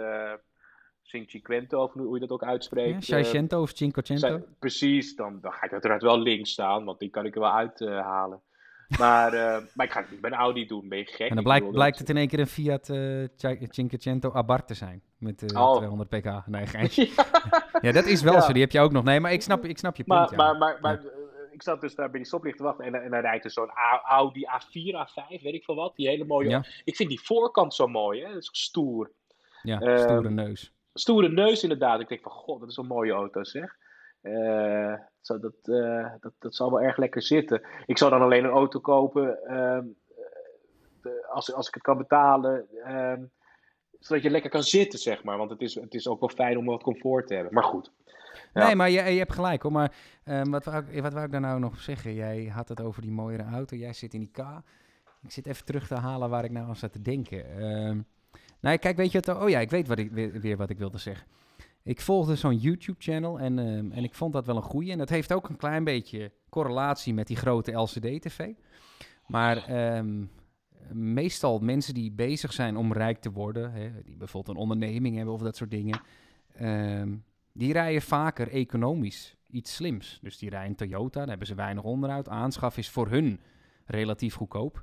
Cinquecento, 1.11 1.83
of 1.83 1.93
hoe 1.93 2.15
je 2.15 2.21
dat 2.21 2.31
ook 2.31 2.45
uitspreekt. 2.45 3.07
Ja, 3.07 3.23
Seicento 3.23 3.63
of 3.63 3.71
Cinquecento. 3.75 4.41
Precies, 4.59 5.17
dan, 5.17 5.39
dan 5.41 5.53
ga 5.53 5.67
ik 5.67 5.73
uiteraard 5.73 6.03
wel 6.03 6.19
links 6.19 6.51
staan. 6.51 6.85
Want 6.85 6.99
die 6.99 7.11
kan 7.11 7.27
ik 7.27 7.35
er 7.35 7.41
wel 7.41 7.53
uithalen. 7.53 8.41
Maar, 8.99 9.35
uh, 9.35 9.41
maar 9.75 9.87
ik 9.87 9.93
ga 9.93 10.01
het 10.01 10.11
niet 10.11 10.21
bij 10.21 10.31
een 10.31 10.37
Audi 10.37 10.67
doen, 10.67 10.89
ben 10.89 10.99
je 10.99 11.05
gek. 11.05 11.29
En 11.29 11.35
dan 11.35 11.45
blijkt, 11.45 11.71
blijkt 11.71 11.99
het 11.99 12.09
in 12.09 12.17
één 12.17 12.29
keer 12.29 12.39
een 12.39 12.47
Fiat 12.47 12.89
uh, 12.89 13.27
Cinquecento 13.69 14.33
Abarth 14.33 14.67
te 14.67 14.75
zijn. 14.75 15.03
Met 15.19 15.53
uh, 15.53 15.61
oh. 15.61 15.77
200 15.77 16.09
pk. 16.09 16.47
Nee, 16.47 16.67
geintje. 16.67 17.09
ja. 17.17 17.25
ja, 17.81 17.93
dat 17.93 18.07
is 18.07 18.23
wel 18.23 18.33
ja. 18.33 18.41
zo. 18.41 18.53
Die 18.53 18.63
heb 18.63 18.71
je 18.71 18.81
ook 18.81 18.93
nog. 18.93 19.05
Nee, 19.05 19.21
maar 19.21 19.33
ik 19.33 19.43
snap, 19.43 19.65
ik 19.65 19.79
snap 19.79 19.97
je 19.97 20.05
punt. 20.05 20.37
Maar, 20.37 20.37
maar, 20.37 20.59
maar, 20.59 20.79
maar 20.81 21.01
ik 21.51 21.63
zat 21.63 21.81
dus 21.81 21.95
daar 21.95 22.11
bij 22.11 22.19
die 22.19 22.29
stoplicht 22.29 22.57
te 22.57 22.63
wachten. 22.63 22.85
En, 22.85 22.95
en 22.95 23.11
dan 23.11 23.21
rijdt 23.21 23.45
er 23.45 23.51
zo'n 23.51 23.71
Audi 24.05 24.47
A4, 24.47 25.09
A5, 25.09 25.43
weet 25.43 25.55
ik 25.55 25.65
veel 25.65 25.75
wat. 25.75 25.97
Die 25.97 26.09
hele 26.09 26.25
mooie. 26.25 26.65
Ik 26.85 26.97
vind 26.97 27.09
die 27.09 27.21
voorkant 27.21 27.75
zo 27.75 27.87
mooi, 27.87 28.23
hè. 28.23 28.33
Dat 28.33 28.43
is 28.43 28.49
stoer. 28.53 29.11
Ja, 29.63 29.81
ehm, 29.81 29.99
stoere 29.99 30.31
neus. 30.31 30.73
Stoere 31.01 31.29
neus, 31.29 31.63
inderdaad. 31.63 32.01
Ik 32.01 32.09
denk 32.09 32.23
van, 32.23 32.33
god, 32.33 32.61
dat 32.61 32.69
is 32.69 32.77
een 32.77 32.87
mooie 32.87 33.13
auto, 33.13 33.45
zeg. 33.45 33.77
Uh, 34.23 34.95
dat, 35.23 35.55
uh, 35.65 36.13
dat, 36.21 36.33
dat 36.39 36.55
zal 36.55 36.71
wel 36.71 36.81
erg 36.81 36.97
lekker 36.97 37.23
zitten. 37.23 37.63
Ik 37.87 37.99
zou 37.99 38.11
dan 38.11 38.23
alleen 38.23 38.45
een 38.45 38.51
auto 38.51 38.81
kopen 38.81 39.39
uh, 39.47 39.79
als, 41.31 41.53
als 41.53 41.69
ik 41.69 41.75
het 41.75 41.83
kan 41.83 41.99
betalen. 41.99 42.67
Ehm, 42.85 43.23
zodat 43.99 44.23
je 44.23 44.31
lekker 44.31 44.51
kan 44.51 44.63
zitten, 44.63 44.99
zeg 44.99 45.25
maar. 45.25 45.39
Want 45.39 45.51
het 45.51 45.61
is, 45.61 45.75
het 45.75 45.95
is 45.95 46.09
ook 46.09 46.21
wel 46.21 46.29
fijn 46.29 46.59
om 46.59 46.65
wat 46.65 46.83
comfort 46.83 47.27
te 47.27 47.35
hebben. 47.35 47.55
Maar 47.55 47.65
goed. 47.65 47.93
Ja. 48.53 48.67
Nee, 48.67 48.75
maar 48.75 48.91
je, 48.91 49.03
je 49.03 49.19
hebt 49.19 49.33
gelijk 49.33 49.63
hoor. 49.63 49.73
Maar 49.73 49.95
um, 50.25 50.51
wat, 50.51 50.65
wou 50.65 50.85
ik, 50.91 51.03
wat 51.03 51.13
wou 51.13 51.25
ik 51.25 51.33
daar 51.33 51.41
nou 51.41 51.61
nog 51.61 51.81
zeggen? 51.81 52.15
Jij 52.15 52.45
had 52.45 52.69
het 52.69 52.81
over 52.81 53.03
die 53.03 53.11
mooiere 53.11 53.45
auto. 53.45 53.77
Jij 53.77 53.93
zit 53.93 54.15
in 54.15 54.21
die 54.21 54.31
K. 54.33 54.39
Ik 55.23 55.31
zit 55.31 55.47
even 55.47 55.65
terug 55.65 55.87
te 55.87 55.95
halen 55.95 56.31
waar 56.31 56.45
ik 56.45 56.51
nou 56.51 56.69
aan 56.69 56.77
zat 56.77 56.93
te 56.93 57.03
denken. 57.03 57.45
Nou, 58.61 58.77
kijk, 58.77 58.97
weet 58.97 59.13
je 59.13 59.19
het? 59.19 59.29
Oh 59.29 59.49
ja, 59.49 59.61
ik 59.61 59.71
weet 59.71 59.87
wat 59.87 59.99
ik, 59.99 60.11
weer, 60.11 60.41
weer 60.41 60.57
wat 60.57 60.71
ik 60.71 60.79
wilde 60.79 60.99
zeggen. 60.99 61.27
ik 61.83 62.01
volgde 62.01 62.37
zo'n 62.37 62.57
YouTube-channel 62.57 63.39
en, 63.39 63.59
ehm, 63.59 63.93
en 63.93 64.05
ik 64.05 64.15
vond 64.15 64.33
dat 64.33 64.47
wel 64.47 64.57
een 64.57 64.63
goeie. 64.63 64.93
En 64.93 64.99
dat 64.99 65.09
heeft 65.09 65.33
ook 65.33 65.49
een 65.49 65.57
klein 65.57 65.85
beetje 65.85 66.33
correlatie 66.49 67.15
met 67.15 67.27
die 67.27 67.37
grote 67.37 67.73
LCD-TV. 67.73 68.53
Maar 69.27 69.65
ehm, 69.67 70.25
meestal 70.93 71.59
mensen 71.59 71.95
die 71.95 72.13
bezig 72.13 72.53
zijn 72.53 72.77
om 72.77 72.93
rijk 72.93 73.21
te 73.21 73.31
worden, 73.31 73.73
hè, 73.73 73.91
die 74.05 74.17
bijvoorbeeld 74.17 74.57
een 74.57 74.63
onderneming 74.63 75.17
hebben 75.17 75.35
of 75.35 75.41
dat 75.41 75.57
soort 75.57 75.71
dingen, 75.71 76.01
ehm, 76.55 77.15
die 77.53 77.73
rijden 77.73 78.03
vaker 78.03 78.49
economisch 78.49 79.37
iets 79.51 79.75
slims. 79.75 80.19
Dus 80.23 80.39
die 80.39 80.51
rijden 80.51 80.77
Toyota, 80.77 81.19
daar 81.19 81.29
hebben 81.29 81.47
ze 81.47 81.55
weinig 81.55 81.83
onderhoud. 81.83 82.29
Aanschaf 82.29 82.77
is 82.77 82.91
voor 82.91 83.09
hun 83.09 83.41
relatief 83.85 84.35
goedkoop. 84.35 84.83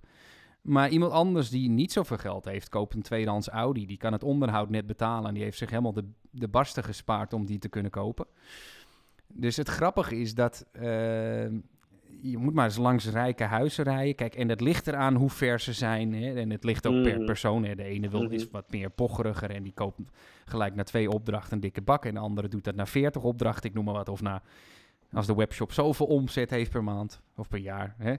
Maar 0.67 0.89
iemand 0.89 1.11
anders 1.11 1.49
die 1.49 1.69
niet 1.69 1.91
zoveel 1.91 2.17
geld 2.17 2.45
heeft, 2.45 2.69
koopt 2.69 2.93
een 2.93 3.01
tweedehands 3.01 3.47
Audi. 3.49 3.85
Die 3.85 3.97
kan 3.97 4.11
het 4.13 4.23
onderhoud 4.23 4.69
net 4.69 4.87
betalen 4.87 5.27
en 5.27 5.33
die 5.33 5.43
heeft 5.43 5.57
zich 5.57 5.69
helemaal 5.69 5.93
de, 5.93 6.05
de 6.31 6.47
barsten 6.47 6.83
gespaard 6.83 7.33
om 7.33 7.45
die 7.45 7.59
te 7.59 7.69
kunnen 7.69 7.91
kopen. 7.91 8.25
Dus 9.27 9.57
het 9.57 9.67
grappige 9.69 10.15
is 10.15 10.33
dat 10.35 10.65
ehm, 10.71 11.55
je 12.21 12.37
moet 12.37 12.53
maar 12.53 12.65
eens 12.65 12.77
langs 12.77 13.09
rijke 13.09 13.43
huizen 13.43 13.83
rijden. 13.83 14.15
Kijk, 14.15 14.35
en 14.35 14.49
het 14.49 14.61
ligt 14.61 14.87
eraan 14.87 15.15
hoe 15.15 15.29
ver 15.29 15.59
ze 15.59 15.73
zijn. 15.73 16.13
Hè? 16.13 16.33
En 16.33 16.49
het 16.49 16.63
ligt 16.63 16.87
ook 16.87 17.03
per 17.03 17.15
Mhm. 17.15 17.25
persoon. 17.25 17.63
Hè? 17.63 17.75
De 17.75 17.83
ene 17.83 18.09
wil 18.09 18.23
Mhm. 18.23 18.33
is 18.33 18.49
wat 18.51 18.71
meer 18.71 18.89
pocheriger 18.89 19.49
en 19.51 19.63
die 19.63 19.73
koopt 19.73 19.99
gelijk 20.45 20.75
na 20.75 20.83
twee 20.83 21.09
opdrachten 21.09 21.53
een 21.53 21.59
dikke 21.59 21.81
bak. 21.81 22.05
En 22.05 22.13
de 22.13 22.19
andere 22.19 22.47
doet 22.47 22.63
dat 22.63 22.75
na 22.75 22.85
40 22.85 23.23
opdrachten, 23.23 23.69
ik 23.69 23.75
noem 23.75 23.85
maar 23.85 23.93
wat. 23.93 24.09
Of 24.09 24.21
na, 24.21 24.41
als 25.13 25.25
de 25.27 25.35
webshop 25.35 25.71
zoveel 25.71 26.05
omzet 26.05 26.49
heeft 26.49 26.71
per 26.71 26.83
maand 26.83 27.21
of 27.35 27.47
per 27.47 27.59
jaar. 27.59 27.95
Hè? 27.97 28.13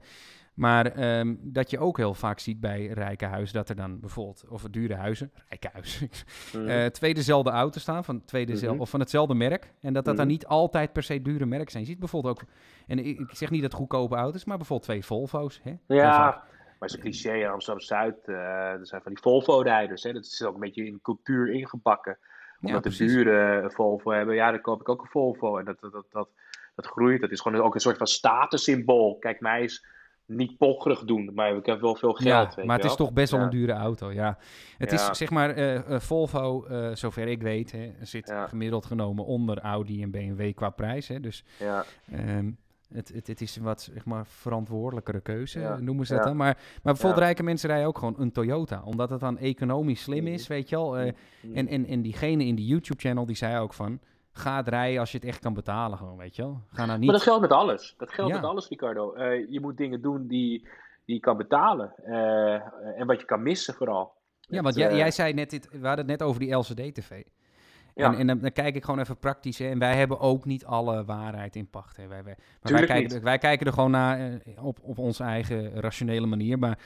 Maar 0.59 0.87
ehm, 0.87 1.35
dat 1.41 1.71
je 1.71 1.79
ook 1.79 1.97
heel 1.97 2.15
vaak 2.15 2.39
ziet 2.39 2.61
bij 2.61 2.87
rijke 2.87 3.25
huizen, 3.25 3.55
dat 3.57 3.69
er 3.69 3.77
dan 3.77 4.01
bijvoorbeeld, 4.01 4.45
of 4.49 4.63
dure 4.63 4.95
huizen, 4.95 5.33
rijke 5.49 5.69
huizen, 5.73 6.09
eh, 6.69 6.87
twee 6.87 7.15
dezelfde 7.15 7.51
auto's 7.51 7.83
staan 7.83 8.05
van, 8.05 8.25
twee 8.25 8.47
dezel- 8.47 8.73
Mhm. 8.73 8.81
of 8.81 8.91
van 8.91 9.01
hetzelfde 9.01 9.35
merk. 9.35 9.73
En 9.81 9.93
dat 9.93 10.05
dat 10.05 10.17
dan 10.17 10.25
Mhm. 10.25 10.35
niet 10.35 10.47
altijd 10.47 10.93
per 10.93 11.03
se 11.03 11.23
dure 11.23 11.47
merken 11.47 11.71
zijn. 11.71 11.83
Je 11.83 11.89
ziet 11.89 11.99
bijvoorbeeld 11.99 12.41
ook, 12.43 12.49
en 12.87 12.99
ik, 12.99 13.19
ik 13.19 13.35
zeg 13.37 13.51
niet 13.51 13.63
dat 13.63 13.73
goedkope 13.73 14.17
auto's, 14.17 14.45
maar 14.45 14.57
bijvoorbeeld 14.57 14.89
twee 14.89 15.05
Volvo's. 15.05 15.61
Hè? 15.63 15.75
Ja, 15.87 16.45
maar 16.79 16.91
een 16.93 17.01
cliché 17.01 17.33
in 17.33 17.47
Amsterdam-Zuid. 17.49 18.17
eh 18.29 18.35
er 18.35 18.87
zijn 18.87 19.03
van 19.03 19.13
die 19.13 19.23
Volvo-rijders. 19.23 20.03
hè. 20.03 20.13
Dat 20.13 20.25
is 20.25 20.43
ook 20.43 20.55
een 20.55 20.61
beetje 20.61 20.85
in 20.87 20.93
de 20.93 21.01
cultuur 21.03 21.53
ingebakken. 21.53 22.19
Omdat 22.61 22.83
de 22.83 22.89
precies. 22.89 23.15
buren 23.15 23.65
een 23.65 23.71
Volvo 23.73 24.11
hebben. 24.11 24.35
Ja, 24.35 24.51
dan 24.51 24.61
koop 24.61 24.81
ik 24.81 24.89
ook 24.89 25.01
een 25.03 25.09
Volvo. 25.11 25.59
En 25.59 25.65
dat, 25.65 25.81
dat, 25.81 25.93
dat, 25.93 26.07
dat, 26.11 26.29
dat 26.75 26.87
groeit. 26.87 27.21
Dat 27.21 27.31
is 27.31 27.41
gewoon 27.41 27.61
ook 27.61 27.75
een 27.75 27.81
soort 27.81 27.97
van 27.97 28.07
statussymbool. 28.07 29.17
Kijk, 29.19 29.41
mij 29.41 29.63
is 29.63 29.85
niet 30.29 30.57
pocherig 30.59 31.05
doen. 31.05 31.31
Maar 31.35 31.57
ik 31.57 31.67
heb 31.67 31.81
wel 31.81 31.97
veel 31.97 32.13
geld. 32.13 32.27
Ja, 32.51 32.53
weet 32.57 32.67
maar 32.67 32.77
het 32.77 32.85
is 32.87 32.95
toch 32.97 33.13
best 33.13 33.31
wel 33.31 33.41
Ja. 33.41 33.47
een 33.47 33.53
dure 33.53 33.73
auto, 33.73 34.13
ja. 34.13 34.39
Het 34.79 34.91
Ja. 34.91 35.11
is 35.11 35.19
zeg 35.19 35.31
maar, 35.31 35.51
eh, 35.51 35.77
eh, 35.77 36.01
Volvo, 36.01 36.65
eh, 36.65 36.95
zover 36.95 37.27
ik 37.29 37.43
weet, 37.43 37.73
hè, 37.73 37.93
zit 38.01 38.33
gemiddeld 38.49 38.87
genomen 38.87 39.25
onder 39.25 39.59
Audi 39.59 40.03
en 40.03 40.11
BMW 40.11 40.55
qua 40.55 40.71
prijs. 40.71 41.09
Hè. 41.09 41.21
Dus 41.21 41.45
Ja, 41.59 41.85
Ehm, 42.13 42.51
het, 42.93 43.09
het, 43.15 43.27
het 43.27 43.41
is 43.41 43.57
een 43.57 43.63
wat 43.63 43.91
zeg 43.95 44.05
maar, 44.05 44.27
verantwoordelijkere 44.27 45.21
keuze, 45.21 45.77
noemen 45.81 46.07
ze 46.07 46.15
dat 46.15 46.25
dan. 46.25 46.37
Maar, 46.37 46.55
maar 46.83 46.93
bijvoorbeeld 46.93 47.23
rijke 47.23 47.43
mensen 47.43 47.69
rijden 47.69 47.87
ook 47.89 47.99
gewoon 47.99 48.15
een 48.19 48.33
Toyota. 48.33 48.83
Omdat 48.85 49.11
het 49.11 49.21
dan 49.21 49.39
economisch 49.39 50.03
slim 50.03 50.27
is, 50.27 50.43
Mhm. 50.43 50.53
weet 50.53 50.69
je 50.69 50.77
wel. 50.77 50.99
Eh, 50.99 51.13
en, 51.55 51.69
en, 51.69 51.87
en 51.87 52.03
diegene 52.03 52.45
in 52.45 52.55
die 52.55 52.67
YouTube-channel, 52.67 53.27
die 53.27 53.37
zei 53.37 53.59
ook 53.59 53.75
van... 53.75 54.01
Ga 54.39 54.57
het 54.57 54.69
rijden 54.69 55.01
als 55.01 55.11
je 55.13 55.19
het 55.19 55.27
echt 55.27 55.39
kan 55.41 55.55
betalen 55.55 55.99
gewoon, 55.99 56.17
weet 56.17 56.37
je 56.37 56.43
wel. 56.43 56.61
Ga 56.69 56.77
nou 56.77 56.89
Maar 56.89 56.99
niet... 56.99 57.11
dat 57.11 57.23
geldt 57.23 57.41
met 57.41 57.53
alles. 57.53 57.95
Dat 57.99 58.13
geldt 58.13 58.31
Ja. 58.31 58.37
met 58.41 58.51
alles, 58.51 58.69
Ricardo. 58.69 59.13
Eh, 59.13 59.51
je 59.51 59.61
moet 59.61 59.77
dingen 59.77 60.03
doen 60.03 60.27
die, 60.27 60.69
die 61.05 61.15
je 61.15 61.21
kan 61.21 61.37
betalen. 61.37 61.93
Eh, 62.05 62.53
en 63.01 63.07
wat 63.07 63.21
je 63.21 63.27
kan 63.27 63.43
missen 63.43 63.75
vooral. 63.75 64.13
Ja, 64.41 64.63
want 64.63 64.75
jij, 64.75 64.89
eh, 64.91 64.97
jij 64.97 65.11
zei 65.11 65.33
net, 65.33 65.51
dit, 65.51 65.69
we 65.71 65.87
hadden 65.87 66.09
het 66.09 66.19
net 66.19 66.23
over 66.29 66.41
die 66.41 66.55
LCD-TV. 66.55 67.23
Ja. 67.95 68.13
En, 68.13 68.19
en 68.19 68.27
dan, 68.27 68.39
dan 68.39 68.53
kijk 68.53 68.75
ik 68.75 68.85
gewoon 68.85 69.01
even 69.01 69.19
praktisch. 69.19 69.59
Hè. 69.59 69.69
En 69.69 69.79
wij 69.79 69.97
hebben 69.97 70.21
ook 70.21 70.45
niet 70.45 70.65
alle 70.65 71.05
waarheid 71.05 71.57
in 71.57 71.71
pacht. 71.71 71.97
Hè. 71.97 72.07
Wij, 72.07 72.25
wij, 72.25 72.37
maar 72.63 72.85
kijken, 72.87 73.17
er- 73.17 73.23
wij 73.23 73.39
kijken 73.39 73.67
er 73.67 73.73
gewoon 73.73 73.91
naar 73.91 74.19
eh, 74.19 74.65
op, 74.65 74.79
op 74.83 74.99
onze 74.99 75.25
eigen 75.25 75.81
rationele 75.81 76.27
manier. 76.27 76.59
Maar 76.59 76.79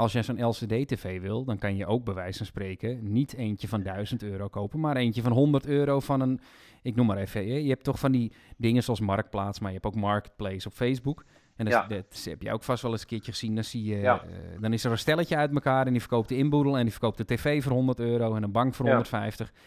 als 0.00 0.12
je 0.12 0.22
zo'n 0.22 0.44
LCD-TV 0.44 1.20
wil, 1.20 1.44
dan 1.44 1.58
kan 1.58 1.76
je 1.76 1.86
ook 1.86 2.04
bij 2.04 2.14
wijze 2.14 2.38
van 2.38 2.46
spreken 2.46 3.12
niet 3.12 3.34
eentje 3.34 3.68
van 3.68 3.82
1000 3.82 4.22
euro 4.22 4.48
kopen, 4.48 4.80
maar 4.80 4.96
eentje 4.96 5.22
van 5.22 5.32
100 5.32 5.66
euro 5.66 6.00
van 6.00 6.20
een, 6.20 6.40
ik 6.82 6.94
noem 6.96 7.06
maar 7.06 7.16
even, 7.16 7.62
je 7.62 7.68
hebt 7.68 7.84
toch 7.84 7.98
van 7.98 8.12
die 8.12 8.32
dingen 8.56 8.82
zoals 8.82 9.00
Marktplaats, 9.00 9.58
maar 9.60 9.68
je 9.72 9.78
hebt 9.82 9.86
ook 9.94 10.00
Marketplace 10.00 10.68
op 10.68 10.74
Facebook. 10.74 11.24
En 11.56 11.64
dat, 11.64 11.74
Ja. 11.74 11.86
dat 11.86 12.24
heb 12.24 12.42
je 12.42 12.52
ook 12.52 12.62
vast 12.62 12.82
wel 12.82 12.92
eens 12.92 13.00
een 13.00 13.06
keertje 13.06 13.32
gezien. 13.32 13.54
Dan, 13.54 13.64
zie 13.64 13.84
je, 13.84 13.96
Ja. 13.96 14.22
eh, 14.22 14.28
dan 14.60 14.72
is 14.72 14.84
er 14.84 14.90
een 14.90 14.98
stelletje 14.98 15.36
uit 15.36 15.52
elkaar 15.54 15.86
en 15.86 15.92
die 15.92 16.00
verkoopt 16.00 16.28
de 16.28 16.36
inboedel 16.36 16.76
en 16.76 16.82
die 16.82 16.90
verkoopt 16.92 17.16
de 17.16 17.24
tv 17.24 17.62
voor 17.62 17.72
100 17.72 18.00
euro 18.00 18.34
en 18.34 18.42
een 18.42 18.52
bank 18.52 18.74
voor 18.74 18.84
Ja. 18.86 18.90
150. 18.92 19.50
Dan 19.50 19.60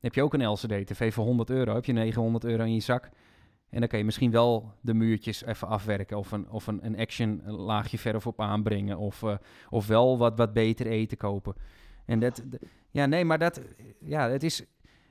heb 0.00 0.14
je 0.14 0.22
ook 0.22 0.34
een 0.34 0.46
LCD-tv 0.46 1.14
voor 1.14 1.24
100 1.24 1.50
euro, 1.50 1.74
heb 1.74 1.84
je 1.84 1.92
900 1.92 2.44
euro 2.44 2.64
in 2.64 2.74
je 2.74 2.80
zak. 2.80 3.08
En 3.70 3.78
dan 3.80 3.88
kan 3.88 3.98
je 3.98 4.04
misschien 4.04 4.30
wel 4.30 4.72
de 4.80 4.94
muurtjes 4.94 5.44
even 5.44 5.68
afwerken 5.68 6.16
of 6.16 6.32
een, 6.32 6.50
of 6.50 6.66
een, 6.66 6.78
een 6.82 6.98
action 6.98 7.42
een 7.44 7.54
laagje 7.54 7.98
verf 7.98 8.26
op 8.26 8.40
aanbrengen. 8.40 8.98
Of, 8.98 9.22
eh, 9.22 9.36
of 9.70 9.86
wel 9.86 10.18
wat, 10.18 10.38
wat 10.38 10.52
beter 10.52 10.86
eten 10.86 11.16
kopen. 11.16 11.54
En 12.06 12.20
dat, 12.20 12.42
ja, 12.90 13.06
nee, 13.06 13.24
maar 13.24 13.38
dat, 13.38 13.60
ja, 13.98 14.30
het 14.30 14.42
is, 14.42 14.64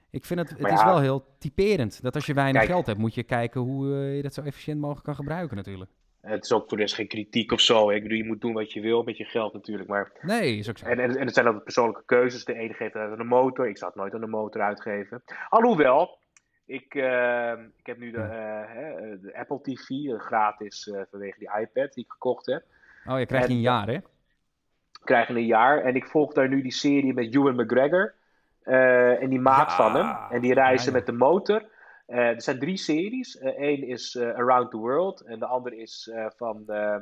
ik 0.09 0.25
vind 0.25 0.39
het, 0.39 0.49
het 0.49 0.71
is 0.71 0.83
wel 0.83 0.99
heel 0.99 1.25
typerend. 1.37 2.01
Dat 2.01 2.15
als 2.15 2.25
je 2.25 2.33
weinig 2.33 2.61
Kijk. 2.61 2.73
geld 2.73 2.85
hebt, 2.85 2.99
moet 2.99 3.15
je 3.15 3.23
kijken 3.23 3.61
hoe 3.61 3.93
eh, 3.93 4.15
je 4.15 4.21
dat 4.21 4.33
zo 4.33 4.41
efficiënt 4.41 4.79
mogelijk 4.79 5.05
kan 5.05 5.15
gebruiken 5.15 5.55
natuurlijk. 5.55 5.91
Het 6.21 6.43
is 6.43 6.51
ook 6.51 6.67
voor 6.67 6.77
de 6.77 6.83
rest 6.83 6.95
geen 6.95 7.07
kritiek 7.07 7.51
of 7.51 7.61
zo. 7.61 7.89
Ik 7.89 8.01
bedoel, 8.01 8.17
je 8.17 8.25
moet 8.25 8.41
doen 8.41 8.53
wat 8.53 8.71
je 8.73 8.81
wil 8.81 9.03
met 9.03 9.17
je 9.17 9.23
geld 9.23 9.53
natuurlijk. 9.53 9.89
Maar, 9.89 10.11
Nee, 10.21 10.57
is 10.57 10.69
ook 10.69 10.77
zo. 10.77 10.85
en, 10.85 10.99
en, 10.99 11.17
en 11.17 11.25
het 11.25 11.33
zijn 11.33 11.45
altijd 11.45 11.63
persoonlijke 11.63 12.03
keuzes. 12.05 12.45
De 12.45 12.53
ene 12.53 12.73
geeft 12.73 12.95
uit 12.95 13.11
aan 13.11 13.19
een 13.19 13.27
motor. 13.27 13.67
Ik 13.67 13.77
zou 13.77 13.91
het 13.91 13.99
nooit 13.99 14.13
aan 14.13 14.23
een 14.23 14.29
motor 14.29 14.61
uitgeven. 14.61 15.23
Alhoewel, 15.49 16.18
ik, 16.69 16.95
eh, 16.95 17.51
ik 17.77 17.85
heb 17.85 17.97
nu 17.97 18.11
de, 18.11 18.17
eh, 18.17 18.61
hè, 18.75 19.19
de 19.19 19.37
Apple 19.37 19.61
TV 19.61 19.89
eh, 19.89 20.19
gratis 20.19 20.89
eh, 20.89 21.01
vanwege 21.11 21.39
die 21.39 21.49
iPad 21.59 21.93
die 21.93 22.03
ik 22.03 22.11
gekocht 22.11 22.45
heb. 22.45 22.63
Oh, 23.07 23.19
je 23.19 23.25
krijgt 23.25 23.47
en- 23.47 23.53
een 23.53 23.61
jaar, 23.61 23.87
hè? 23.87 23.97
krijgen 25.03 25.35
een 25.35 25.45
jaar. 25.45 25.81
En 25.83 25.95
ik 25.95 26.05
volg 26.05 26.33
daar 26.33 26.49
nu 26.49 26.61
die 26.61 26.71
serie 26.71 27.13
met 27.13 27.33
Ewan 27.35 27.55
McGregor. 27.55 28.13
eh, 28.63 29.21
en 29.21 29.29
die 29.29 29.39
maat 29.39 29.69
Ja, 29.69 29.75
van 29.75 29.95
hem. 29.95 30.17
En 30.31 30.41
die 30.41 30.53
reizen 30.53 30.85
ja, 30.85 30.91
ja. 30.91 30.97
met 30.97 31.05
de 31.05 31.11
motor. 31.25 31.63
Eh, 32.05 32.17
er 32.17 32.41
zijn 32.41 32.59
drie 32.59 32.77
series. 32.77 33.37
Eén 33.41 33.87
is 33.87 34.15
eh, 34.15 34.27
Around 34.35 34.71
the 34.71 34.77
World. 34.77 35.21
En 35.21 35.39
de 35.39 35.45
andere 35.45 35.77
is 35.77 36.09
eh, 36.13 36.25
van, 36.35 36.63
eh, 36.67 36.95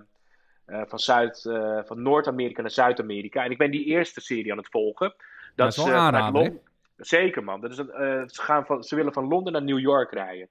eh, 0.65 0.81
van, 0.85 0.99
Zuid, 0.99 1.45
eh, 1.45 1.79
van 1.85 2.01
Noord-Amerika 2.01 2.61
naar 2.61 2.71
Zuid-Amerika. 2.71 3.43
En 3.43 3.51
ik 3.51 3.57
ben 3.57 3.71
die 3.71 3.85
eerste 3.85 4.21
serie 4.21 4.51
aan 4.51 4.57
het 4.57 4.69
volgen. 4.69 5.13
Dat 5.55 5.67
is 5.77 5.83
wel 5.85 5.93
aanrader? 5.95 6.41
Lon- 6.41 6.59
Zeker 6.97 7.43
man. 7.43 7.61
Dat 7.61 7.71
is 7.71 7.77
een, 7.77 7.91
eh, 7.91 8.23
ze, 8.27 8.41
gaan 8.41 8.65
van, 8.65 8.83
ze 8.83 8.95
willen 8.95 9.13
van 9.13 9.27
Londen 9.27 9.53
naar 9.53 9.63
New 9.63 9.79
York 9.79 10.11
rijden. 10.11 10.49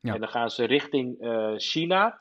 Ja. 0.00 0.14
En 0.14 0.20
dan 0.20 0.28
gaan 0.28 0.50
ze 0.50 0.64
richting 0.64 1.20
eh, 1.20 1.52
China. 1.56 2.20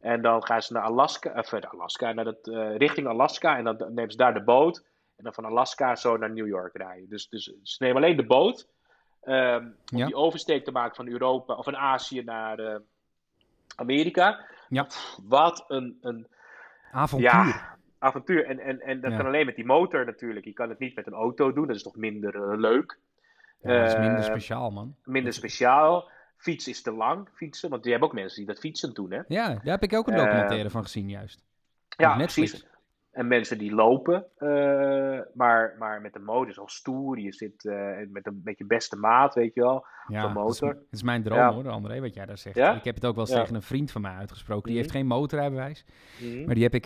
En 0.00 0.22
dan 0.22 0.44
gaan 0.44 0.62
ze 0.62 0.72
naar 0.72 0.82
Alaska, 0.82 1.32
of 1.38 1.52
eh, 1.52 1.70
Alaska, 1.70 2.12
naar 2.12 2.26
het, 2.26 2.46
richting 2.76 3.06
Alaska. 3.06 3.56
En 3.56 3.64
dan 3.64 3.76
nemen 3.78 4.10
ze 4.10 4.16
daar 4.16 4.34
de 4.34 4.42
boot. 4.44 4.84
En 5.16 5.24
dan 5.24 5.34
van 5.34 5.44
Alaska 5.44 5.96
zo 5.96 6.16
naar 6.16 6.30
New 6.30 6.46
York 6.46 6.76
rijden. 6.76 7.08
Dus, 7.08 7.28
dus 7.28 7.44
ze 7.62 7.76
nemen 7.84 7.96
alleen 8.02 8.16
de 8.16 8.26
boot. 8.26 8.68
ehm, 9.22 9.64
om 9.92 9.98
Ja. 9.98 10.06
die 10.06 10.14
oversteek 10.14 10.64
te 10.64 10.70
maken 10.72 10.96
van 10.96 11.08
Europa 11.08 11.54
of 11.54 11.64
van 11.64 11.76
Azië 11.76 12.22
naar 12.22 12.80
Amerika. 13.76 14.46
Ja. 14.68 14.82
Pff, 14.82 15.18
wat 15.28 15.64
een, 15.68 15.98
een 16.00 16.26
Avontuur. 16.92 17.28
ja, 17.30 17.76
avontuur. 17.98 18.44
En, 18.46 18.58
en, 18.58 18.80
en 18.80 19.00
dat 19.00 19.10
Ja. 19.10 19.16
kan 19.16 19.26
alleen 19.26 19.46
met 19.46 19.56
die 19.56 19.64
motor 19.66 20.04
natuurlijk. 20.04 20.44
Je 20.44 20.52
kan 20.52 20.68
het 20.68 20.78
niet 20.78 20.94
met 20.94 21.06
een 21.06 21.12
auto 21.12 21.52
doen. 21.52 21.66
Dat 21.66 21.76
is 21.76 21.82
toch 21.82 21.96
minder 21.96 22.58
leuk. 22.60 22.98
Ja, 23.62 23.78
dat 23.80 23.88
is 23.88 23.98
minder 23.98 24.18
Eh, 24.18 24.24
speciaal, 24.24 24.70
man. 24.70 24.94
Minder 25.04 25.32
speciaal. 25.32 26.10
Fiets 26.36 26.68
is 26.68 26.82
te 26.82 26.92
lang, 26.92 27.28
fietsen. 27.34 27.70
Want 27.70 27.84
je 27.84 27.90
hebt 27.90 28.02
ook 28.02 28.12
mensen 28.12 28.36
die 28.38 28.46
dat 28.46 28.58
fietsen 28.58 28.94
doen, 28.94 29.10
hè? 29.10 29.20
Ja, 29.28 29.48
daar 29.48 29.60
heb 29.62 29.82
ik 29.82 29.92
ook 29.94 30.06
een 30.08 30.14
Eh, 30.14 30.22
documentaire 30.24 30.70
van 30.70 30.82
gezien, 30.82 31.08
juist. 31.08 31.44
Ja, 31.88 32.16
Netflix. 32.16 32.50
precies. 32.50 32.68
En 33.10 33.26
mensen 33.28 33.58
die 33.58 33.74
lopen, 33.74 34.24
eh, 34.36 35.18
maar, 35.34 35.74
maar 35.78 36.00
met 36.00 36.12
de 36.12 36.18
motor 36.18 36.48
is 36.48 36.58
al 36.58 36.68
stoer. 36.68 37.18
Je 37.18 37.32
zit 37.32 37.64
eh, 37.64 37.96
met, 38.08 38.26
een, 38.26 38.40
met 38.44 38.58
je 38.58 38.64
beste 38.64 38.96
maat, 38.96 39.34
weet 39.34 39.54
je 39.54 39.60
wel. 39.60 39.86
Ja, 40.08 40.26
is, 40.28 40.32
motor. 40.34 40.74
dat 40.74 40.82
is 40.90 41.02
mijn 41.02 41.22
droom 41.22 41.38
Ja. 41.38 41.52
hoor, 41.52 41.68
André, 41.68 42.00
wat 42.00 42.14
jij 42.14 42.26
daar 42.26 42.38
zegt. 42.38 42.56
Ja? 42.56 42.74
Ik 42.76 42.84
heb 42.84 42.94
het 42.94 43.06
ook 43.06 43.14
wel 43.14 43.24
eens 43.24 43.34
tegen 43.34 43.54
een 43.54 43.62
vriend 43.62 43.90
van 43.90 44.00
mij 44.00 44.14
uitgesproken. 44.14 44.62
Die 44.64 44.72
Mhm. 44.72 44.80
heeft 44.82 44.94
geen 44.96 45.06
motorrijbewijs. 45.06 45.84
Mhm. 46.20 46.44
Maar 46.44 46.54
die 46.54 46.68
heb 46.68 46.74
ik 46.74 46.84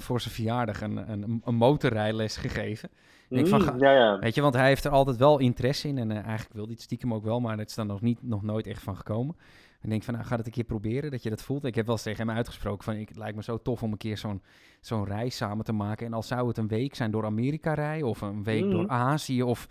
voor 0.00 0.20
zijn 0.20 0.34
verjaardag 0.34 0.80
een, 0.80 1.10
een, 1.10 1.40
een 1.44 1.54
motorrijles 1.54 2.36
gegeven. 2.36 2.90
Ik 3.38 3.48
denk 3.50 3.62
van, 3.62 3.62
ga- 3.62 3.74
ja, 3.78 3.92
ja. 3.98 4.18
Weet 4.18 4.34
je, 4.34 4.40
want 4.40 4.54
hij 4.54 4.66
heeft 4.66 4.84
er 4.84 4.90
altijd 4.90 5.16
wel 5.16 5.38
interesse 5.38 5.88
in. 5.88 5.98
En 5.98 6.10
eh, 6.10 6.16
eigenlijk 6.22 6.54
wil 6.54 6.62
hij 6.64 6.72
het 6.72 6.82
stiekem 6.82 7.14
ook 7.14 7.24
wel, 7.24 7.40
maar 7.40 7.58
het 7.58 7.68
is 7.68 7.74
dan 7.74 7.86
nog, 7.86 8.00
niet, 8.00 8.22
nog 8.22 8.42
nooit 8.42 8.66
echt 8.66 8.82
van 8.82 8.96
gekomen. 8.96 9.36
Ik 9.82 9.90
denk 9.90 10.02
van, 10.02 10.14
nou, 10.14 10.26
ga 10.26 10.36
het 10.36 10.46
een 10.46 10.52
keer 10.52 10.64
proberen, 10.64 11.10
dat 11.10 11.22
je 11.22 11.30
dat 11.30 11.42
voelt. 11.42 11.64
Ik 11.64 11.74
heb 11.74 11.84
wel 11.86 11.94
eens 11.94 12.04
tegen 12.04 12.26
hem 12.26 12.36
uitgesproken 12.36 12.84
van, 12.84 12.94
ik, 12.94 13.08
het 13.08 13.18
lijkt 13.18 13.36
me 13.36 13.42
zo 13.42 13.62
tof 13.62 13.82
om 13.82 13.92
een 13.92 13.96
keer 13.98 14.18
zo'n 14.18 14.42
zo'n 14.80 15.04
reis 15.04 15.36
samen 15.36 15.64
te 15.64 15.72
maken. 15.72 16.06
En 16.06 16.12
al 16.12 16.22
zou 16.22 16.48
het 16.48 16.58
een 16.58 16.68
week 16.68 16.94
zijn 16.94 17.10
door 17.10 17.24
Amerika 17.24 17.74
rijden, 17.74 18.08
of 18.08 18.20
een 18.20 18.42
week 18.44 18.70
door 18.70 18.88
Azië, 18.88 19.42
of 19.42 19.68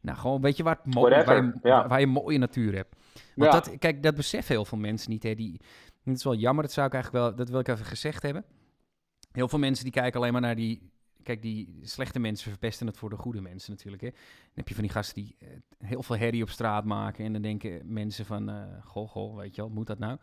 nou, 0.00 0.18
gewoon, 0.18 0.40
weet 0.40 0.56
je, 0.56 0.62
waar, 0.62 0.78
het 0.82 0.94
mooi, 0.94 1.10
Whatever, 1.14 1.42
waar, 1.42 1.52
je, 1.62 1.68
ja. 1.68 1.88
waar 1.88 2.00
je 2.00 2.06
mooie 2.06 2.38
natuur 2.38 2.74
hebt. 2.74 2.96
Want 3.34 3.52
Ja. 3.52 3.60
dat, 3.60 3.78
kijk, 3.78 4.02
dat 4.02 4.14
beseffen 4.14 4.54
heel 4.54 4.64
veel 4.64 4.78
mensen 4.78 5.10
niet. 5.10 5.22
Hè. 5.22 5.34
Die, 5.34 5.60
het 6.04 6.16
is 6.16 6.24
wel 6.24 6.34
jammer, 6.34 6.64
dat 6.64 6.72
zou 6.72 6.86
ik 6.86 6.92
eigenlijk 6.94 7.24
wel, 7.24 7.34
dat 7.36 7.48
wil 7.48 7.60
ik 7.60 7.68
even 7.68 7.84
gezegd 7.86 8.22
hebben. 8.22 8.44
Heel 9.32 9.48
veel 9.48 9.58
mensen 9.58 9.84
die 9.84 9.92
kijken 9.92 10.20
alleen 10.20 10.32
maar 10.32 10.40
naar 10.40 10.54
die 10.56 10.90
kijk, 11.26 11.42
die 11.42 11.78
slechte 11.82 12.18
mensen 12.18 12.50
verpesten 12.50 12.86
het 12.86 12.96
voor 12.96 13.10
de 13.10 13.16
goede 13.16 13.40
mensen 13.40 13.70
natuurlijk. 13.70 14.02
Hè. 14.02 14.10
Dan 14.10 14.54
heb 14.54 14.68
je 14.68 14.74
van 14.74 14.82
die 14.82 14.92
gasten 14.92 15.22
die 15.22 15.36
eh, 15.38 15.48
heel 15.88 16.02
veel 16.02 16.16
herrie 16.16 16.42
op 16.42 16.48
straat 16.48 16.84
maken. 16.84 17.24
En 17.24 17.32
dan 17.32 17.42
denken 17.42 17.80
mensen 17.84 18.24
van, 18.24 18.50
uh, 18.50 18.62
goh, 18.84 19.08
goh, 19.08 19.36
weet 19.36 19.54
je 19.54 19.62
wel, 19.62 19.70
moet 19.70 19.86
dat 19.86 19.98
nou? 19.98 20.18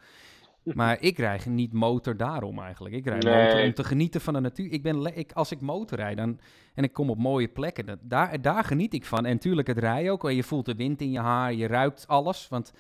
Maar 0.73 1.01
ik 1.01 1.13
krijg 1.13 1.45
niet 1.45 1.73
motor 1.73 2.17
daarom 2.17 2.59
eigenlijk. 2.59 2.95
Ik 2.95 3.05
rijd 3.05 3.23
motor 3.23 3.63
om 3.63 3.73
te 3.73 3.83
genieten 3.83 4.21
van 4.21 4.33
de 4.33 4.39
natuur. 4.39 4.71
Ik 4.71 4.83
ben 4.83 5.17
ik, 5.17 5.31
als 5.31 5.51
ik 5.51 5.61
motor 5.61 5.97
rijd 5.97 6.17
dan, 6.17 6.39
en 6.73 6.83
ik 6.83 6.93
kom 6.93 7.09
op 7.09 7.17
mooie 7.17 7.47
plekken, 7.47 7.85
dat, 7.85 7.99
daar, 8.01 8.41
daar 8.41 8.63
geniet 8.63 8.93
ik 8.93 9.05
van. 9.05 9.25
En 9.25 9.33
natuurlijk 9.33 9.67
het 9.67 9.77
rijden 9.77 10.11
ook. 10.11 10.31
Je 10.31 10.43
voelt 10.43 10.65
de 10.65 10.75
wind 10.75 11.01
in 11.01 11.11
je 11.11 11.19
haar, 11.19 11.53
je 11.53 11.67
ruikt 11.67 12.07
alles. 12.07 12.47
Want 12.47 12.73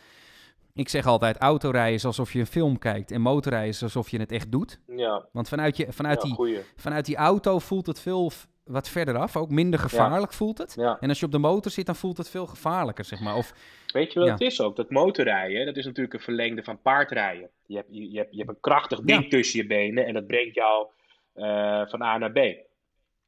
ik 0.73 0.89
zeg 0.89 1.05
altijd, 1.05 1.37
autorijden 1.37 1.93
is 1.93 2.05
alsof 2.05 2.33
je 2.33 2.39
een 2.39 2.45
film 2.45 2.79
kijkt. 2.79 3.11
En 3.11 3.21
motorrijden 3.21 3.69
is 3.69 3.83
alsof 3.83 4.09
je 4.09 4.19
het 4.19 4.31
echt 4.31 4.51
doet. 4.51 4.79
Ja. 4.87 5.25
Want 5.31 5.49
vanuit, 5.49 5.77
je, 5.77 5.85
vanuit, 5.89 6.21
die, 6.21 6.59
vanuit 6.75 7.05
die 7.05 7.15
auto 7.15 7.59
voelt 7.59 7.85
het 7.85 7.99
veel 7.99 8.31
wat 8.63 8.89
verder 8.89 9.17
af. 9.17 9.37
Ook 9.37 9.49
minder 9.49 9.79
gevaarlijk 9.79 10.33
voelt 10.33 10.57
het. 10.57 10.73
Ja. 10.77 10.97
En 10.99 11.09
als 11.09 11.19
je 11.19 11.25
op 11.25 11.31
de 11.31 11.37
motor 11.37 11.71
zit, 11.71 11.85
dan 11.85 11.95
voelt 11.95 12.17
het 12.17 12.29
veel 12.29 12.47
gevaarlijker, 12.47 13.05
zeg 13.05 13.19
maar. 13.19 13.35
Of, 13.35 13.53
Weet 13.93 14.13
je 14.13 14.19
wat 14.19 14.29
het 14.29 14.41
is 14.41 14.61
ook? 14.61 14.75
Dat 14.75 14.89
motorrijden, 14.89 15.65
dat 15.65 15.77
is 15.77 15.85
natuurlijk 15.85 16.13
een 16.13 16.19
verlengde 16.19 16.63
van 16.63 16.81
paardrijden. 16.81 17.49
Je 17.65 17.75
hebt, 17.75 17.87
je, 17.91 18.17
hebt, 18.17 18.31
je 18.31 18.37
hebt 18.37 18.49
een 18.49 18.59
krachtig 18.59 19.01
ding 19.01 19.29
tussen 19.29 19.59
je 19.59 19.67
benen 19.67 20.05
en 20.05 20.13
dat 20.13 20.27
brengt 20.27 20.55
jou 20.55 20.87
uh, 21.35 21.87
van 21.87 22.01
A 22.01 22.17
naar 22.17 22.31
B. 22.31 22.37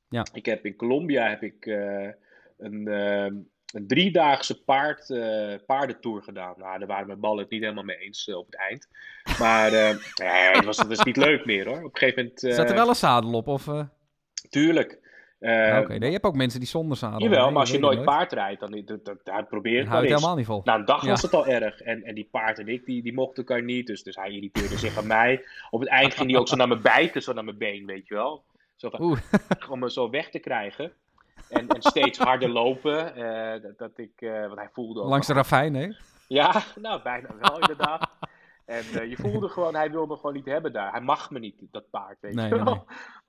Ja. 0.10 0.26
Ik 0.34 0.46
heb 0.46 0.66
in 0.66 0.76
Colombia 0.76 1.30
heb 1.30 1.44
ik 1.44 1.66
uh, 1.66 2.10
een, 2.58 2.88
uh, 2.88 3.42
een 3.74 3.88
driedaagse 3.88 4.64
paard, 4.64 5.06
paardentour 5.66 6.24
gedaan. 6.24 6.54
Nou, 6.58 6.80
daar 6.80 6.88
waren 6.88 7.08
mijn 7.08 7.20
ballen 7.20 7.40
het 7.40 7.50
niet 7.50 7.62
helemaal 7.62 7.84
mee 7.84 7.98
eens 7.98 8.34
op 8.34 8.46
het 8.46 8.56
eind. 8.56 8.88
Maar 9.40 9.72
nee, 9.72 10.54
dat, 10.54 10.66
was, 10.66 10.78
dat 10.78 10.88
was 10.88 11.04
niet 11.04 11.18
leuk 11.18 11.46
meer 11.46 11.68
hoor. 11.68 11.78
Op 11.78 11.84
een 11.84 11.98
gegeven 11.98 12.24
moment... 12.24 12.56
Zat 12.56 12.70
er 12.70 12.76
wel 12.76 12.90
een 12.90 12.96
zadel 12.96 13.34
op? 13.34 13.48
Of, 13.48 13.68
Tuurlijk. 14.50 15.04
Uh, 15.40 15.80
Oké, 15.82 15.98
nee, 15.98 16.08
je 16.08 16.14
hebt 16.14 16.26
ook 16.26 16.36
mensen 16.36 16.60
die 16.60 16.70
zonder 16.70 16.98
zadel. 16.98 17.20
Jawel, 17.20 17.52
maar 17.52 17.60
als 17.60 17.72
je 17.72 17.80
nooit 17.80 18.04
paard 18.04 18.32
rijdt, 18.32 18.60
dan, 18.60 18.72
dan, 18.86 19.00
dan, 19.04 19.20
dan 19.24 19.48
probeer 19.48 19.80
het 19.80 19.90
wel 19.90 20.02
eens. 20.02 20.10
helemaal 20.10 20.36
niet 20.36 20.46
vol. 20.46 20.62
Na 20.64 20.76
een 20.76 20.86
dag 20.86 21.06
was 21.06 21.22
het 21.22 21.34
al 21.34 21.48
erg. 21.48 21.82
En, 21.82 22.04
en 22.04 22.16
die 22.16 22.28
paard 22.32 22.60
en 22.60 22.68
ik, 22.68 22.86
die, 22.86 23.04
die 23.04 23.14
mochten 23.14 23.46
elkaar 23.46 23.64
niet. 23.64 23.88
Dus, 23.88 24.04
dus 24.04 24.16
hij 24.16 24.32
irriteerde 24.32 24.78
zich 24.78 24.98
aan 24.98 25.08
mij. 25.08 25.46
Op 25.70 25.80
het 25.80 25.90
eind 25.90 26.14
ging 26.14 26.30
hij 26.30 26.40
ook 26.40 26.48
zo 26.48 26.56
naar 26.56 26.68
me 26.68 26.78
bijten, 26.78 27.22
zo 27.22 27.34
naar 27.34 27.44
mijn 27.44 27.58
been, 27.58 27.86
weet 27.86 28.08
je 28.08 28.14
wel. 28.14 28.44
Zo 28.76 28.90
van, 28.90 29.20
om 29.70 29.80
me 29.80 29.92
zo 29.92 30.10
weg 30.10 30.30
te 30.30 30.40
krijgen. 30.40 30.92
En, 31.50 31.68
en 31.68 31.82
steeds 31.82 32.18
harder 32.18 32.50
lopen. 32.50 33.18
Uh, 33.18 33.62
dat, 33.62 33.78
dat, 33.78 33.98
ik, 33.98 34.22
uh, 34.22 34.42
want 34.42 34.60
hij 34.60 34.70
voelde 34.74 35.02
ook... 35.02 35.10
Langs 35.10 35.28
de 35.28 35.34
ravijn, 35.34 35.74
hè? 35.74 35.90
Ja, 36.28 36.64
nou, 36.82 37.02
bijna 37.02 37.28
wel 37.40 37.60
inderdaad. 37.60 38.10
En 38.66 38.84
uh, 38.94 39.10
je 39.10 39.16
voelde 39.16 39.50
gewoon, 39.50 39.76
hij 39.76 39.92
wil 39.92 40.06
me 40.06 40.16
gewoon 40.16 40.34
niet 40.34 40.46
hebben 40.46 40.74
daar. 40.74 40.92
Hij 40.92 41.02
mag 41.02 41.32
me 41.32 41.40
niet, 41.40 41.62
dat 41.72 41.90
paard, 41.90 42.18
weet 42.20 42.34
nee, 42.34 42.50
je 42.50 42.64
wel. 42.64 42.64
Nee, 42.64 42.74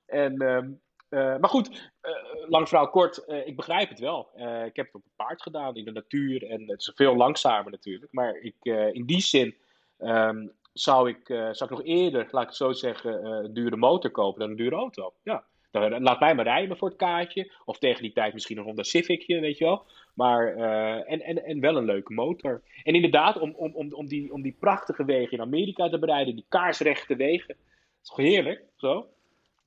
nee. 0.06 0.24
En... 0.24 0.42
Um, 0.42 0.80
uh, 1.10 1.36
maar 1.36 1.50
goed, 1.50 1.92
uh, 2.02 2.48
lang 2.48 2.68
verhaal 2.68 2.90
kort, 2.90 3.24
ik 3.44 3.56
begrijp 3.56 3.88
het 3.88 3.98
wel. 3.98 4.30
ik 4.64 4.76
heb 4.76 4.86
het 4.86 4.94
op 4.94 5.04
een 5.04 5.12
paard 5.16 5.42
gedaan 5.42 5.74
in 5.74 5.84
de 5.84 5.92
natuur 5.92 6.50
en 6.50 6.68
het 6.68 6.80
is 6.80 6.92
veel 6.94 7.16
langzamer 7.16 7.70
natuurlijk. 7.70 8.12
Maar 8.12 8.36
ik, 8.36 8.54
in 8.92 9.06
die 9.06 9.20
zin 9.20 9.56
um, 9.98 10.52
zou, 10.72 11.08
ik, 11.08 11.26
zou 11.26 11.64
ik 11.64 11.70
nog 11.70 11.82
eerder, 11.82 12.28
laat 12.30 12.42
ik 12.42 12.48
het 12.48 12.56
zo 12.56 12.72
zeggen, 12.72 13.26
een 13.26 13.54
dure 13.54 13.76
motor 13.76 14.10
kopen 14.10 14.40
dan 14.40 14.50
een 14.50 14.56
dure 14.56 14.76
auto. 14.76 15.12
Ja. 15.22 15.44
Dan, 15.70 16.02
laat 16.02 16.20
mij 16.20 16.34
maar 16.34 16.44
rijden 16.44 16.76
voor 16.76 16.88
het 16.88 16.96
kaartje. 16.96 17.52
Of 17.64 17.78
tegen 17.78 18.02
die 18.02 18.12
tijd 18.12 18.32
misschien 18.32 18.58
een 18.58 18.64
Honda 18.64 18.82
Civicje, 18.82 19.40
weet 19.40 19.58
je 19.58 19.64
wel. 19.64 19.86
Maar, 20.14 20.56
en, 21.04 21.20
en, 21.20 21.44
en 21.44 21.60
wel 21.60 21.76
een 21.76 21.84
leuke 21.84 22.12
motor. 22.12 22.62
En 22.82 22.94
inderdaad, 22.94 23.38
om, 23.38 23.54
om, 23.56 23.72
om, 23.74 23.92
om, 23.92 24.06
die, 24.06 24.32
om 24.32 24.42
die 24.42 24.56
prachtige 24.60 25.04
wegen 25.04 25.32
in 25.32 25.40
Amerika 25.40 25.88
te 25.88 25.98
bereiden, 25.98 26.34
die 26.34 26.44
kaarsrechte 26.48 27.16
wegen. 27.16 27.56
Dat 27.56 27.56
is 28.02 28.08
toch 28.08 28.16
heerlijk, 28.16 28.62
zo? 28.76 29.08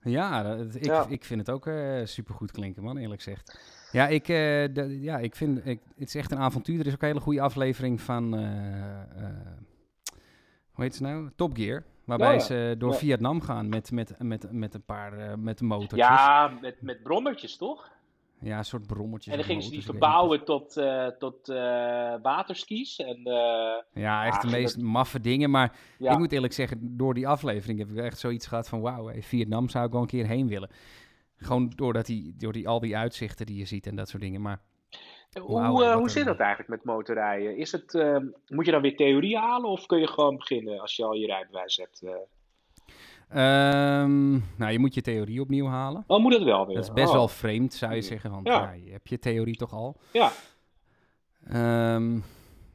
Ja, 0.01 0.43
dat, 0.43 0.75
ik, 0.75 0.85
ja. 0.85 1.05
ik 1.09 1.23
vind 1.23 1.39
het 1.39 1.49
ook 1.49 1.65
uh, 1.65 2.05
supergoed 2.05 2.51
klinken, 2.51 2.83
man, 2.83 2.97
eerlijk 2.97 3.21
gezegd. 3.21 3.59
Ja, 3.91 4.07
ik, 4.07 4.27
uh, 4.27 5.03
ja, 5.03 5.17
ik 5.17 5.35
vind 5.35 5.65
ik, 5.65 5.79
het 5.97 6.07
is 6.07 6.15
echt 6.15 6.31
een 6.31 6.37
avontuur. 6.37 6.79
Er 6.79 6.85
is 6.85 6.93
ook 6.93 7.01
een 7.01 7.07
hele 7.07 7.19
goede 7.19 7.41
aflevering 7.41 8.01
van, 8.01 8.39
uh, 8.39 8.43
hoe 10.71 10.83
heet 10.83 10.95
ze 10.95 11.03
nou? 11.03 11.29
Top 11.35 11.55
Gear. 11.55 11.83
Waarbij 12.09 12.33
ja. 12.33 12.39
ze 12.39 12.75
door 12.77 12.91
ja. 12.91 12.97
Vietnam 12.97 13.41
gaan 13.41 13.69
met, 13.69 13.91
met, 13.91 14.15
met, 14.19 14.51
met 14.51 14.73
een 14.73 14.83
paar, 14.85 15.39
met 15.39 15.59
een 15.59 15.67
motortjes. 15.67 15.99
Ja, 15.99 16.57
met, 16.61 16.81
met 16.81 17.03
brommertjes, 17.03 17.57
toch? 17.57 17.91
Ja, 18.41 18.57
een 18.57 18.65
soort 18.65 18.87
brommertjes. 18.87 19.33
En 19.33 19.39
dan 19.39 19.47
gingen 19.47 19.63
ze 19.63 19.69
die 19.69 19.83
verbouwen 19.83 20.45
tot, 20.45 20.77
uh, 20.77 21.07
tot 21.07 21.49
uh, 21.49 21.57
waterskis. 22.21 22.99
En, 22.99 23.19
uh, 23.23 24.03
ja, 24.03 24.25
echt 24.25 24.41
de 24.41 24.47
meest 24.47 24.75
dat... 24.75 24.83
maffe 24.83 25.19
dingen. 25.19 25.49
Maar 25.49 25.77
ja. 25.97 26.11
ik 26.11 26.17
moet 26.17 26.31
eerlijk 26.31 26.53
zeggen, 26.53 26.97
door 26.97 27.13
die 27.13 27.27
aflevering 27.27 27.79
heb 27.79 27.89
ik 27.89 27.97
echt 27.97 28.19
zoiets 28.19 28.47
gehad 28.47 28.69
van... 28.69 28.81
Wauw, 28.81 29.07
hey, 29.07 29.23
Vietnam 29.23 29.69
zou 29.69 29.85
ik 29.85 29.91
wel 29.91 30.01
een 30.01 30.07
keer 30.07 30.27
heen 30.27 30.47
willen. 30.47 30.69
Gewoon 31.35 31.71
doordat 31.75 32.05
die, 32.05 32.35
door 32.37 32.53
die, 32.53 32.67
al 32.67 32.79
die 32.79 32.97
uitzichten 32.97 33.45
die 33.45 33.57
je 33.57 33.65
ziet 33.65 33.87
en 33.87 33.95
dat 33.95 34.09
soort 34.09 34.23
dingen. 34.23 34.41
Maar, 34.41 34.61
hoe 35.41 35.61
wow, 35.61 35.93
hoe 35.93 36.09
zit 36.09 36.25
dat 36.25 36.39
eigenlijk 36.39 36.69
met 36.69 36.83
motorrijden? 36.83 37.57
Is 37.57 37.71
het, 37.71 37.95
ehm, 37.95 38.25
moet 38.47 38.65
je 38.65 38.71
dan 38.71 38.81
weer 38.81 38.95
theorie 38.95 39.37
halen 39.37 39.69
of 39.69 39.85
kun 39.85 39.99
je 39.99 40.07
gewoon 40.07 40.37
beginnen 40.37 40.79
als 40.79 40.95
je 40.95 41.05
al 41.05 41.13
je 41.13 41.25
rijbewijs 41.25 41.77
hebt? 41.77 42.03
Um, 43.33 44.43
nou, 44.57 44.71
je 44.71 44.79
moet 44.79 44.93
je 44.93 45.01
theorie 45.01 45.41
opnieuw 45.41 45.65
halen. 45.65 46.03
Oh, 46.07 46.19
moet 46.19 46.31
dat 46.31 46.43
wel 46.43 46.65
weer? 46.65 46.75
Dat 46.75 46.83
is 46.83 46.93
best 46.93 47.07
oh. 47.07 47.13
wel 47.13 47.27
vreemd, 47.27 47.73
zou 47.73 47.95
je 47.95 48.01
zeggen, 48.01 48.31
want 48.31 48.47
ja. 48.47 48.61
Ja, 48.61 48.71
je 48.71 48.91
hebt 48.91 49.09
je 49.09 49.19
theorie 49.19 49.55
toch 49.55 49.73
al. 49.73 49.95
Ja. 50.11 50.31
Um, 51.95 52.23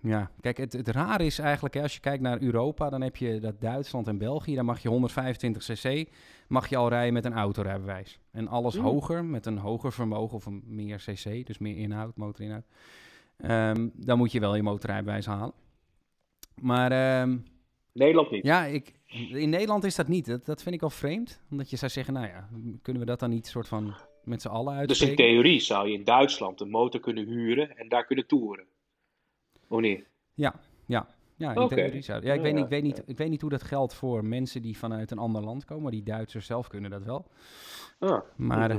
ja, 0.07 0.31
kijk, 0.41 0.57
het, 0.57 0.73
het 0.73 0.89
rare 0.89 1.25
is 1.25 1.39
eigenlijk, 1.39 1.75
hè, 1.75 1.83
als 1.83 1.95
je 1.95 2.01
kijkt 2.01 2.23
naar 2.23 2.43
Europa, 2.43 2.91
dan 2.91 3.01
heb 3.01 3.17
je 3.17 3.41
dat 3.41 3.61
Duitsland 3.61 4.09
en 4.09 4.19
België, 4.19 4.55
daar 4.55 4.65
mag 4.65 4.83
je 4.83 4.89
125 4.89 5.63
cc, 5.63 6.09
mag 6.49 6.69
je 6.69 6.77
al 6.77 6.89
rijden 6.89 7.13
met 7.13 7.25
een 7.25 7.33
autorijbewijs. 7.33 8.19
En 8.31 8.49
alles 8.49 8.75
mm. 8.75 8.83
hoger, 8.83 9.25
met 9.25 9.47
een 9.47 9.59
hoger 9.59 9.93
vermogen 9.93 10.37
of 10.37 10.47
een 10.47 10.63
meer 10.67 10.97
cc, 10.97 11.47
dus 11.47 11.59
meer 11.59 11.77
inhoud, 11.77 12.17
motorinhoud, 12.17 12.65
um, 13.51 13.93
dan 13.95 14.19
moet 14.19 14.33
je 14.33 14.41
wel 14.41 14.55
je 14.55 14.63
motorrijbewijs 14.63 15.27
halen. 15.27 15.55
Maar... 16.61 17.21
Um, 17.21 17.45
Nederland 17.93 18.31
niet. 18.31 18.45
Ja, 18.45 18.65
ik, 18.65 18.93
in 19.33 19.51
Nederland 19.51 19.85
is 19.85 19.95
dat 19.95 20.09
niet. 20.09 20.27
Dat, 20.27 20.45
dat 20.45 20.63
vind 20.63 20.75
ik 20.75 20.83
al 20.83 20.91
vreemd. 20.91 21.41
Omdat 21.51 21.71
je 21.71 21.77
zou 21.77 21.91
zeggen, 21.91 22.15
nou 22.15 22.27
ja, 22.27 22.49
kunnen 22.83 23.03
we 23.03 23.09
dat 23.09 23.21
dan 23.21 23.31
niet 23.31 23.47
soort 23.47 23.69
van 23.69 23.95
met 24.25 24.43
z'n 24.43 24.49
allen 24.49 24.75
uitspreken? 24.75 25.17
Dus 25.17 25.27
in 25.27 25.33
theorie 25.33 25.61
zou 25.61 25.89
je 25.89 25.95
in 25.95 26.05
Duitsland 26.05 26.61
een 26.61 26.71
motor 26.71 27.01
kunnen 27.01 27.27
huren 27.27 27.77
en 27.77 27.89
daar 27.89 28.07
kunnen 28.07 28.27
toeren? 28.27 28.65
Of 29.75 29.81
niet? 29.81 30.05
Ja, 30.35 30.55
ja. 30.87 31.07
Ja, 31.37 31.51
in 31.51 31.59
okay. 31.59 31.79
theorie 31.79 32.03
zou 32.03 32.25
Ja, 32.25 32.33
ik, 32.33 32.41
weet 32.41 32.55
niet, 32.55 32.65
ik, 32.65 32.71
weet 32.71 32.83
niet, 32.83 33.03
ik 33.07 33.17
weet 33.17 33.31
niet 33.31 33.41
hoe 33.41 33.51
dat 33.51 33.63
geldt 33.63 33.95
voor 33.95 34.25
mensen 34.25 34.63
die 34.63 34.79
vanuit 34.79 35.11
een 35.11 35.19
ander 35.19 35.43
land 35.43 35.65
komen. 35.65 35.83
Maar 35.83 35.93
die 35.93 36.03
Duitsers 36.03 36.47
zelf 36.47 36.69
kunnen 36.69 36.91
dat 36.91 37.05
wel. 37.05 37.27
Ah, 37.99 38.21
maar 38.37 38.71
uh, 38.71 38.77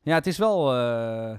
ja, 0.00 0.14
het 0.14 0.26
is 0.26 0.38
wel... 0.38 0.74
Uh, 0.74 1.38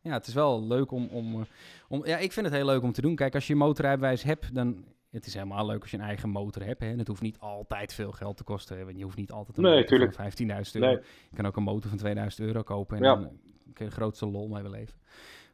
ja, 0.00 0.12
het 0.12 0.26
is 0.26 0.34
wel 0.34 0.66
leuk 0.66 0.90
om, 0.90 1.08
om, 1.08 1.46
om... 1.88 2.06
Ja, 2.06 2.16
ik 2.18 2.32
vind 2.32 2.46
het 2.46 2.54
heel 2.54 2.64
leuk 2.64 2.82
om 2.82 2.92
te 2.92 3.00
doen. 3.00 3.14
Kijk, 3.14 3.34
als 3.34 3.46
je 3.46 3.52
een 3.52 3.58
motorrijbewijs 3.58 4.22
hebt, 4.22 4.54
dan 4.54 4.84
het 5.10 5.26
is 5.26 5.34
helemaal 5.34 5.66
leuk 5.66 5.80
als 5.80 5.90
je 5.90 5.96
een 5.96 6.02
eigen 6.02 6.28
motor 6.28 6.64
hebt. 6.64 6.80
Hè. 6.80 6.88
En 6.90 6.98
het 6.98 7.08
hoeft 7.08 7.22
niet 7.22 7.38
altijd 7.38 7.94
veel 7.94 8.12
geld 8.12 8.36
te 8.36 8.44
kosten. 8.44 8.84
Want 8.84 8.98
je 8.98 9.04
hoeft 9.04 9.16
niet 9.16 9.32
altijd 9.32 9.56
een 9.56 9.62
nee, 9.62 9.80
motor 9.90 10.12
van 10.12 10.30
15.000 10.30 10.36
euro. 10.72 10.86
Nee. 10.86 10.98
Je 11.30 11.36
kan 11.36 11.46
ook 11.46 11.56
een 11.56 11.62
motor 11.62 11.88
van 11.88 11.98
2000 11.98 12.46
euro 12.46 12.62
kopen. 12.62 12.96
En 12.96 13.02
ja. 13.02 13.14
dan 13.14 13.28
kun 13.72 13.84
je 13.84 13.90
de 13.90 13.96
grootste 13.96 14.26
lol 14.26 14.48
mee 14.48 14.62
beleven. 14.62 14.98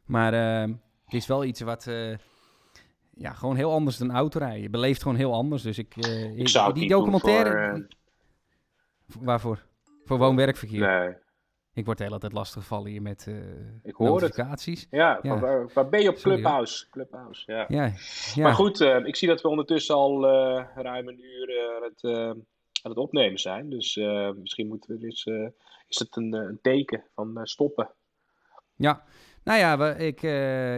Maar 0.05 0.33
uh, 0.33 0.75
het 1.05 1.13
is 1.13 1.27
wel 1.27 1.43
iets 1.43 1.61
wat... 1.61 1.87
Ja, 3.21 3.33
gewoon 3.33 3.55
heel 3.55 3.71
anders 3.71 3.97
dan 3.97 4.11
autorijden. 4.11 4.61
Je 4.61 4.69
beleeft 4.69 5.01
gewoon 5.01 5.17
heel 5.17 5.33
anders. 5.33 5.61
Dus 5.61 5.77
ik... 5.77 5.95
Uh, 6.07 6.37
ik 6.37 6.47
zou 6.47 6.73
die 6.73 6.89
documentaire... 6.89 7.87
Voor, 9.07 9.21
uh... 9.21 9.25
Waarvoor? 9.25 9.65
Voor 10.05 10.17
woon-werkverkeer? 10.17 10.79
Nee. 10.79 11.15
Ik 11.73 11.85
word 11.85 11.97
de 11.97 12.03
hele 12.03 12.19
tijd 12.19 12.33
lastiggevallen 12.33 12.91
hier 12.91 13.01
met 13.01 13.25
uh, 13.29 13.35
ik 13.83 13.95
hoor 13.95 14.07
notificaties. 14.07 14.81
Het. 14.81 14.89
Ja, 14.91 15.19
ja. 15.21 15.39
Waar, 15.39 15.69
waar, 15.73 15.89
ben 15.89 16.01
je 16.01 16.09
op 16.09 16.17
Sorry, 16.17 16.37
Clubhouse? 16.37 16.89
Clubhouse 16.89 17.51
ja. 17.51 17.65
Ja, 17.67 17.93
ja. 18.35 18.43
Maar 18.43 18.53
goed, 18.53 18.79
uh, 18.79 19.05
ik 19.05 19.15
zie 19.15 19.27
dat 19.27 19.41
we 19.41 19.47
ondertussen 19.47 19.95
al 19.95 20.25
ruim 20.75 21.07
een 21.07 21.23
uur 21.23 21.75
aan 21.75 21.83
het, 21.83 22.03
aan, 22.83 22.91
het, 22.91 22.97
opnemen 22.97 23.39
zijn. 23.39 23.69
Dus 23.69 23.95
misschien 24.35 24.67
moeten 24.67 24.93
we 24.93 24.99
dus, 24.99 25.25
is 25.87 25.99
het 25.99 26.15
een, 26.15 26.33
een 26.33 26.59
teken 26.61 27.03
van 27.13 27.39
stoppen. 27.43 27.89
Ja, 28.75 29.03
nou 29.43 29.59
ja, 29.59 29.77
we, 29.77 30.05
ik, 30.05 30.21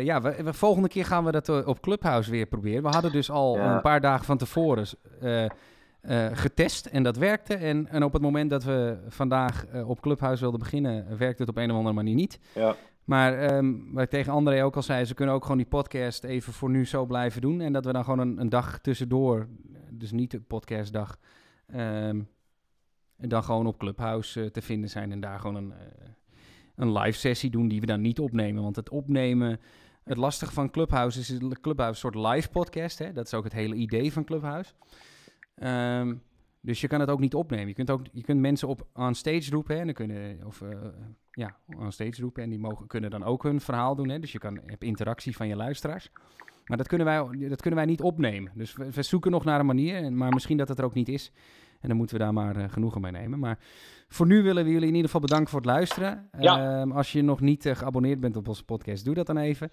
ja 0.03 0.21
we, 0.21 0.43
we, 0.43 0.53
volgende 0.53 0.87
keer 0.87 1.05
gaan 1.05 1.25
we 1.25 1.31
dat 1.31 1.65
op 1.65 1.81
Clubhouse 1.81 2.31
weer 2.31 2.45
proberen. 2.45 2.83
We 2.83 2.89
hadden 2.89 3.11
dus 3.11 3.31
al 3.31 3.57
ja. 3.57 3.75
een 3.75 3.81
paar 3.81 4.01
dagen 4.01 4.25
van 4.25 4.37
tevoren 4.37 4.87
uh, 5.21 5.45
getest 6.33 6.85
en 6.85 7.03
dat 7.03 7.17
werkte. 7.17 7.55
En, 7.55 7.87
en 7.87 8.03
op 8.03 8.13
het 8.13 8.21
moment 8.21 8.49
dat 8.49 8.63
we 8.63 8.97
vandaag 9.07 9.65
op 9.85 10.01
Clubhouse 10.01 10.41
wilden 10.41 10.59
beginnen, 10.59 11.17
werkte 11.17 11.41
het 11.41 11.51
op 11.51 11.57
een 11.57 11.71
of 11.71 11.77
andere 11.77 11.95
manier 11.95 12.15
niet. 12.15 12.39
Ja. 12.53 12.75
Maar 13.03 13.55
um, 13.55 13.93
wat 13.93 14.03
ik 14.03 14.09
tegen 14.09 14.33
André 14.33 14.63
ook 14.63 14.75
al 14.75 14.81
zei, 14.81 15.05
ze 15.05 15.13
kunnen 15.13 15.35
ook 15.35 15.41
gewoon 15.41 15.57
die 15.57 15.65
podcast 15.65 16.23
even 16.23 16.53
voor 16.53 16.69
nu 16.69 16.85
zo 16.85 17.05
blijven 17.05 17.41
doen. 17.41 17.61
En 17.61 17.73
dat 17.73 17.85
we 17.85 17.93
dan 17.93 18.03
gewoon 18.03 18.19
een, 18.19 18.39
een 18.39 18.49
dag 18.49 18.79
tussendoor, 18.79 19.47
dus 19.89 20.11
niet 20.11 20.31
de 20.31 20.39
podcastdag, 20.39 21.17
um, 21.75 22.27
en 23.17 23.29
dan 23.29 23.43
gewoon 23.43 23.67
op 23.67 23.77
Clubhouse 23.77 24.51
te 24.51 24.61
vinden 24.61 24.89
zijn. 24.89 25.11
En 25.11 25.19
daar 25.19 25.39
gewoon 25.39 25.55
een, 25.55 25.73
een 26.75 26.91
live 26.91 27.17
sessie 27.17 27.49
doen 27.49 27.67
die 27.67 27.79
we 27.79 27.85
dan 27.85 28.01
niet 28.01 28.19
opnemen. 28.19 28.63
Want 28.63 28.75
het 28.75 28.89
opnemen, 28.89 29.59
het 30.03 30.17
lastige 30.17 30.53
van 30.53 30.71
Clubhouse 30.71 31.19
is, 31.19 31.37
Clubhouse 31.61 32.05
een 32.05 32.11
soort 32.11 32.33
live 32.33 32.49
podcast. 32.49 32.99
Hè? 32.99 33.13
Dat 33.13 33.25
is 33.25 33.33
ook 33.33 33.43
het 33.43 33.53
hele 33.53 33.75
idee 33.75 34.13
van 34.13 34.23
Clubhouse. 34.23 34.73
Um, 35.63 36.21
Dus 36.65 36.81
je 36.81 36.87
kan 36.87 36.99
het 36.99 37.09
ook 37.09 37.19
niet 37.19 37.33
opnemen. 37.33 37.67
Je 37.67 37.73
kunt, 37.73 37.89
ook, 37.89 38.01
je 38.11 38.21
kunt 38.21 38.39
mensen 38.39 38.67
op 38.67 38.87
on 38.93 39.15
stage 39.15 39.51
roepen. 39.51 39.73
Hè, 39.73 39.79
en 39.79 39.85
dan 39.85 39.95
kunnen, 39.95 40.45
of 40.45 40.61
uh, 40.61 40.69
ja, 41.31 41.57
on 41.77 41.91
stage 41.91 42.21
roepen. 42.21 42.43
En 42.43 42.49
die 42.49 42.59
mogen, 42.59 42.87
kunnen 42.87 43.09
dan 43.09 43.23
ook 43.23 43.43
hun 43.43 43.61
verhaal 43.61 43.95
doen. 43.95 44.09
Hè, 44.09 44.19
dus 44.19 44.31
je 44.31 44.39
kan, 44.39 44.59
hebt 44.65 44.83
interactie 44.83 45.35
van 45.35 45.47
je 45.47 45.55
luisteraars. 45.55 46.09
Maar 46.65 46.77
dat 46.77 46.87
kunnen 46.87 47.07
wij, 47.07 47.47
dat 47.49 47.61
kunnen 47.61 47.79
wij 47.79 47.89
niet 47.89 48.01
opnemen. 48.01 48.51
Dus 48.55 48.73
we, 48.73 48.91
we 48.91 49.01
zoeken 49.01 49.31
nog 49.31 49.43
naar 49.43 49.59
een 49.59 49.65
manier. 49.65 50.13
Maar 50.13 50.33
misschien 50.33 50.57
dat 50.57 50.67
het 50.67 50.77
er 50.77 50.85
ook 50.85 50.93
niet 50.93 51.09
is. 51.09 51.31
En 51.83 51.89
dan 51.89 51.97
moeten 51.97 52.17
we 52.17 52.23
daar 52.23 52.33
maar 52.33 52.57
uh, 52.57 52.63
genoegen 52.67 53.01
mee 53.01 53.11
nemen. 53.11 53.39
Maar 53.39 53.57
voor 54.07 54.25
nu 54.25 54.43
willen 54.43 54.63
we 54.63 54.71
jullie 54.71 54.87
in 54.87 54.95
ieder 54.95 55.05
geval 55.05 55.21
bedanken 55.21 55.49
voor 55.49 55.59
het 55.59 55.69
luisteren. 55.69 56.29
Ja. 56.39 56.81
Um, 56.81 56.91
als 56.91 57.11
je 57.11 57.21
nog 57.21 57.39
niet 57.39 57.65
uh, 57.65 57.75
geabonneerd 57.75 58.19
bent 58.19 58.35
op 58.35 58.47
onze 58.47 58.63
podcast, 58.63 59.05
doe 59.05 59.13
dat 59.13 59.25
dan 59.25 59.37
even. 59.37 59.71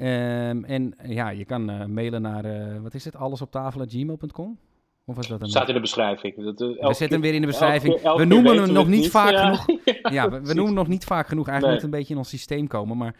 Um, 0.00 0.64
en 0.64 0.94
ja, 1.02 1.28
je 1.28 1.44
kan 1.44 1.92
mailen 1.92 2.22
naar, 2.22 2.82
wat 2.82 2.94
is 2.94 3.04
het, 3.04 3.16
allesoptafel.gmail.com? 3.16 4.58
Of 5.06 5.16
was 5.16 5.28
dat 5.28 5.40
een... 5.40 5.48
Staat 5.48 5.68
in 5.68 5.74
de 5.74 5.80
beschrijving. 5.80 6.44
Dat, 6.44 6.58
we 6.58 6.76
zetten 6.80 7.10
hem 7.10 7.20
weer 7.20 7.34
in 7.34 7.40
de 7.40 7.46
beschrijving. 7.46 7.94
Elke, 7.94 8.06
elke 8.06 8.18
we 8.20 8.28
noemen 8.28 8.62
hem 8.62 8.72
nog 8.72 8.86
niet 8.86 9.00
niet, 9.00 9.10
vaak 9.10 9.30
ja. 9.30 9.54
genoeg. 9.54 9.80
ja, 10.16 10.30
we, 10.30 10.40
we 10.40 10.54
noemen 10.54 10.74
nog 10.74 10.88
niet 10.88 11.04
vaak 11.04 11.26
genoeg. 11.26 11.48
Eigenlijk 11.48 11.60
nee. 11.60 11.70
moet 11.70 11.82
het 11.82 11.84
een 11.84 11.98
beetje 11.98 12.12
in 12.12 12.18
ons 12.18 12.28
systeem 12.28 12.66
komen. 12.66 12.96
Maar, 12.96 13.14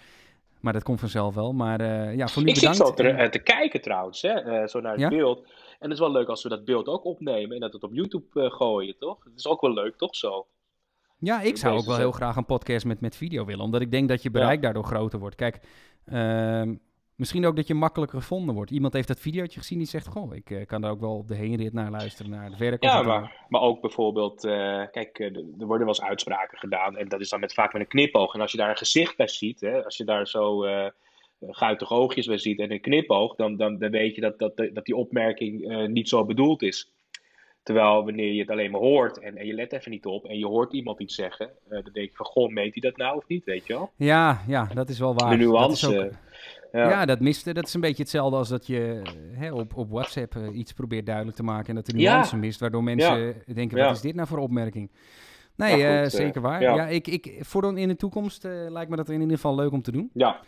maar 0.60 0.72
dat 0.72 0.82
komt 0.82 1.00
vanzelf 1.00 1.34
wel. 1.34 1.52
Maar 1.52 1.80
uh, 1.80 2.16
ja, 2.16 2.28
voor 2.28 2.42
nu 2.42 2.48
Ik 2.48 2.54
bedankt. 2.54 2.76
zit 2.76 2.86
zo 2.86 2.94
te, 2.94 3.28
te 3.30 3.38
kijken 3.38 3.80
trouwens, 3.80 4.22
hè, 4.22 4.66
zo 4.66 4.80
naar 4.80 4.92
het 4.92 5.00
ja? 5.00 5.08
beeld. 5.08 5.46
En 5.84 5.90
het 5.90 5.98
is 5.98 6.04
wel 6.04 6.14
leuk 6.14 6.28
als 6.28 6.42
we 6.42 6.48
dat 6.48 6.64
beeld 6.64 6.86
ook 6.86 7.04
opnemen 7.04 7.54
en 7.54 7.60
dat 7.60 7.72
het 7.72 7.82
op 7.82 7.94
YouTube 7.94 8.26
uh, 8.34 8.50
gooien, 8.50 8.96
toch? 8.98 9.24
Dat 9.24 9.32
is 9.36 9.46
ook 9.46 9.60
wel 9.60 9.72
leuk, 9.72 9.96
toch 9.96 10.16
zo? 10.16 10.46
Ja, 11.18 11.40
ik 11.40 11.56
zou 11.56 11.78
ook 11.78 11.84
wel 11.84 11.96
heel 11.96 12.12
graag 12.12 12.36
een 12.36 12.46
podcast 12.46 12.84
met, 12.84 13.00
met 13.00 13.16
video 13.16 13.44
willen. 13.44 13.64
Omdat 13.64 13.80
ik 13.80 13.90
denk 13.90 14.08
dat 14.08 14.22
je 14.22 14.30
bereik 14.30 14.54
ja. 14.54 14.60
daardoor 14.60 14.84
groter 14.84 15.18
wordt. 15.18 15.36
Kijk, 15.36 15.60
uh, 16.06 16.62
misschien 17.14 17.46
ook 17.46 17.56
dat 17.56 17.66
je 17.66 17.74
makkelijker 17.74 18.18
gevonden 18.18 18.54
wordt. 18.54 18.70
Iemand 18.70 18.92
heeft 18.92 19.08
dat 19.08 19.20
videootje 19.20 19.60
gezien 19.60 19.78
die 19.78 19.86
zegt... 19.86 20.06
Goh, 20.06 20.34
ik 20.34 20.50
uh, 20.50 20.66
kan 20.66 20.80
daar 20.80 20.90
ook 20.90 21.00
wel 21.00 21.16
op 21.16 21.28
de 21.28 21.36
heenrit 21.36 21.72
naar 21.72 21.90
luisteren, 21.90 22.30
naar 22.30 22.44
het 22.44 22.58
werk. 22.58 22.82
Ja, 22.82 23.02
maar, 23.02 23.46
maar 23.48 23.60
ook 23.60 23.80
bijvoorbeeld... 23.80 24.44
Uh, 24.44 24.52
kijk, 24.90 25.18
er 25.18 25.42
worden 25.58 25.78
wel 25.78 25.86
eens 25.86 26.02
uitspraken 26.02 26.58
gedaan. 26.58 26.96
En 26.96 27.08
dat 27.08 27.20
is 27.20 27.28
dan 27.28 27.40
met, 27.40 27.54
vaak 27.54 27.72
met 27.72 27.82
een 27.82 27.88
knipoog. 27.88 28.34
En 28.34 28.40
als 28.40 28.52
je 28.52 28.58
daar 28.58 28.70
een 28.70 28.76
gezicht 28.76 29.16
bij 29.16 29.28
ziet, 29.28 29.60
hè, 29.60 29.84
als 29.84 29.96
je 29.96 30.04
daar 30.04 30.26
zo... 30.28 30.64
Guitige 31.48 31.94
oogjes 31.94 32.26
bij 32.26 32.38
ziet 32.38 32.58
en 32.58 32.72
een 32.72 32.80
knipoog, 32.80 33.34
dan, 33.34 33.56
dan, 33.56 33.78
dan 33.78 33.90
weet 33.90 34.14
je 34.14 34.20
dat, 34.20 34.38
dat, 34.38 34.56
dat 34.56 34.84
die 34.84 34.96
opmerking 34.96 35.70
uh, 35.70 35.86
niet 35.86 36.08
zo 36.08 36.24
bedoeld 36.24 36.62
is. 36.62 36.92
Terwijl 37.62 38.04
wanneer 38.04 38.32
je 38.32 38.40
het 38.40 38.50
alleen 38.50 38.70
maar 38.70 38.80
hoort 38.80 39.18
en, 39.18 39.36
en 39.36 39.46
je 39.46 39.54
let 39.54 39.72
even 39.72 39.90
niet 39.90 40.06
op 40.06 40.24
en 40.24 40.38
je 40.38 40.46
hoort 40.46 40.72
iemand 40.72 41.00
iets 41.00 41.14
zeggen, 41.14 41.50
uh, 41.64 41.70
dan 41.70 41.92
denk 41.92 42.10
je 42.10 42.16
van, 42.16 42.26
goh, 42.26 42.52
meent 42.52 42.74
hij 42.74 42.82
dat 42.82 42.96
nou 42.96 43.16
of 43.16 43.26
niet, 43.26 43.44
weet 43.44 43.66
je 43.66 43.72
wel? 43.72 43.90
Ja, 43.96 44.40
ja 44.46 44.68
dat 44.74 44.88
is 44.88 44.98
wel 44.98 45.14
waar. 45.14 45.30
De 45.30 45.44
nuance. 45.44 45.90
Dat 45.90 46.04
ook, 46.04 46.12
ja. 46.72 46.88
ja. 46.88 47.04
dat 47.04 47.20
mist. 47.20 47.54
Dat 47.54 47.66
is 47.66 47.74
een 47.74 47.80
beetje 47.80 48.02
hetzelfde 48.02 48.36
als 48.36 48.48
dat 48.48 48.66
je 48.66 49.02
hè, 49.32 49.52
op, 49.52 49.76
op 49.76 49.90
WhatsApp 49.90 50.36
iets 50.52 50.72
probeert 50.72 51.06
duidelijk 51.06 51.36
te 51.36 51.42
maken 51.42 51.68
en 51.68 51.74
dat 51.74 51.86
de 51.86 51.92
nuance 51.92 52.34
ja. 52.34 52.40
mist, 52.40 52.60
waardoor 52.60 52.84
mensen 52.84 53.18
ja. 53.46 53.54
denken, 53.54 53.78
wat 53.78 53.94
is 53.94 54.00
dit 54.00 54.14
nou 54.14 54.28
voor 54.28 54.38
opmerking? 54.38 54.90
Nee, 55.56 55.72
goed, 55.72 55.82
uh, 55.82 56.20
zeker 56.20 56.40
waar. 56.40 56.60
Ja. 56.60 56.86
ik, 56.86 57.06
ik, 57.06 57.38
voor 57.40 57.62
dan 57.62 57.78
in 57.78 57.88
de 57.88 57.96
toekomst 57.96 58.42
lijkt 58.68 58.90
me 58.90 58.96
dat 58.96 59.08
in 59.08 59.20
ieder 59.20 59.36
geval 59.36 59.54
leuk 59.54 59.72
om 59.72 59.82
te 59.82 59.92
doen. 59.92 60.10
Ja. 60.12 60.40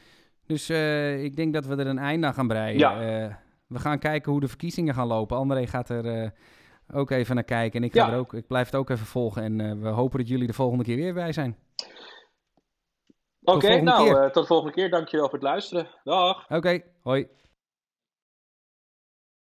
Dus 0.47 0.71
uh, 0.71 1.25
ik 1.25 1.37
denk 1.37 1.53
dat 1.53 1.67
we 1.67 1.77
er 1.77 1.87
een 1.87 1.99
einde 1.99 2.27
aan 2.27 2.35
gaan 2.35 2.49
breien. 2.49 2.79
Ja. 2.79 3.25
Uh, 3.25 3.35
we 3.67 3.79
gaan 3.79 3.99
kijken 3.99 4.33
hoe 4.33 4.41
de 4.41 4.49
verkiezingen 4.49 4.95
gaan 4.95 5.07
lopen. 5.07 5.37
André 5.37 5.67
gaat 5.67 5.89
er 5.89 6.05
uh, 6.05 6.29
ook 6.93 7.11
even 7.11 7.35
naar 7.35 7.45
kijken. 7.45 7.81
En 7.81 7.87
ik, 7.87 7.93
ga 7.93 8.07
ja. 8.07 8.13
er 8.13 8.19
ook, 8.19 8.35
ik 8.35 8.47
blijf 8.47 8.67
het 8.67 8.75
ook 8.75 8.91
even 8.91 9.07
volgen. 9.07 9.43
En 9.43 9.83
we 9.83 9.89
hopen 9.89 10.19
dat 10.19 10.29
jullie 10.29 10.47
de 10.47 10.53
volgende 10.53 10.85
keer 10.85 10.97
weer 10.97 11.15
bij 11.15 11.33
zijn. 11.33 11.57
Oké, 13.43 13.57
okay, 13.57 13.81
nou, 13.81 14.31
tot 14.31 14.43
de 14.43 14.47
volgende 14.47 14.73
keer. 14.73 14.91
Dankjewel 14.91 15.25
voor 15.25 15.39
het 15.39 15.43
luisteren. 15.43 15.87
Dag. 16.05 16.45
Oké, 16.45 16.57
okay, 16.57 16.85
hoi. 17.03 17.29